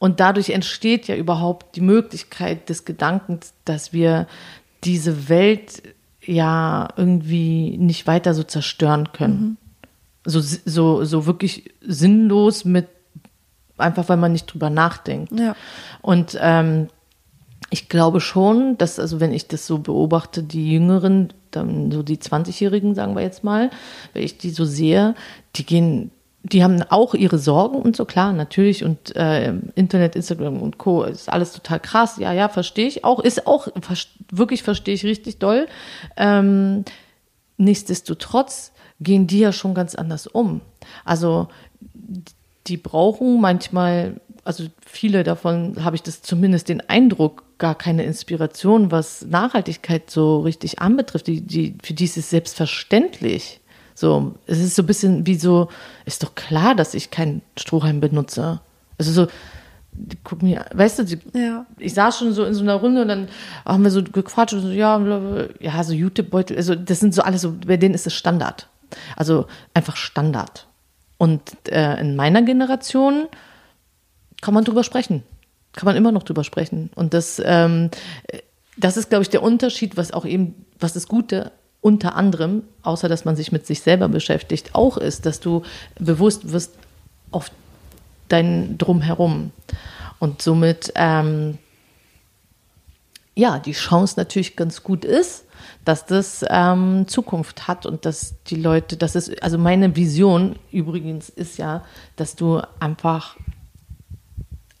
Und 0.00 0.18
dadurch 0.18 0.48
entsteht 0.48 1.08
ja 1.08 1.14
überhaupt 1.14 1.76
die 1.76 1.82
Möglichkeit 1.82 2.70
des 2.70 2.86
Gedankens, 2.86 3.52
dass 3.66 3.92
wir 3.92 4.26
diese 4.82 5.28
Welt 5.28 5.82
ja 6.24 6.88
irgendwie 6.96 7.76
nicht 7.76 8.06
weiter 8.06 8.32
so 8.32 8.42
zerstören 8.42 9.12
können. 9.12 9.40
Mhm. 9.40 9.56
So, 10.24 10.40
so, 10.40 11.04
so 11.04 11.26
wirklich 11.26 11.74
sinnlos 11.82 12.64
mit, 12.64 12.88
einfach 13.76 14.08
weil 14.08 14.16
man 14.16 14.32
nicht 14.32 14.46
drüber 14.46 14.70
nachdenkt. 14.70 15.32
Ja. 15.38 15.54
Und 16.00 16.36
ähm, 16.40 16.88
ich 17.68 17.90
glaube 17.90 18.22
schon, 18.22 18.78
dass, 18.78 18.98
also 18.98 19.20
wenn 19.20 19.34
ich 19.34 19.48
das 19.48 19.66
so 19.66 19.80
beobachte, 19.80 20.42
die 20.42 20.72
Jüngeren, 20.72 21.34
dann 21.50 21.92
so 21.92 22.02
die 22.02 22.16
20-Jährigen, 22.16 22.94
sagen 22.94 23.14
wir 23.14 23.22
jetzt 23.22 23.44
mal, 23.44 23.70
wenn 24.14 24.22
ich 24.22 24.38
die 24.38 24.50
so 24.50 24.64
sehe, 24.64 25.14
die 25.56 25.66
gehen 25.66 26.10
die 26.42 26.64
haben 26.64 26.82
auch 26.88 27.14
ihre 27.14 27.38
Sorgen 27.38 27.76
und 27.76 27.96
so, 27.96 28.04
klar, 28.04 28.32
natürlich. 28.32 28.84
Und 28.84 29.14
äh, 29.14 29.52
Internet, 29.74 30.16
Instagram 30.16 30.60
und 30.62 30.78
Co. 30.78 31.04
ist 31.04 31.28
alles 31.28 31.52
total 31.52 31.80
krass. 31.80 32.16
Ja, 32.18 32.32
ja, 32.32 32.48
verstehe 32.48 32.86
ich 32.86 33.04
auch. 33.04 33.20
Ist 33.20 33.46
auch, 33.46 33.68
wirklich 34.30 34.62
verstehe 34.62 34.94
ich 34.94 35.04
richtig 35.04 35.38
doll. 35.38 35.66
Ähm, 36.16 36.84
nichtsdestotrotz 37.58 38.72
gehen 39.00 39.26
die 39.26 39.40
ja 39.40 39.52
schon 39.52 39.74
ganz 39.74 39.94
anders 39.94 40.26
um. 40.26 40.60
Also 41.04 41.48
die 42.66 42.76
brauchen 42.76 43.40
manchmal, 43.40 44.20
also 44.44 44.64
viele 44.84 45.24
davon 45.24 45.84
habe 45.84 45.96
ich 45.96 46.02
das 46.02 46.22
zumindest 46.22 46.68
den 46.68 46.80
Eindruck, 46.88 47.44
gar 47.58 47.74
keine 47.74 48.04
Inspiration, 48.04 48.90
was 48.90 49.26
Nachhaltigkeit 49.26 50.10
so 50.10 50.40
richtig 50.40 50.78
anbetrifft. 50.78 51.26
Die, 51.26 51.42
die, 51.42 51.76
für 51.82 51.92
die 51.92 52.04
ist 52.04 52.16
es 52.16 52.30
selbstverständlich. 52.30 53.59
So, 54.00 54.32
es 54.46 54.58
ist 54.58 54.76
so 54.76 54.82
ein 54.82 54.86
bisschen 54.86 55.26
wie 55.26 55.34
so, 55.34 55.68
ist 56.06 56.22
doch 56.22 56.34
klar, 56.34 56.74
dass 56.74 56.94
ich 56.94 57.10
keinen 57.10 57.42
Strohhalm 57.58 58.00
benutze. 58.00 58.62
Also 58.96 59.12
so, 59.12 59.26
guck 60.24 60.42
mir, 60.42 60.64
weißt 60.72 61.00
du, 61.00 61.04
die, 61.04 61.18
ja. 61.34 61.66
ich 61.76 61.92
saß 61.92 62.18
schon 62.18 62.32
so 62.32 62.46
in 62.46 62.54
so 62.54 62.62
einer 62.62 62.76
Runde 62.76 63.02
und 63.02 63.08
dann 63.08 63.28
haben 63.66 63.84
wir 63.84 63.90
so 63.90 64.02
gequatscht 64.02 64.54
und 64.54 64.62
so, 64.62 64.68
ja, 64.70 64.98
ja, 65.60 65.84
so 65.84 65.92
YouTube-Beutel, 65.92 66.56
also 66.56 66.74
das 66.74 66.98
sind 66.98 67.14
so 67.14 67.20
alles 67.20 67.42
so, 67.42 67.52
bei 67.66 67.76
denen 67.76 67.94
ist 67.94 68.06
es 68.06 68.14
Standard. 68.14 68.68
Also 69.16 69.44
einfach 69.74 69.96
Standard. 69.96 70.66
Und 71.18 71.42
äh, 71.68 72.00
in 72.00 72.16
meiner 72.16 72.40
Generation 72.40 73.28
kann 74.40 74.54
man 74.54 74.64
drüber 74.64 74.82
sprechen. 74.82 75.24
Kann 75.74 75.84
man 75.84 75.96
immer 75.96 76.10
noch 76.10 76.22
drüber 76.22 76.42
sprechen. 76.42 76.88
Und 76.94 77.12
das, 77.12 77.38
ähm, 77.44 77.90
das 78.78 78.96
ist, 78.96 79.10
glaube 79.10 79.24
ich, 79.24 79.28
der 79.28 79.42
Unterschied, 79.42 79.98
was 79.98 80.10
auch 80.10 80.24
eben, 80.24 80.64
was 80.78 80.94
das 80.94 81.06
Gute 81.06 81.52
unter 81.80 82.14
anderem, 82.14 82.62
außer 82.82 83.08
dass 83.08 83.24
man 83.24 83.36
sich 83.36 83.52
mit 83.52 83.66
sich 83.66 83.80
selber 83.80 84.08
beschäftigt, 84.08 84.74
auch 84.74 84.96
ist, 84.96 85.26
dass 85.26 85.40
du 85.40 85.62
bewusst 85.98 86.52
wirst 86.52 86.74
auf 87.30 87.50
dein 88.28 88.76
Drumherum. 88.78 89.52
Und 90.18 90.42
somit, 90.42 90.92
ähm, 90.96 91.58
ja, 93.34 93.58
die 93.58 93.72
Chance 93.72 94.14
natürlich 94.16 94.56
ganz 94.56 94.82
gut 94.82 95.04
ist, 95.04 95.44
dass 95.84 96.04
das 96.04 96.44
ähm, 96.48 97.06
Zukunft 97.08 97.66
hat 97.68 97.86
und 97.86 98.04
dass 98.04 98.34
die 98.44 98.56
Leute, 98.56 98.96
das 98.96 99.16
ist, 99.16 99.42
also 99.42 99.56
meine 99.56 99.96
Vision 99.96 100.56
übrigens 100.70 101.28
ist 101.30 101.56
ja, 101.56 101.84
dass 102.16 102.36
du 102.36 102.60
einfach, 102.80 103.36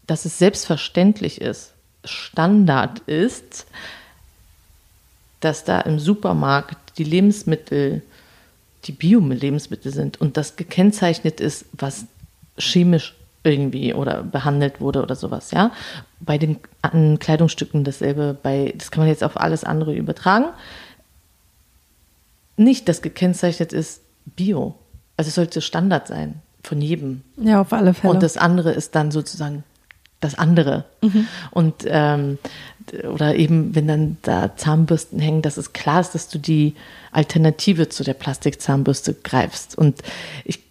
dass 0.06 0.26
es 0.26 0.38
selbstverständlich 0.38 1.40
ist, 1.40 1.72
Standard 2.04 3.00
ist, 3.00 3.66
dass 5.40 5.64
da 5.64 5.80
im 5.80 5.98
Supermarkt 5.98 6.98
die 6.98 7.04
Lebensmittel, 7.04 8.02
die 8.84 8.92
Bio-Lebensmittel 8.92 9.92
sind 9.92 10.20
und 10.20 10.36
das 10.36 10.56
gekennzeichnet 10.56 11.40
ist, 11.40 11.64
was 11.72 12.04
chemisch 12.58 13.14
irgendwie 13.42 13.94
oder 13.94 14.22
behandelt 14.22 14.80
wurde 14.80 15.02
oder 15.02 15.16
sowas, 15.16 15.50
ja. 15.50 15.72
Bei 16.20 16.36
den 16.36 16.58
Kleidungsstücken 17.18 17.84
dasselbe, 17.84 18.36
bei, 18.42 18.74
das 18.76 18.90
kann 18.90 19.02
man 19.02 19.08
jetzt 19.08 19.24
auf 19.24 19.40
alles 19.40 19.64
andere 19.64 19.94
übertragen. 19.94 20.46
Nicht, 22.58 22.88
dass 22.90 23.00
gekennzeichnet 23.00 23.72
ist 23.72 24.02
Bio. 24.26 24.74
Also 25.16 25.28
es 25.28 25.34
sollte 25.34 25.62
Standard 25.62 26.08
sein 26.08 26.42
von 26.62 26.82
jedem. 26.82 27.22
Ja, 27.38 27.62
auf 27.62 27.72
alle 27.72 27.94
Fälle. 27.94 28.12
Und 28.12 28.22
das 28.22 28.36
andere 28.36 28.72
ist 28.72 28.94
dann 28.94 29.10
sozusagen 29.10 29.64
das 30.20 30.34
andere. 30.34 30.84
Und 31.50 31.74
ähm, 31.86 32.38
oder 32.92 33.34
eben, 33.34 33.74
wenn 33.74 33.86
dann 33.86 34.16
da 34.22 34.56
Zahnbürsten 34.56 35.18
hängen, 35.18 35.42
dass 35.42 35.56
es 35.56 35.72
klar 35.72 36.00
ist, 36.00 36.14
dass 36.14 36.28
du 36.28 36.38
die 36.38 36.74
Alternative 37.12 37.88
zu 37.88 38.04
der 38.04 38.14
Plastikzahnbürste 38.14 39.14
greifst. 39.14 39.76
Und 39.76 40.02
ich, 40.44 40.64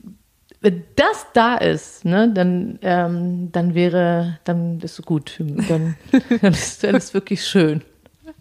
wenn 0.61 0.83
das 0.95 1.25
da 1.33 1.55
ist, 1.55 2.05
ne, 2.05 2.31
dann, 2.33 2.79
ähm, 2.81 3.51
dann 3.51 3.75
wäre, 3.75 4.39
dann 4.43 4.79
ist 4.81 4.99
es 4.99 5.05
gut. 5.05 5.35
Dann, 5.39 5.95
dann 6.41 6.53
ist 6.53 6.83
ist 6.83 7.13
wirklich 7.13 7.45
schön. 7.45 7.81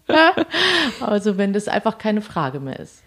Also 1.01 1.37
wenn 1.37 1.53
das 1.53 1.67
einfach 1.67 1.99
keine 1.99 2.21
Frage 2.21 2.59
mehr 2.59 2.79
ist. 2.79 3.03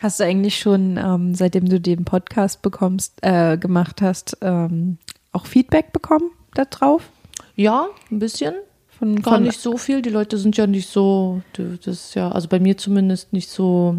Hast 0.00 0.20
du 0.20 0.24
eigentlich 0.24 0.58
schon, 0.58 0.96
ähm, 0.96 1.34
seitdem 1.34 1.68
du 1.68 1.80
den 1.80 2.04
Podcast 2.04 2.62
bekommst, 2.62 3.14
äh, 3.22 3.56
gemacht 3.56 4.00
hast, 4.00 4.36
ähm, 4.40 4.98
auch 5.32 5.46
Feedback 5.46 5.92
bekommen 5.92 6.30
darauf? 6.54 7.10
Ja, 7.56 7.88
ein 8.10 8.18
bisschen. 8.18 8.54
Von, 8.98 9.22
Gar 9.22 9.34
von- 9.34 9.42
nicht 9.44 9.60
so 9.60 9.76
viel. 9.76 10.02
Die 10.02 10.10
Leute 10.10 10.38
sind 10.38 10.56
ja 10.56 10.66
nicht 10.66 10.88
so, 10.88 11.40
das 11.54 11.86
ist 11.86 12.14
ja, 12.14 12.30
also 12.32 12.48
bei 12.48 12.58
mir 12.58 12.76
zumindest 12.76 13.32
nicht 13.32 13.48
so 13.50 13.96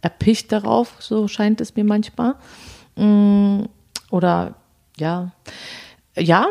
erpicht 0.00 0.50
darauf, 0.52 0.94
so 0.98 1.28
scheint 1.28 1.60
es 1.60 1.76
mir 1.76 1.84
manchmal. 1.84 2.34
Mm, 2.96 3.64
Oder 4.10 4.54
ja, 4.98 5.32
ja, 6.16 6.46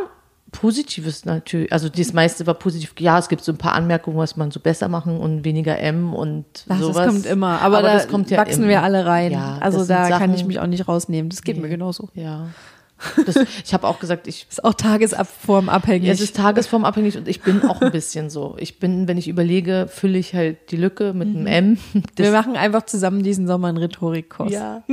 Positives 0.51 1.25
natürlich. 1.25 1.71
Also 1.73 1.89
das 1.89 2.13
meiste 2.13 2.45
war 2.45 2.53
positiv. 2.53 2.93
Ja, 2.99 3.17
es 3.17 3.27
gibt 3.27 3.43
so 3.43 3.51
ein 3.51 3.57
paar 3.57 3.73
Anmerkungen, 3.73 4.17
was 4.17 4.35
man 4.37 4.51
so 4.51 4.59
besser 4.59 4.87
machen 4.87 5.17
und 5.19 5.43
weniger 5.45 5.79
M 5.79 6.13
und 6.13 6.45
Ach, 6.69 6.77
sowas. 6.79 6.95
das 6.97 7.07
kommt 7.07 7.25
immer. 7.25 7.59
Aber, 7.61 7.81
da 7.81 7.93
das 7.93 8.07
kommt 8.07 8.29
ja 8.29 8.37
wachsen 8.37 8.59
immer. 8.63 8.69
wir 8.69 8.83
alle 8.83 9.05
rein. 9.05 9.31
Ja, 9.31 9.57
also 9.61 9.83
da 9.85 10.09
kann 10.09 10.19
Sachen- 10.19 10.33
ich 10.35 10.45
mich 10.45 10.59
auch 10.59 10.67
nicht 10.67 10.87
rausnehmen. 10.87 11.29
Das 11.29 11.41
geht 11.41 11.59
mir 11.59 11.69
genauso. 11.69 12.09
Ja. 12.13 12.47
Das, 13.25 13.35
ich 13.65 13.73
habe 13.73 13.87
auch 13.87 13.99
gesagt, 13.99 14.27
ich 14.27 14.47
Ist 14.49 14.63
auch 14.63 14.73
tagesformabhängig. 14.73 16.09
Es 16.09 16.21
ist 16.21 16.35
tagesformabhängig 16.35 17.17
und 17.17 17.27
ich 17.27 17.41
bin 17.41 17.63
auch 17.63 17.81
ein 17.81 17.91
bisschen 17.91 18.29
so. 18.29 18.55
Ich 18.59 18.79
bin, 18.79 19.07
wenn 19.07 19.17
ich 19.17 19.27
überlege, 19.27 19.87
fülle 19.89 20.17
ich 20.17 20.33
halt 20.33 20.71
die 20.71 20.77
Lücke 20.77 21.13
mit 21.13 21.27
einem 21.29 21.47
M. 21.47 21.77
wir 21.93 22.01
Das, 22.15 22.31
machen 22.31 22.55
einfach 22.57 22.85
zusammen 22.85 23.23
diesen 23.23 23.47
Sommer 23.47 23.69
einen 23.69 23.77
Rhetorikkurs. 23.77 24.51
ja. 24.51 24.83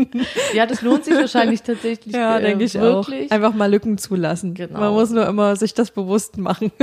ja, 0.55 0.67
das 0.67 0.83
lohnt 0.83 1.05
sich 1.05 1.15
wahrscheinlich 1.15 1.63
tatsächlich. 1.63 2.15
Ja, 2.15 2.39
äh, 2.39 2.43
denke 2.43 2.65
ich 2.65 2.75
wirklich. 2.75 3.31
auch. 3.31 3.35
Einfach 3.35 3.55
mal 3.55 3.71
Lücken 3.71 3.99
zulassen. 3.99 4.55
Genau. 4.55 4.81
Man 4.81 4.93
muss 4.93 5.11
nur 5.11 5.27
immer 5.27 5.57
sich 5.57 5.75
das 5.75 5.91
bewusst 5.91 6.39
machen. 6.39 6.73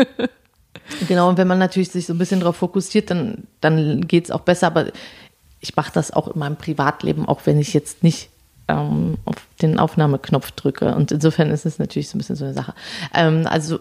Genau, 1.08 1.28
und 1.28 1.38
wenn 1.38 1.48
man 1.48 1.60
natürlich 1.60 1.90
sich 1.92 2.06
so 2.06 2.14
ein 2.14 2.18
bisschen 2.18 2.40
darauf 2.40 2.56
fokussiert, 2.56 3.10
dann, 3.10 3.44
dann 3.62 4.08
geht 4.08 4.26
es 4.26 4.32
auch 4.32 4.42
besser. 4.42 4.68
Aber 4.68 4.88
ich 5.60 5.76
mache 5.76 5.92
das 5.94 6.12
auch 6.12 6.28
in 6.30 6.40
meinem 6.40 6.56
Privatleben, 6.56 7.28
auch 7.28 7.42
wenn 7.46 7.60
ich 7.60 7.74
jetzt 7.74 8.04
nicht 8.04 8.30
ähm, 8.68 9.18
auf 9.26 9.36
den 9.62 9.80
Aufnahmeknopf 9.80 10.52
drücke. 10.52 10.96
Und 10.96 11.12
insofern 11.12 11.50
ist 11.52 11.66
es 11.66 11.80
natürlich 11.80 12.10
so 12.10 12.18
ein 12.18 12.20
bisschen 12.20 12.36
so 12.36 12.46
eine 12.46 12.54
Sache. 12.54 12.74
Ähm, 13.14 13.48
also 13.48 13.80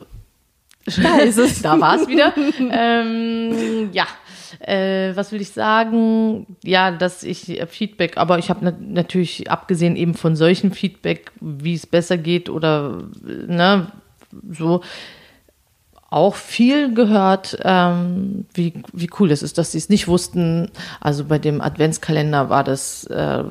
Da 0.86 1.18
ist 1.18 1.38
es. 1.38 1.62
da 1.62 1.80
war 1.80 1.96
es 1.96 2.08
wieder. 2.08 2.32
ähm, 2.70 3.90
ja, 3.92 4.06
äh, 4.60 5.14
was 5.14 5.32
will 5.32 5.40
ich 5.40 5.50
sagen? 5.50 6.56
Ja, 6.62 6.90
dass 6.90 7.22
ich 7.22 7.60
Feedback, 7.68 8.16
aber 8.16 8.38
ich 8.38 8.50
habe 8.50 8.60
na 8.62 8.72
natürlich 8.80 9.50
abgesehen 9.50 9.96
eben 9.96 10.14
von 10.14 10.36
solchen 10.36 10.72
Feedback, 10.72 11.32
wie 11.40 11.74
es 11.74 11.86
besser 11.86 12.18
geht 12.18 12.48
oder 12.48 13.02
ne, 13.22 13.90
so 14.50 14.82
auch 16.08 16.36
viel 16.36 16.94
gehört, 16.94 17.58
ähm, 17.64 18.46
wie, 18.54 18.74
wie 18.92 19.10
cool 19.18 19.32
es 19.32 19.42
ist, 19.42 19.58
dass 19.58 19.72
sie 19.72 19.78
es 19.78 19.88
nicht 19.88 20.06
wussten. 20.06 20.70
Also 21.00 21.24
bei 21.24 21.38
dem 21.38 21.60
Adventskalender 21.60 22.48
war 22.48 22.62
das, 22.62 23.04
äh, 23.06 23.42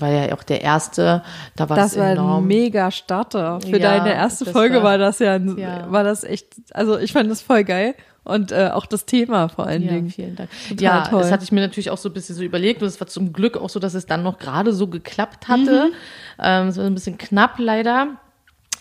war 0.00 0.08
ja 0.10 0.34
auch 0.34 0.42
der 0.42 0.62
erste, 0.62 1.22
da 1.56 1.68
war 1.68 1.76
das, 1.76 1.94
Das 1.94 1.98
war 2.18 2.38
ein 2.38 2.46
mega 2.46 2.90
Starter. 2.90 3.60
Für 3.60 3.78
Ja, 3.78 3.98
deine 3.98 4.14
erste 4.14 4.46
Folge 4.46 4.76
war- 4.76 4.84
war, 4.84 4.98
das 4.98 5.18
ja, 5.18 5.34
ein, 5.34 5.56
Ja. 5.58 5.90
war 5.90 6.04
das 6.04 6.24
echt, 6.24 6.48
also 6.72 6.98
ich 6.98 7.12
fand 7.12 7.30
das 7.30 7.42
voll 7.42 7.64
geil. 7.64 7.94
Und 8.24 8.52
äh, 8.52 8.70
auch 8.72 8.86
das 8.86 9.04
Thema 9.04 9.48
vor 9.48 9.66
allen 9.66 9.82
Ja, 9.82 9.92
Dingen. 9.94 10.08
vielen 10.08 10.36
Dank. 10.36 10.48
Total 10.68 10.82
ja, 10.84 11.00
toll. 11.02 11.22
das 11.22 11.32
hatte 11.32 11.42
ich 11.42 11.50
mir 11.50 11.60
natürlich 11.60 11.90
auch 11.90 11.98
so 11.98 12.08
ein 12.08 12.12
bisschen 12.12 12.36
so 12.36 12.42
überlegt 12.44 12.80
und 12.80 12.86
es 12.86 13.00
war 13.00 13.08
zum 13.08 13.32
Glück 13.32 13.56
auch 13.56 13.68
so, 13.68 13.80
dass 13.80 13.94
es 13.94 14.06
dann 14.06 14.22
noch 14.22 14.38
gerade 14.38 14.72
so 14.72 14.86
geklappt 14.86 15.48
hatte. 15.48 15.88
Mhm. 15.88 15.94
Ähm, 16.38 16.68
es 16.68 16.76
war 16.76 16.84
ein 16.84 16.94
bisschen 16.94 17.18
knapp 17.18 17.58
leider. 17.58 18.10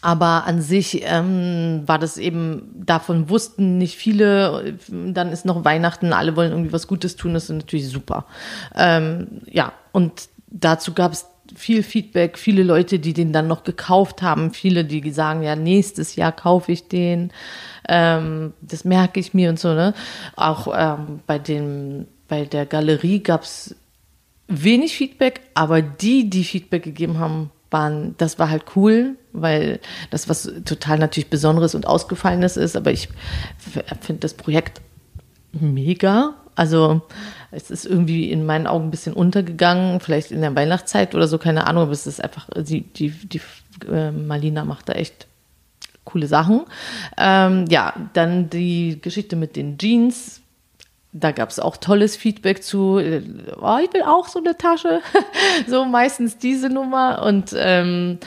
Aber 0.03 0.45
an 0.47 0.61
sich 0.61 1.01
ähm, 1.05 1.83
war 1.85 1.99
das 1.99 2.17
eben, 2.17 2.71
davon 2.85 3.29
wussten 3.29 3.77
nicht 3.79 3.97
viele. 3.97 4.75
Dann 4.89 5.31
ist 5.31 5.45
noch 5.45 5.63
Weihnachten, 5.63 6.11
alle 6.13 6.35
wollen 6.35 6.51
irgendwie 6.51 6.73
was 6.73 6.87
Gutes 6.87 7.15
tun, 7.15 7.33
das 7.35 7.43
ist 7.45 7.49
natürlich 7.51 7.87
super. 7.89 8.25
Ähm, 8.75 9.41
ja, 9.45 9.73
und 9.91 10.29
dazu 10.51 10.93
gab 10.93 11.13
es 11.13 11.25
viel 11.55 11.83
Feedback, 11.83 12.37
viele 12.37 12.63
Leute, 12.63 12.99
die 12.99 13.13
den 13.13 13.33
dann 13.33 13.47
noch 13.47 13.63
gekauft 13.63 14.21
haben, 14.21 14.53
viele, 14.53 14.85
die 14.85 15.11
sagen, 15.11 15.41
ja, 15.41 15.55
nächstes 15.55 16.15
Jahr 16.15 16.31
kaufe 16.31 16.71
ich 16.71 16.87
den. 16.87 17.31
Ähm, 17.89 18.53
das 18.61 18.85
merke 18.85 19.19
ich 19.19 19.33
mir 19.33 19.49
und 19.49 19.59
so, 19.59 19.73
ne? 19.73 19.93
Auch 20.35 20.67
ähm, 20.73 21.19
bei 21.27 21.39
dem, 21.39 22.07
bei 22.27 22.45
der 22.45 22.65
Galerie 22.65 23.19
gab 23.19 23.43
es 23.43 23.75
wenig 24.47 24.95
Feedback, 24.95 25.41
aber 25.53 25.81
die, 25.81 26.29
die 26.29 26.43
Feedback 26.43 26.83
gegeben 26.83 27.19
haben, 27.19 27.51
waren, 27.69 28.15
das 28.17 28.37
war 28.37 28.49
halt 28.49 28.65
cool, 28.75 29.15
weil 29.31 29.79
das 30.09 30.29
was 30.29 30.51
total 30.65 30.99
natürlich 30.99 31.29
Besonderes 31.29 31.73
und 31.73 31.87
Ausgefallenes 31.87 32.57
ist, 32.57 32.75
aber 32.75 32.91
ich 32.91 33.09
finde 34.01 34.19
das 34.19 34.33
Projekt 34.33 34.81
mega. 35.53 36.35
Also 36.55 37.01
es 37.51 37.71
ist 37.71 37.85
irgendwie 37.85 38.31
in 38.31 38.45
meinen 38.45 38.67
Augen 38.67 38.87
ein 38.87 38.91
bisschen 38.91 39.13
untergegangen, 39.13 39.99
vielleicht 39.99 40.31
in 40.31 40.41
der 40.41 40.55
Weihnachtszeit 40.55 41.15
oder 41.15 41.27
so, 41.27 41.37
keine 41.37 41.67
Ahnung, 41.67 41.83
aber 41.83 41.91
es 41.91 42.07
ist 42.07 42.23
einfach, 42.23 42.47
die, 42.55 42.81
die, 42.81 43.09
die 43.09 43.41
äh, 43.89 44.11
Malina 44.11 44.65
macht 44.65 44.89
da 44.89 44.93
echt 44.93 45.27
coole 46.03 46.27
Sachen. 46.27 46.61
Ähm, 47.17 47.65
ja, 47.69 47.93
dann 48.13 48.49
die 48.49 48.99
Geschichte 49.01 49.35
mit 49.35 49.55
den 49.55 49.77
Jeans. 49.77 50.41
Da 51.13 51.31
gab 51.31 51.49
es 51.49 51.59
auch 51.59 51.75
tolles 51.75 52.15
Feedback 52.15 52.63
zu. 52.63 52.97
äh, 52.97 53.21
Oh, 53.61 53.77
ich 53.83 53.93
will 53.93 54.03
auch 54.03 54.27
so 54.27 54.39
eine 54.39 54.57
Tasche. 54.57 55.01
so 55.67 55.85
meistens 55.85 56.37
diese 56.37 56.69
Nummer. 56.69 57.21
Und 57.23 57.53
ähm, 57.55 58.19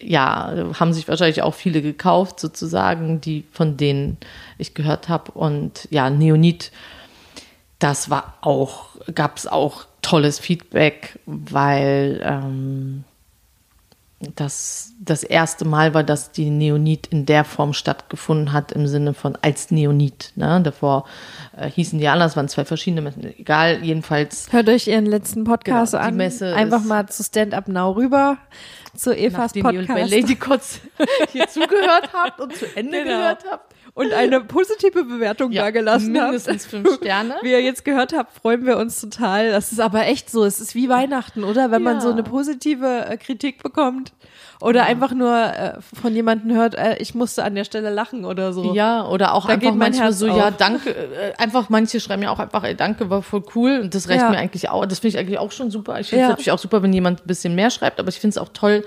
ja, 0.00 0.72
haben 0.78 0.92
sich 0.92 1.08
wahrscheinlich 1.08 1.42
auch 1.42 1.54
viele 1.54 1.82
gekauft, 1.82 2.38
sozusagen, 2.38 3.20
die 3.20 3.44
von 3.50 3.76
denen 3.76 4.18
ich 4.56 4.74
gehört 4.74 5.08
habe. 5.08 5.32
Und 5.32 5.88
ja, 5.90 6.10
Neonit, 6.10 6.70
das 7.78 8.10
war 8.10 8.34
auch, 8.40 8.86
gab 9.14 9.36
es 9.36 9.46
auch 9.46 9.84
tolles 10.02 10.38
Feedback, 10.38 11.18
weil 11.26 12.20
ähm, 12.24 13.04
das 14.34 14.92
das 15.00 15.22
erste 15.22 15.64
Mal 15.64 15.94
war, 15.94 16.02
dass 16.02 16.32
die 16.32 16.50
Neonit 16.50 17.06
in 17.06 17.24
der 17.24 17.44
Form 17.44 17.72
stattgefunden 17.72 18.52
hat, 18.52 18.72
im 18.72 18.88
Sinne 18.88 19.14
von 19.14 19.38
als 19.42 19.70
Neonit. 19.70 20.32
Ne? 20.34 20.60
Davor 20.60 21.04
äh, 21.56 21.70
hießen 21.70 22.00
die 22.00 22.08
anders, 22.08 22.36
waren 22.36 22.48
zwei 22.48 22.64
verschiedene 22.64 23.00
Messen. 23.00 23.22
Egal, 23.38 23.84
jedenfalls 23.84 24.52
Hört 24.52 24.68
euch 24.68 24.88
ihren 24.88 25.06
letzten 25.06 25.44
Podcast 25.44 25.92
Genau, 25.92 26.02
die 26.02 26.08
an. 26.08 26.16
Messe 26.16 26.52
Einfach 26.54 26.82
mal 26.82 27.08
zu 27.08 27.22
Stand 27.22 27.54
Up 27.54 27.68
Now 27.68 27.92
rüber, 27.92 28.38
zu 28.96 29.16
Evas 29.16 29.54
nachdem 29.54 29.70
ihr 29.70 29.86
bei 29.86 29.94
Podcast. 29.94 30.10
Lady 30.10 30.34
Kotz 30.36 30.80
hier 31.30 31.46
zugehört 31.48 32.10
habt 32.12 32.40
und 32.40 32.56
zu 32.56 32.66
Ende 32.74 33.04
Genau. 33.04 33.18
gehört 33.18 33.44
habt. 33.48 33.74
Und 33.98 34.12
eine 34.14 34.40
positive 34.40 35.04
Bewertung 35.04 35.50
Ja, 35.52 35.62
da 35.64 35.70
gelassen 35.70 36.12
mindestens 36.12 36.62
habt. 36.62 36.70
fünf 36.70 36.94
Sterne. 37.02 37.34
Wie 37.42 37.50
ihr 37.50 37.60
jetzt 37.62 37.84
gehört 37.84 38.12
habt, 38.16 38.32
freuen 38.40 38.64
wir 38.64 38.76
uns 38.78 39.00
total. 39.00 39.50
Das 39.50 39.72
ist 39.72 39.80
aber 39.80 40.06
echt 40.06 40.30
so. 40.30 40.44
Es 40.44 40.60
ist 40.60 40.74
wie 40.74 40.88
Weihnachten, 40.88 41.44
oder? 41.44 41.70
Wenn 41.70 41.82
man 41.82 41.96
Ja. 41.96 42.00
so 42.00 42.10
eine 42.10 42.22
positive 42.22 43.06
äh, 43.08 43.16
Kritik 43.16 43.62
bekommt 43.62 44.12
oder 44.60 44.84
einfach 44.84 45.12
nur 45.12 45.34
äh, 45.36 45.72
von 46.00 46.14
jemandem 46.14 46.56
hört, 46.56 46.74
äh, 46.76 46.96
ich 46.98 47.14
musste 47.14 47.44
an 47.44 47.54
der 47.54 47.64
Stelle 47.64 47.90
lachen 47.90 48.24
oder 48.24 48.52
so. 48.52 48.72
Ja, 48.74 49.06
oder 49.06 49.34
auch 49.34 49.46
Da 49.46 49.52
einfach 49.54 49.74
manchmal 49.74 50.06
Herz 50.08 50.18
so, 50.18 50.26
ja, 50.26 50.48
auf. 50.48 50.56
danke, 50.56 50.90
äh, 50.90 51.32
einfach 51.38 51.68
manche 51.68 52.00
schreiben 52.00 52.22
ja 52.22 52.30
auch 52.30 52.38
einfach, 52.38 52.64
ey, 52.64 52.74
danke, 52.74 53.10
war 53.10 53.22
voll 53.22 53.42
cool 53.54 53.80
und 53.82 53.94
das 53.94 54.08
reicht 54.08 54.22
Ja. 54.22 54.30
mir 54.30 54.38
eigentlich 54.38 54.68
auch, 54.68 54.86
das 54.86 55.00
finde 55.00 55.16
ich 55.16 55.18
eigentlich 55.18 55.38
auch 55.38 55.52
schon 55.52 55.70
super. 55.70 55.98
Ich 56.00 56.08
finde 56.08 56.22
es 56.22 56.26
Ja. 56.26 56.30
natürlich 56.30 56.52
auch 56.52 56.58
super, 56.58 56.82
wenn 56.82 56.92
jemand 56.92 57.20
ein 57.22 57.26
bisschen 57.26 57.54
mehr 57.54 57.70
schreibt, 57.70 57.98
aber 58.00 58.08
ich 58.08 58.20
finde 58.20 58.32
es 58.34 58.38
auch 58.38 58.50
toll, 58.52 58.84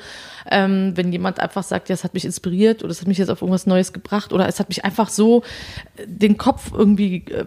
ähm, 0.49 0.93
wenn 0.95 1.11
jemand 1.11 1.39
einfach 1.39 1.63
sagt, 1.63 1.89
ja, 1.89 1.93
es 1.93 2.03
hat 2.03 2.13
mich 2.13 2.25
inspiriert 2.25 2.83
oder 2.83 2.91
es 2.91 3.01
hat 3.01 3.07
mich 3.07 3.17
jetzt 3.17 3.29
auf 3.29 3.41
irgendwas 3.41 3.65
Neues 3.67 3.93
gebracht 3.93 4.33
oder 4.33 4.47
es 4.47 4.59
hat 4.59 4.69
mich 4.69 4.85
einfach 4.85 5.09
so 5.09 5.43
äh, 5.97 6.05
den 6.07 6.37
Kopf 6.37 6.71
irgendwie 6.73 7.17
äh, 7.27 7.45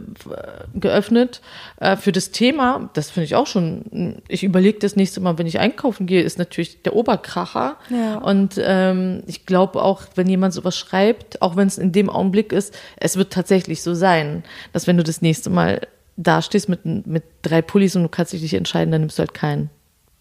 geöffnet 0.75 1.41
äh, 1.81 1.97
für 1.97 2.13
das 2.13 2.31
Thema. 2.31 2.91
Das 2.95 3.11
finde 3.11 3.25
ich 3.25 3.35
auch 3.35 3.47
schon, 3.47 4.23
ich 4.29 4.45
überlege 4.45 4.79
das 4.79 4.97
nächste 4.97 5.21
Mal, 5.21 5.39
wenn 5.39 5.47
ich 5.47 5.59
einkaufen 5.59 6.07
gehe, 6.07 6.23
ist 6.23 6.39
natürlich 6.39 6.83
der 6.83 6.95
Oberkracher 6.97 7.77
Ja. 7.91 8.19
und 8.19 8.61
ähm, 8.63 9.23
ich 9.27 9.47
glaube 9.47 9.83
auch, 9.83 10.03
wenn 10.15 10.29
jemand 10.29 10.55
sowas 10.55 10.77
schreibt, 10.77 11.43
auch 11.43 11.57
wenn 11.57 11.67
es 11.69 11.79
in 11.79 11.93
dem 11.93 12.11
Augenblick 12.11 12.53
ist, 12.53 12.75
es 12.97 13.17
wird 13.17 13.33
tatsächlich 13.33 13.83
so 13.83 13.95
sein, 13.95 14.45
dass 14.73 14.87
wenn 14.87 14.97
du 14.97 15.03
das 15.03 15.23
nächste 15.23 15.51
Mal 15.51 15.81
da 16.17 16.43
stehst 16.43 16.69
mit, 16.69 16.85
mit 16.85 17.25
drei 17.43 17.61
Pullis 17.63 17.97
und 17.97 18.03
du 18.05 18.09
kannst 18.09 18.33
dich 18.33 18.43
nicht 18.43 18.55
entscheiden, 18.55 18.93
dann 18.93 19.01
nimmst 19.01 19.19
du 19.19 19.21
halt 19.23 19.35
keinen. 19.35 19.71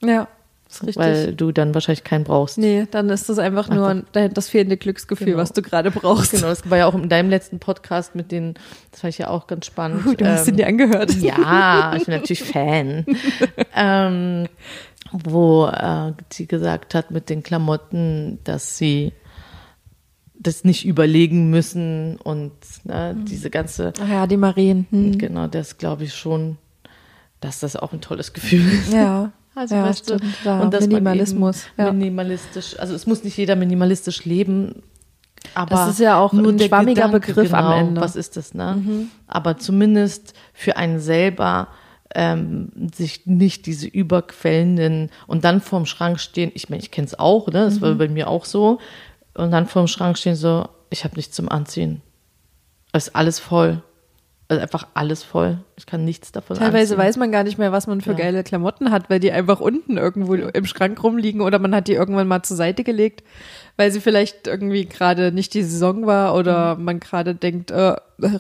Ja, 0.04 0.28
richtig. 0.82 0.98
weil 0.98 1.34
du 1.34 1.52
dann 1.52 1.74
wahrscheinlich 1.74 2.04
keinen 2.04 2.24
brauchst. 2.24 2.58
Nee, 2.58 2.88
dann 2.90 3.10
ist 3.10 3.30
das 3.30 3.38
einfach 3.38 3.70
nur 3.70 3.88
ein- 3.90 4.06
das 4.34 4.50
fehlende 4.50 4.78
Glücksgefühl, 4.78 5.28
Genau. 5.28 5.38
was 5.38 5.52
du 5.54 5.62
gerade 5.62 5.91
brauchst. 5.91 6.32
Genau, 6.32 6.48
das 6.48 6.70
war 6.70 6.78
ja 6.80 6.88
auch 6.88 6.95
in 6.95 7.10
deinem 7.10 7.30
letzten 7.30 7.60
Podcast 7.60 8.16
mit 8.16 8.32
den, 8.32 8.56
das 8.91 9.02
fand 9.02 9.14
ich 9.14 9.20
ja 9.20 9.30
auch 9.30 9.45
ganz 9.48 9.66
spannend. 9.66 10.04
Du 10.20 10.26
hast 10.26 10.48
ihn 10.48 10.54
ähm, 10.54 10.58
dir 10.58 10.68
angehört. 10.68 11.14
Ja, 11.16 11.94
ich 11.95 12.06
bin 12.06 12.16
natürlich 12.16 12.44
Fan. 12.44 13.06
ähm, 13.76 14.48
wo 15.12 15.68
äh, 15.68 16.14
sie 16.32 16.48
gesagt 16.48 16.95
hat 16.95 17.12
mit 17.12 17.30
den 17.30 17.44
Klamotten, 17.44 18.40
dass 18.45 18.78
sie 18.78 19.14
das 20.36 20.64
nicht 20.64 20.86
überlegen 20.86 21.50
müssen 21.50 22.18
und 22.18 22.52
ne, 22.84 23.16
diese 23.28 23.50
ganze, 23.50 23.94
Ach 24.02 24.10
ja, 24.10 24.28
die 24.28 24.38
Marien. 24.38 24.88
Hm. 24.90 25.18
genau, 25.18 25.48
das 25.48 25.78
glaube 25.78 26.04
ich 26.06 26.14
schon, 26.16 26.58
dass 27.40 27.60
das 27.60 27.76
auch 27.76 27.94
ein 27.94 28.02
tolles 28.02 28.34
Gefühl 28.34 28.68
ist. 28.68 28.91
Ja, 28.91 29.32
Also, 29.56 29.76
ja 29.76 29.84
weißt 29.84 30.10
du, 30.10 30.16
stimmt. 30.16 30.36
Ja, 30.44 30.60
und 30.62 30.74
man 30.74 30.82
Minimalismus. 30.82 31.66
Ja. 31.78 31.92
Minimalistisch, 31.92 32.78
also 32.80 32.96
es 32.96 33.06
muss 33.06 33.24
nicht 33.24 33.38
jeder 33.38 33.56
minimalistisch 33.56 34.26
leben, 34.26 34.82
aber 35.54 35.70
Das 35.76 35.90
ist 35.90 36.00
ja 36.00 36.18
auch 36.20 36.34
ein 36.34 36.58
der 36.58 36.68
schwammiger 36.68 37.08
Begriff 37.10 37.54
am 37.54 37.66
genau, 37.66 37.78
Ende. 37.78 38.00
Mhm. 38.00 38.04
Was 38.04 38.16
ist 38.16 38.38
das, 38.38 38.54
ne? 38.54 39.08
Aber 39.28 39.58
zumindest 39.58 40.34
für 40.54 40.78
einen 40.78 41.00
selber 41.00 41.68
ähm, 42.16 42.70
sich 42.94 43.26
nicht 43.26 43.66
diese 43.66 43.88
überquellenden 43.88 45.10
und 45.28 45.44
dann 45.44 45.62
vorm 45.62 45.86
Schrank 45.86 46.20
stehen, 46.20 46.52
ich 46.54 46.70
meine, 46.70 46.82
ich 46.82 46.92
kenne 46.92 47.08
es 47.08 47.18
auch, 47.18 47.48
ne? 47.48 47.66
Das 47.66 47.76
Mhm. 47.78 47.82
war 47.82 47.96
bei 47.96 48.08
mir 48.08 48.30
auch 48.30 48.46
so. 48.46 48.80
Und 49.36 49.52
dann 49.52 49.68
vorm 49.68 49.88
Schrank 49.88 50.18
stehen 50.18 50.36
so, 50.36 50.68
ich 50.90 51.04
habe 51.04 51.16
nichts 51.16 51.36
zum 51.36 51.50
Anziehen. 51.50 52.02
Es 52.92 53.08
ist 53.08 53.16
alles 53.16 53.40
voll. 53.40 53.82
Also 54.54 54.62
einfach 54.62 54.88
alles 54.94 55.24
voll. 55.24 55.60
Ich 55.78 55.86
kann 55.86 56.06
nichts 56.06 56.32
davon 56.32 56.58
Teilweise 56.58 56.94
anziehen. 56.94 56.98
weiß 57.08 57.18
man 57.18 57.32
gar 57.32 57.44
nicht 57.44 57.58
mehr, 57.58 57.72
was 57.72 57.88
man 57.88 58.02
für 58.02 58.12
Ja. 58.12 58.18
geile 58.18 58.44
Klamotten 58.44 58.92
hat, 58.92 59.10
weil 59.10 59.20
die 59.20 59.32
einfach 59.32 59.60
unten 59.60 59.98
irgendwo 59.98 60.36
im 60.36 60.66
Schrank 60.66 61.04
rumliegen 61.04 61.42
oder 61.42 61.60
man 61.60 61.74
hat 61.74 61.88
die 61.88 61.94
irgendwann 61.94 62.28
mal 62.28 62.44
zur 62.44 62.56
Seite 62.58 62.84
gelegt, 62.84 63.24
weil 63.76 63.92
sie 63.92 64.00
vielleicht 64.00 64.46
irgendwie 64.48 64.86
gerade 64.86 65.32
nicht 65.32 65.54
die 65.56 65.64
Saison 65.64 66.06
war 66.06 66.36
oder 66.36 66.76
Mhm. 66.76 66.84
man 66.86 67.00
gerade 67.00 67.34
denkt, 67.34 67.72
äh, 67.72 67.96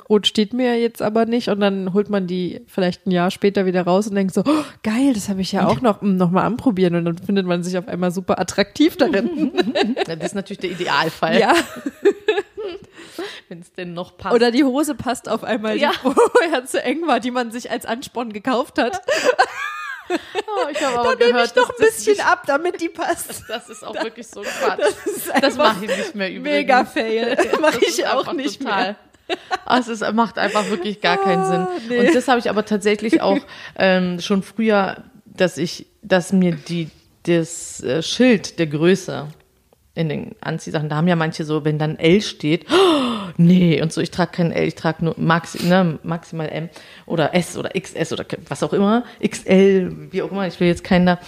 rot 0.09 0.27
steht 0.27 0.53
mir 0.53 0.79
jetzt 0.79 1.01
aber 1.01 1.25
nicht 1.25 1.49
und 1.49 1.59
dann 1.59 1.93
holt 1.93 2.09
man 2.09 2.27
die 2.27 2.61
vielleicht 2.67 3.07
ein 3.07 3.11
Jahr 3.11 3.31
später 3.31 3.65
wieder 3.65 3.81
raus 3.81 4.07
und 4.07 4.15
denkt 4.15 4.33
so, 4.33 4.41
oh, 4.45 4.63
geil, 4.83 5.13
das 5.13 5.27
habe 5.29 5.41
ich 5.41 5.51
ja 5.51 5.65
auch 5.67 5.81
noch, 5.81 6.01
noch 6.03 6.29
mal 6.29 6.43
anprobieren 6.43 6.93
und 6.95 7.05
dann 7.05 7.17
findet 7.17 7.47
man 7.47 7.63
sich 7.63 7.77
auf 7.79 7.87
einmal 7.87 8.11
super 8.11 8.39
attraktiv 8.39 8.95
darin. 8.97 9.51
Das 10.05 10.17
ist 10.23 10.35
natürlich 10.35 10.59
der 10.59 10.71
Idealfall, 10.71 11.39
ja, 11.39 11.53
wenn 13.53 13.61
es 13.61 13.71
denn 13.71 13.93
noch 13.93 14.17
passt. 14.17 14.33
oder 14.33 14.49
die 14.49 14.63
Hose 14.63 14.95
passt 14.95 15.29
auf 15.29 15.43
einmal, 15.43 15.77
Ja. 15.77 15.91
die 15.91 16.09
vorher 16.09 16.65
zu 16.65 16.81
eng 16.81 17.05
war, 17.05 17.19
die 17.19 17.29
man 17.29 17.51
sich 17.51 17.69
als 17.69 17.85
Ansporn 17.85 18.33
gekauft 18.33 18.79
hat. 18.79 18.99
oh, 20.09 20.67
ich 20.71 20.83
habe 20.83 20.99
aber 20.99 21.09
Dann 21.11 21.19
nehme 21.19 21.31
gehört, 21.33 21.49
ich 21.51 21.55
noch 21.55 21.67
dass 21.67 21.79
ein 21.79 21.85
bisschen 21.85 22.19
ab, 22.21 22.43
damit 22.47 22.81
die 22.81 22.89
passt. 22.89 23.43
das 23.47 23.69
ist 23.69 23.85
auch 23.85 23.93
wirklich 23.93 24.27
so 24.27 24.41
Quatsch. 24.41 24.79
Das 24.79 25.41
Das 25.41 25.55
mache 25.55 25.85
ich 25.85 25.95
nicht 25.97 26.15
mehr 26.15 26.29
übrigens. 26.31 26.43
mega 26.43 26.85
fail. 26.85 27.37
Mache 27.61 27.79
ich 27.87 28.07
auch 28.07 28.33
nicht 28.33 28.59
total. 28.61 28.83
mehr. 28.83 29.37
Ah, 29.65 29.77
Es 29.79 30.01
macht 30.13 30.39
einfach 30.39 30.67
wirklich 30.69 30.99
gar 30.99 31.17
keinen 31.17 31.45
Sinn. 31.45 31.61
Ah, 31.61 31.69
nee. 31.87 31.99
Und 32.07 32.15
das 32.15 32.27
habe 32.27 32.39
ich 32.39 32.49
aber 32.49 32.65
tatsächlich 32.65 33.21
auch 33.21 33.37
ähm, 33.77 34.19
schon 34.19 34.41
früher, 34.41 35.03
dass 35.25 35.57
ich, 35.59 35.85
dass 36.01 36.33
mir 36.33 36.53
die 36.55 36.89
das 37.27 37.81
äh, 37.83 38.01
Schild 38.01 38.57
der 38.57 38.65
Größe 38.67 39.27
in 39.95 40.09
den 40.09 40.35
Anziehsachen, 40.41 40.89
da 40.89 40.95
haben 40.95 41.07
ja 41.07 41.15
manche 41.15 41.45
so, 41.45 41.63
wenn 41.65 41.77
dann 41.77 41.97
L 41.99 42.19
steht, 42.21 42.65
oh, 42.71 43.12
nee, 43.37 43.81
und 43.81 43.91
so, 43.91 44.01
ich 44.01 44.11
trage 44.11 44.31
kein 44.31 44.51
L, 44.51 44.67
ich 44.67 44.75
trage 44.75 45.03
nur 45.05 45.15
Maxi, 45.17 45.65
ne, 45.65 45.99
maximal 46.03 46.49
M 46.49 46.69
oder 47.05 47.33
S 47.33 47.57
oder 47.57 47.69
XS 47.69 48.13
oder 48.13 48.25
was 48.47 48.63
auch 48.63 48.73
immer, 48.73 49.03
XL, 49.25 50.11
wie 50.11 50.21
auch 50.21 50.31
immer, 50.31 50.47
ich 50.47 50.59
will 50.59 50.67
jetzt 50.67 50.83
keinen 50.83 51.05
da. 51.05 51.19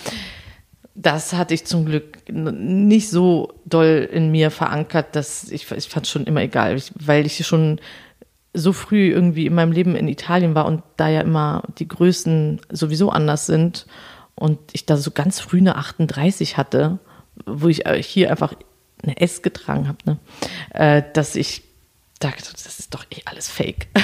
Das 0.98 1.34
hatte 1.34 1.54
ich 1.54 1.66
zum 1.66 1.86
Glück 1.86 2.20
nicht 2.32 3.10
so 3.10 3.54
doll 3.66 4.08
in 4.12 4.32
mir 4.32 4.50
verankert, 4.50 5.16
dass 5.16 5.52
ich, 5.52 5.70
ich 5.72 5.90
fand 5.90 6.06
es 6.06 6.12
schon 6.12 6.26
immer 6.26 6.42
egal, 6.42 6.82
weil 6.96 7.26
ich 7.26 7.46
schon 7.46 7.82
so 8.54 8.72
früh 8.72 9.12
irgendwie 9.12 9.46
in 9.46 9.54
meinem 9.54 9.74
Leben 9.74 9.96
in 9.96 10.08
Italien 10.08 10.56
war 10.56 10.66
und 10.66 10.82
da 10.96 11.10
ja 11.10 11.22
immer 11.22 11.64
die 11.78 11.88
Größen 11.88 12.62
sowieso 12.72 13.10
anders 13.10 13.46
sind 13.46 13.86
und 14.36 14.60
ich 14.72 14.86
da 14.86 14.98
so 14.98 15.12
ganz 15.12 15.40
früh 15.40 15.58
eine 15.58 15.76
38 15.76 16.56
hatte, 16.58 17.00
wo 17.46 17.68
ich 17.68 17.86
äh, 17.86 18.02
hier 18.02 18.32
einfach 18.32 18.54
eine 19.04 19.20
S 19.20 19.42
getragen 19.42 19.88
habe, 19.88 19.98
ne? 20.06 20.18
äh, 20.74 21.04
dass 21.14 21.36
ich 21.36 21.64
dachte, 22.26 22.44
das 22.52 22.80
ist 22.80 22.94
doch 22.94 23.04
eh 23.12 23.22
alles 23.26 23.48
Fake. 23.50 23.88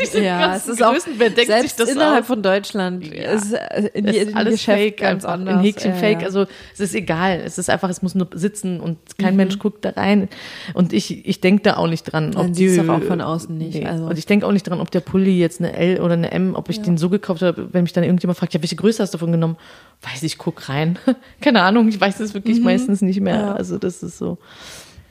Diese 0.00 0.22
Ja, 0.22 0.56
es 0.56 0.66
ist 0.66 0.82
auch 0.82 0.94
wer 1.18 1.30
denkt 1.30 1.46
selbst 1.50 1.76
sich 1.76 1.86
das 1.86 1.90
innerhalb 1.94 2.22
aus? 2.22 2.26
von 2.26 2.42
Deutschland 2.42 3.06
Ja. 3.06 3.30
ist 3.32 3.52
äh, 3.52 3.90
in 3.92 4.08
jedem 4.08 4.34
alles 4.36 4.54
Geschäft 4.54 4.78
fake, 4.78 4.96
ganz 4.96 5.24
einfach 5.24 5.34
anders. 5.38 5.54
in 5.56 5.60
Häkchen 5.60 5.90
Ja, 5.92 5.96
fake. 5.96 6.20
ja. 6.22 6.26
Also 6.26 6.46
es 6.74 6.80
ist 6.80 6.94
egal. 6.94 7.40
Es 7.44 7.58
ist 7.58 7.68
einfach, 7.70 7.88
es 7.90 8.02
muss 8.02 8.14
nur 8.14 8.26
sitzen 8.34 8.80
und 8.80 8.98
kein 9.18 9.34
Mhm. 9.34 9.36
Mensch 9.36 9.58
guckt 9.58 9.84
da 9.84 9.90
rein. 9.90 10.28
Und 10.74 10.92
ich, 10.92 11.26
ich 11.28 11.40
denke 11.40 11.62
da 11.62 11.76
auch 11.76 11.86
nicht 11.86 12.02
dran, 12.04 12.30
ob 12.36 12.44
Man 12.44 12.52
die. 12.54 12.80
auch 12.80 13.02
von 13.02 13.20
außen 13.20 13.56
nicht, 13.56 13.86
also. 13.86 14.06
Und 14.06 14.18
ich 14.18 14.26
denke 14.26 14.46
auch 14.46 14.52
nicht 14.52 14.66
dran, 14.66 14.80
ob 14.80 14.90
der 14.90 15.00
Pulli 15.00 15.38
jetzt 15.38 15.60
eine 15.60 15.72
L 15.74 16.00
oder 16.00 16.14
eine 16.14 16.32
M, 16.32 16.54
ob 16.54 16.68
ich 16.70 16.80
den 16.80 16.96
so 16.98 17.08
gekauft 17.10 17.42
habe, 17.42 17.68
wenn 17.72 17.82
mich 17.82 17.92
dann 17.92 18.02
irgendjemand 18.02 18.38
fragt, 18.38 18.54
ja, 18.54 18.62
welche 18.62 18.76
Größe 18.76 19.02
hast 19.02 19.12
du 19.14 19.18
davon 19.18 19.30
genommen? 19.30 19.56
Weiß 20.02 20.22
ich, 20.22 20.36
guck 20.38 20.68
rein. 20.68 20.98
Keine 21.42 21.62
Ahnung, 21.62 21.88
ich 21.88 22.00
weiß 22.00 22.18
es 22.20 22.34
wirklich 22.34 22.60
meistens 22.60 23.02
nicht 23.02 23.20
mehr. 23.20 23.36
Mhm. 23.36 23.42
Ja. 23.48 23.52
Also 23.54 23.78
das 23.78 24.02
ist 24.02 24.18
so. 24.18 24.38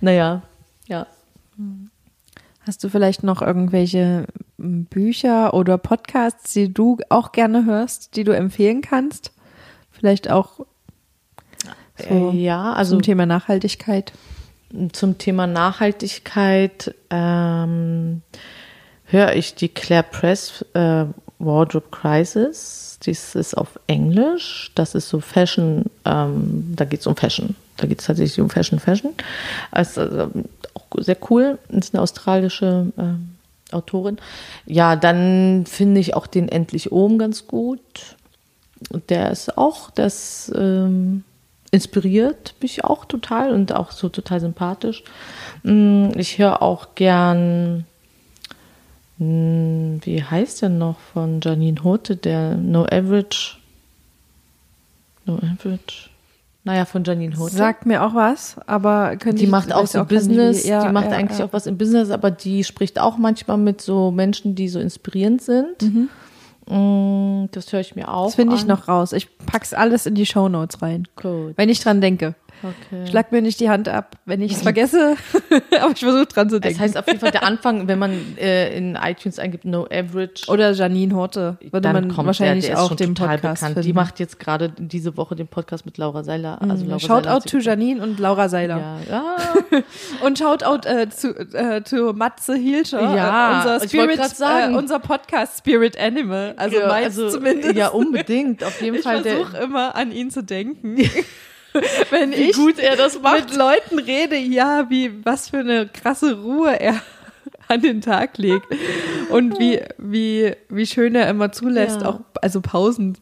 Naja, 0.01 0.41
ja. 0.87 1.05
Hast 2.65 2.83
du 2.83 2.89
vielleicht 2.89 3.23
noch 3.23 3.41
irgendwelche 3.41 4.25
m, 4.57 4.85
Bücher 4.85 5.53
oder 5.53 5.77
Podcasts, 5.77 6.53
die 6.53 6.73
du 6.73 6.97
auch 7.09 7.31
gerne 7.31 7.65
hörst, 7.65 8.15
die 8.15 8.23
du 8.23 8.31
empfehlen 8.31 8.81
kannst? 8.81 9.31
Vielleicht 9.91 10.29
auch 10.29 10.59
so 11.97 12.31
Äh, 12.31 12.37
ja, 12.37 12.73
also 12.73 12.95
zum 12.95 13.01
Thema 13.03 13.25
Nachhaltigkeit. 13.25 14.11
zum 14.91 15.17
Thema 15.17 15.47
Nachhaltigkeit 15.47 16.93
ähm, 17.09 18.21
höre 19.05 19.33
ich 19.35 19.55
die 19.55 19.69
Claire 19.69 20.03
Press 20.03 20.65
äh, 20.73 21.05
Wardrobe 21.39 21.87
Crisis. 21.91 22.97
Dies 23.05 23.35
ist 23.35 23.55
auf 23.55 23.79
Englisch. 23.87 24.71
Das 24.75 24.95
ist 24.95 25.07
so 25.09 25.19
Fashion, 25.19 25.85
ähm, 26.05 26.73
da 26.75 26.85
geht 26.85 27.01
es 27.01 27.07
um 27.07 27.15
Fashion. 27.15 27.55
Da 27.77 27.87
geht 27.87 27.99
es 27.99 28.05
tatsächlich 28.07 28.39
um 28.41 28.49
Fashion, 28.49 28.79
Fashion. 28.79 29.13
Also, 29.71 30.31
auch 30.75 30.85
sehr 30.97 31.17
cool. 31.29 31.57
Ist 31.69 31.93
eine 31.93 32.03
australische 32.03 32.91
ähm, 32.97 33.35
Autorin. 33.71 34.17
Ja, 34.65 34.95
dann 34.95 35.65
finde 35.65 35.99
ich 35.99 36.13
auch 36.13 36.27
den 36.27 36.49
Endlich 36.49 36.91
Ohm 36.91 37.17
ganz 37.17 37.47
gut. 37.47 37.81
Der 39.09 39.31
ist 39.31 39.57
auch, 39.57 39.89
das 39.89 40.51
ähm, 40.55 41.23
inspiriert 41.71 42.55
mich 42.61 42.83
auch 42.83 43.05
total 43.05 43.51
und 43.51 43.73
auch 43.73 43.91
so 43.91 44.09
total 44.09 44.39
sympathisch. 44.39 45.03
Mm, 45.63 46.09
Ich 46.15 46.37
höre 46.37 46.61
auch 46.61 46.95
gern, 46.95 47.85
mm, 49.17 49.97
wie 50.01 50.23
heißt 50.23 50.61
der 50.61 50.69
noch 50.69 50.99
von 51.13 51.41
Janine 51.41 51.83
Hote, 51.83 52.15
der 52.15 52.55
No 52.55 52.83
Average. 52.83 53.57
No 55.25 55.37
Average. 55.37 56.09
Naja, 56.65 56.83
von 56.85 57.03
Janine 57.03 57.37
Hote. 57.37 57.55
Sagt 57.55 57.85
mir 57.85 58.03
auch 58.03 58.13
was, 58.15 58.57
aber 58.65 59.15
könnte 59.17 59.37
Die 59.37 59.43
ich- 59.45 59.49
macht 59.51 59.71
auch 59.71 59.85
so 59.87 59.99
nicht, 59.99 60.09
Business, 60.09 60.65
wie- 60.65 60.69
ja, 60.69 60.85
die 60.85 60.91
macht 60.91 61.11
ja, 61.11 61.17
eigentlich 61.17 61.39
ja. 61.39 61.45
auch 61.45 61.53
was 61.53 61.67
im 61.67 61.77
Business, 61.77 62.09
aber 62.09 62.31
die 62.31 62.63
spricht 62.63 62.99
auch 62.99 63.17
manchmal 63.17 63.57
mit 63.57 63.81
so 63.81 64.09
Menschen, 64.11 64.55
die 64.55 64.67
so 64.67 64.79
inspirierend 64.79 65.41
sind. 65.43 66.09
Mm, 66.67 67.45
Das 67.51 67.71
höre 67.71 67.79
ich 67.81 67.95
mir 67.95 68.07
auch. 68.11 68.23
Mhm. 68.23 68.25
Das 68.25 68.35
finde 68.35 68.55
ich 68.55 68.65
noch 68.65 68.87
raus. 68.87 69.13
Ich 69.13 69.27
pack's 69.45 69.73
alles 69.73 70.07
in 70.07 70.15
die 70.15 70.25
Shownotes 70.25 70.81
rein, 70.81 71.07
Gut. 71.15 71.53
wenn 71.55 71.69
ich 71.69 71.79
dran 71.79 72.01
denke. 72.01 72.33
Okay. 72.63 73.07
Schlag 73.09 73.31
mir 73.31 73.41
nicht 73.41 73.59
die 73.59 73.69
Hand 73.69 73.87
ab, 73.89 74.15
wenn 74.25 74.41
ich 74.41 74.53
es 74.53 74.61
vergesse, 74.63 75.15
aber 75.81 75.91
ich 75.91 75.99
versuche 75.99 76.25
dran 76.25 76.49
zu 76.49 76.59
Das 76.59 76.69
denken. 76.69 76.79
heißt 76.81 76.97
auf 76.97 77.05
jeden 77.07 77.19
Fall 77.19 77.31
der 77.31 77.43
Anfang, 77.43 77.87
wenn 77.87 77.99
man 77.99 78.37
äh, 78.37 78.75
in 78.75 78.95
iTunes 78.95 79.37
eingibt 79.39 79.65
No 79.65 79.85
Average, 79.85 80.49
Oder 80.49 80.71
Janine 80.71 81.13
Horte 81.15 81.57
würde 81.61 81.81
dann 81.81 81.93
man 81.93 82.07
kommt 82.15 82.27
wahrscheinlich 82.27 82.65
der, 82.65 82.75
der 82.75 82.83
auch 82.83 82.95
den 82.95 83.13
Podcast 83.13 83.41
bekannt. 83.41 83.59
finden. 83.75 83.81
Die 83.81 83.93
macht 83.93 84.19
jetzt 84.19 84.39
gerade 84.39 84.71
diese 84.77 85.15
Woche 85.17 85.35
den 85.35 85.47
Podcast 85.47 85.85
mit 85.85 85.97
Laura 85.97 86.23
Seiler. 86.23 86.59
Also 86.61 86.85
Laura 86.85 86.99
Seiler 86.99 86.99
Shoutout 86.99 87.29
hat 87.29 87.49
to 87.49 87.57
Janine 87.59 88.01
und 88.01 88.19
Laura 88.19 88.49
Seiler. 88.49 88.77
Ja, 88.77 88.97
ja. 89.09 89.35
Und 90.25 90.39
Shoutout 90.39 90.87
äh, 90.87 91.09
zu, 91.09 91.29
äh, 91.53 91.83
zu 91.83 92.13
Matze 92.13 92.55
Hielscher, 92.55 93.01
Ja, 93.15 93.51
äh, 93.51 93.57
unser 93.57 93.83
ich 93.85 93.91
Spirit, 93.91 94.17
grad 94.17 94.35
sagen. 94.35 94.73
Äh, 94.73 94.77
unser 94.77 94.99
Podcast 94.99 95.59
Spirit 95.59 95.99
Animal, 95.99 96.53
also 96.57 96.77
Ja, 96.79 96.87
meins 96.87 97.15
zumindest. 97.15 97.75
Ja, 97.75 97.89
unbedingt. 97.89 98.63
Auf 98.63 98.81
jeden 98.81 98.95
ich 98.97 99.01
Fall. 99.03 99.21
Der, 99.21 99.35
versuche 99.37 99.57
immer 99.57 99.95
an 99.95 100.11
ihn 100.11 100.31
zu 100.31 100.41
denken. 100.43 100.97
Wenn 102.09 102.31
wie 102.31 102.49
ich 102.49 102.55
gut 102.55 102.79
er 102.79 102.95
das 102.95 103.21
macht. 103.21 103.49
mit 103.49 103.55
Leuten 103.55 103.99
rede, 103.99 104.37
ja, 104.37 104.89
wie 104.89 105.23
was 105.25 105.49
für 105.49 105.59
eine 105.59 105.87
krasse 105.87 106.39
Ruhe 106.41 106.79
er 106.79 107.01
an 107.67 107.81
den 107.81 108.01
Tag 108.01 108.37
legt 108.37 108.67
und 109.29 109.59
wie 109.59 109.81
wie 109.97 110.53
wie 110.69 110.85
schön 110.85 111.15
er 111.15 111.29
immer 111.29 111.51
zulässt, 111.51 112.01
Ja. 112.01 112.09
auch 112.09 112.19
also 112.41 112.61
Pausen 112.61 113.17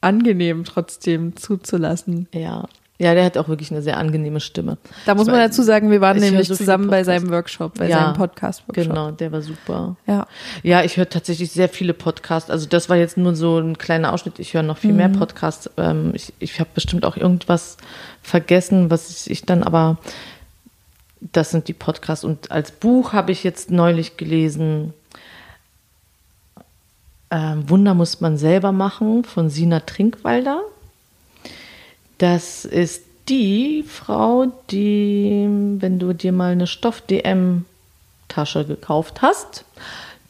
angenehm 0.00 0.64
trotzdem 0.64 1.36
zuzulassen. 1.36 2.28
Ja. 2.32 2.66
Ja, 3.02 3.14
der 3.14 3.24
hat 3.24 3.36
auch 3.36 3.48
wirklich 3.48 3.72
eine 3.72 3.82
sehr 3.82 3.96
angenehme 3.96 4.38
Stimme. 4.38 4.78
Da 5.06 5.16
muss 5.16 5.26
man 5.26 5.34
dazu 5.36 5.62
sagen, 5.64 5.90
wir 5.90 6.00
waren 6.00 6.18
nämlich 6.18 6.46
so 6.46 6.54
zusammen 6.54 6.88
bei 6.88 7.02
seinem 7.02 7.30
Workshop, 7.30 7.76
bei 7.76 7.88
Ja, 7.88 7.98
seinem 7.98 8.14
Podcast-Workshop. 8.14 8.86
Genau, 8.86 9.10
der 9.10 9.32
war 9.32 9.42
super. 9.42 9.96
Ja. 10.06 10.28
Ja, 10.62 10.84
ich 10.84 10.96
höre 10.96 11.08
tatsächlich 11.08 11.50
sehr 11.50 11.68
viele 11.68 11.94
Podcasts. 11.94 12.48
Also 12.48 12.68
das 12.68 12.88
war 12.88 12.96
jetzt 12.96 13.16
nur 13.16 13.34
so 13.34 13.58
ein 13.58 13.76
kleiner 13.76 14.12
Ausschnitt. 14.12 14.38
Ich 14.38 14.54
höre 14.54 14.62
noch 14.62 14.78
viel 14.78 14.92
Mhm. 14.92 14.96
mehr 14.98 15.08
Podcasts. 15.08 15.68
Ähm, 15.78 16.12
ich 16.14 16.32
ich 16.38 16.60
habe 16.60 16.70
bestimmt 16.74 17.04
auch 17.04 17.16
irgendwas 17.16 17.76
vergessen, 18.22 18.88
was 18.88 19.10
ich, 19.26 19.30
ich 19.32 19.42
dann 19.46 19.64
aber, 19.64 19.98
das 21.20 21.50
sind 21.50 21.66
die 21.66 21.72
Podcasts. 21.72 22.24
Und 22.24 22.52
als 22.52 22.70
Buch 22.70 23.12
habe 23.12 23.32
ich 23.32 23.42
jetzt 23.42 23.72
neulich 23.72 24.16
gelesen, 24.16 24.94
ähm, 27.32 27.68
Wunder 27.68 27.94
muss 27.94 28.20
man 28.20 28.36
selber 28.36 28.70
machen 28.70 29.24
von 29.24 29.48
Sina 29.50 29.80
Trinkwalder. 29.80 30.60
Das 32.18 32.64
ist 32.64 33.02
die 33.28 33.84
Frau, 33.86 34.52
die, 34.70 35.46
wenn 35.78 35.98
du 35.98 36.12
dir 36.12 36.32
mal 36.32 36.52
eine 36.52 36.66
Stoff-DM-Tasche 36.66 38.64
gekauft 38.64 39.22
hast, 39.22 39.64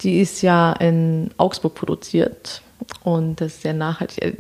die 0.01 0.21
ist 0.21 0.43
ja 0.43 0.73
in 0.73 1.31
Augsburg 1.37 1.75
produziert 1.75 2.63
und 3.03 3.41
das 3.41 3.55
ist 3.55 3.63
sehr 3.63 3.75
nachhaltig. 3.75 4.23
Äh, 4.23 4.35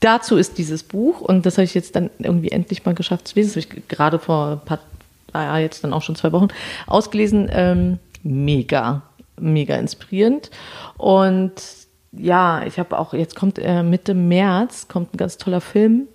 Dazu 0.00 0.36
ist 0.36 0.58
dieses 0.58 0.84
Buch 0.84 1.20
und 1.20 1.44
das 1.44 1.54
habe 1.54 1.64
ich 1.64 1.74
jetzt 1.74 1.96
dann 1.96 2.10
irgendwie 2.18 2.52
endlich 2.52 2.84
mal 2.84 2.94
geschafft 2.94 3.26
zu 3.26 3.34
lesen. 3.34 3.54
Das 3.54 3.64
habe 3.64 3.78
ich 3.78 3.88
gerade 3.88 4.20
vor 4.20 4.52
ein 4.52 4.60
paar, 4.60 4.78
naja, 5.32 5.58
jetzt 5.58 5.82
dann 5.82 5.92
auch 5.92 6.02
schon 6.02 6.14
zwei 6.14 6.30
Wochen 6.30 6.48
ausgelesen. 6.86 7.48
Ähm, 7.50 7.98
mega, 8.22 9.02
mega 9.40 9.74
inspirierend. 9.74 10.50
Und 10.96 11.52
ja, 12.12 12.62
ich 12.64 12.78
habe 12.78 12.96
auch, 12.96 13.12
jetzt 13.12 13.34
kommt 13.34 13.58
äh, 13.58 13.82
Mitte 13.82 14.14
März, 14.14 14.86
kommt 14.86 15.14
ein 15.14 15.16
ganz 15.16 15.36
toller 15.36 15.60
Film 15.60 16.06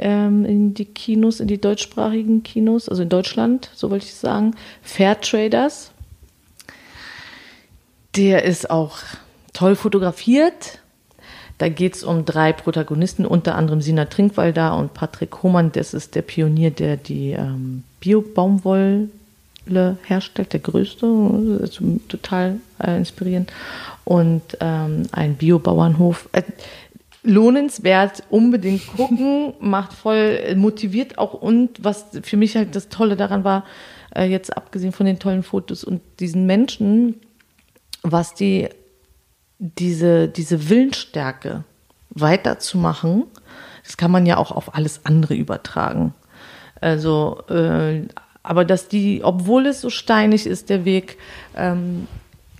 ähm, 0.00 0.44
in 0.44 0.74
die 0.74 0.86
Kinos, 0.86 1.40
in 1.40 1.48
die 1.48 1.60
deutschsprachigen 1.60 2.42
Kinos, 2.42 2.88
also 2.88 3.02
in 3.02 3.08
Deutschland, 3.08 3.70
so 3.74 3.90
wollte 3.90 4.06
ich 4.06 4.14
sagen. 4.14 4.54
Fair 4.82 5.20
Traders. 5.20 5.92
Der 8.16 8.44
ist 8.44 8.70
auch 8.70 8.98
toll 9.52 9.76
fotografiert. 9.76 10.80
Da 11.58 11.68
geht 11.68 11.94
es 11.94 12.04
um 12.04 12.24
drei 12.24 12.54
Protagonisten, 12.54 13.26
unter 13.26 13.54
anderem 13.54 13.82
Sina 13.82 14.06
Trinkwalder 14.06 14.76
und 14.76 14.94
Patrick 14.94 15.42
Hohmann. 15.42 15.72
Das 15.72 15.92
ist 15.92 16.14
der 16.14 16.22
Pionier, 16.22 16.70
der 16.70 16.96
die 16.96 17.32
ähm, 17.32 17.84
Bio-Baumwolle 18.00 19.08
herstellt, 20.04 20.54
der 20.54 20.60
größte. 20.60 21.06
Ist 21.62 21.82
total 22.08 22.60
äh, 22.82 22.96
inspirierend. 22.96 23.52
Und 24.04 24.42
ähm, 24.60 25.02
ein 25.12 25.34
Bio-Bauernhof. 25.34 26.30
Äh, 26.32 26.42
lohnenswert, 27.22 28.22
unbedingt 28.30 28.86
gucken, 28.86 29.54
macht 29.60 29.92
voll, 29.92 30.54
motiviert 30.56 31.18
auch 31.18 31.34
und 31.34 31.82
was 31.82 32.06
für 32.22 32.36
mich 32.36 32.56
halt 32.56 32.74
das 32.74 32.88
Tolle 32.88 33.16
daran 33.16 33.44
war, 33.44 33.64
äh, 34.14 34.24
jetzt 34.24 34.56
abgesehen 34.56 34.92
von 34.92 35.06
den 35.06 35.18
tollen 35.18 35.42
Fotos 35.42 35.84
und 35.84 36.00
diesen 36.18 36.46
Menschen, 36.46 37.20
was 38.02 38.34
die, 38.34 38.68
diese, 39.58 40.28
diese 40.28 40.68
Willensstärke 40.68 41.64
weiterzumachen, 42.10 43.24
das 43.84 43.96
kann 43.96 44.10
man 44.10 44.26
ja 44.26 44.36
auch 44.36 44.50
auf 44.50 44.74
alles 44.74 45.00
andere 45.04 45.34
übertragen. 45.34 46.14
Also, 46.80 47.42
äh, 47.48 48.02
aber 48.42 48.64
dass 48.64 48.88
die, 48.88 49.22
obwohl 49.22 49.66
es 49.66 49.80
so 49.80 49.90
steinig 49.90 50.46
ist, 50.46 50.70
der 50.70 50.84
Weg, 50.84 51.18
ähm, 51.56 52.06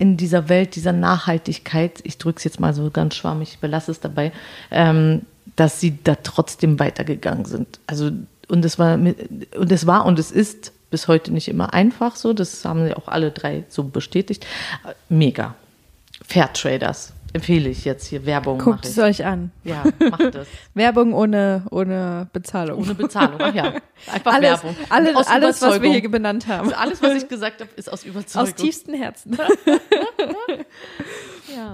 in 0.01 0.17
dieser 0.17 0.49
Welt 0.49 0.77
dieser 0.77 0.93
Nachhaltigkeit, 0.93 2.01
ich 2.05 2.17
drücke 2.17 2.39
es 2.39 2.45
jetzt 2.45 2.59
mal 2.59 2.73
so 2.73 2.91
ganz 2.91 3.15
schwammig, 3.15 3.51
ich 3.53 3.59
belasse 3.59 3.91
es 3.91 4.01
dabei, 4.01 4.33
ähm, 4.71 5.27
dass 5.57 5.79
sie 5.79 5.99
da 6.03 6.15
trotzdem 6.15 6.79
weitergegangen 6.79 7.45
sind. 7.45 7.79
Also 7.87 8.11
und 8.49 8.65
es 8.65 8.79
war 8.79 8.95
und 8.95 9.71
es 9.71 9.87
war 9.87 10.07
und 10.07 10.19
es 10.19 10.31
ist 10.33 10.73
bis 10.91 11.07
heute 11.07 11.33
nicht 11.33 11.49
immer 11.49 11.75
einfach 11.75 12.17
so. 12.17 12.33
Das 12.33 12.65
haben 12.65 12.87
sie 12.87 12.95
auch 12.95 13.09
alle 13.09 13.31
drei 13.31 13.65
so 13.69 13.85
bestätigt. 13.85 14.47
Mega. 15.11 15.55
Fair 16.27 16.51
Traders 16.55 17.13
empfehle 17.33 17.69
ich 17.69 17.85
jetzt 17.85 18.07
hier 18.07 18.27
Werbung. 18.27 18.59
Guckt 18.59 18.85
es 18.87 18.99
euch 18.99 19.25
an. 19.25 19.53
Ja, 19.65 19.85
macht 20.11 20.35
das. 20.35 20.49
Werbung 20.75 21.13
ohne, 21.13 21.65
ohne 21.71 22.29
Bezahlung. 22.33 22.81
Ohne 22.81 22.95
Bezahlung. 22.95 23.41
Ach 23.41 23.55
ja, 23.55 23.75
einfach 24.13 24.35
alles, 24.35 24.51
Werbung. 24.51 24.77
Alles, 24.89 25.17
Aus 25.17 25.27
alles 25.29 25.63
was 25.63 25.81
wir 25.81 25.91
hier 25.91 26.11
benannt 26.11 26.49
haben. 26.49 26.69
Also 26.69 26.77
alles, 26.77 27.03
was 27.03 27.23
ich 27.23 27.29
gesagt 27.29 27.61
habe, 27.61 27.71
ist 27.77 27.93
aus 27.93 28.05
Überzeugung. 28.05 28.49
Aus 28.49 28.55
tiefstem 28.55 28.95
Herzen. 28.95 29.37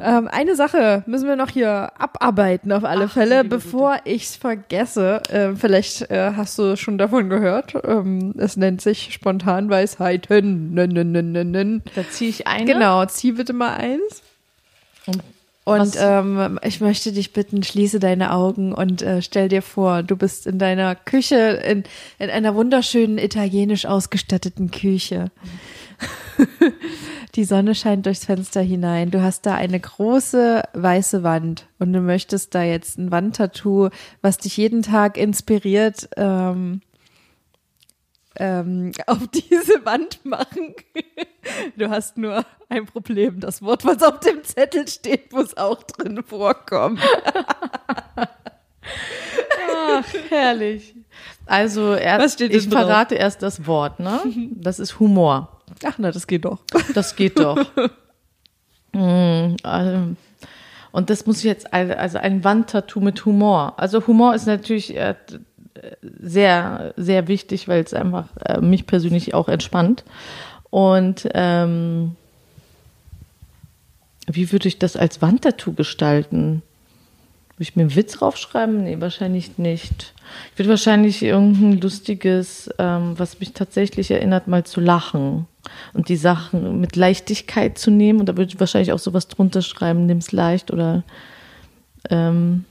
ähm, 0.03 0.29
eine 0.29 0.57
Sache 0.57 1.05
müssen 1.07 1.27
wir 1.29 1.37
noch 1.37 1.51
hier 1.51 1.93
abarbeiten 2.01 2.73
auf 2.73 2.85
alle 2.85 3.07
Ach, 3.07 3.13
Fälle, 3.13 3.45
bevor 3.45 3.99
ich 4.05 4.25
es 4.25 4.37
vergesse. 4.37 5.23
Ähm, 5.31 5.57
vielleicht 5.57 6.11
äh, 6.11 6.33
hast 6.37 6.59
du 6.59 6.77
schon 6.77 6.99
davon 6.99 7.31
gehört. 7.31 7.75
Ähm, 7.85 8.35
es 8.37 8.57
nennt 8.57 8.83
sich 8.83 9.13
Spontanweisheiten. 9.13 10.77
Da 11.95 12.09
ziehe 12.11 12.31
ich 12.31 12.47
eine. 12.47 12.65
Genau, 12.65 13.07
zieh 13.07 13.33
bitte 13.33 13.53
mal 13.53 13.75
eins. 13.77 14.23
Und 15.07 15.23
Und 15.67 15.97
ähm, 15.99 16.61
ich 16.63 16.81
möchte 16.81 17.11
dich 17.11 17.33
bitten, 17.33 17.65
schließe 17.65 17.99
deine 17.99 18.33
Augen 18.33 18.73
und 18.73 19.03
äh, 19.03 19.21
stell 19.21 19.49
dir 19.49 19.63
vor, 19.63 20.05
du 20.05 20.15
bist 20.15 20.47
in 20.47 20.61
deiner 20.61 20.95
Küche, 20.95 21.35
in, 21.37 21.83
in 22.21 22.31
einer 22.31 22.55
wunderschönen 22.55 23.19
italienisch 23.19 23.85
ausgestatteten 23.85 24.71
Küche. 24.71 25.33
Die 27.35 27.43
Sonne 27.43 27.75
scheint 27.75 28.07
durchs 28.07 28.27
Fenster 28.27 28.61
hinein. 28.61 29.11
Du 29.11 29.23
hast 29.23 29.45
da 29.45 29.57
eine 29.57 29.81
große 29.81 30.63
weiße 30.73 31.25
Wand 31.25 31.67
und 31.81 31.93
du 31.93 32.01
möchtest 32.01 32.55
da 32.55 32.63
jetzt 32.63 32.97
ein 32.97 33.11
Wandtattoo, 33.11 33.89
was 34.23 34.39
dich 34.39 34.57
jeden 34.57 34.83
Tag 34.83 35.19
inspiriert, 35.19 36.09
ähm, 36.17 36.81
ähm, 38.39 38.93
auf 39.07 39.27
diese 39.29 39.85
Wand 39.85 40.25
machen. 40.25 40.75
Du 41.77 41.89
hast 41.91 42.17
nur 42.17 42.45
ein 42.69 42.87
Problem. 42.87 43.41
Das 43.41 43.63
Wort, 43.63 43.85
was 43.85 44.03
auf 44.03 44.21
dem 44.21 44.43
Zettel 44.45 44.87
steht, 44.89 45.33
muss 45.33 45.57
auch 45.57 45.83
drin 45.85 46.23
vorkommen. 46.27 46.99
Herrlich. 50.29 50.95
Also 51.47 51.95
erst, 51.95 52.41
ich 52.41 52.51
denn 52.51 52.71
drauf? 52.71 52.81
verrate 52.83 53.15
erst 53.15 53.43
das 53.43 53.67
Wort, 53.67 54.01
ne? 54.01 54.21
Das 54.51 54.79
ist 54.79 54.99
Humor. 55.01 55.61
Ach 55.85 55.95
na, 55.99 56.11
das 56.11 56.27
geht 56.27 56.45
doch. 56.45 56.61
Das 56.95 57.17
geht 57.17 57.39
doch. 57.39 57.57
Hm, 58.93 59.57
ähm, 59.65 60.17
und 60.93 61.11
das 61.11 61.27
muss 61.27 61.39
ich 61.39 61.45
jetzt, 61.45 61.73
al- 61.73 61.93
also 61.95 62.19
ein 62.19 62.43
Wandtattoo 62.45 63.01
mit 63.01 63.25
Humor. 63.25 63.75
Also 63.77 64.07
Humor 64.07 64.35
ist 64.35 64.47
natürlich 64.47 64.97
äh, 64.97 65.15
sehr, 66.21 66.95
sehr 66.97 67.29
wichtig, 67.29 67.69
weil 67.69 67.83
es 67.83 67.95
einfach 67.95 68.29
äh, 68.45 68.61
mich 68.61 68.87
persönlich 68.87 69.35
auch 69.35 69.49
entspannt. 69.49 70.05
Und 70.71 71.29
ähm, 71.35 72.17
wie 74.27 74.53
würde 74.53 74.69
ich 74.69 74.79
das 74.79 74.97
als 74.97 75.23
Wandtattoo 75.23 75.73
gestalten? 75.73 76.63
Würde 77.57 77.71
ich 77.71 77.77
mir 77.77 77.83
einen 77.83 77.95
Witz 77.95 78.13
draufschreiben? 78.13 78.85
Nee, 78.85 79.01
wahrscheinlich 79.01 79.57
nicht. 79.57 80.13
Ich 80.53 80.59
würde 80.59 80.71
wahrscheinlich 80.71 81.23
irgendein 81.23 81.81
lustiges, 81.81 82.69
ähm, 82.79 83.15
was 83.17 83.41
mich 83.41 83.53
tatsächlich 83.53 84.11
erinnert, 84.11 84.49
mal 84.49 84.65
zu 84.65 84.81
lachen 84.81 85.47
und 85.95 86.09
die 86.09 86.17
Sachen 86.17 86.81
mit 86.81 86.97
Leichtigkeit 86.97 87.79
zu 87.79 87.91
nehmen. 87.91 88.21
Und 88.21 88.29
da 88.29 88.37
würde 88.37 88.53
ich 88.53 88.61
wahrscheinlich 88.61 88.93
auch 88.93 88.99
sowas 88.99 89.29
drunter 89.29 89.63
schreiben, 89.63 90.05
nimm's 90.05 90.33
leicht 90.33 90.71
oder 90.71 91.03
ähm, 92.11 92.65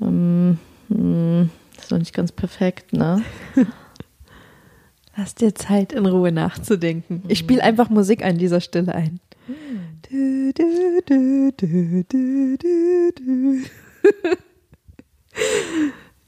ähm, 0.00 0.58
ist 0.88 1.90
noch 1.90 1.98
nicht 1.98 2.14
ganz 2.14 2.32
perfekt, 2.32 2.92
ne? 2.92 3.22
Lass 5.16 5.34
dir 5.34 5.54
Zeit, 5.54 5.92
in 5.92 6.06
Ruhe 6.06 6.30
nachzudenken. 6.30 7.22
Ich 7.28 7.38
spiele 7.38 7.62
einfach 7.62 7.88
Musik 7.88 8.24
an 8.24 8.36
dieser 8.38 8.60
Stelle 8.60 8.94
ein. 8.94 9.18
Du, 10.10 10.52
du, 10.52 11.00
du, 11.06 11.52
du, 11.56 12.04
du, 12.08 12.56
du, 12.58 13.12
du. 13.12 13.62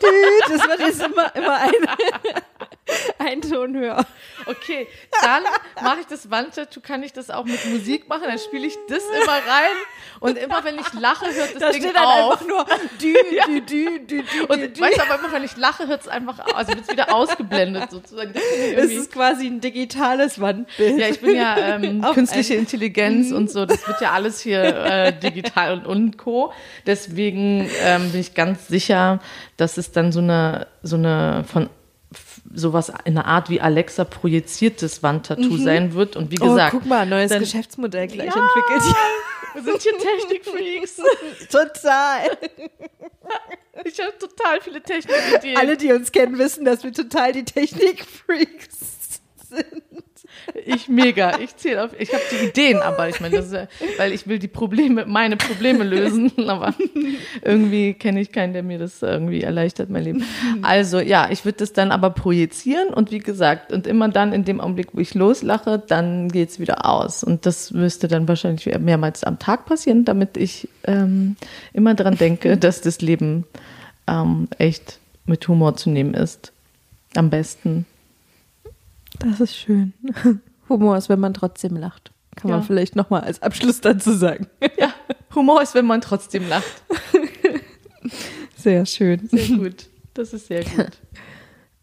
du. 0.02 0.58
Das 0.58 0.68
wird 0.68 0.80
jetzt 0.80 1.02
immer, 1.02 1.36
immer 1.36 1.58
ein, 1.58 1.72
ein 3.20 3.42
Ton 3.42 3.76
höher. 3.76 4.06
okay, 4.46 4.88
dann 5.22 5.44
mache 5.84 6.02
ich 6.02 6.08
das 6.08 6.30
Wandtattoo, 6.30 6.82
kann 6.82 7.04
ich 7.04 7.14
das 7.14 7.30
auch 7.30 7.46
mit 7.46 7.64
Musik 7.66 8.10
machen, 8.10 8.24
dann 8.28 8.40
spiele 8.40 8.68
ich 8.68 8.76
das 8.88 9.04
immer 9.22 9.34
rein 9.34 9.76
und 10.20 10.38
immer 10.38 10.64
wenn 10.64 10.80
ich 10.80 10.94
lache, 10.94 11.26
hört 11.26 11.54
das 11.56 11.60
Da 11.60 11.72
Ding 11.72 11.82
steht 11.82 11.96
dann 11.96 12.06
auf. 12.06 12.34
einfach 12.34 12.48
nur 12.48 12.66
dü, 13.02 13.14
dü, 13.48 13.62
dü, 13.62 14.00
dü, 14.00 14.24
dü, 14.24 14.46
und 14.48 14.78
dü, 14.78 14.82
weißt 14.82 14.98
du, 14.98 15.02
aber 15.04 15.20
immer 15.20 15.32
wenn 15.32 15.44
ich 15.44 15.58
lache, 15.58 15.88
hört 15.88 16.02
es 16.02 16.08
einfach, 16.08 16.40
also 16.56 16.74
wird 16.74 16.82
es 16.82 16.92
wieder 16.92 17.14
ausgeblendet 17.14 17.92
sozusagen. 17.92 18.34
Es 18.76 18.92
ist 18.92 19.12
quasi 19.12 19.48
ein 19.48 19.62
digitales 19.62 20.40
Wandbild. 20.40 20.98
Ja, 21.00 21.08
ich 21.08 21.20
bin 21.22 21.36
ja 21.36 21.58
ähm, 21.58 22.02
künstliche 22.14 22.56
Intelligenz 22.56 23.32
und 23.32 23.50
so. 23.50 23.66
Das 23.66 23.88
wird 23.88 24.02
ja 24.02 24.12
alles 24.12 24.42
hier 24.42 24.62
äh, 24.64 25.14
digital 25.14 25.74
und, 25.74 25.86
und 25.86 26.18
Co. 26.18 26.54
Deswegen 26.86 27.70
ähm, 27.84 28.12
bin 28.12 28.22
ich 28.22 28.34
ganz 28.34 28.68
sicher, 28.68 29.20
dass 29.58 29.78
es 29.78 29.92
dann 29.92 30.12
so 30.12 30.20
eine, 30.20 30.68
so 30.84 30.96
eine 30.96 31.44
von 31.52 31.70
sowas 32.54 32.90
in 33.06 33.18
einer 33.18 33.26
Art 33.26 33.50
wie 33.50 33.62
Alexa 33.62 34.04
projiziertes 34.04 35.04
Wandtattoo 35.04 35.58
sein 35.58 35.94
wird. 35.94 36.16
Und 36.16 36.32
wie 36.32 36.36
gesagt, 36.36 36.74
oh, 36.74 36.78
guck 36.80 36.88
mal, 36.88 37.06
neues 37.06 37.30
dann- 37.30 37.40
Geschäftsmodell 37.40 38.08
gleich 38.08 38.34
Ja. 38.34 38.42
entwickelt. 38.42 38.96
wir 39.54 39.64
sind 39.64 39.82
hier 39.82 39.98
Technikfreaks. 39.98 40.96
Total. 41.50 42.38
Ich 43.86 44.00
habe 44.00 44.14
total 44.20 44.62
viele 44.62 44.82
Technikideen. 44.84 45.58
Alle, 45.58 45.76
die 45.78 45.92
uns 45.92 46.12
kennen, 46.12 46.38
wissen, 46.38 46.66
dass 46.66 46.84
wir 46.84 46.92
total 46.94 47.32
die 47.32 47.46
Technikfreaks 47.46 49.22
sind. 49.50 49.84
Ich 50.66 50.88
mega. 50.88 51.40
Ich 51.40 51.56
zähle 51.56 51.84
auf. 51.84 51.92
Ich 51.98 52.14
habe 52.14 52.24
die 52.32 52.48
Ideen, 52.48 52.82
aber 52.82 53.10
ich 53.10 53.20
meine, 53.20 53.36
ja, 53.36 53.68
weil 53.98 54.12
ich 54.12 54.28
will 54.28 54.40
die 54.40 54.48
Probleme, 54.48 55.06
meine 55.06 55.38
Probleme 55.38 55.84
lösen. 55.84 56.32
Aber 56.48 56.74
irgendwie 57.42 57.94
kenne 57.94 58.20
ich 58.20 58.32
keinen, 58.32 58.54
der 58.54 58.64
mir 58.64 58.78
das 58.78 59.02
irgendwie 59.02 59.42
erleichtert, 59.42 59.90
mein 59.90 60.04
Leben. 60.04 60.24
Also 60.62 61.00
ja, 61.00 61.30
ich 61.30 61.46
würde 61.46 61.60
das 61.60 61.74
dann 61.74 61.92
aber 61.92 62.10
projizieren 62.10 62.90
und 62.90 63.12
wie 63.12 63.20
gesagt, 63.20 63.72
und 63.72 63.88
immer 63.88 64.10
dann 64.10 64.34
in 64.34 64.44
dem 64.44 64.60
Augenblick, 64.60 64.90
wo 64.94 65.00
ich 65.00 65.14
loslache, 65.14 65.82
dann 65.86 66.30
geht's 66.30 66.60
wieder 66.60 66.86
aus. 66.86 67.24
Und 67.24 67.46
das 67.46 67.72
müsste 67.72 68.08
dann 68.08 68.28
wahrscheinlich 68.28 68.66
mehrmals 68.80 69.24
am 69.24 69.40
Tag 69.40 69.66
passieren, 69.66 70.04
damit 70.04 70.38
ich 70.38 70.68
ähm, 70.84 71.36
immer 71.74 71.94
dran 71.94 72.18
denke, 72.18 72.58
dass 72.58 72.82
das 72.82 73.02
Leben 73.02 73.46
ähm, 74.08 74.48
echt 74.58 75.00
mit 75.26 75.48
Humor 75.48 75.76
zu 75.76 75.90
nehmen 75.90 76.14
ist. 76.14 76.52
Am 77.16 77.30
besten. 77.30 77.86
Das 79.24 79.40
ist 79.40 79.56
schön. 79.56 79.94
Humor 80.70 80.98
ist, 80.98 81.10
wenn 81.10 81.20
man 81.20 81.34
trotzdem 81.34 81.76
lacht. 81.76 82.12
Kann 82.36 82.50
Ja. 82.50 82.58
man 82.58 82.66
vielleicht 82.66 82.96
nochmal 82.96 83.22
als 83.22 83.42
Abschluss 83.42 83.82
dazu 83.82 84.14
sagen. 84.14 84.48
Ja, 84.80 84.94
Humor 85.36 85.62
ist, 85.62 85.76
wenn 85.76 85.86
man 85.86 86.02
trotzdem 86.02 86.48
lacht. 86.48 86.84
Sehr 88.56 88.86
schön. 88.86 89.28
Sehr 89.30 89.58
gut. 89.58 89.88
Das 90.14 90.34
ist 90.34 90.48
sehr 90.48 90.64
gut. 90.64 90.92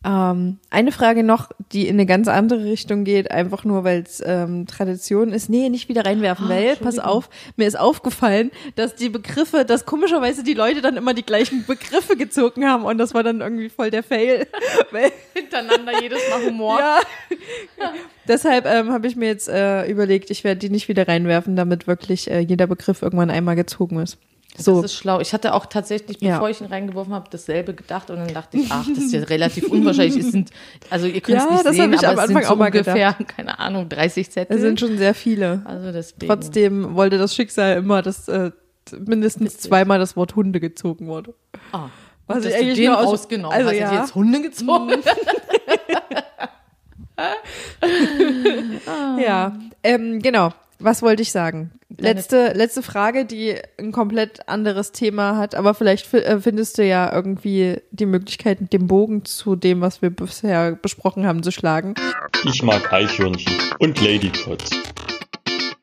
Ähm, 0.05 0.59
eine 0.71 0.93
Frage 0.93 1.25
noch, 1.25 1.51
die 1.73 1.89
in 1.89 1.97
eine 1.97 2.07
ganz 2.07 2.29
andere 2.29 2.65
Richtung 2.65 3.03
geht, 3.03 3.33
einfach 3.33 3.65
nur, 3.65 3.83
weil 3.83 4.03
es 4.03 4.23
ähm, 4.25 4.67
Tradition 4.67 5.33
ist. 5.33 5.49
Nee, 5.49 5.69
nicht 5.71 5.89
wieder 5.89 6.05
reinwerfen, 6.05 6.47
Ah, 6.47 6.51
weil, 6.51 6.77
pass 6.77 7.01
auf, 7.01 7.29
mir 7.57 7.67
ist 7.67 7.79
aufgefallen, 7.79 8.53
dass 8.77 8.95
die 8.95 9.09
Begriffe, 9.09 9.65
dass 9.65 9.87
komischerweise 9.87 10.45
die 10.45 10.55
Leute 10.55 10.83
dann 10.83 10.97
immer 10.97 11.15
die 11.15 11.25
gleichen 11.25 11.67
Begriffe 11.67 12.17
gezogen 12.17 12.65
haben 12.65 12.85
und 12.85 12.99
das 12.99 13.13
war 13.13 13.25
dann 13.25 13.41
irgendwie 13.41 13.69
voll 13.69 13.91
der 13.91 14.05
Fail. 14.05 14.47
weil, 14.93 15.11
Hintereinander 15.35 16.01
jedes 16.01 16.21
Mal 16.31 16.47
Humor. 16.47 16.79
ja. 16.79 17.93
Deshalb 18.29 18.67
ähm, 18.67 18.93
habe 18.93 19.09
ich 19.09 19.17
mir 19.17 19.27
jetzt 19.27 19.49
äh, 19.49 19.87
überlegt, 19.91 20.31
ich 20.31 20.45
werde 20.45 20.61
die 20.61 20.71
nicht 20.71 20.87
wieder 20.87 21.09
reinwerfen, 21.09 21.57
damit 21.57 21.89
wirklich 21.89 22.31
äh, 22.31 22.39
jeder 22.39 22.69
Begriff 22.69 23.03
irgendwann 23.03 23.31
einmal 23.31 23.57
gezogen 23.57 23.99
ist. 23.99 24.19
So, 24.61 24.83
Das 24.83 24.91
ist 24.93 24.99
schlau. 24.99 25.21
Ich 25.21 25.33
hatte 25.33 25.55
auch 25.55 25.67
tatsächlich, 25.67 26.21
Ja. 26.21 26.35
bevor 26.35 26.51
ich 26.51 26.61
ihn 26.61 26.67
reingeworfen 26.67 27.15
habe, 27.15 27.29
dasselbe 27.31 27.75
gedacht 27.75 28.11
und 28.11 28.17
dann 28.17 28.35
dachte 28.35 28.57
ich, 28.59 28.67
ach, 28.71 28.87
das 28.89 29.05
ist 29.05 29.13
ja 29.13 29.21
relativ 29.25 29.69
unwahrscheinlich. 29.71 30.17
Es 30.25 30.33
sind, 30.33 30.51
also 30.91 31.07
ihr 31.07 31.21
könnt 31.21 31.39
es 31.39 31.45
Ja, 31.45 31.51
nicht 31.53 31.65
das 31.67 31.77
sehen, 31.77 31.93
ich 31.93 31.99
aber 32.01 32.09
am 32.09 32.19
es 32.19 32.27
sind 32.27 32.37
Anfang 32.37 32.43
so 32.49 32.53
auch 32.55 32.59
mal 32.59 32.67
ungefähr, 32.67 33.13
keine 33.37 33.59
Ahnung, 33.59 33.89
30 33.89 34.31
Zettel. 34.31 34.57
es 34.57 34.63
sind 34.63 34.81
schon 34.81 34.99
sehr 34.99 35.15
viele. 35.15 35.63
also 35.65 35.93
deswegen. 35.93 36.27
Trotzdem 36.27 36.95
wollte 36.97 37.19
das 37.19 37.35
Schicksal 37.35 37.77
immer, 37.79 38.03
dass 38.03 38.27
äh, 38.29 38.51
mindestens 38.99 39.59
zweimal 39.59 39.99
das 39.99 40.17
Wort 40.17 40.35
Hunde 40.35 40.61
gezogen 40.61 41.07
wurde. 41.07 41.35
Ah, 41.73 41.89
Was 42.27 42.45
ich 42.45 42.51
ich 42.51 42.57
eigentlich 42.57 42.75
den 42.79 42.87
nur 42.87 42.99
aus- 42.99 43.07
rausgenommen. 43.07 43.57
also 43.57 43.71
Hast 43.71 43.79
ja. 43.79 44.01
jetzt 44.01 44.15
Hunde 44.15 44.43
gezogen? 44.43 44.93
Ja, 49.21 49.59
ähm, 49.83 50.23
genau. 50.23 50.53
Was 50.81 51.03
wollte 51.03 51.23
ich 51.23 51.33
sagen? 51.33 51.73
Letzte, 51.97 52.53
letzte 52.53 52.83
Frage, 52.83 53.25
die 53.25 53.57
ein 53.79 53.91
komplett 53.91 54.49
anderes 54.49 54.93
Thema 54.93 55.37
hat, 55.37 55.57
aber 55.57 55.75
vielleicht 55.75 56.13
äh, 56.15 56.41
findest 56.41 56.79
du 56.79 56.85
ja 56.85 57.13
irgendwie 57.13 57.81
die 57.91 58.07
Möglichkeit, 58.07 58.73
den 58.73 58.87
Bogen 58.87 59.25
zu 59.25 59.57
dem, 59.57 59.81
was 59.81 60.03
wir 60.03 60.11
bisher 60.11 60.77
besprochen 60.77 61.27
haben, 61.27 61.43
zu 61.43 61.51
schlagen. 61.51 61.95
Ich 62.45 62.63
mag 62.63 62.93
Eichhörnchen 62.93 63.53
und 63.81 64.01
Ladypots. 64.01 64.71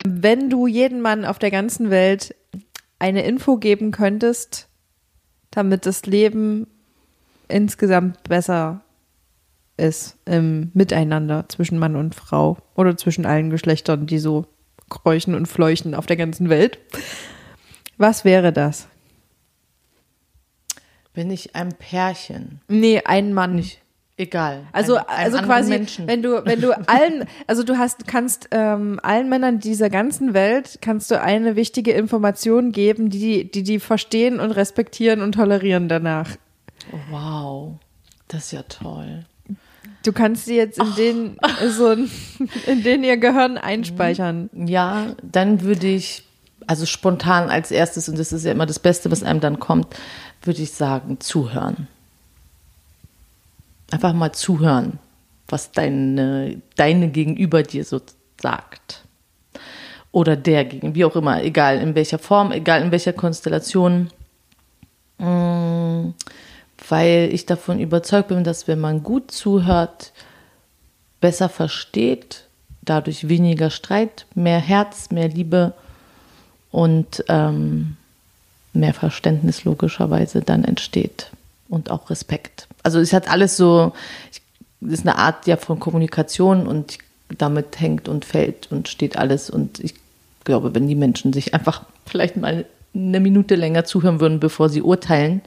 Wenn 0.05 0.49
du 0.49 0.67
jedem 0.67 1.01
Mann 1.01 1.25
auf 1.25 1.39
der 1.39 1.51
ganzen 1.51 1.89
Welt 1.89 2.33
eine 2.97 3.25
Info 3.25 3.57
geben 3.57 3.91
könntest, 3.91 4.69
damit 5.51 5.85
das 5.85 6.05
Leben 6.05 6.67
insgesamt 7.49 8.23
besser 8.23 8.84
ist 9.77 10.17
im 10.25 10.71
Miteinander 10.73 11.45
zwischen 11.49 11.77
Mann 11.77 11.95
und 11.95 12.15
Frau 12.15 12.57
oder 12.75 12.97
zwischen 12.97 13.25
allen 13.25 13.49
Geschlechtern, 13.49 14.05
die 14.05 14.19
so 14.19 14.45
kräuchen 14.89 15.35
und 15.35 15.47
fleuchen 15.47 15.95
auf 15.95 16.05
der 16.05 16.17
ganzen 16.17 16.49
Welt. 16.49 16.79
Was 17.97 18.25
wäre 18.25 18.53
das? 18.53 18.87
Bin 21.13 21.31
ich 21.31 21.55
ein 21.55 21.69
Pärchen? 21.69 22.61
Nee, 22.67 23.01
ein 23.05 23.33
Mann. 23.33 23.55
Nicht. 23.55 23.81
Egal. 24.17 24.65
Also, 24.71 24.95
einem 24.95 25.07
also 25.07 25.37
quasi, 25.39 25.69
Menschen. 25.71 26.07
wenn 26.07 26.21
du, 26.21 26.45
wenn 26.45 26.61
du 26.61 26.71
allen, 26.87 27.25
also 27.47 27.63
du 27.63 27.77
hast, 27.77 28.07
kannst 28.07 28.47
ähm, 28.51 28.97
allen 29.03 29.27
Männern 29.27 29.59
dieser 29.59 29.89
ganzen 29.89 30.33
Welt 30.33 30.79
kannst 30.79 31.11
du 31.11 31.21
eine 31.21 31.57
wichtige 31.57 31.91
Information 31.91 32.71
geben, 32.71 33.09
die 33.09 33.51
die, 33.51 33.63
die 33.63 33.79
verstehen 33.79 34.39
und 34.39 34.51
respektieren 34.51 35.21
und 35.21 35.33
tolerieren 35.33 35.89
danach. 35.89 36.29
Wow, 37.09 37.79
das 38.29 38.45
ist 38.45 38.51
ja 38.53 38.63
toll. 38.63 39.25
Du 40.05 40.13
kannst 40.13 40.45
sie 40.45 40.55
jetzt 40.55 40.77
in 40.77 40.95
den 40.95 41.37
so 41.69 41.87
ein- 41.87 42.09
in 42.67 42.83
den 42.83 43.03
ihr 43.03 43.17
Gehirn 43.17 43.57
einspeichern. 43.57 44.49
Ja, 44.53 45.15
dann 45.23 45.61
würde 45.61 45.87
ich, 45.87 46.23
also 46.67 46.85
spontan 46.85 47.49
als 47.49 47.71
erstes, 47.71 48.07
und 48.09 48.19
das 48.19 48.31
ist 48.31 48.45
ja 48.45 48.51
immer 48.51 48.65
das 48.65 48.79
Beste, 48.79 49.09
was 49.11 49.23
einem 49.23 49.39
dann 49.39 49.59
kommt, 49.59 49.87
würde 50.43 50.61
ich 50.61 50.71
sagen, 50.71 51.19
zuhören. 51.19 51.87
Einfach 53.91 54.13
mal 54.13 54.31
zuhören, 54.31 54.99
was 55.47 55.71
deine, 55.71 56.61
deine 56.75 57.09
Gegenüber 57.09 57.63
dir 57.63 57.83
so 57.85 58.01
sagt. 58.41 59.03
Oder 60.11 60.35
der 60.35 60.65
gegen, 60.65 60.95
wie 60.95 61.05
auch 61.05 61.15
immer, 61.15 61.43
egal 61.43 61.79
in 61.79 61.93
welcher 61.95 62.19
Form, 62.19 62.51
egal 62.51 62.81
in 62.81 62.91
welcher 62.91 63.13
Konstellation. 63.13 64.09
Weil 66.89 67.29
ich 67.31 67.45
davon 67.45 67.79
überzeugt 67.79 68.29
bin, 68.29 68.43
dass 68.43 68.67
wenn 68.67 68.79
man 68.79 69.03
gut 69.03 69.31
zuhört, 69.31 70.11
besser 71.21 71.49
versteht, 71.49 72.45
dadurch 72.81 73.27
weniger 73.27 73.69
Streit, 73.69 74.25
mehr 74.35 74.59
Herz, 74.59 75.09
mehr 75.09 75.27
Liebe 75.27 75.73
und 76.71 77.23
ähm, 77.29 77.97
mehr 78.73 78.93
Verständnis 78.93 79.63
logischerweise 79.63 80.41
dann 80.41 80.63
entsteht 80.63 81.31
und 81.69 81.89
auch 81.89 82.09
Respekt. 82.09 82.67
Also 82.83 82.99
es 82.99 83.13
hat 83.13 83.29
alles 83.29 83.57
so, 83.57 83.93
ist 84.81 85.01
eine 85.01 85.17
Art 85.17 85.47
ja 85.47 85.57
von 85.57 85.79
Kommunikation 85.79 86.67
und 86.67 86.99
damit 87.35 87.79
hängt 87.79 88.07
und 88.07 88.25
fällt 88.25 88.71
und 88.71 88.87
steht 88.87 89.17
alles 89.17 89.49
und 89.49 89.79
ich 89.79 89.95
glaube, 90.43 90.75
wenn 90.75 90.87
die 90.87 90.95
Menschen 90.95 91.33
sich 91.33 91.53
einfach 91.53 91.83
vielleicht 92.05 92.37
mal 92.37 92.65
eine 92.95 93.19
Minute 93.19 93.55
länger 93.55 93.83
zuhören 93.83 94.19
würden, 94.19 94.39
bevor 94.39 94.69
sie 94.69 94.81
urteilen 94.81 95.41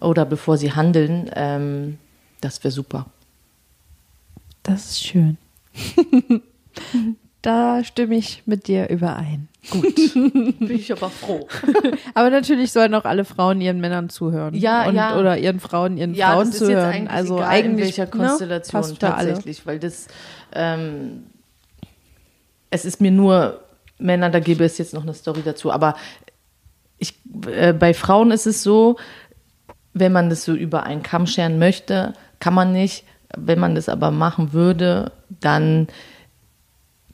oder 0.00 0.24
bevor 0.24 0.56
sie 0.56 0.72
handeln, 0.72 1.30
ähm, 1.34 1.98
das 2.40 2.62
wäre 2.64 2.72
super. 2.72 3.06
Das 4.62 4.90
ist 4.90 5.04
schön. 5.04 5.38
da 7.42 7.84
stimme 7.84 8.16
ich 8.16 8.42
mit 8.46 8.66
dir 8.66 8.88
überein. 8.88 9.48
Bin 9.72 10.70
ich 10.70 10.90
aber 10.90 11.10
froh. 11.10 11.46
Aber 12.14 12.30
natürlich 12.30 12.72
sollen 12.72 12.94
auch 12.94 13.04
alle 13.04 13.26
Frauen 13.26 13.60
ihren 13.60 13.78
Männern 13.78 14.08
zuhören. 14.08 14.54
Ja, 14.54 14.88
und, 14.88 14.94
ja. 14.94 15.18
Oder 15.18 15.36
ihren 15.36 15.60
Frauen 15.60 15.98
ihren 15.98 16.14
Ja, 16.14 16.32
Frauen 16.32 16.46
das 16.46 16.54
ist 16.54 16.60
jetzt 16.60 16.68
zuhören. 16.68 16.92
eigentlich 16.92 17.10
also 17.10 17.36
egal, 17.36 17.48
eigentlich 17.48 17.70
in 17.70 17.78
welcher 17.78 18.06
Konstellation 18.06 18.80
ne, 18.80 18.98
tatsächlich, 18.98 19.66
weil 19.66 19.78
das 19.78 20.08
ähm, 20.54 21.24
es 22.70 22.84
ist 22.86 23.00
mir 23.02 23.10
nur 23.10 23.60
Männer, 23.98 24.30
da 24.30 24.40
gäbe 24.40 24.64
es 24.64 24.78
jetzt 24.78 24.94
noch 24.94 25.02
eine 25.02 25.12
Story 25.12 25.42
dazu, 25.44 25.70
aber 25.70 25.94
ich, 27.00 27.14
äh, 27.48 27.72
bei 27.72 27.92
Frauen 27.94 28.30
ist 28.30 28.46
es 28.46 28.62
so, 28.62 28.96
wenn 29.92 30.12
man 30.12 30.30
das 30.30 30.44
so 30.44 30.54
über 30.54 30.84
einen 30.84 31.02
Kamm 31.02 31.26
scheren 31.26 31.58
möchte, 31.58 32.12
kann 32.38 32.54
man 32.54 32.72
nicht. 32.72 33.04
Wenn 33.36 33.58
man 33.58 33.74
das 33.74 33.88
aber 33.88 34.10
machen 34.10 34.52
würde, 34.52 35.12
dann 35.28 35.88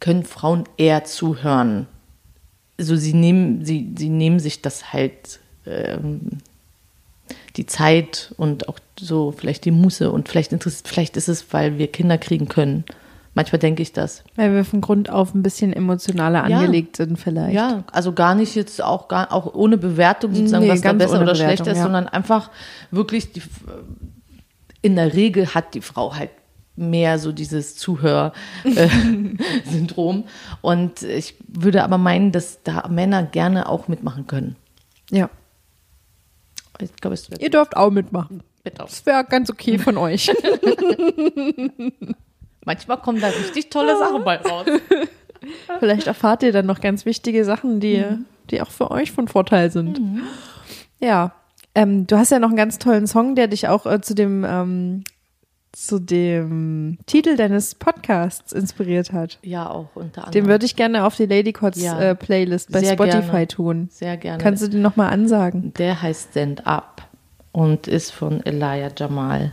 können 0.00 0.24
Frauen 0.24 0.64
eher 0.76 1.04
zuhören. 1.04 1.86
Also 2.78 2.96
sie 2.96 3.14
nehmen, 3.14 3.64
sie, 3.64 3.94
sie 3.96 4.10
nehmen 4.10 4.40
sich 4.40 4.60
das 4.60 4.92
halt 4.92 5.40
ähm, 5.66 6.38
die 7.56 7.66
Zeit 7.66 8.34
und 8.36 8.68
auch 8.68 8.78
so 8.98 9.32
vielleicht 9.32 9.64
die 9.64 9.70
Muße 9.70 10.10
und 10.10 10.28
vielleicht 10.28 10.54
vielleicht 10.84 11.16
ist 11.16 11.28
es, 11.28 11.52
weil 11.52 11.78
wir 11.78 11.90
Kinder 11.90 12.18
kriegen 12.18 12.48
können. 12.48 12.84
Manchmal 13.36 13.58
denke 13.58 13.82
ich 13.82 13.92
das. 13.92 14.24
Weil 14.34 14.54
wir 14.54 14.64
von 14.64 14.80
Grund 14.80 15.10
auf 15.10 15.34
ein 15.34 15.42
bisschen 15.42 15.74
emotionaler 15.74 16.48
Ja. 16.48 16.60
angelegt 16.60 16.96
sind 16.96 17.18
vielleicht. 17.18 17.52
Ja, 17.54 17.84
also 17.92 18.14
gar 18.14 18.34
nicht 18.34 18.54
jetzt 18.54 18.82
auch 18.82 19.08
gar 19.08 19.30
auch 19.30 19.52
ohne 19.54 19.76
Bewertung 19.76 20.34
sozusagen, 20.34 20.64
Nee, 20.64 20.70
was 20.70 20.80
da 20.80 20.94
besser 20.94 21.16
oder 21.20 21.32
Bewertung, 21.34 21.44
schlechter 21.46 21.72
ist, 21.72 21.76
ja. 21.76 21.82
sondern 21.84 22.08
einfach 22.08 22.50
wirklich 22.90 23.32
die, 23.32 23.42
in 24.80 24.96
der 24.96 25.12
Regel 25.12 25.54
hat 25.54 25.74
die 25.74 25.82
Frau 25.82 26.14
halt 26.14 26.30
mehr 26.76 27.18
so 27.18 27.30
dieses 27.30 27.76
Zuhör-Syndrom. 27.76 30.24
Und 30.62 31.02
ich 31.02 31.34
würde 31.46 31.84
aber 31.84 31.98
meinen, 31.98 32.32
dass 32.32 32.62
da 32.64 32.88
Männer 32.88 33.22
gerne 33.22 33.68
auch 33.68 33.86
mitmachen 33.86 34.26
können. 34.26 34.56
ja. 35.10 35.28
Ich 36.78 36.94
glaube, 36.96 37.14
es 37.14 37.26
Ihr 37.38 37.48
dürft 37.48 37.74
auch 37.74 37.90
mitmachen. 37.90 38.42
Bitte. 38.62 38.82
Das 38.82 39.06
wäre 39.06 39.24
ganz 39.24 39.48
okay 39.48 39.78
von 39.78 39.96
euch. 39.96 40.30
Manchmal 42.66 42.98
kommen 42.98 43.20
da 43.20 43.28
richtig 43.28 43.70
tolle 43.70 43.97
Sachen 43.97 44.22
bei 44.24 44.36
raus. 44.36 44.66
Vielleicht 45.78 46.06
erfahrt 46.06 46.43
ihr 46.43 46.52
dann 46.52 46.66
noch 46.66 46.80
ganz 46.80 47.06
wichtige 47.06 47.44
Sachen, 47.44 47.80
die, 47.80 48.05
die 48.51 48.60
auch 48.60 48.70
für 48.70 48.90
euch 48.90 49.12
von 49.12 49.28
Vorteil 49.28 49.70
sind. 49.70 50.01
Ja. 51.01 51.32
Ähm, 51.74 52.06
du 52.06 52.16
hast 52.18 52.30
ja 52.30 52.38
noch 52.38 52.48
einen 52.48 52.56
ganz 52.56 52.78
tollen 52.78 53.06
Song, 53.06 53.34
der 53.36 53.47
dich 53.48 53.68
auch 53.68 53.86
äh, 53.86 54.01
zu 54.01 54.14
dem 54.14 54.44
ähm, 54.48 55.05
zu 55.72 55.98
dem 55.98 56.97
Titel 57.05 57.36
deines 57.36 57.74
Podcasts 57.74 58.51
inspiriert 58.52 59.12
hat. 59.12 59.38
Ja, 59.43 59.68
auch 59.68 59.90
unter 59.94 60.22
anderem. 60.26 60.32
Den 60.32 60.47
würde 60.47 60.64
ich 60.64 60.74
gerne 60.74 61.05
auf 61.05 61.16
die 61.16 61.26
Lady 61.26 61.52
Cots 61.52 61.80
Ja. 61.82 62.01
äh, 62.01 62.14
Playlist 62.14 62.72
bei 62.72 62.82
Spotify 62.82 63.26
gerne. 63.26 63.47
tun. 63.48 63.88
Sehr 63.93 64.16
gerne. 64.16 64.43
Kannst 64.43 64.62
du 64.62 64.68
den 64.68 64.80
nochmal 64.80 65.12
ansagen? 65.12 65.74
Der 65.74 66.01
heißt 66.01 66.30
Stand 66.30 66.66
Up 66.66 67.02
und 67.52 67.88
ist 67.88 68.10
von 68.10 68.44
Elia 68.47 68.88
Jamal. 68.97 69.52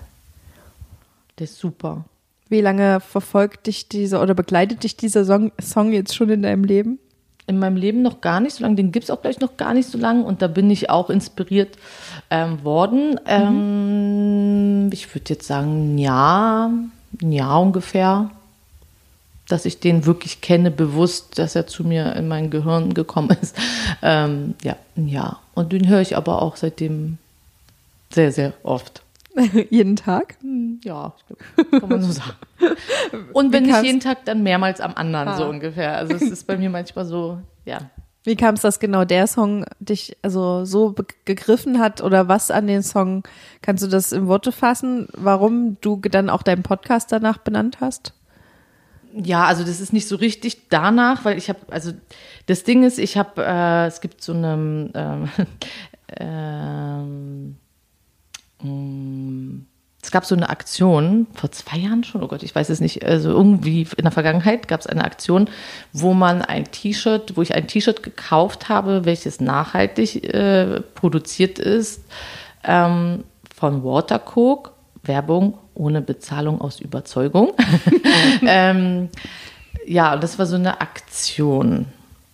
Der 1.40 1.44
ist 1.44 1.58
super. 1.60 2.06
Wie 2.50 2.62
lange 2.62 3.00
verfolgt 3.00 3.68
dich 3.68 3.88
dieser 3.90 4.22
oder 4.22 4.34
begleitet 4.34 4.84
dich 4.84 4.96
dieser 4.96 5.26
Song, 5.26 5.52
Song 5.62 5.92
jetzt 5.92 6.16
schon 6.16 6.30
in 6.30 6.44
deinem 6.44 6.64
Leben? 6.64 7.00
In 7.46 7.60
meinem 7.60 7.76
Leben 7.76 8.02
noch 8.02 8.22
gar 8.22 8.40
nicht 8.40 8.56
so 8.56 8.64
lange, 8.64 8.76
den 8.76 8.92
gibt 8.92 9.06
es 9.06 9.10
auch 9.10 9.22
gleich 9.22 9.40
noch 9.40 9.58
gar 9.58 9.74
nicht 9.74 9.90
so 9.90 9.98
lange 9.98 10.24
und 10.24 10.42
da 10.42 10.48
bin 10.48 10.70
ich 10.70 10.90
auch 10.90 11.10
inspiriert 11.10 11.78
ähm, 12.30 12.64
worden. 12.64 13.20
Ähm, 13.26 14.90
ich 14.94 15.14
würde 15.14 15.34
jetzt 15.34 15.48
sagen, 15.48 15.96
ein 15.96 17.32
Jahr 17.32 17.62
ungefähr, 17.62 18.30
dass 19.48 19.66
ich 19.66 19.80
den 19.80 20.06
wirklich 20.06 20.42
kenne, 20.42 20.72
bewusst, 20.72 21.38
dass 21.38 21.56
er 21.56 21.68
zu 21.68 21.84
mir 21.84 22.16
in 22.16 22.28
mein 22.28 22.50
Gehirn 22.50 22.94
gekommen 22.94 23.36
ist. 23.42 23.56
Ähm, 24.02 24.56
ja, 24.64 24.78
Jahr. 24.96 25.42
Und 25.54 25.74
den 25.74 25.88
höre 25.88 26.02
ich 26.02 26.16
aber 26.16 26.42
auch 26.42 26.56
seitdem 26.56 27.18
sehr, 28.10 28.32
sehr 28.32 28.54
oft. 28.64 29.03
Jeden 29.70 29.96
Tag? 29.96 30.38
Ja, 30.84 31.14
ich 31.18 31.26
glaub, 31.26 31.82
kann 31.82 31.90
man 31.90 32.02
so 32.04 32.12
sagen. 32.22 32.34
Und 33.34 33.52
wenn 33.52 33.64
nicht 33.64 33.84
jeden 33.84 34.00
Tag, 34.00 34.26
dann 34.26 34.44
mehrmals 34.44 34.80
am 34.80 34.94
anderen, 34.94 35.28
Ah. 35.30 35.38
so 35.38 35.46
ungefähr. 35.48 35.98
Also 35.98 36.14
es 36.16 36.22
ist 36.22 36.46
bei 36.46 36.58
mir 36.58 36.70
manchmal 36.70 37.06
so, 37.06 37.40
ja. 37.66 37.90
Wie 38.26 38.36
kam 38.38 38.56
es, 38.56 38.62
dass 38.62 38.80
genau 38.80 39.04
der 39.04 39.28
Song 39.28 39.66
dich 39.80 40.16
also 40.22 40.64
so 40.64 40.96
gegriffen 41.26 41.80
hat 41.80 42.02
oder 42.02 42.28
was 42.30 42.52
an 42.52 42.68
den 42.68 42.82
Song, 42.84 43.24
kannst 43.62 43.84
du 43.84 43.88
das 43.88 44.12
in 44.14 44.28
Worte 44.28 44.52
fassen, 44.54 45.08
warum 45.14 45.78
du 45.82 45.98
dann 45.98 46.30
auch 46.30 46.42
deinen 46.44 46.64
Podcast 46.64 47.12
danach 47.12 47.40
benannt 47.40 47.80
hast? 47.82 48.14
Ja, 49.16 49.44
also 49.46 49.64
das 49.64 49.82
ist 49.82 49.92
nicht 49.94 50.08
so 50.08 50.16
richtig 50.16 50.70
danach, 50.70 51.26
weil 51.26 51.38
ich 51.38 51.50
habe, 51.50 51.60
also 51.70 51.92
das 52.46 52.64
Ding 52.64 52.84
ist, 52.84 52.98
ich 52.98 53.18
habe, 53.18 53.44
äh, 53.44 53.88
es 53.88 54.00
gibt 54.00 54.24
so 54.24 54.32
eine, 54.34 54.90
ähm, 54.96 55.30
ähm, 56.20 57.58
mm, 58.64 59.66
es 60.04 60.12
gab 60.12 60.26
so 60.26 60.36
eine 60.36 60.50
Aktion 60.50 61.28
vor 61.34 61.52
zwei 61.52 61.78
Jahren 61.78 62.04
schon, 62.04 62.22
oh 62.24 62.28
Gott, 62.28 62.44
ich 62.44 62.54
weiß 62.54 62.70
es 62.70 62.82
nicht, 62.82 63.06
also 63.06 63.30
irgendwie 63.30 63.88
in 63.96 64.04
der 64.04 64.12
Vergangenheit 64.12 64.68
gab 64.68 64.82
es 64.82 64.88
eine 64.88 65.06
Aktion, 65.06 65.50
wo 65.94 66.14
man 66.14 66.42
ein 66.42 66.66
T-Shirt, 66.66 67.38
wo 67.38 67.42
ich 67.42 67.56
ein 67.56 67.68
T-Shirt 67.68 68.04
gekauft 68.04 68.68
habe, 68.68 69.06
welches 69.06 69.40
nachhaltig 69.40 70.26
äh, 70.34 70.82
produziert 70.94 71.58
ist, 71.58 72.04
ähm, 72.66 73.24
von 73.56 73.86
Watercoke, 73.86 74.72
Werbung 75.04 75.58
ohne 75.74 76.02
Bezahlung 76.02 76.60
aus 76.60 76.82
Überzeugung. 76.82 77.54
ähm, 78.46 79.10
ja, 79.86 80.14
und 80.14 80.24
das 80.24 80.38
war 80.38 80.46
so 80.46 80.56
eine 80.56 80.82
Aktion 80.82 81.86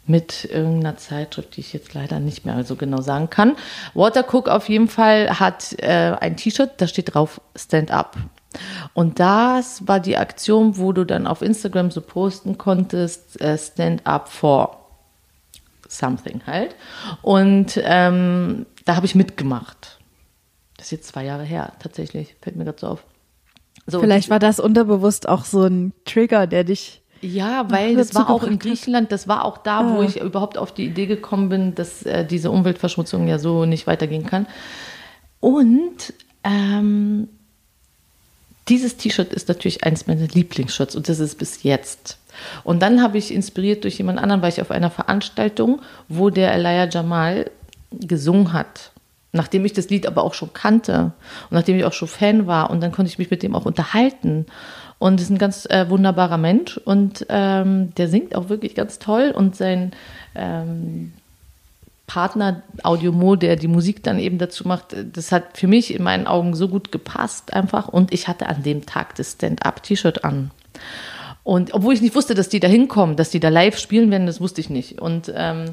mit 0.10 0.46
irgendeiner 0.46 0.98
Zeitschrift, 0.98 1.56
die 1.56 1.62
ich 1.62 1.72
jetzt 1.72 1.94
leider 1.94 2.20
nicht 2.20 2.46
mehr 2.46 2.64
so 2.64 2.76
genau 2.76 3.02
sagen 3.02 3.30
kann. 3.30 3.56
Watercook 3.94 4.50
auf 4.50 4.68
jeden 4.68 4.88
Fall 4.88 5.40
hat 5.40 5.76
äh, 5.80 6.16
ein 6.20 6.36
T-Shirt, 6.36 6.72
da 6.78 6.88
steht 6.88 7.14
drauf 7.14 7.40
Stand 7.56 7.92
Up. 7.92 8.18
Und 8.94 9.20
das 9.20 9.88
war 9.88 10.00
die 10.00 10.18
Aktion, 10.18 10.78
wo 10.78 10.92
du 10.92 11.06
dann 11.06 11.28
auf 11.28 11.44
Instagram 11.44 11.92
so 11.92 12.02
posten 12.02 12.58
konntest, 12.58 13.40
äh, 13.40 13.58
Stand 13.58 14.06
Up 14.08 14.28
for 14.28 14.80
something 15.88 16.42
halt. 16.48 16.76
Und 17.22 17.80
ähm, 17.84 18.66
da 18.86 18.96
habe 18.96 19.06
ich 19.06 19.16
mitgemacht. 19.16 20.00
Das 20.78 20.88
ist 20.88 20.92
jetzt 20.92 21.08
zwei 21.10 21.26
Jahre 21.26 21.44
her, 21.44 21.74
tatsächlich. 21.80 22.36
Fällt 22.42 22.56
mir 22.56 22.64
gerade 22.64 22.80
so 22.80 22.88
auf. 22.88 23.04
So, 23.86 24.00
Vielleicht 24.00 24.30
war 24.30 24.40
das 24.40 24.60
unterbewusst 24.60 25.28
auch 25.28 25.46
so 25.46 25.64
ein 25.64 25.94
Trigger, 26.06 26.48
der 26.48 26.64
dich. 26.64 27.02
Ja, 27.22 27.70
weil 27.70 27.96
das 27.96 28.14
war 28.16 28.30
auch 28.30 28.44
in. 28.44 28.60
Griechenland, 28.60 29.12
das 29.12 29.28
war 29.28 29.46
auch 29.46 29.58
da, 29.60 29.90
wo 29.96 30.00
Ah. 30.02 30.04
ich 30.04 30.20
überhaupt 30.22 30.58
auf 30.58 30.74
die 30.74 30.86
Idee 30.86 31.06
gekommen 31.06 31.50
bin, 31.50 31.76
dass 31.76 32.04
äh, 32.04 32.26
diese 32.26 32.52
Umweltverschmutzung 32.52 33.28
ja 33.28 33.40
so 33.40 33.66
nicht 33.66 33.88
weitergehen 33.88 34.26
kann. 34.26 34.46
Und 35.40 36.14
ähm, 36.44 37.28
dieses 38.68 38.98
T-Shirt 38.98 39.34
ist 39.34 39.48
natürlich 39.48 39.84
eines 39.84 40.08
meiner 40.08 40.28
Lieblingsshirts 40.28 40.96
und 40.96 41.10
das 41.10 41.20
ist 41.20 41.38
bis 41.38 41.64
jetzt. 41.64 42.18
Und 42.64 42.82
dann 42.82 43.02
habe 43.02 43.18
ich 43.18 43.34
inspiriert 43.34 43.84
durch 43.84 43.98
jemand 43.98 44.20
anderen, 44.20 44.42
war 44.42 44.50
ich 44.50 44.62
auf 44.62 44.72
einer 44.72 44.92
Veranstaltung, 44.92 45.82
wo 46.08 46.30
der 46.30 46.54
Elia 46.54 46.88
Jamal 46.88 47.50
gesungen 47.92 48.54
hat. 48.54 48.92
Nachdem 49.32 49.66
ich 49.66 49.74
das 49.74 49.90
Lied 49.90 50.08
aber 50.08 50.24
auch 50.24 50.34
schon 50.34 50.54
kannte 50.54 51.12
und 51.50 51.52
nachdem 51.52 51.78
ich 51.78 51.86
auch 51.86 51.94
schon 51.94 52.08
Fan 52.08 52.48
war 52.48 52.70
und 52.70 52.82
dann 52.82 52.92
konnte 52.92 53.12
ich 53.12 53.20
mich 53.20 53.30
mit 53.30 53.44
dem 53.44 53.56
auch 53.56 53.66
unterhalten. 53.66 54.46
Und 55.00 55.22
ist 55.22 55.30
ein 55.30 55.38
ganz 55.38 55.66
äh, 55.66 55.90
wunderbarer 55.90 56.38
Mensch 56.38 56.78
und 56.78 57.26
ähm, 57.30 57.96
der 57.96 58.10
singt 58.10 58.36
auch 58.36 58.50
wirklich 58.50 58.76
ganz 58.76 59.00
toll 59.00 59.32
und 59.34 59.56
sein 59.56 59.94
ähm, 60.36 61.14
Partner 62.06 62.64
Audiomo, 62.84 63.38
der 63.38 63.56
die 63.56 63.70
Musik 63.70 64.04
dann 64.04 64.20
eben 64.20 64.40
dazu 64.40 64.68
macht, 64.68 64.96
das 65.14 65.32
hat 65.32 65.58
für 65.58 65.68
mich 65.68 65.94
in 65.94 66.04
meinen 66.04 66.28
Augen 66.28 66.54
so 66.56 66.68
gut 66.68 66.92
gepasst 66.92 67.54
einfach 67.54 67.88
und 67.88 68.12
ich 68.12 68.28
hatte 68.28 68.48
an 68.48 68.64
dem 68.64 68.86
Tag 68.86 69.16
das 69.16 69.34
Stand-up-T-Shirt 69.34 70.26
an. 70.26 70.52
Und 71.44 71.74
obwohl 71.74 71.94
ich 71.94 72.02
nicht 72.02 72.16
wusste, 72.16 72.36
dass 72.36 72.50
die 72.50 72.60
da 72.60 72.68
hinkommen, 72.68 73.16
dass 73.16 73.30
die 73.30 73.40
da 73.40 73.50
live 73.50 73.78
spielen 73.78 74.12
werden, 74.12 74.28
das 74.28 74.42
wusste 74.42 74.60
ich 74.60 74.70
nicht. 74.70 75.00
Und 75.00 75.32
ähm, 75.36 75.66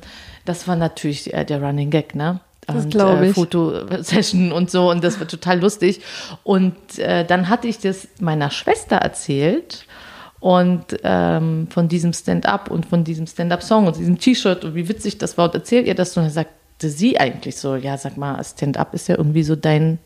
das 0.44 0.68
war 0.68 0.76
natürlich 0.76 1.34
äh, 1.34 1.44
der 1.44 1.62
Running 1.62 1.90
Gag, 1.90 2.14
ne? 2.14 2.40
Das 2.66 2.84
Und, 2.84 2.90
glaub 2.90 3.20
äh, 3.20 3.28
ich. 3.28 3.34
Fotosession 3.34 4.52
und 4.52 4.70
so 4.70 4.90
und 4.90 5.04
das 5.04 5.20
war 5.20 5.28
total 5.28 5.60
lustig. 5.60 6.00
Und 6.42 6.98
äh, 6.98 7.24
dann 7.24 7.48
hatte 7.48 7.68
ich 7.68 7.78
das 7.78 8.08
meiner 8.20 8.50
Schwester 8.50 8.96
erzählt 8.96 9.86
und 10.40 10.84
ähm, 11.02 11.68
von 11.70 11.88
diesem 11.88 12.12
Stand-up 12.12 12.70
und 12.70 12.86
von 12.86 13.04
diesem 13.04 13.26
Stand-up-Song 13.26 13.86
und 13.86 13.96
diesem 13.96 14.18
T-Shirt 14.18 14.64
und 14.64 14.74
wie 14.74 14.88
witzig 14.88 15.18
das 15.18 15.38
war 15.38 15.46
und 15.46 15.54
erzählt 15.54 15.86
ihr 15.86 15.94
das 15.94 16.16
und 16.16 16.24
dann 16.24 16.32
sagte 16.32 16.90
sie 16.90 17.18
eigentlich 17.18 17.56
so, 17.56 17.76
ja 17.76 17.96
sag 17.96 18.16
mal, 18.16 18.42
Stand-up 18.44 18.94
ist 18.94 19.08
ja 19.08 19.16
irgendwie 19.16 19.42
so 19.44 19.56
dein 19.56 19.98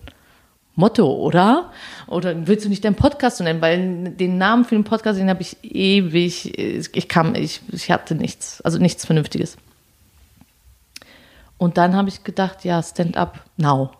Motto, 0.76 1.12
oder? 1.12 1.72
Oder 2.06 2.46
willst 2.46 2.64
du 2.64 2.68
nicht 2.68 2.84
deinen 2.84 2.94
Podcast 2.94 3.38
so 3.38 3.44
nennen? 3.44 3.60
Weil 3.60 4.10
den 4.10 4.38
Namen 4.38 4.64
für 4.64 4.74
den 4.74 4.84
Podcast, 4.84 5.18
den 5.18 5.28
habe 5.28 5.42
ich 5.42 5.56
ewig, 5.62 6.56
ich 6.58 7.08
kam, 7.08 7.34
ich, 7.34 7.60
ich 7.72 7.90
hatte 7.90 8.14
nichts, 8.14 8.60
also 8.62 8.78
nichts 8.78 9.04
Vernünftiges. 9.04 9.56
Und 11.60 11.76
dann 11.76 11.94
habe 11.94 12.08
ich 12.08 12.24
gedacht, 12.24 12.64
ja, 12.64 12.82
Stand-up 12.82 13.40
now. 13.58 13.90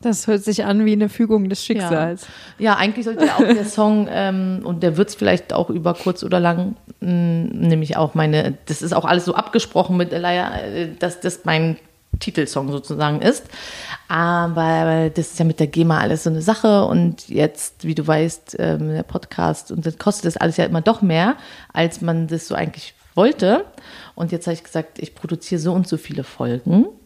Das 0.00 0.26
hört 0.26 0.42
sich 0.42 0.64
an 0.64 0.86
wie 0.86 0.94
eine 0.94 1.10
Fügung 1.10 1.50
des 1.50 1.62
Schicksals. 1.62 2.26
Ja, 2.58 2.76
eigentlich 2.76 3.04
sollte 3.04 3.26
ja 3.26 3.34
auch 3.34 3.40
der 3.40 3.64
Song, 3.66 4.08
ähm, 4.10 4.62
und 4.64 4.82
der 4.82 4.96
wird 4.96 5.10
es 5.10 5.14
vielleicht 5.14 5.52
auch 5.52 5.68
über 5.68 5.92
kurz 5.92 6.24
oder 6.24 6.40
lang, 6.40 6.76
mh, 7.00 7.50
nämlich 7.52 7.98
auch 7.98 8.14
meine, 8.14 8.56
das 8.64 8.80
ist 8.80 8.94
auch 8.94 9.04
alles 9.04 9.26
so 9.26 9.34
abgesprochen 9.34 9.98
mit 9.98 10.14
Elia, 10.14 10.60
äh, 10.60 10.88
dass 10.98 11.20
das 11.20 11.44
mein 11.44 11.76
Titelsong 12.20 12.70
sozusagen 12.70 13.20
ist. 13.20 13.44
Aber 14.08 15.10
das 15.14 15.32
ist 15.32 15.38
ja 15.38 15.44
mit 15.44 15.60
der 15.60 15.66
GEMA 15.66 15.98
alles 15.98 16.24
so 16.24 16.30
eine 16.30 16.40
Sache 16.40 16.86
und 16.86 17.28
jetzt, 17.28 17.84
wie 17.84 17.94
du 17.94 18.06
weißt, 18.06 18.56
ähm, 18.60 18.88
der 18.94 19.02
Podcast 19.02 19.70
und 19.70 19.84
dann 19.84 19.98
kostet 19.98 20.24
das 20.24 20.38
alles 20.38 20.56
ja 20.56 20.64
immer 20.64 20.80
doch 20.80 21.02
mehr, 21.02 21.36
als 21.74 22.00
man 22.00 22.28
das 22.28 22.48
so 22.48 22.54
eigentlich 22.54 22.94
wollte. 23.18 23.66
Und 24.18 24.32
jetzt 24.32 24.48
habe 24.48 24.54
ich 24.54 24.64
gesagt, 24.64 24.98
ich 24.98 25.14
produziere 25.14 25.60
so 25.60 25.72
und 25.72 25.86
so 25.86 25.96
viele 25.96 26.24
Folgen. 26.24 26.86
Und 26.86 26.96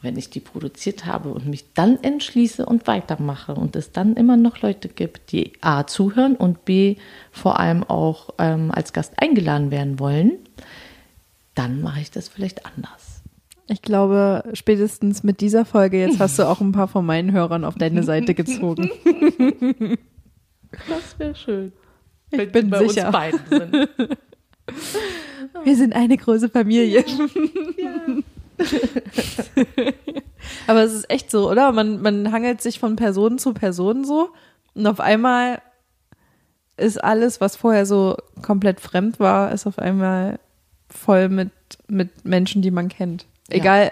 wenn 0.00 0.16
ich 0.16 0.30
die 0.30 0.38
produziert 0.38 1.04
habe 1.04 1.30
und 1.30 1.46
mich 1.46 1.72
dann 1.74 2.00
entschließe 2.02 2.64
und 2.64 2.86
weitermache 2.86 3.52
und 3.54 3.74
es 3.74 3.90
dann 3.90 4.14
immer 4.14 4.36
noch 4.36 4.62
Leute 4.62 4.88
gibt, 4.88 5.32
die 5.32 5.54
A 5.60 5.88
zuhören 5.88 6.36
und 6.36 6.64
B 6.64 6.94
vor 7.32 7.58
allem 7.58 7.82
auch 7.82 8.30
ähm, 8.38 8.70
als 8.70 8.92
Gast 8.92 9.14
eingeladen 9.16 9.72
werden 9.72 9.98
wollen, 9.98 10.38
dann 11.56 11.82
mache 11.82 12.00
ich 12.00 12.12
das 12.12 12.28
vielleicht 12.28 12.64
anders. 12.64 13.22
Ich 13.66 13.82
glaube, 13.82 14.44
spätestens 14.52 15.24
mit 15.24 15.40
dieser 15.40 15.64
Folge 15.64 15.98
jetzt 15.98 16.20
hast 16.20 16.38
du 16.38 16.48
auch 16.48 16.60
ein 16.60 16.70
paar 16.70 16.86
von 16.86 17.04
meinen 17.04 17.32
Hörern 17.32 17.64
auf 17.64 17.74
deine 17.74 18.04
Seite 18.04 18.34
gezogen. 18.34 18.90
Das 20.88 21.18
wäre 21.18 21.34
schön. 21.34 21.72
Ich 22.30 22.52
bin 22.52 22.70
bei 22.70 22.86
sicher. 22.86 23.06
uns 23.06 23.12
beiden 23.12 23.40
sind. 23.48 23.88
Wir 25.64 25.76
sind 25.76 25.94
eine 25.94 26.16
große 26.16 26.48
Familie. 26.48 27.04
Aber 30.66 30.82
es 30.82 30.92
ist 30.92 31.10
echt 31.10 31.30
so, 31.30 31.50
oder? 31.50 31.72
Man, 31.72 32.02
man 32.02 32.32
hangelt 32.32 32.60
sich 32.60 32.78
von 32.78 32.96
Person 32.96 33.38
zu 33.38 33.54
Person 33.54 34.04
so 34.04 34.30
und 34.74 34.86
auf 34.86 35.00
einmal 35.00 35.62
ist 36.76 37.02
alles, 37.02 37.40
was 37.40 37.56
vorher 37.56 37.86
so 37.86 38.16
komplett 38.42 38.80
fremd 38.80 39.20
war, 39.20 39.52
ist 39.52 39.66
auf 39.66 39.78
einmal 39.78 40.38
voll 40.88 41.28
mit, 41.28 41.50
mit 41.88 42.24
Menschen, 42.24 42.62
die 42.62 42.70
man 42.70 42.88
kennt. 42.88 43.26
Ja. 43.48 43.56
Egal, 43.56 43.90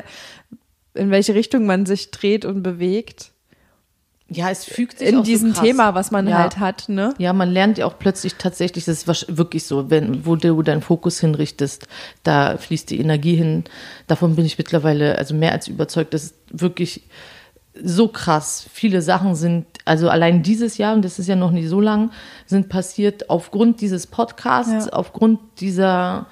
in 0.94 1.10
welche 1.10 1.34
Richtung 1.34 1.66
man 1.66 1.86
sich 1.86 2.10
dreht 2.10 2.44
und 2.44 2.62
bewegt. 2.62 3.32
Ja, 4.30 4.50
es 4.50 4.64
fügt 4.64 4.98
sich 4.98 5.08
in 5.08 5.22
diesem 5.22 5.54
so. 5.54 5.62
Thema, 5.62 5.94
was 5.94 6.10
man 6.10 6.28
ja. 6.28 6.38
halt 6.38 6.58
hat, 6.58 6.88
ne? 6.88 7.14
Ja, 7.18 7.32
man 7.32 7.50
lernt 7.50 7.78
ja 7.78 7.86
auch 7.86 7.98
plötzlich 7.98 8.34
tatsächlich, 8.34 8.84
das 8.84 9.04
ist 9.06 9.38
wirklich 9.38 9.64
so, 9.64 9.88
wenn, 9.90 10.26
wo 10.26 10.36
du 10.36 10.62
deinen 10.62 10.82
Fokus 10.82 11.18
hinrichtest, 11.20 11.88
da 12.24 12.58
fließt 12.58 12.90
die 12.90 13.00
Energie 13.00 13.36
hin. 13.36 13.64
Davon 14.06 14.36
bin 14.36 14.44
ich 14.44 14.58
mittlerweile 14.58 15.16
also 15.16 15.34
mehr 15.34 15.52
als 15.52 15.66
überzeugt, 15.66 16.12
das 16.12 16.24
ist 16.24 16.34
wirklich 16.50 17.04
so 17.82 18.08
krass. 18.08 18.66
Viele 18.70 19.00
Sachen 19.00 19.34
sind, 19.34 19.64
also 19.86 20.10
allein 20.10 20.42
dieses 20.42 20.76
Jahr, 20.76 20.94
und 20.94 21.04
das 21.04 21.18
ist 21.18 21.28
ja 21.28 21.36
noch 21.36 21.50
nicht 21.50 21.68
so 21.68 21.80
lang, 21.80 22.10
sind 22.44 22.68
passiert 22.68 23.30
aufgrund 23.30 23.80
dieses 23.80 24.06
Podcasts, 24.06 24.86
Ja. 24.86 24.92
aufgrund 24.92 25.40
dieser 25.60 26.26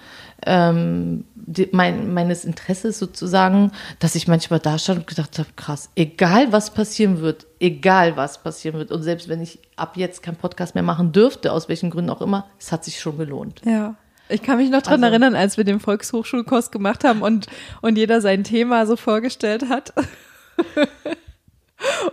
ähm, 0.45 1.25
die, 1.35 1.69
mein, 1.73 2.13
meines 2.13 2.45
Interesses 2.45 2.99
sozusagen, 2.99 3.73
dass 3.99 4.15
ich 4.15 4.29
manchmal 4.29 4.61
da 4.61 4.79
stand 4.79 5.01
und 5.01 5.07
gedacht 5.07 5.39
habe, 5.39 5.49
krass, 5.57 5.91
egal 5.97 6.53
was 6.53 6.73
passieren 6.75 7.21
wird, 7.21 7.47
egal 7.61 8.17
was 8.17 8.43
passieren 8.43 8.79
wird, 8.79 8.93
und 8.93 9.03
selbst 9.03 9.29
wenn 9.29 9.41
ich 9.41 9.61
ab 9.77 9.97
jetzt 9.97 10.23
keinen 10.23 10.37
Podcast 10.37 10.75
mehr 10.75 10.85
machen 10.85 11.13
dürfte, 11.13 11.53
aus 11.53 11.69
welchen 11.69 11.91
Gründen 11.91 12.11
auch 12.11 12.21
immer, 12.21 12.47
es 12.59 12.73
hat 12.73 12.85
sich 12.85 13.01
schon 13.01 13.17
gelohnt. 13.19 13.63
Ja. 13.65 13.95
Ich 14.29 14.43
kann 14.43 14.57
mich 14.59 14.71
noch 14.71 14.83
dran 14.83 14.95
Also- 15.05 15.13
erinnern, 15.13 15.35
als 15.37 15.57
wir 15.57 15.65
den 15.65 15.79
Volkshochschulkurs 15.81 16.71
gemacht 16.73 17.05
haben 17.05 17.23
und, 17.23 17.47
und 17.81 17.97
jeder 17.97 18.21
sein 18.21 18.43
Thema 18.45 18.85
so 18.87 18.97
vorgestellt 18.97 19.69
hat. 19.69 19.93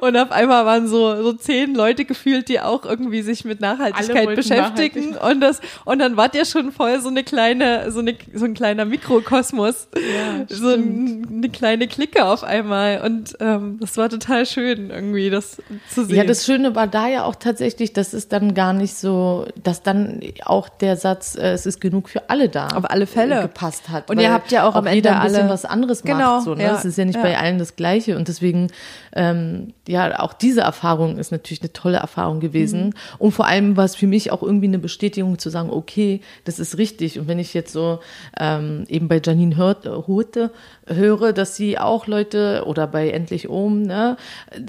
Und 0.01 0.17
auf 0.17 0.31
einmal 0.31 0.65
waren 0.65 0.87
so, 0.89 1.21
so 1.23 1.31
zehn 1.33 1.73
Leute 1.73 2.03
gefühlt, 2.03 2.49
die 2.49 2.59
auch 2.59 2.83
irgendwie 2.83 3.21
sich 3.21 3.45
mit 3.45 3.61
Nachhaltigkeit 3.61 4.35
beschäftigen. 4.35 5.15
Und 5.15 5.39
das, 5.39 5.61
und 5.85 5.99
dann 5.99 6.17
wart 6.17 6.35
ihr 6.35 6.43
schon 6.43 6.73
voll 6.73 6.99
so 6.99 7.07
eine 7.07 7.23
kleine, 7.23 7.89
so 7.91 7.99
eine, 7.99 8.15
so 8.33 8.43
ein 8.43 8.53
kleiner 8.55 8.83
Mikrokosmos. 8.83 9.87
Ja, 9.95 10.45
so 10.53 10.69
ein, 10.73 11.25
eine 11.31 11.49
kleine 11.49 11.87
Clique 11.87 12.25
auf 12.25 12.43
einmal. 12.43 13.01
Und 13.05 13.37
ähm, 13.39 13.77
das 13.79 13.95
war 13.95 14.09
total 14.09 14.45
schön, 14.45 14.89
irgendwie, 14.89 15.29
das 15.29 15.57
zu 15.89 16.03
sehen. 16.05 16.15
Ja, 16.17 16.23
das 16.25 16.45
Schöne 16.45 16.75
war 16.75 16.87
da 16.87 17.07
ja 17.07 17.23
auch 17.23 17.35
tatsächlich, 17.35 17.93
dass 17.93 18.11
es 18.11 18.27
dann 18.27 18.53
gar 18.53 18.73
nicht 18.73 18.95
so, 18.95 19.45
dass 19.63 19.81
dann 19.81 20.19
auch 20.43 20.67
der 20.67 20.97
Satz, 20.97 21.35
äh, 21.35 21.51
es 21.53 21.65
ist 21.65 21.79
genug 21.79 22.09
für 22.09 22.29
alle 22.29 22.49
da. 22.49 22.67
Auf 22.67 22.89
alle 22.91 23.07
Fälle. 23.07 23.39
äh, 23.39 23.41
Gepasst 23.43 23.87
hat. 23.89 24.09
Und 24.09 24.19
ihr 24.19 24.33
habt 24.33 24.51
ja 24.51 24.67
auch 24.67 24.75
am 24.75 24.87
Ende 24.87 25.11
ein 25.15 25.21
bisschen 25.23 25.41
alle- 25.43 25.49
was 25.49 25.63
anderes 25.63 26.03
Genau, 26.03 26.17
macht. 26.35 26.43
So, 26.43 26.55
ne? 26.55 26.63
ja, 26.63 26.75
Es 26.75 26.83
ist 26.83 26.97
ja 26.97 27.05
nicht 27.05 27.15
ja. 27.15 27.21
bei 27.21 27.37
allen 27.37 27.59
das 27.59 27.77
Gleiche. 27.77 28.17
Und 28.17 28.27
deswegen, 28.27 28.67
ähm, 29.15 29.62
ja, 29.87 30.19
auch 30.19 30.33
diese 30.33 30.61
Erfahrung 30.61 31.17
ist 31.17 31.31
natürlich 31.31 31.61
eine 31.61 31.73
tolle 31.73 31.97
Erfahrung 31.97 32.39
gewesen. 32.39 32.87
Mhm. 32.87 32.93
Und 33.19 33.31
vor 33.31 33.45
allem 33.45 33.77
war 33.77 33.85
es 33.85 33.95
für 33.95 34.07
mich 34.07 34.31
auch 34.31 34.43
irgendwie 34.43 34.67
eine 34.67 34.79
Bestätigung 34.79 35.39
zu 35.39 35.49
sagen, 35.49 35.69
okay, 35.69 36.21
das 36.45 36.59
ist 36.59 36.77
richtig. 36.77 37.19
Und 37.19 37.27
wenn 37.27 37.39
ich 37.39 37.53
jetzt 37.53 37.73
so 37.73 37.99
ähm, 38.39 38.85
eben 38.87 39.07
bei 39.07 39.21
Janine 39.23 39.57
Hurt, 39.57 39.85
Hurte 39.85 40.51
höre, 40.87 41.33
dass 41.33 41.55
sie 41.55 41.77
auch 41.77 42.07
Leute 42.07 42.63
oder 42.65 42.87
bei 42.87 43.09
Endlich 43.09 43.49
Ohm, 43.49 43.83
ne, 43.83 44.17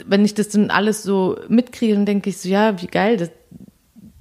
wenn 0.07 0.25
ich 0.25 0.35
das 0.35 0.49
dann 0.49 0.71
alles 0.71 1.03
so 1.03 1.37
mitkriege, 1.49 1.95
dann 1.95 2.07
denke 2.07 2.31
ich 2.31 2.39
so, 2.39 2.49
ja, 2.49 2.81
wie 2.81 2.87
geil, 2.87 3.17
das, 3.17 3.31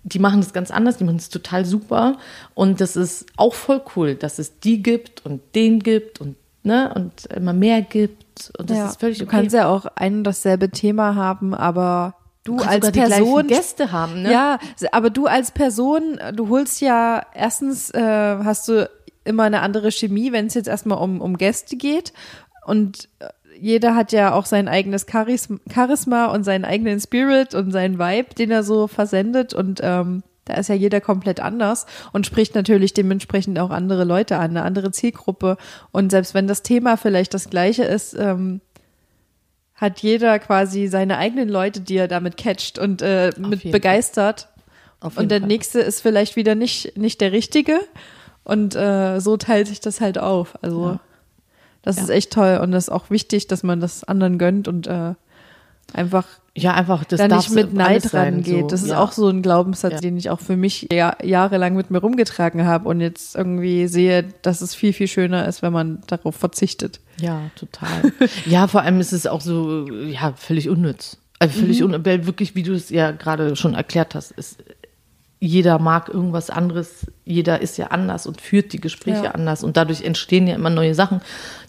die 0.03 0.19
machen 0.19 0.41
das 0.41 0.53
ganz 0.53 0.71
anders, 0.71 0.97
die 0.97 1.03
machen 1.03 1.17
das 1.17 1.29
total 1.29 1.65
super. 1.65 2.17
Und 2.53 2.81
das 2.81 2.95
ist 2.95 3.25
auch 3.37 3.53
voll 3.53 3.81
cool, 3.95 4.15
dass 4.15 4.39
es 4.39 4.59
die 4.59 4.83
gibt 4.83 5.25
und 5.25 5.41
den 5.55 5.79
gibt 5.79 6.21
und, 6.21 6.35
ne, 6.63 6.91
und 6.95 7.25
immer 7.27 7.53
mehr 7.53 7.81
gibt. 7.81 8.51
Und 8.57 8.69
das 8.69 8.77
ja, 8.77 8.85
ist 8.87 8.99
völlig 8.99 9.19
du 9.19 9.25
okay. 9.25 9.37
kannst 9.37 9.55
ja 9.55 9.67
auch 9.67 9.85
ein 9.95 10.17
und 10.17 10.23
dasselbe 10.23 10.69
Thema 10.69 11.15
haben, 11.15 11.53
aber 11.53 12.15
du, 12.43 12.57
als 12.57 12.91
Person 12.91 13.47
Gäste 13.47 13.91
haben, 13.91 14.23
ne? 14.23 14.31
Ja, 14.31 14.59
aber 14.91 15.09
du 15.09 15.27
als 15.27 15.51
Person, 15.51 16.19
du 16.33 16.49
holst 16.49 16.81
ja 16.81 17.25
erstens 17.33 17.89
äh, 17.91 18.01
hast 18.01 18.67
du 18.67 18.89
immer 19.23 19.43
eine 19.43 19.61
andere 19.61 19.91
Chemie, 19.91 20.31
wenn 20.31 20.47
es 20.47 20.53
jetzt 20.53 20.67
erstmal 20.67 20.97
um, 20.97 21.21
um 21.21 21.37
Gäste 21.37 21.77
geht. 21.77 22.13
Und 22.65 23.09
äh, 23.19 23.27
jeder 23.59 23.95
hat 23.95 24.11
ja 24.11 24.33
auch 24.33 24.45
sein 24.45 24.67
eigenes 24.67 25.05
Charisma, 25.09 25.59
Charisma 25.73 26.25
und 26.27 26.43
seinen 26.43 26.65
eigenen 26.65 26.99
Spirit 26.99 27.53
und 27.55 27.71
seinen 27.71 27.99
Vibe, 27.99 28.33
den 28.35 28.51
er 28.51 28.63
so 28.63 28.87
versendet. 28.87 29.53
Und 29.53 29.79
ähm, 29.83 30.23
da 30.45 30.55
ist 30.55 30.69
ja 30.69 30.75
jeder 30.75 30.99
komplett 31.01 31.39
anders 31.39 31.85
und 32.11 32.25
spricht 32.25 32.53
natürlich 32.55 32.93
dementsprechend 32.93 33.57
auch 33.59 33.69
andere 33.69 34.03
Leute 34.03 34.37
an, 34.37 34.51
eine 34.51 34.63
andere 34.63 34.91
Zielgruppe. 34.91 35.57
Und 35.91 36.11
selbst 36.11 36.33
wenn 36.33 36.47
das 36.47 36.63
Thema 36.63 36.97
vielleicht 36.97 37.33
das 37.33 37.49
gleiche 37.49 37.83
ist, 37.83 38.13
ähm, 38.13 38.59
hat 39.75 39.99
jeder 39.99 40.39
quasi 40.39 40.87
seine 40.87 41.17
eigenen 41.17 41.49
Leute, 41.49 41.81
die 41.81 41.95
er 41.97 42.07
damit 42.07 42.37
catcht 42.37 42.77
und 42.77 43.01
äh, 43.01 43.31
mit 43.37 43.71
begeistert. 43.71 44.49
Und 45.01 45.31
der 45.31 45.39
Fall. 45.39 45.47
nächste 45.47 45.79
ist 45.79 46.01
vielleicht 46.01 46.35
wieder 46.35 46.55
nicht, 46.55 46.97
nicht 46.97 47.19
der 47.21 47.31
richtige. 47.31 47.79
Und 48.43 48.75
äh, 48.75 49.19
so 49.19 49.35
teilt 49.37 49.67
sich 49.67 49.79
das 49.81 49.99
halt 50.01 50.17
auf. 50.17 50.57
Also 50.61 50.87
Ja. 50.91 50.99
das 51.81 51.97
Ja. 51.97 52.03
ist 52.03 52.09
echt 52.09 52.31
toll 52.31 52.59
und 52.61 52.71
das 52.71 52.85
ist 52.85 52.89
auch 52.89 53.09
wichtig, 53.09 53.47
dass 53.47 53.63
man 53.63 53.79
das 53.79 54.03
anderen 54.03 54.37
gönnt 54.37 54.67
und 54.67 54.87
äh, 54.87 55.13
einfach 55.93 56.25
Ja, 56.55 56.73
einfach, 56.75 57.03
das 57.03 57.19
da 57.19 57.27
nicht 57.27 57.49
mit 57.51 57.73
Neid 57.73 58.13
rangeht. 58.13 58.61
so. 58.61 58.67
Das 58.67 58.81
ist 58.83 58.89
ja. 58.89 58.99
auch 58.99 59.11
so 59.11 59.27
ein 59.27 59.41
Glaubenssatz, 59.41 59.93
Ja. 59.93 59.99
den 60.01 60.17
ich 60.17 60.29
auch 60.29 60.39
für 60.39 60.55
mich 60.55 60.87
ja, 60.93 61.17
jahrelang 61.23 61.75
mit 61.75 61.89
mir 61.91 61.97
rumgetragen 61.99 62.65
habe 62.65 62.87
und 62.89 63.01
jetzt 63.01 63.35
irgendwie 63.35 63.87
sehe, 63.87 64.23
dass 64.43 64.61
es 64.61 64.75
viel, 64.75 64.93
viel 64.93 65.07
schöner 65.07 65.47
ist, 65.47 65.61
wenn 65.61 65.73
man 65.73 66.01
darauf 66.07 66.35
verzichtet. 66.35 66.99
Ja, 67.19 67.41
total. 67.55 68.11
ja, 68.45 68.67
vor 68.67 68.81
allem 68.81 68.99
ist 68.99 69.13
es 69.13 69.25
auch 69.27 69.41
so, 69.41 69.87
ja, 70.07 70.33
völlig 70.37 70.69
unnütz. 70.69 71.17
Also 71.39 71.59
völlig 71.59 71.81
Mhm. 71.81 72.05
weil 72.05 72.25
wirklich, 72.25 72.55
wie 72.55 72.63
du 72.63 72.73
es 72.73 72.89
ja 72.89 73.11
gerade 73.11 73.55
schon 73.55 73.73
erklärt 73.73 74.15
hast, 74.15 74.31
ist, 74.31 74.63
jeder 75.45 75.77
mag 75.77 76.07
irgendwas 76.07 76.49
anderes, 76.49 77.05
jeder 77.25 77.59
ist 77.59 77.77
ja 77.77 77.87
anders 77.87 78.27
und 78.27 78.39
führt 78.39 78.71
die 78.71 78.79
Gespräche 78.79 79.25
Ja. 79.25 79.31
anders 79.31 79.61
und 79.65 79.75
dadurch 79.75 80.01
entstehen 80.01 80.47
ja 80.47 80.55
immer 80.55 80.69
neue 80.69 80.95
Sachen. 80.95 81.19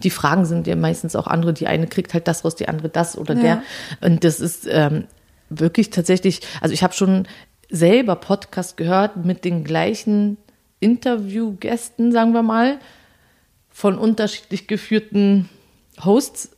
Die 0.05 0.11
Fragen 0.11 0.45
sind 0.45 0.69
ja 0.69 0.77
meistens 0.77 1.17
auch 1.17 1.27
andere. 1.27 1.53
Die 1.53 1.67
eine 1.67 1.89
kriegt 1.89 2.15
halt 2.15 2.29
das 2.29 2.45
raus, 2.45 2.55
die 2.55 2.69
andere 2.69 2.89
das 2.89 3.19
oder 3.19 3.35
Ja. 3.35 3.41
der. 3.41 3.63
Und 4.01 4.23
das 4.23 4.39
ist 4.39 4.69
ähm, 4.71 5.07
wirklich 5.51 5.91
tatsächlich, 5.91 6.41
also 6.61 6.73
ich 6.73 6.85
habe 6.85 6.95
schon 6.95 7.27
selber 7.69 8.15
Podcast 8.15 8.77
gehört 8.77 9.17
mit 9.25 9.45
den 9.45 9.65
gleichen 9.65 10.37
Interviewgästen, 10.79 12.13
sagen 12.13 12.33
wir 12.33 12.43
mal, 12.45 12.79
von 13.71 13.99
unterschiedlich 13.99 14.69
geführten 14.69 15.49
Hosts 16.05 16.54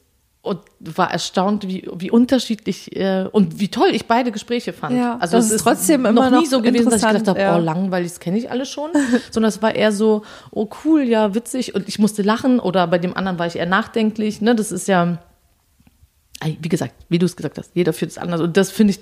und 0.47 0.61
war 0.79 1.11
erstaunt, 1.11 1.67
wie, 1.67 1.89
wie 1.97 2.11
unterschiedlich 2.11 2.95
äh, 2.97 3.29
und 3.31 3.61
wie 3.61 3.69
toll 3.69 3.89
ich 3.93 4.07
beide 4.07 4.33
Gespräche 4.33 4.73
fand. 4.73 4.97
Ja, 4.97 5.19
also 5.19 5.37
das 5.37 5.47
es 5.47 5.53
ist 5.53 5.63
trotzdem 5.63 6.07
immer 6.07 6.31
noch 6.31 6.39
nie 6.39 6.45
noch 6.45 6.51
so 6.51 6.63
gewesen, 6.63 6.91
dass 6.91 7.03
ich 7.03 7.09
gedacht 7.09 7.29
habe, 7.29 7.41
ja. 7.41 7.57
oh 7.57 7.61
langweilig, 7.61 8.13
das 8.13 8.21
kenne 8.21 8.39
ich 8.39 8.51
alle 8.51 8.65
schon, 8.65 8.91
sondern 9.31 9.49
es 9.49 9.61
war 9.61 9.75
eher 9.75 9.93
so, 9.93 10.23
oh 10.53 10.69
cool, 10.85 11.03
ja 11.03 11.35
witzig 11.35 11.75
und 11.75 11.89
ich 11.89 11.99
musste 11.99 12.23
lachen 12.23 12.61
oder 12.61 12.87
bei 12.87 12.99
dem 12.99 13.17
anderen 13.17 13.39
war 13.39 13.47
ich 13.47 13.57
eher 13.57 13.67
nachdenklich. 13.67 14.41
Ne, 14.41 14.55
das 14.55 14.73
ist 14.73 14.89
ja, 14.89 15.19
wie 16.43 16.69
gesagt, 16.69 16.95
wie 17.09 17.19
du 17.19 17.27
es 17.27 17.37
gesagt 17.37 17.59
hast, 17.59 17.73
jeder 17.75 17.93
fühlt 17.93 18.13
es 18.13 18.19
anders 18.19 18.41
und 18.41 18.57
das 18.57 18.71
finde 18.71 18.93
ich 18.93 19.01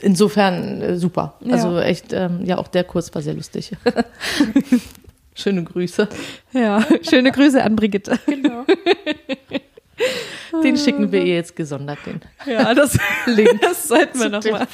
insofern 0.00 0.82
äh, 0.82 0.96
super. 0.96 1.34
Ja. 1.40 1.54
Also 1.54 1.78
echt, 1.78 2.12
ähm, 2.12 2.44
ja 2.44 2.58
auch 2.58 2.68
der 2.68 2.84
Kurs 2.84 3.14
war 3.14 3.22
sehr 3.22 3.34
lustig. 3.34 3.72
Schöne 5.34 5.64
Grüße. 5.64 6.08
Ja, 6.52 6.82
schöne 7.02 7.30
Grüße 7.30 7.62
an 7.62 7.76
Brigitte. 7.76 8.18
Genau. 8.26 8.64
Den 10.62 10.76
schicken 10.76 11.12
wir 11.12 11.22
ihr 11.22 11.36
jetzt 11.36 11.56
gesondert, 11.56 11.98
den 12.06 12.20
Ja, 12.46 12.74
das, 12.74 12.98
Link. 13.26 13.60
das 13.60 13.88
sollten 13.88 14.18
wir 14.20 14.28
nochmal. 14.28 14.66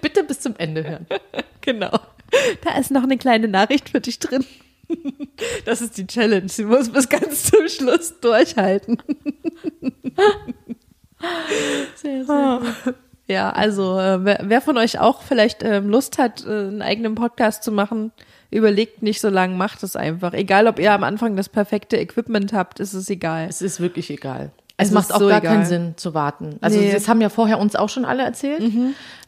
Bitte 0.00 0.24
bis 0.24 0.40
zum 0.40 0.54
Ende 0.56 0.84
hören. 0.84 1.06
Genau. 1.60 1.98
Da 2.64 2.78
ist 2.78 2.90
noch 2.90 3.02
eine 3.02 3.18
kleine 3.18 3.48
Nachricht 3.48 3.90
für 3.90 4.00
dich 4.00 4.18
drin. 4.18 4.44
Das 5.64 5.80
ist 5.80 5.96
die 5.96 6.06
Challenge. 6.06 6.48
Sie 6.48 6.64
muss 6.64 6.90
bis 6.90 7.08
ganz 7.08 7.44
zum 7.44 7.68
Schluss 7.68 8.20
durchhalten. 8.20 8.98
Sehr, 11.94 12.24
sehr 12.24 12.60
Ja, 13.26 13.50
also 13.50 13.98
äh, 13.98 14.24
wer, 14.24 14.40
wer 14.42 14.60
von 14.60 14.76
euch 14.76 14.98
auch 14.98 15.22
vielleicht 15.22 15.62
ähm, 15.62 15.88
Lust 15.88 16.18
hat, 16.18 16.44
äh, 16.44 16.50
einen 16.50 16.82
eigenen 16.82 17.14
Podcast 17.14 17.62
zu 17.62 17.72
machen, 17.72 18.12
überlegt 18.52 19.02
nicht 19.02 19.20
so 19.20 19.28
lange, 19.28 19.56
macht 19.56 19.82
es 19.82 19.96
einfach. 19.96 20.32
Egal, 20.34 20.66
ob 20.68 20.78
ihr 20.78 20.92
am 20.92 21.02
Anfang 21.04 21.34
das 21.36 21.48
perfekte 21.48 21.96
Equipment 21.96 22.52
habt, 22.52 22.78
ist 22.80 22.92
es 22.94 23.08
egal. 23.10 23.46
Es 23.48 23.62
ist 23.62 23.80
wirklich 23.80 24.10
egal. 24.10 24.50
Es 24.76 24.88
Es, 24.88 24.94
macht 24.94 25.12
auch 25.12 25.18
so 25.18 25.28
gar 25.28 25.38
egal. 25.38 25.54
keinen 25.54 25.66
Sinn 25.66 25.94
zu 25.96 26.14
warten. 26.14 26.56
Also 26.60 26.78
Nee. 26.78 26.92
das 26.92 27.08
haben 27.08 27.20
ja 27.20 27.28
vorher 27.28 27.58
uns 27.58 27.76
auch 27.76 27.88
schon 27.88 28.04
alle 28.04 28.22
erzählt, 28.24 28.62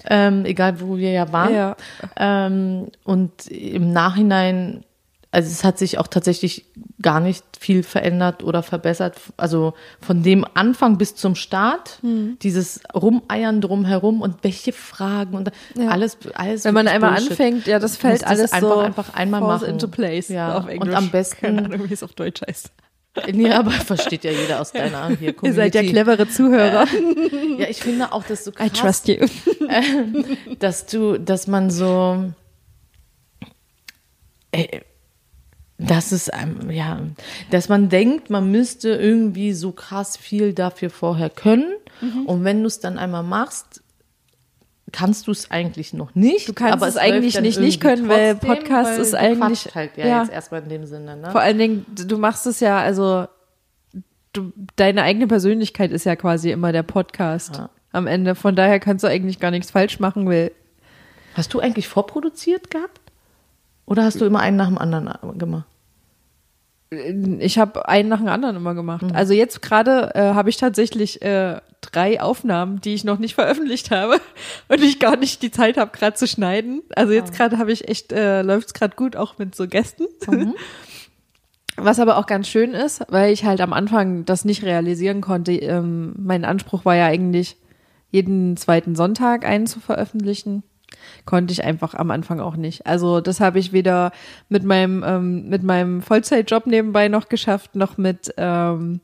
ähm, 0.08 0.44
egal 0.44 0.80
wo 0.80 0.96
wir 0.96 1.10
ja 1.10 1.32
waren. 1.32 1.54
Ja. 1.54 1.76
Ähm, 2.16 2.88
und 3.04 3.46
im 3.48 3.92
Nachhinein, 3.92 4.84
also 5.34 5.48
es 5.50 5.64
hat 5.64 5.78
sich 5.78 5.98
auch 5.98 6.06
tatsächlich 6.06 6.64
gar 7.02 7.20
nicht 7.20 7.44
viel 7.58 7.82
verändert 7.82 8.42
oder 8.42 8.62
verbessert. 8.62 9.16
Also 9.36 9.74
von 10.00 10.22
dem 10.22 10.46
Anfang 10.54 10.96
bis 10.96 11.14
zum 11.16 11.34
Start, 11.34 11.98
Hm. 12.02 12.38
dieses 12.40 12.80
Rumeiern 12.94 13.60
drumherum 13.60 14.22
und 14.22 14.36
welche 14.42 14.72
Fragen 14.72 15.34
und 15.36 15.50
Ja. 15.76 15.88
alles, 15.88 16.16
alles. 16.34 16.64
Wenn 16.64 16.74
man 16.74 16.88
einmal 16.88 17.10
Bullshit. 17.12 17.30
anfängt, 17.32 17.66
ja, 17.66 17.78
das 17.78 17.96
fällt 17.96 18.14
musst 18.14 18.22
das 18.24 18.30
alles 18.30 18.52
einfach, 18.52 18.68
so 18.74 18.78
einfach 18.78 19.14
einmal 19.14 19.40
machen. 19.40 19.68
into 19.68 19.88
place 19.88 20.28
Ja. 20.28 20.56
auf 20.58 20.68
Englisch. 20.68 20.88
Und 20.90 20.94
am 20.96 21.10
besten 21.10 21.40
Keine 21.40 21.64
Ahnung, 21.64 21.88
wie 21.90 21.94
es 21.94 22.02
auf 22.02 22.12
Deutsch 22.14 22.40
heißt. 22.46 22.70
Nee, 23.32 23.52
aber 23.52 23.70
versteht 23.70 24.24
ja 24.24 24.32
jeder 24.32 24.60
aus 24.60 24.72
deiner 24.72 25.08
hier 25.16 25.34
Ihr 25.42 25.52
seid 25.52 25.74
ja 25.76 25.82
Community. 25.82 25.88
clevere 25.90 26.28
Zuhörer. 26.28 26.86
Ja, 27.58 27.68
ich 27.68 27.80
finde 27.80 28.12
auch, 28.12 28.24
dass 28.24 28.42
so 28.44 28.50
I 28.50 28.68
krass, 28.70 29.02
trust 29.04 29.08
you. 29.08 29.26
dass 30.58 30.86
du, 30.86 31.18
dass 31.18 31.46
man 31.46 31.70
so, 31.70 32.24
äh, 34.50 34.80
Das 35.78 36.12
ist, 36.12 36.30
ähm, 36.32 36.70
ja, 36.70 37.00
dass 37.50 37.68
man 37.68 37.88
denkt, 37.88 38.30
man 38.30 38.50
müsste 38.50 38.90
irgendwie 38.90 39.52
so 39.52 39.72
krass 39.72 40.16
viel 40.16 40.52
dafür 40.52 40.88
vorher 40.88 41.30
können. 41.30 41.74
Mhm. 42.00 42.26
Und 42.26 42.44
wenn 42.44 42.60
du 42.60 42.68
es 42.68 42.78
dann 42.80 42.96
einmal 42.98 43.24
machst, 43.24 43.82
kannst 44.92 45.26
du 45.26 45.32
es 45.32 45.50
eigentlich 45.50 45.92
noch 45.92 46.14
nicht. 46.14 46.48
Du 46.48 46.52
kannst 46.52 46.74
aber 46.74 46.86
es 46.86 46.94
läuft 46.94 47.06
eigentlich 47.06 47.40
nicht 47.40 47.58
nicht 47.58 47.80
können, 47.80 48.08
weil 48.08 48.34
trotzdem, 48.36 48.48
Podcast 48.48 48.90
weil 48.92 49.00
ist 49.00 49.14
eigentlich- 49.14 49.74
halt 49.74 49.96
ja, 49.96 50.06
ja. 50.06 50.22
jetzt 50.22 50.32
erstmal 50.32 50.62
in 50.62 50.68
dem 50.68 50.86
Sinne, 50.86 51.16
ne? 51.16 51.32
Vor 51.32 51.40
allen 51.40 51.58
Dingen, 51.58 51.84
du 51.92 52.18
machst 52.18 52.46
es 52.46 52.60
ja, 52.60 52.78
also 52.78 53.26
du, 54.32 54.52
deine 54.76 55.02
eigene 55.02 55.26
Persönlichkeit 55.26 55.90
ist 55.90 56.04
ja 56.04 56.14
quasi 56.14 56.52
immer 56.52 56.70
der 56.70 56.84
Podcast 56.84 57.56
Ja. 57.56 57.70
am 57.90 58.06
Ende. 58.06 58.36
Von 58.36 58.54
daher 58.54 58.78
kannst 58.78 59.02
du 59.02 59.08
eigentlich 59.08 59.40
gar 59.40 59.50
nichts 59.50 59.72
falsch 59.72 59.98
machen, 59.98 60.26
weil 60.28 60.52
Hast 61.34 61.52
du 61.52 61.58
eigentlich 61.58 61.88
vorproduziert 61.88 62.70
gehabt? 62.70 63.00
Oder 63.86 64.04
hast 64.04 64.20
du 64.20 64.24
immer 64.24 64.40
einen 64.40 64.56
nach 64.56 64.68
dem 64.68 64.78
anderen 64.78 65.08
äh, 65.08 65.38
gemacht? 65.38 65.66
ich 67.40 67.58
habe 67.58 67.88
einen 67.88 68.08
nach 68.08 68.18
dem 68.18 68.28
anderen 68.28 68.54
immer 68.56 68.74
gemacht. 68.74 69.02
Mhm. 69.02 69.12
Also 69.14 69.32
jetzt 69.34 69.62
gerade 69.62 70.14
äh, 70.14 70.34
habe 70.34 70.48
ich 70.48 70.58
tatsächlich 70.58 71.22
äh, 71.22 71.60
drei 71.80 72.20
Aufnahmen, 72.20 72.80
die 72.80 72.94
ich 72.94 73.02
noch 73.04 73.18
nicht 73.18 73.34
veröffentlicht 73.36 73.90
habe 73.90 74.20
und 74.68 74.80
ich 74.82 75.00
gar 75.00 75.16
nicht 75.16 75.42
die 75.42 75.50
Zeit 75.50 75.76
habe, 75.76 75.90
gerade 75.90 76.14
zu 76.14 76.26
schneiden. 76.28 76.82
Also 76.94 77.12
jetzt 77.12 77.32
Ah. 77.32 77.36
gerade 77.36 77.58
habe 77.58 77.72
ich 77.72 77.88
echt, 77.88 78.12
äh, 78.12 78.42
läuft 78.42 78.68
es 78.68 78.74
gerade 78.74 78.94
gut, 78.94 79.16
auch 79.16 79.38
mit 79.38 79.54
so 79.56 79.66
Gästen. 79.66 80.06
Mhm. 80.28 80.54
Was 81.76 81.98
aber 81.98 82.18
auch 82.18 82.26
ganz 82.26 82.46
schön 82.46 82.72
ist, 82.72 83.02
weil 83.08 83.32
ich 83.32 83.44
halt 83.44 83.60
am 83.60 83.72
Anfang 83.72 84.24
das 84.24 84.44
nicht 84.44 84.62
realisieren 84.62 85.20
konnte. 85.20 85.50
Ähm, 85.52 86.14
mein 86.16 86.44
Anspruch 86.44 86.84
war 86.84 86.94
ja 86.94 87.06
eigentlich, 87.06 87.56
jeden 88.12 88.56
zweiten 88.56 88.94
Sonntag 88.94 89.44
einen 89.44 89.66
zu 89.66 89.80
veröffentlichen. 89.80 90.62
Konnte 91.24 91.52
ich 91.52 91.64
einfach 91.64 91.94
am 91.94 92.10
Anfang 92.10 92.40
auch 92.40 92.56
nicht. 92.56 92.86
Also 92.86 93.20
das 93.20 93.40
habe 93.40 93.58
ich 93.58 93.72
weder 93.72 94.12
mit 94.48 94.64
meinem, 94.64 95.04
ähm, 95.06 95.48
mit 95.48 95.62
meinem 95.62 96.02
Vollzeitjob 96.02 96.66
nebenbei 96.66 97.08
noch 97.08 97.28
geschafft, 97.28 97.76
noch 97.76 97.96
mit 97.96 98.34
ähm, 98.36 99.00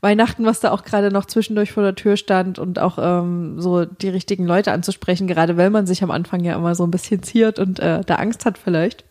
Weihnachten, 0.00 0.44
was 0.44 0.60
da 0.60 0.70
auch 0.70 0.84
gerade 0.84 1.10
noch 1.10 1.24
zwischendurch 1.26 1.72
vor 1.72 1.82
der 1.82 1.96
Tür 1.96 2.16
stand 2.16 2.58
und 2.58 2.78
auch 2.78 2.98
ähm, 3.00 3.60
so 3.60 3.84
die 3.84 4.08
richtigen 4.08 4.46
Leute 4.46 4.70
anzusprechen, 4.72 5.26
gerade 5.26 5.56
weil 5.56 5.70
man 5.70 5.86
sich 5.86 6.02
am 6.02 6.12
Anfang 6.12 6.44
ja 6.44 6.54
immer 6.54 6.74
so 6.74 6.84
ein 6.84 6.92
bisschen 6.92 7.22
ziert 7.22 7.58
und 7.58 7.80
äh, 7.80 8.02
da 8.06 8.16
Angst 8.16 8.44
hat 8.44 8.58
vielleicht. 8.58 9.04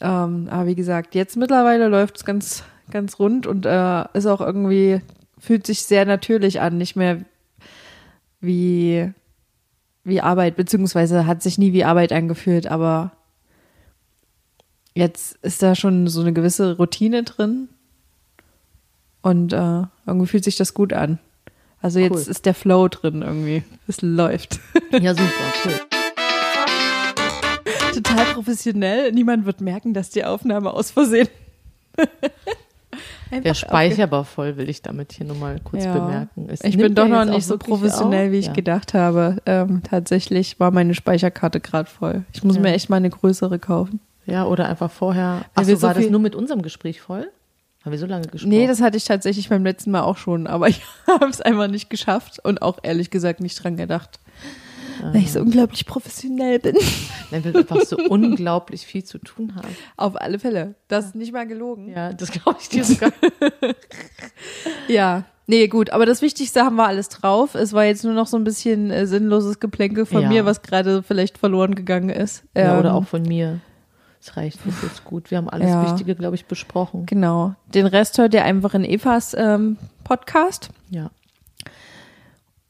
Ähm, 0.00 0.48
aber 0.50 0.66
wie 0.66 0.74
gesagt, 0.74 1.14
jetzt 1.14 1.36
mittlerweile 1.36 1.88
läuft 1.88 2.18
es 2.18 2.24
ganz, 2.26 2.64
ganz 2.90 3.18
rund 3.18 3.46
und 3.46 3.64
äh, 3.64 4.04
ist 4.12 4.26
auch 4.26 4.42
irgendwie, 4.42 5.00
fühlt 5.38 5.66
sich 5.66 5.82
sehr 5.82 6.04
natürlich 6.04 6.60
an, 6.60 6.76
nicht 6.76 6.96
mehr 6.96 7.20
wie, 8.40 9.10
wie 10.06 10.20
Arbeit, 10.20 10.56
beziehungsweise 10.56 11.26
hat 11.26 11.42
sich 11.42 11.58
nie 11.58 11.72
wie 11.72 11.84
Arbeit 11.84 12.12
angefühlt, 12.12 12.66
aber 12.66 13.12
jetzt 14.94 15.36
ist 15.42 15.62
da 15.62 15.74
schon 15.74 16.06
so 16.08 16.20
eine 16.20 16.32
gewisse 16.32 16.76
Routine 16.76 17.24
drin 17.24 17.68
und 19.22 19.52
äh, 19.52 19.82
irgendwie 20.06 20.26
fühlt 20.26 20.44
sich 20.44 20.56
das 20.56 20.74
gut 20.74 20.92
an. 20.92 21.18
Also 21.82 21.98
jetzt 21.98 22.12
Cool. 22.26 22.30
ist 22.30 22.46
der 22.46 22.54
Flow 22.54 22.88
drin 22.88 23.22
irgendwie. 23.22 23.62
Es 23.86 24.00
läuft. 24.02 24.60
Ja, 24.92 25.12
super, 25.14 25.30
cool. 25.64 25.80
Total 27.92 28.24
professionell. 28.34 29.12
Niemand 29.12 29.44
wird 29.44 29.60
merken, 29.60 29.92
dass 29.92 30.10
die 30.10 30.24
Aufnahme 30.24 30.72
aus 30.72 30.90
Versehen. 30.92 31.28
Der 33.32 33.54
Speicher 33.54 34.10
war 34.10 34.24
voll, 34.24 34.56
will 34.56 34.68
ich 34.68 34.82
damit 34.82 35.12
hier 35.12 35.26
nochmal 35.26 35.60
kurz 35.64 35.84
Ja. 35.84 35.92
bemerken. 35.94 36.46
Es 36.48 36.62
Ich 36.62 36.76
bin 36.76 36.94
doch 36.94 37.08
noch 37.08 37.24
nicht 37.24 37.46
so 37.46 37.58
professionell, 37.58 38.26
auf. 38.26 38.32
wie 38.32 38.38
ich 38.38 38.46
ja. 38.46 38.52
gedacht 38.52 38.94
habe. 38.94 39.38
Ähm, 39.46 39.82
tatsächlich 39.82 40.58
war 40.60 40.70
meine 40.70 40.94
Speicherkarte 40.94 41.60
gerade 41.60 41.88
voll. 41.90 42.24
Ich 42.32 42.44
muss 42.44 42.56
Ja. 42.56 42.62
mir 42.62 42.72
echt 42.72 42.88
mal 42.90 42.96
eine 42.96 43.10
größere 43.10 43.58
kaufen. 43.58 44.00
Ja, 44.26 44.44
oder 44.44 44.68
einfach 44.68 44.90
vorher. 44.90 45.42
Achso, 45.54 45.68
wir 45.68 45.76
so 45.76 45.82
war 45.86 45.94
das 45.94 46.02
viel- 46.04 46.10
nur 46.12 46.20
mit 46.20 46.34
unserem 46.34 46.62
Gespräch 46.62 47.00
voll? 47.00 47.28
Haben 47.84 47.92
wir 47.92 47.98
so 48.00 48.06
lange 48.06 48.26
gesprochen? 48.26 48.48
Nee, 48.50 48.66
das 48.66 48.80
hatte 48.80 48.96
ich 48.96 49.04
tatsächlich 49.04 49.48
beim 49.48 49.62
letzten 49.64 49.92
Mal 49.92 50.02
auch 50.02 50.16
schon, 50.16 50.46
aber 50.48 50.68
ich 50.68 50.82
habe 51.06 51.26
es 51.26 51.40
einfach 51.40 51.68
nicht 51.68 51.90
geschafft 51.90 52.40
und 52.44 52.62
auch 52.62 52.78
ehrlich 52.82 53.10
gesagt 53.10 53.40
nicht 53.40 53.62
dran 53.62 53.76
gedacht. 53.76 54.18
Weil 55.02 55.16
ich 55.16 55.32
so 55.32 55.40
unglaublich 55.40 55.84
professionell 55.86 56.58
bin. 56.58 56.76
Weil 57.30 57.44
wir 57.44 57.54
einfach 57.56 57.80
so 57.82 57.96
unglaublich 58.08 58.86
viel 58.86 59.04
zu 59.04 59.18
tun 59.18 59.54
haben. 59.56 59.68
Auf 59.96 60.20
alle 60.20 60.38
Fälle. 60.38 60.74
Das 60.88 61.06
ist 61.06 61.14
nicht 61.14 61.32
mal 61.32 61.46
gelogen. 61.46 61.88
Ja, 61.88 62.12
das 62.12 62.30
glaube 62.32 62.58
ich 62.60 62.68
dir 62.68 62.84
sogar. 62.84 63.12
Ja. 64.88 65.24
Nee, 65.48 65.68
gut, 65.68 65.90
aber 65.90 66.06
das 66.06 66.22
Wichtigste 66.22 66.62
haben 66.62 66.74
wir 66.76 66.86
alles 66.88 67.08
drauf. 67.08 67.54
Es 67.54 67.72
war 67.72 67.84
jetzt 67.84 68.02
nur 68.02 68.14
noch 68.14 68.26
so 68.26 68.36
ein 68.36 68.42
bisschen 68.42 68.90
äh, 68.90 69.06
sinnloses 69.06 69.60
Geplänkel 69.60 70.04
von 70.04 70.22
Ja. 70.22 70.28
mir, 70.28 70.44
was 70.44 70.62
gerade 70.62 71.04
vielleicht 71.04 71.38
verloren 71.38 71.76
gegangen 71.76 72.08
ist. 72.10 72.42
ja, 72.56 72.78
oder 72.78 72.90
Ähm, 72.90 72.96
auch 72.96 73.04
von 73.04 73.22
mir. 73.22 73.60
Es 74.20 74.36
reicht, 74.36 74.58
das 74.66 74.74
ist 74.74 74.82
jetzt 74.82 75.04
gut. 75.04 75.30
Wir 75.30 75.38
haben 75.38 75.48
alles 75.48 75.68
Ja. 75.68 75.84
Wichtige, 75.84 76.16
glaube 76.16 76.34
ich, 76.34 76.46
besprochen. 76.46 77.06
Genau. 77.06 77.54
Den 77.72 77.86
Rest 77.86 78.18
hört 78.18 78.34
ihr 78.34 78.44
einfach 78.44 78.74
in 78.74 78.84
Evas 78.84 79.34
ähm, 79.38 79.76
Podcast. 80.02 80.70
Ja. 80.90 81.10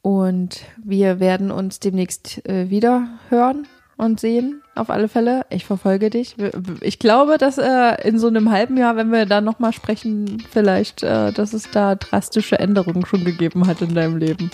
Und 0.07 0.61
wir 0.81 1.19
werden 1.19 1.51
uns 1.51 1.81
demnächst 1.81 2.47
äh, 2.47 2.69
wieder 2.69 3.09
hören 3.27 3.67
und 3.97 4.21
sehen, 4.21 4.61
auf 4.73 4.89
alle 4.89 5.09
Fälle. 5.09 5.45
Ich 5.49 5.65
verfolge 5.65 6.09
dich. 6.09 6.37
Ich 6.79 6.97
glaube, 6.97 7.37
dass 7.37 7.57
äh, 7.57 8.07
in 8.07 8.17
so 8.17 8.27
einem 8.27 8.49
halben 8.49 8.77
Jahr, 8.77 8.95
wenn 8.95 9.11
wir 9.11 9.25
da 9.25 9.41
nochmal 9.41 9.73
sprechen, 9.73 10.41
vielleicht, 10.49 11.03
äh, 11.03 11.33
dass 11.33 11.51
es 11.51 11.71
da 11.71 11.95
drastische 11.95 12.57
Änderungen 12.57 13.05
schon 13.05 13.25
gegeben 13.25 13.67
hat 13.67 13.81
in 13.81 13.95
deinem 13.95 14.15
Leben. 14.15 14.49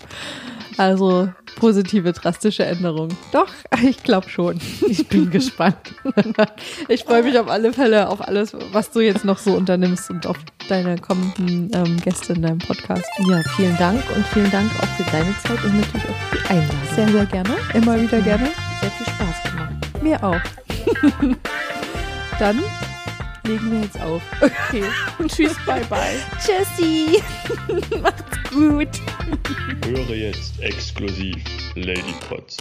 Also 0.78 1.30
positive, 1.56 2.14
drastische 2.14 2.66
Änderungen. 2.66 3.16
Doch, 3.32 3.50
ich 3.84 4.04
glaube 4.04 4.30
schon. 4.30 4.60
Ich 4.88 5.08
bin 5.08 5.30
gespannt. 5.30 5.78
Ich 6.88 7.04
freue 7.04 7.24
mich 7.24 7.38
auf 7.38 7.48
alle 7.48 7.74
Fälle 7.74 8.10
auf 8.10 8.22
alles, 8.22 8.56
was 8.72 8.92
du 8.92 9.00
jetzt 9.00 9.26
noch 9.26 9.38
so 9.38 9.54
unternimmst 9.54 10.10
und 10.10 10.28
auf 10.28 10.38
deine 10.68 10.98
kommenden 10.98 11.72
ähm, 11.74 11.98
Gäste 11.98 12.34
in 12.34 12.42
deinem 12.42 12.60
Podcast. 12.60 13.06
Ja, 13.30 13.42
vielen 13.56 13.78
Dank 13.78 14.02
und 14.16 14.26
vielen 14.28 14.52
Dank 14.52 14.70
auch 14.80 14.88
für 14.98 15.10
deine 15.12 15.34
Zeit 15.40 15.64
und 15.64 15.78
natürlich 15.78 16.10
auch 16.10 16.30
für 16.30 16.38
die 16.38 16.50
Einladung. 16.50 16.80
Sehr, 16.96 17.08
sehr 17.10 17.26
gerne. 17.26 17.50
Immer 17.74 18.02
wieder 18.02 18.22
gerne. 18.22 18.50
Sehr 18.82 18.92
viel 18.92 19.06
Spaß 19.06 19.52
gemacht. 19.52 20.04
Mir 20.04 20.24
auch. 20.24 20.42
Dann 22.40 22.60
legen 23.44 23.72
wir 23.72 23.82
jetzt 23.82 24.00
auf. 24.02 24.22
Okay. 24.42 24.84
Tschüss, 25.28 25.56
bye 25.66 25.84
bye. 25.86 26.18
Tschüssi. 26.40 27.22
Macht's 28.02 28.50
gut. 28.50 28.90
Höre 29.86 30.16
jetzt 30.16 30.60
exklusiv 30.62 31.38
Lady 31.76 32.14
Potts. 32.28 32.58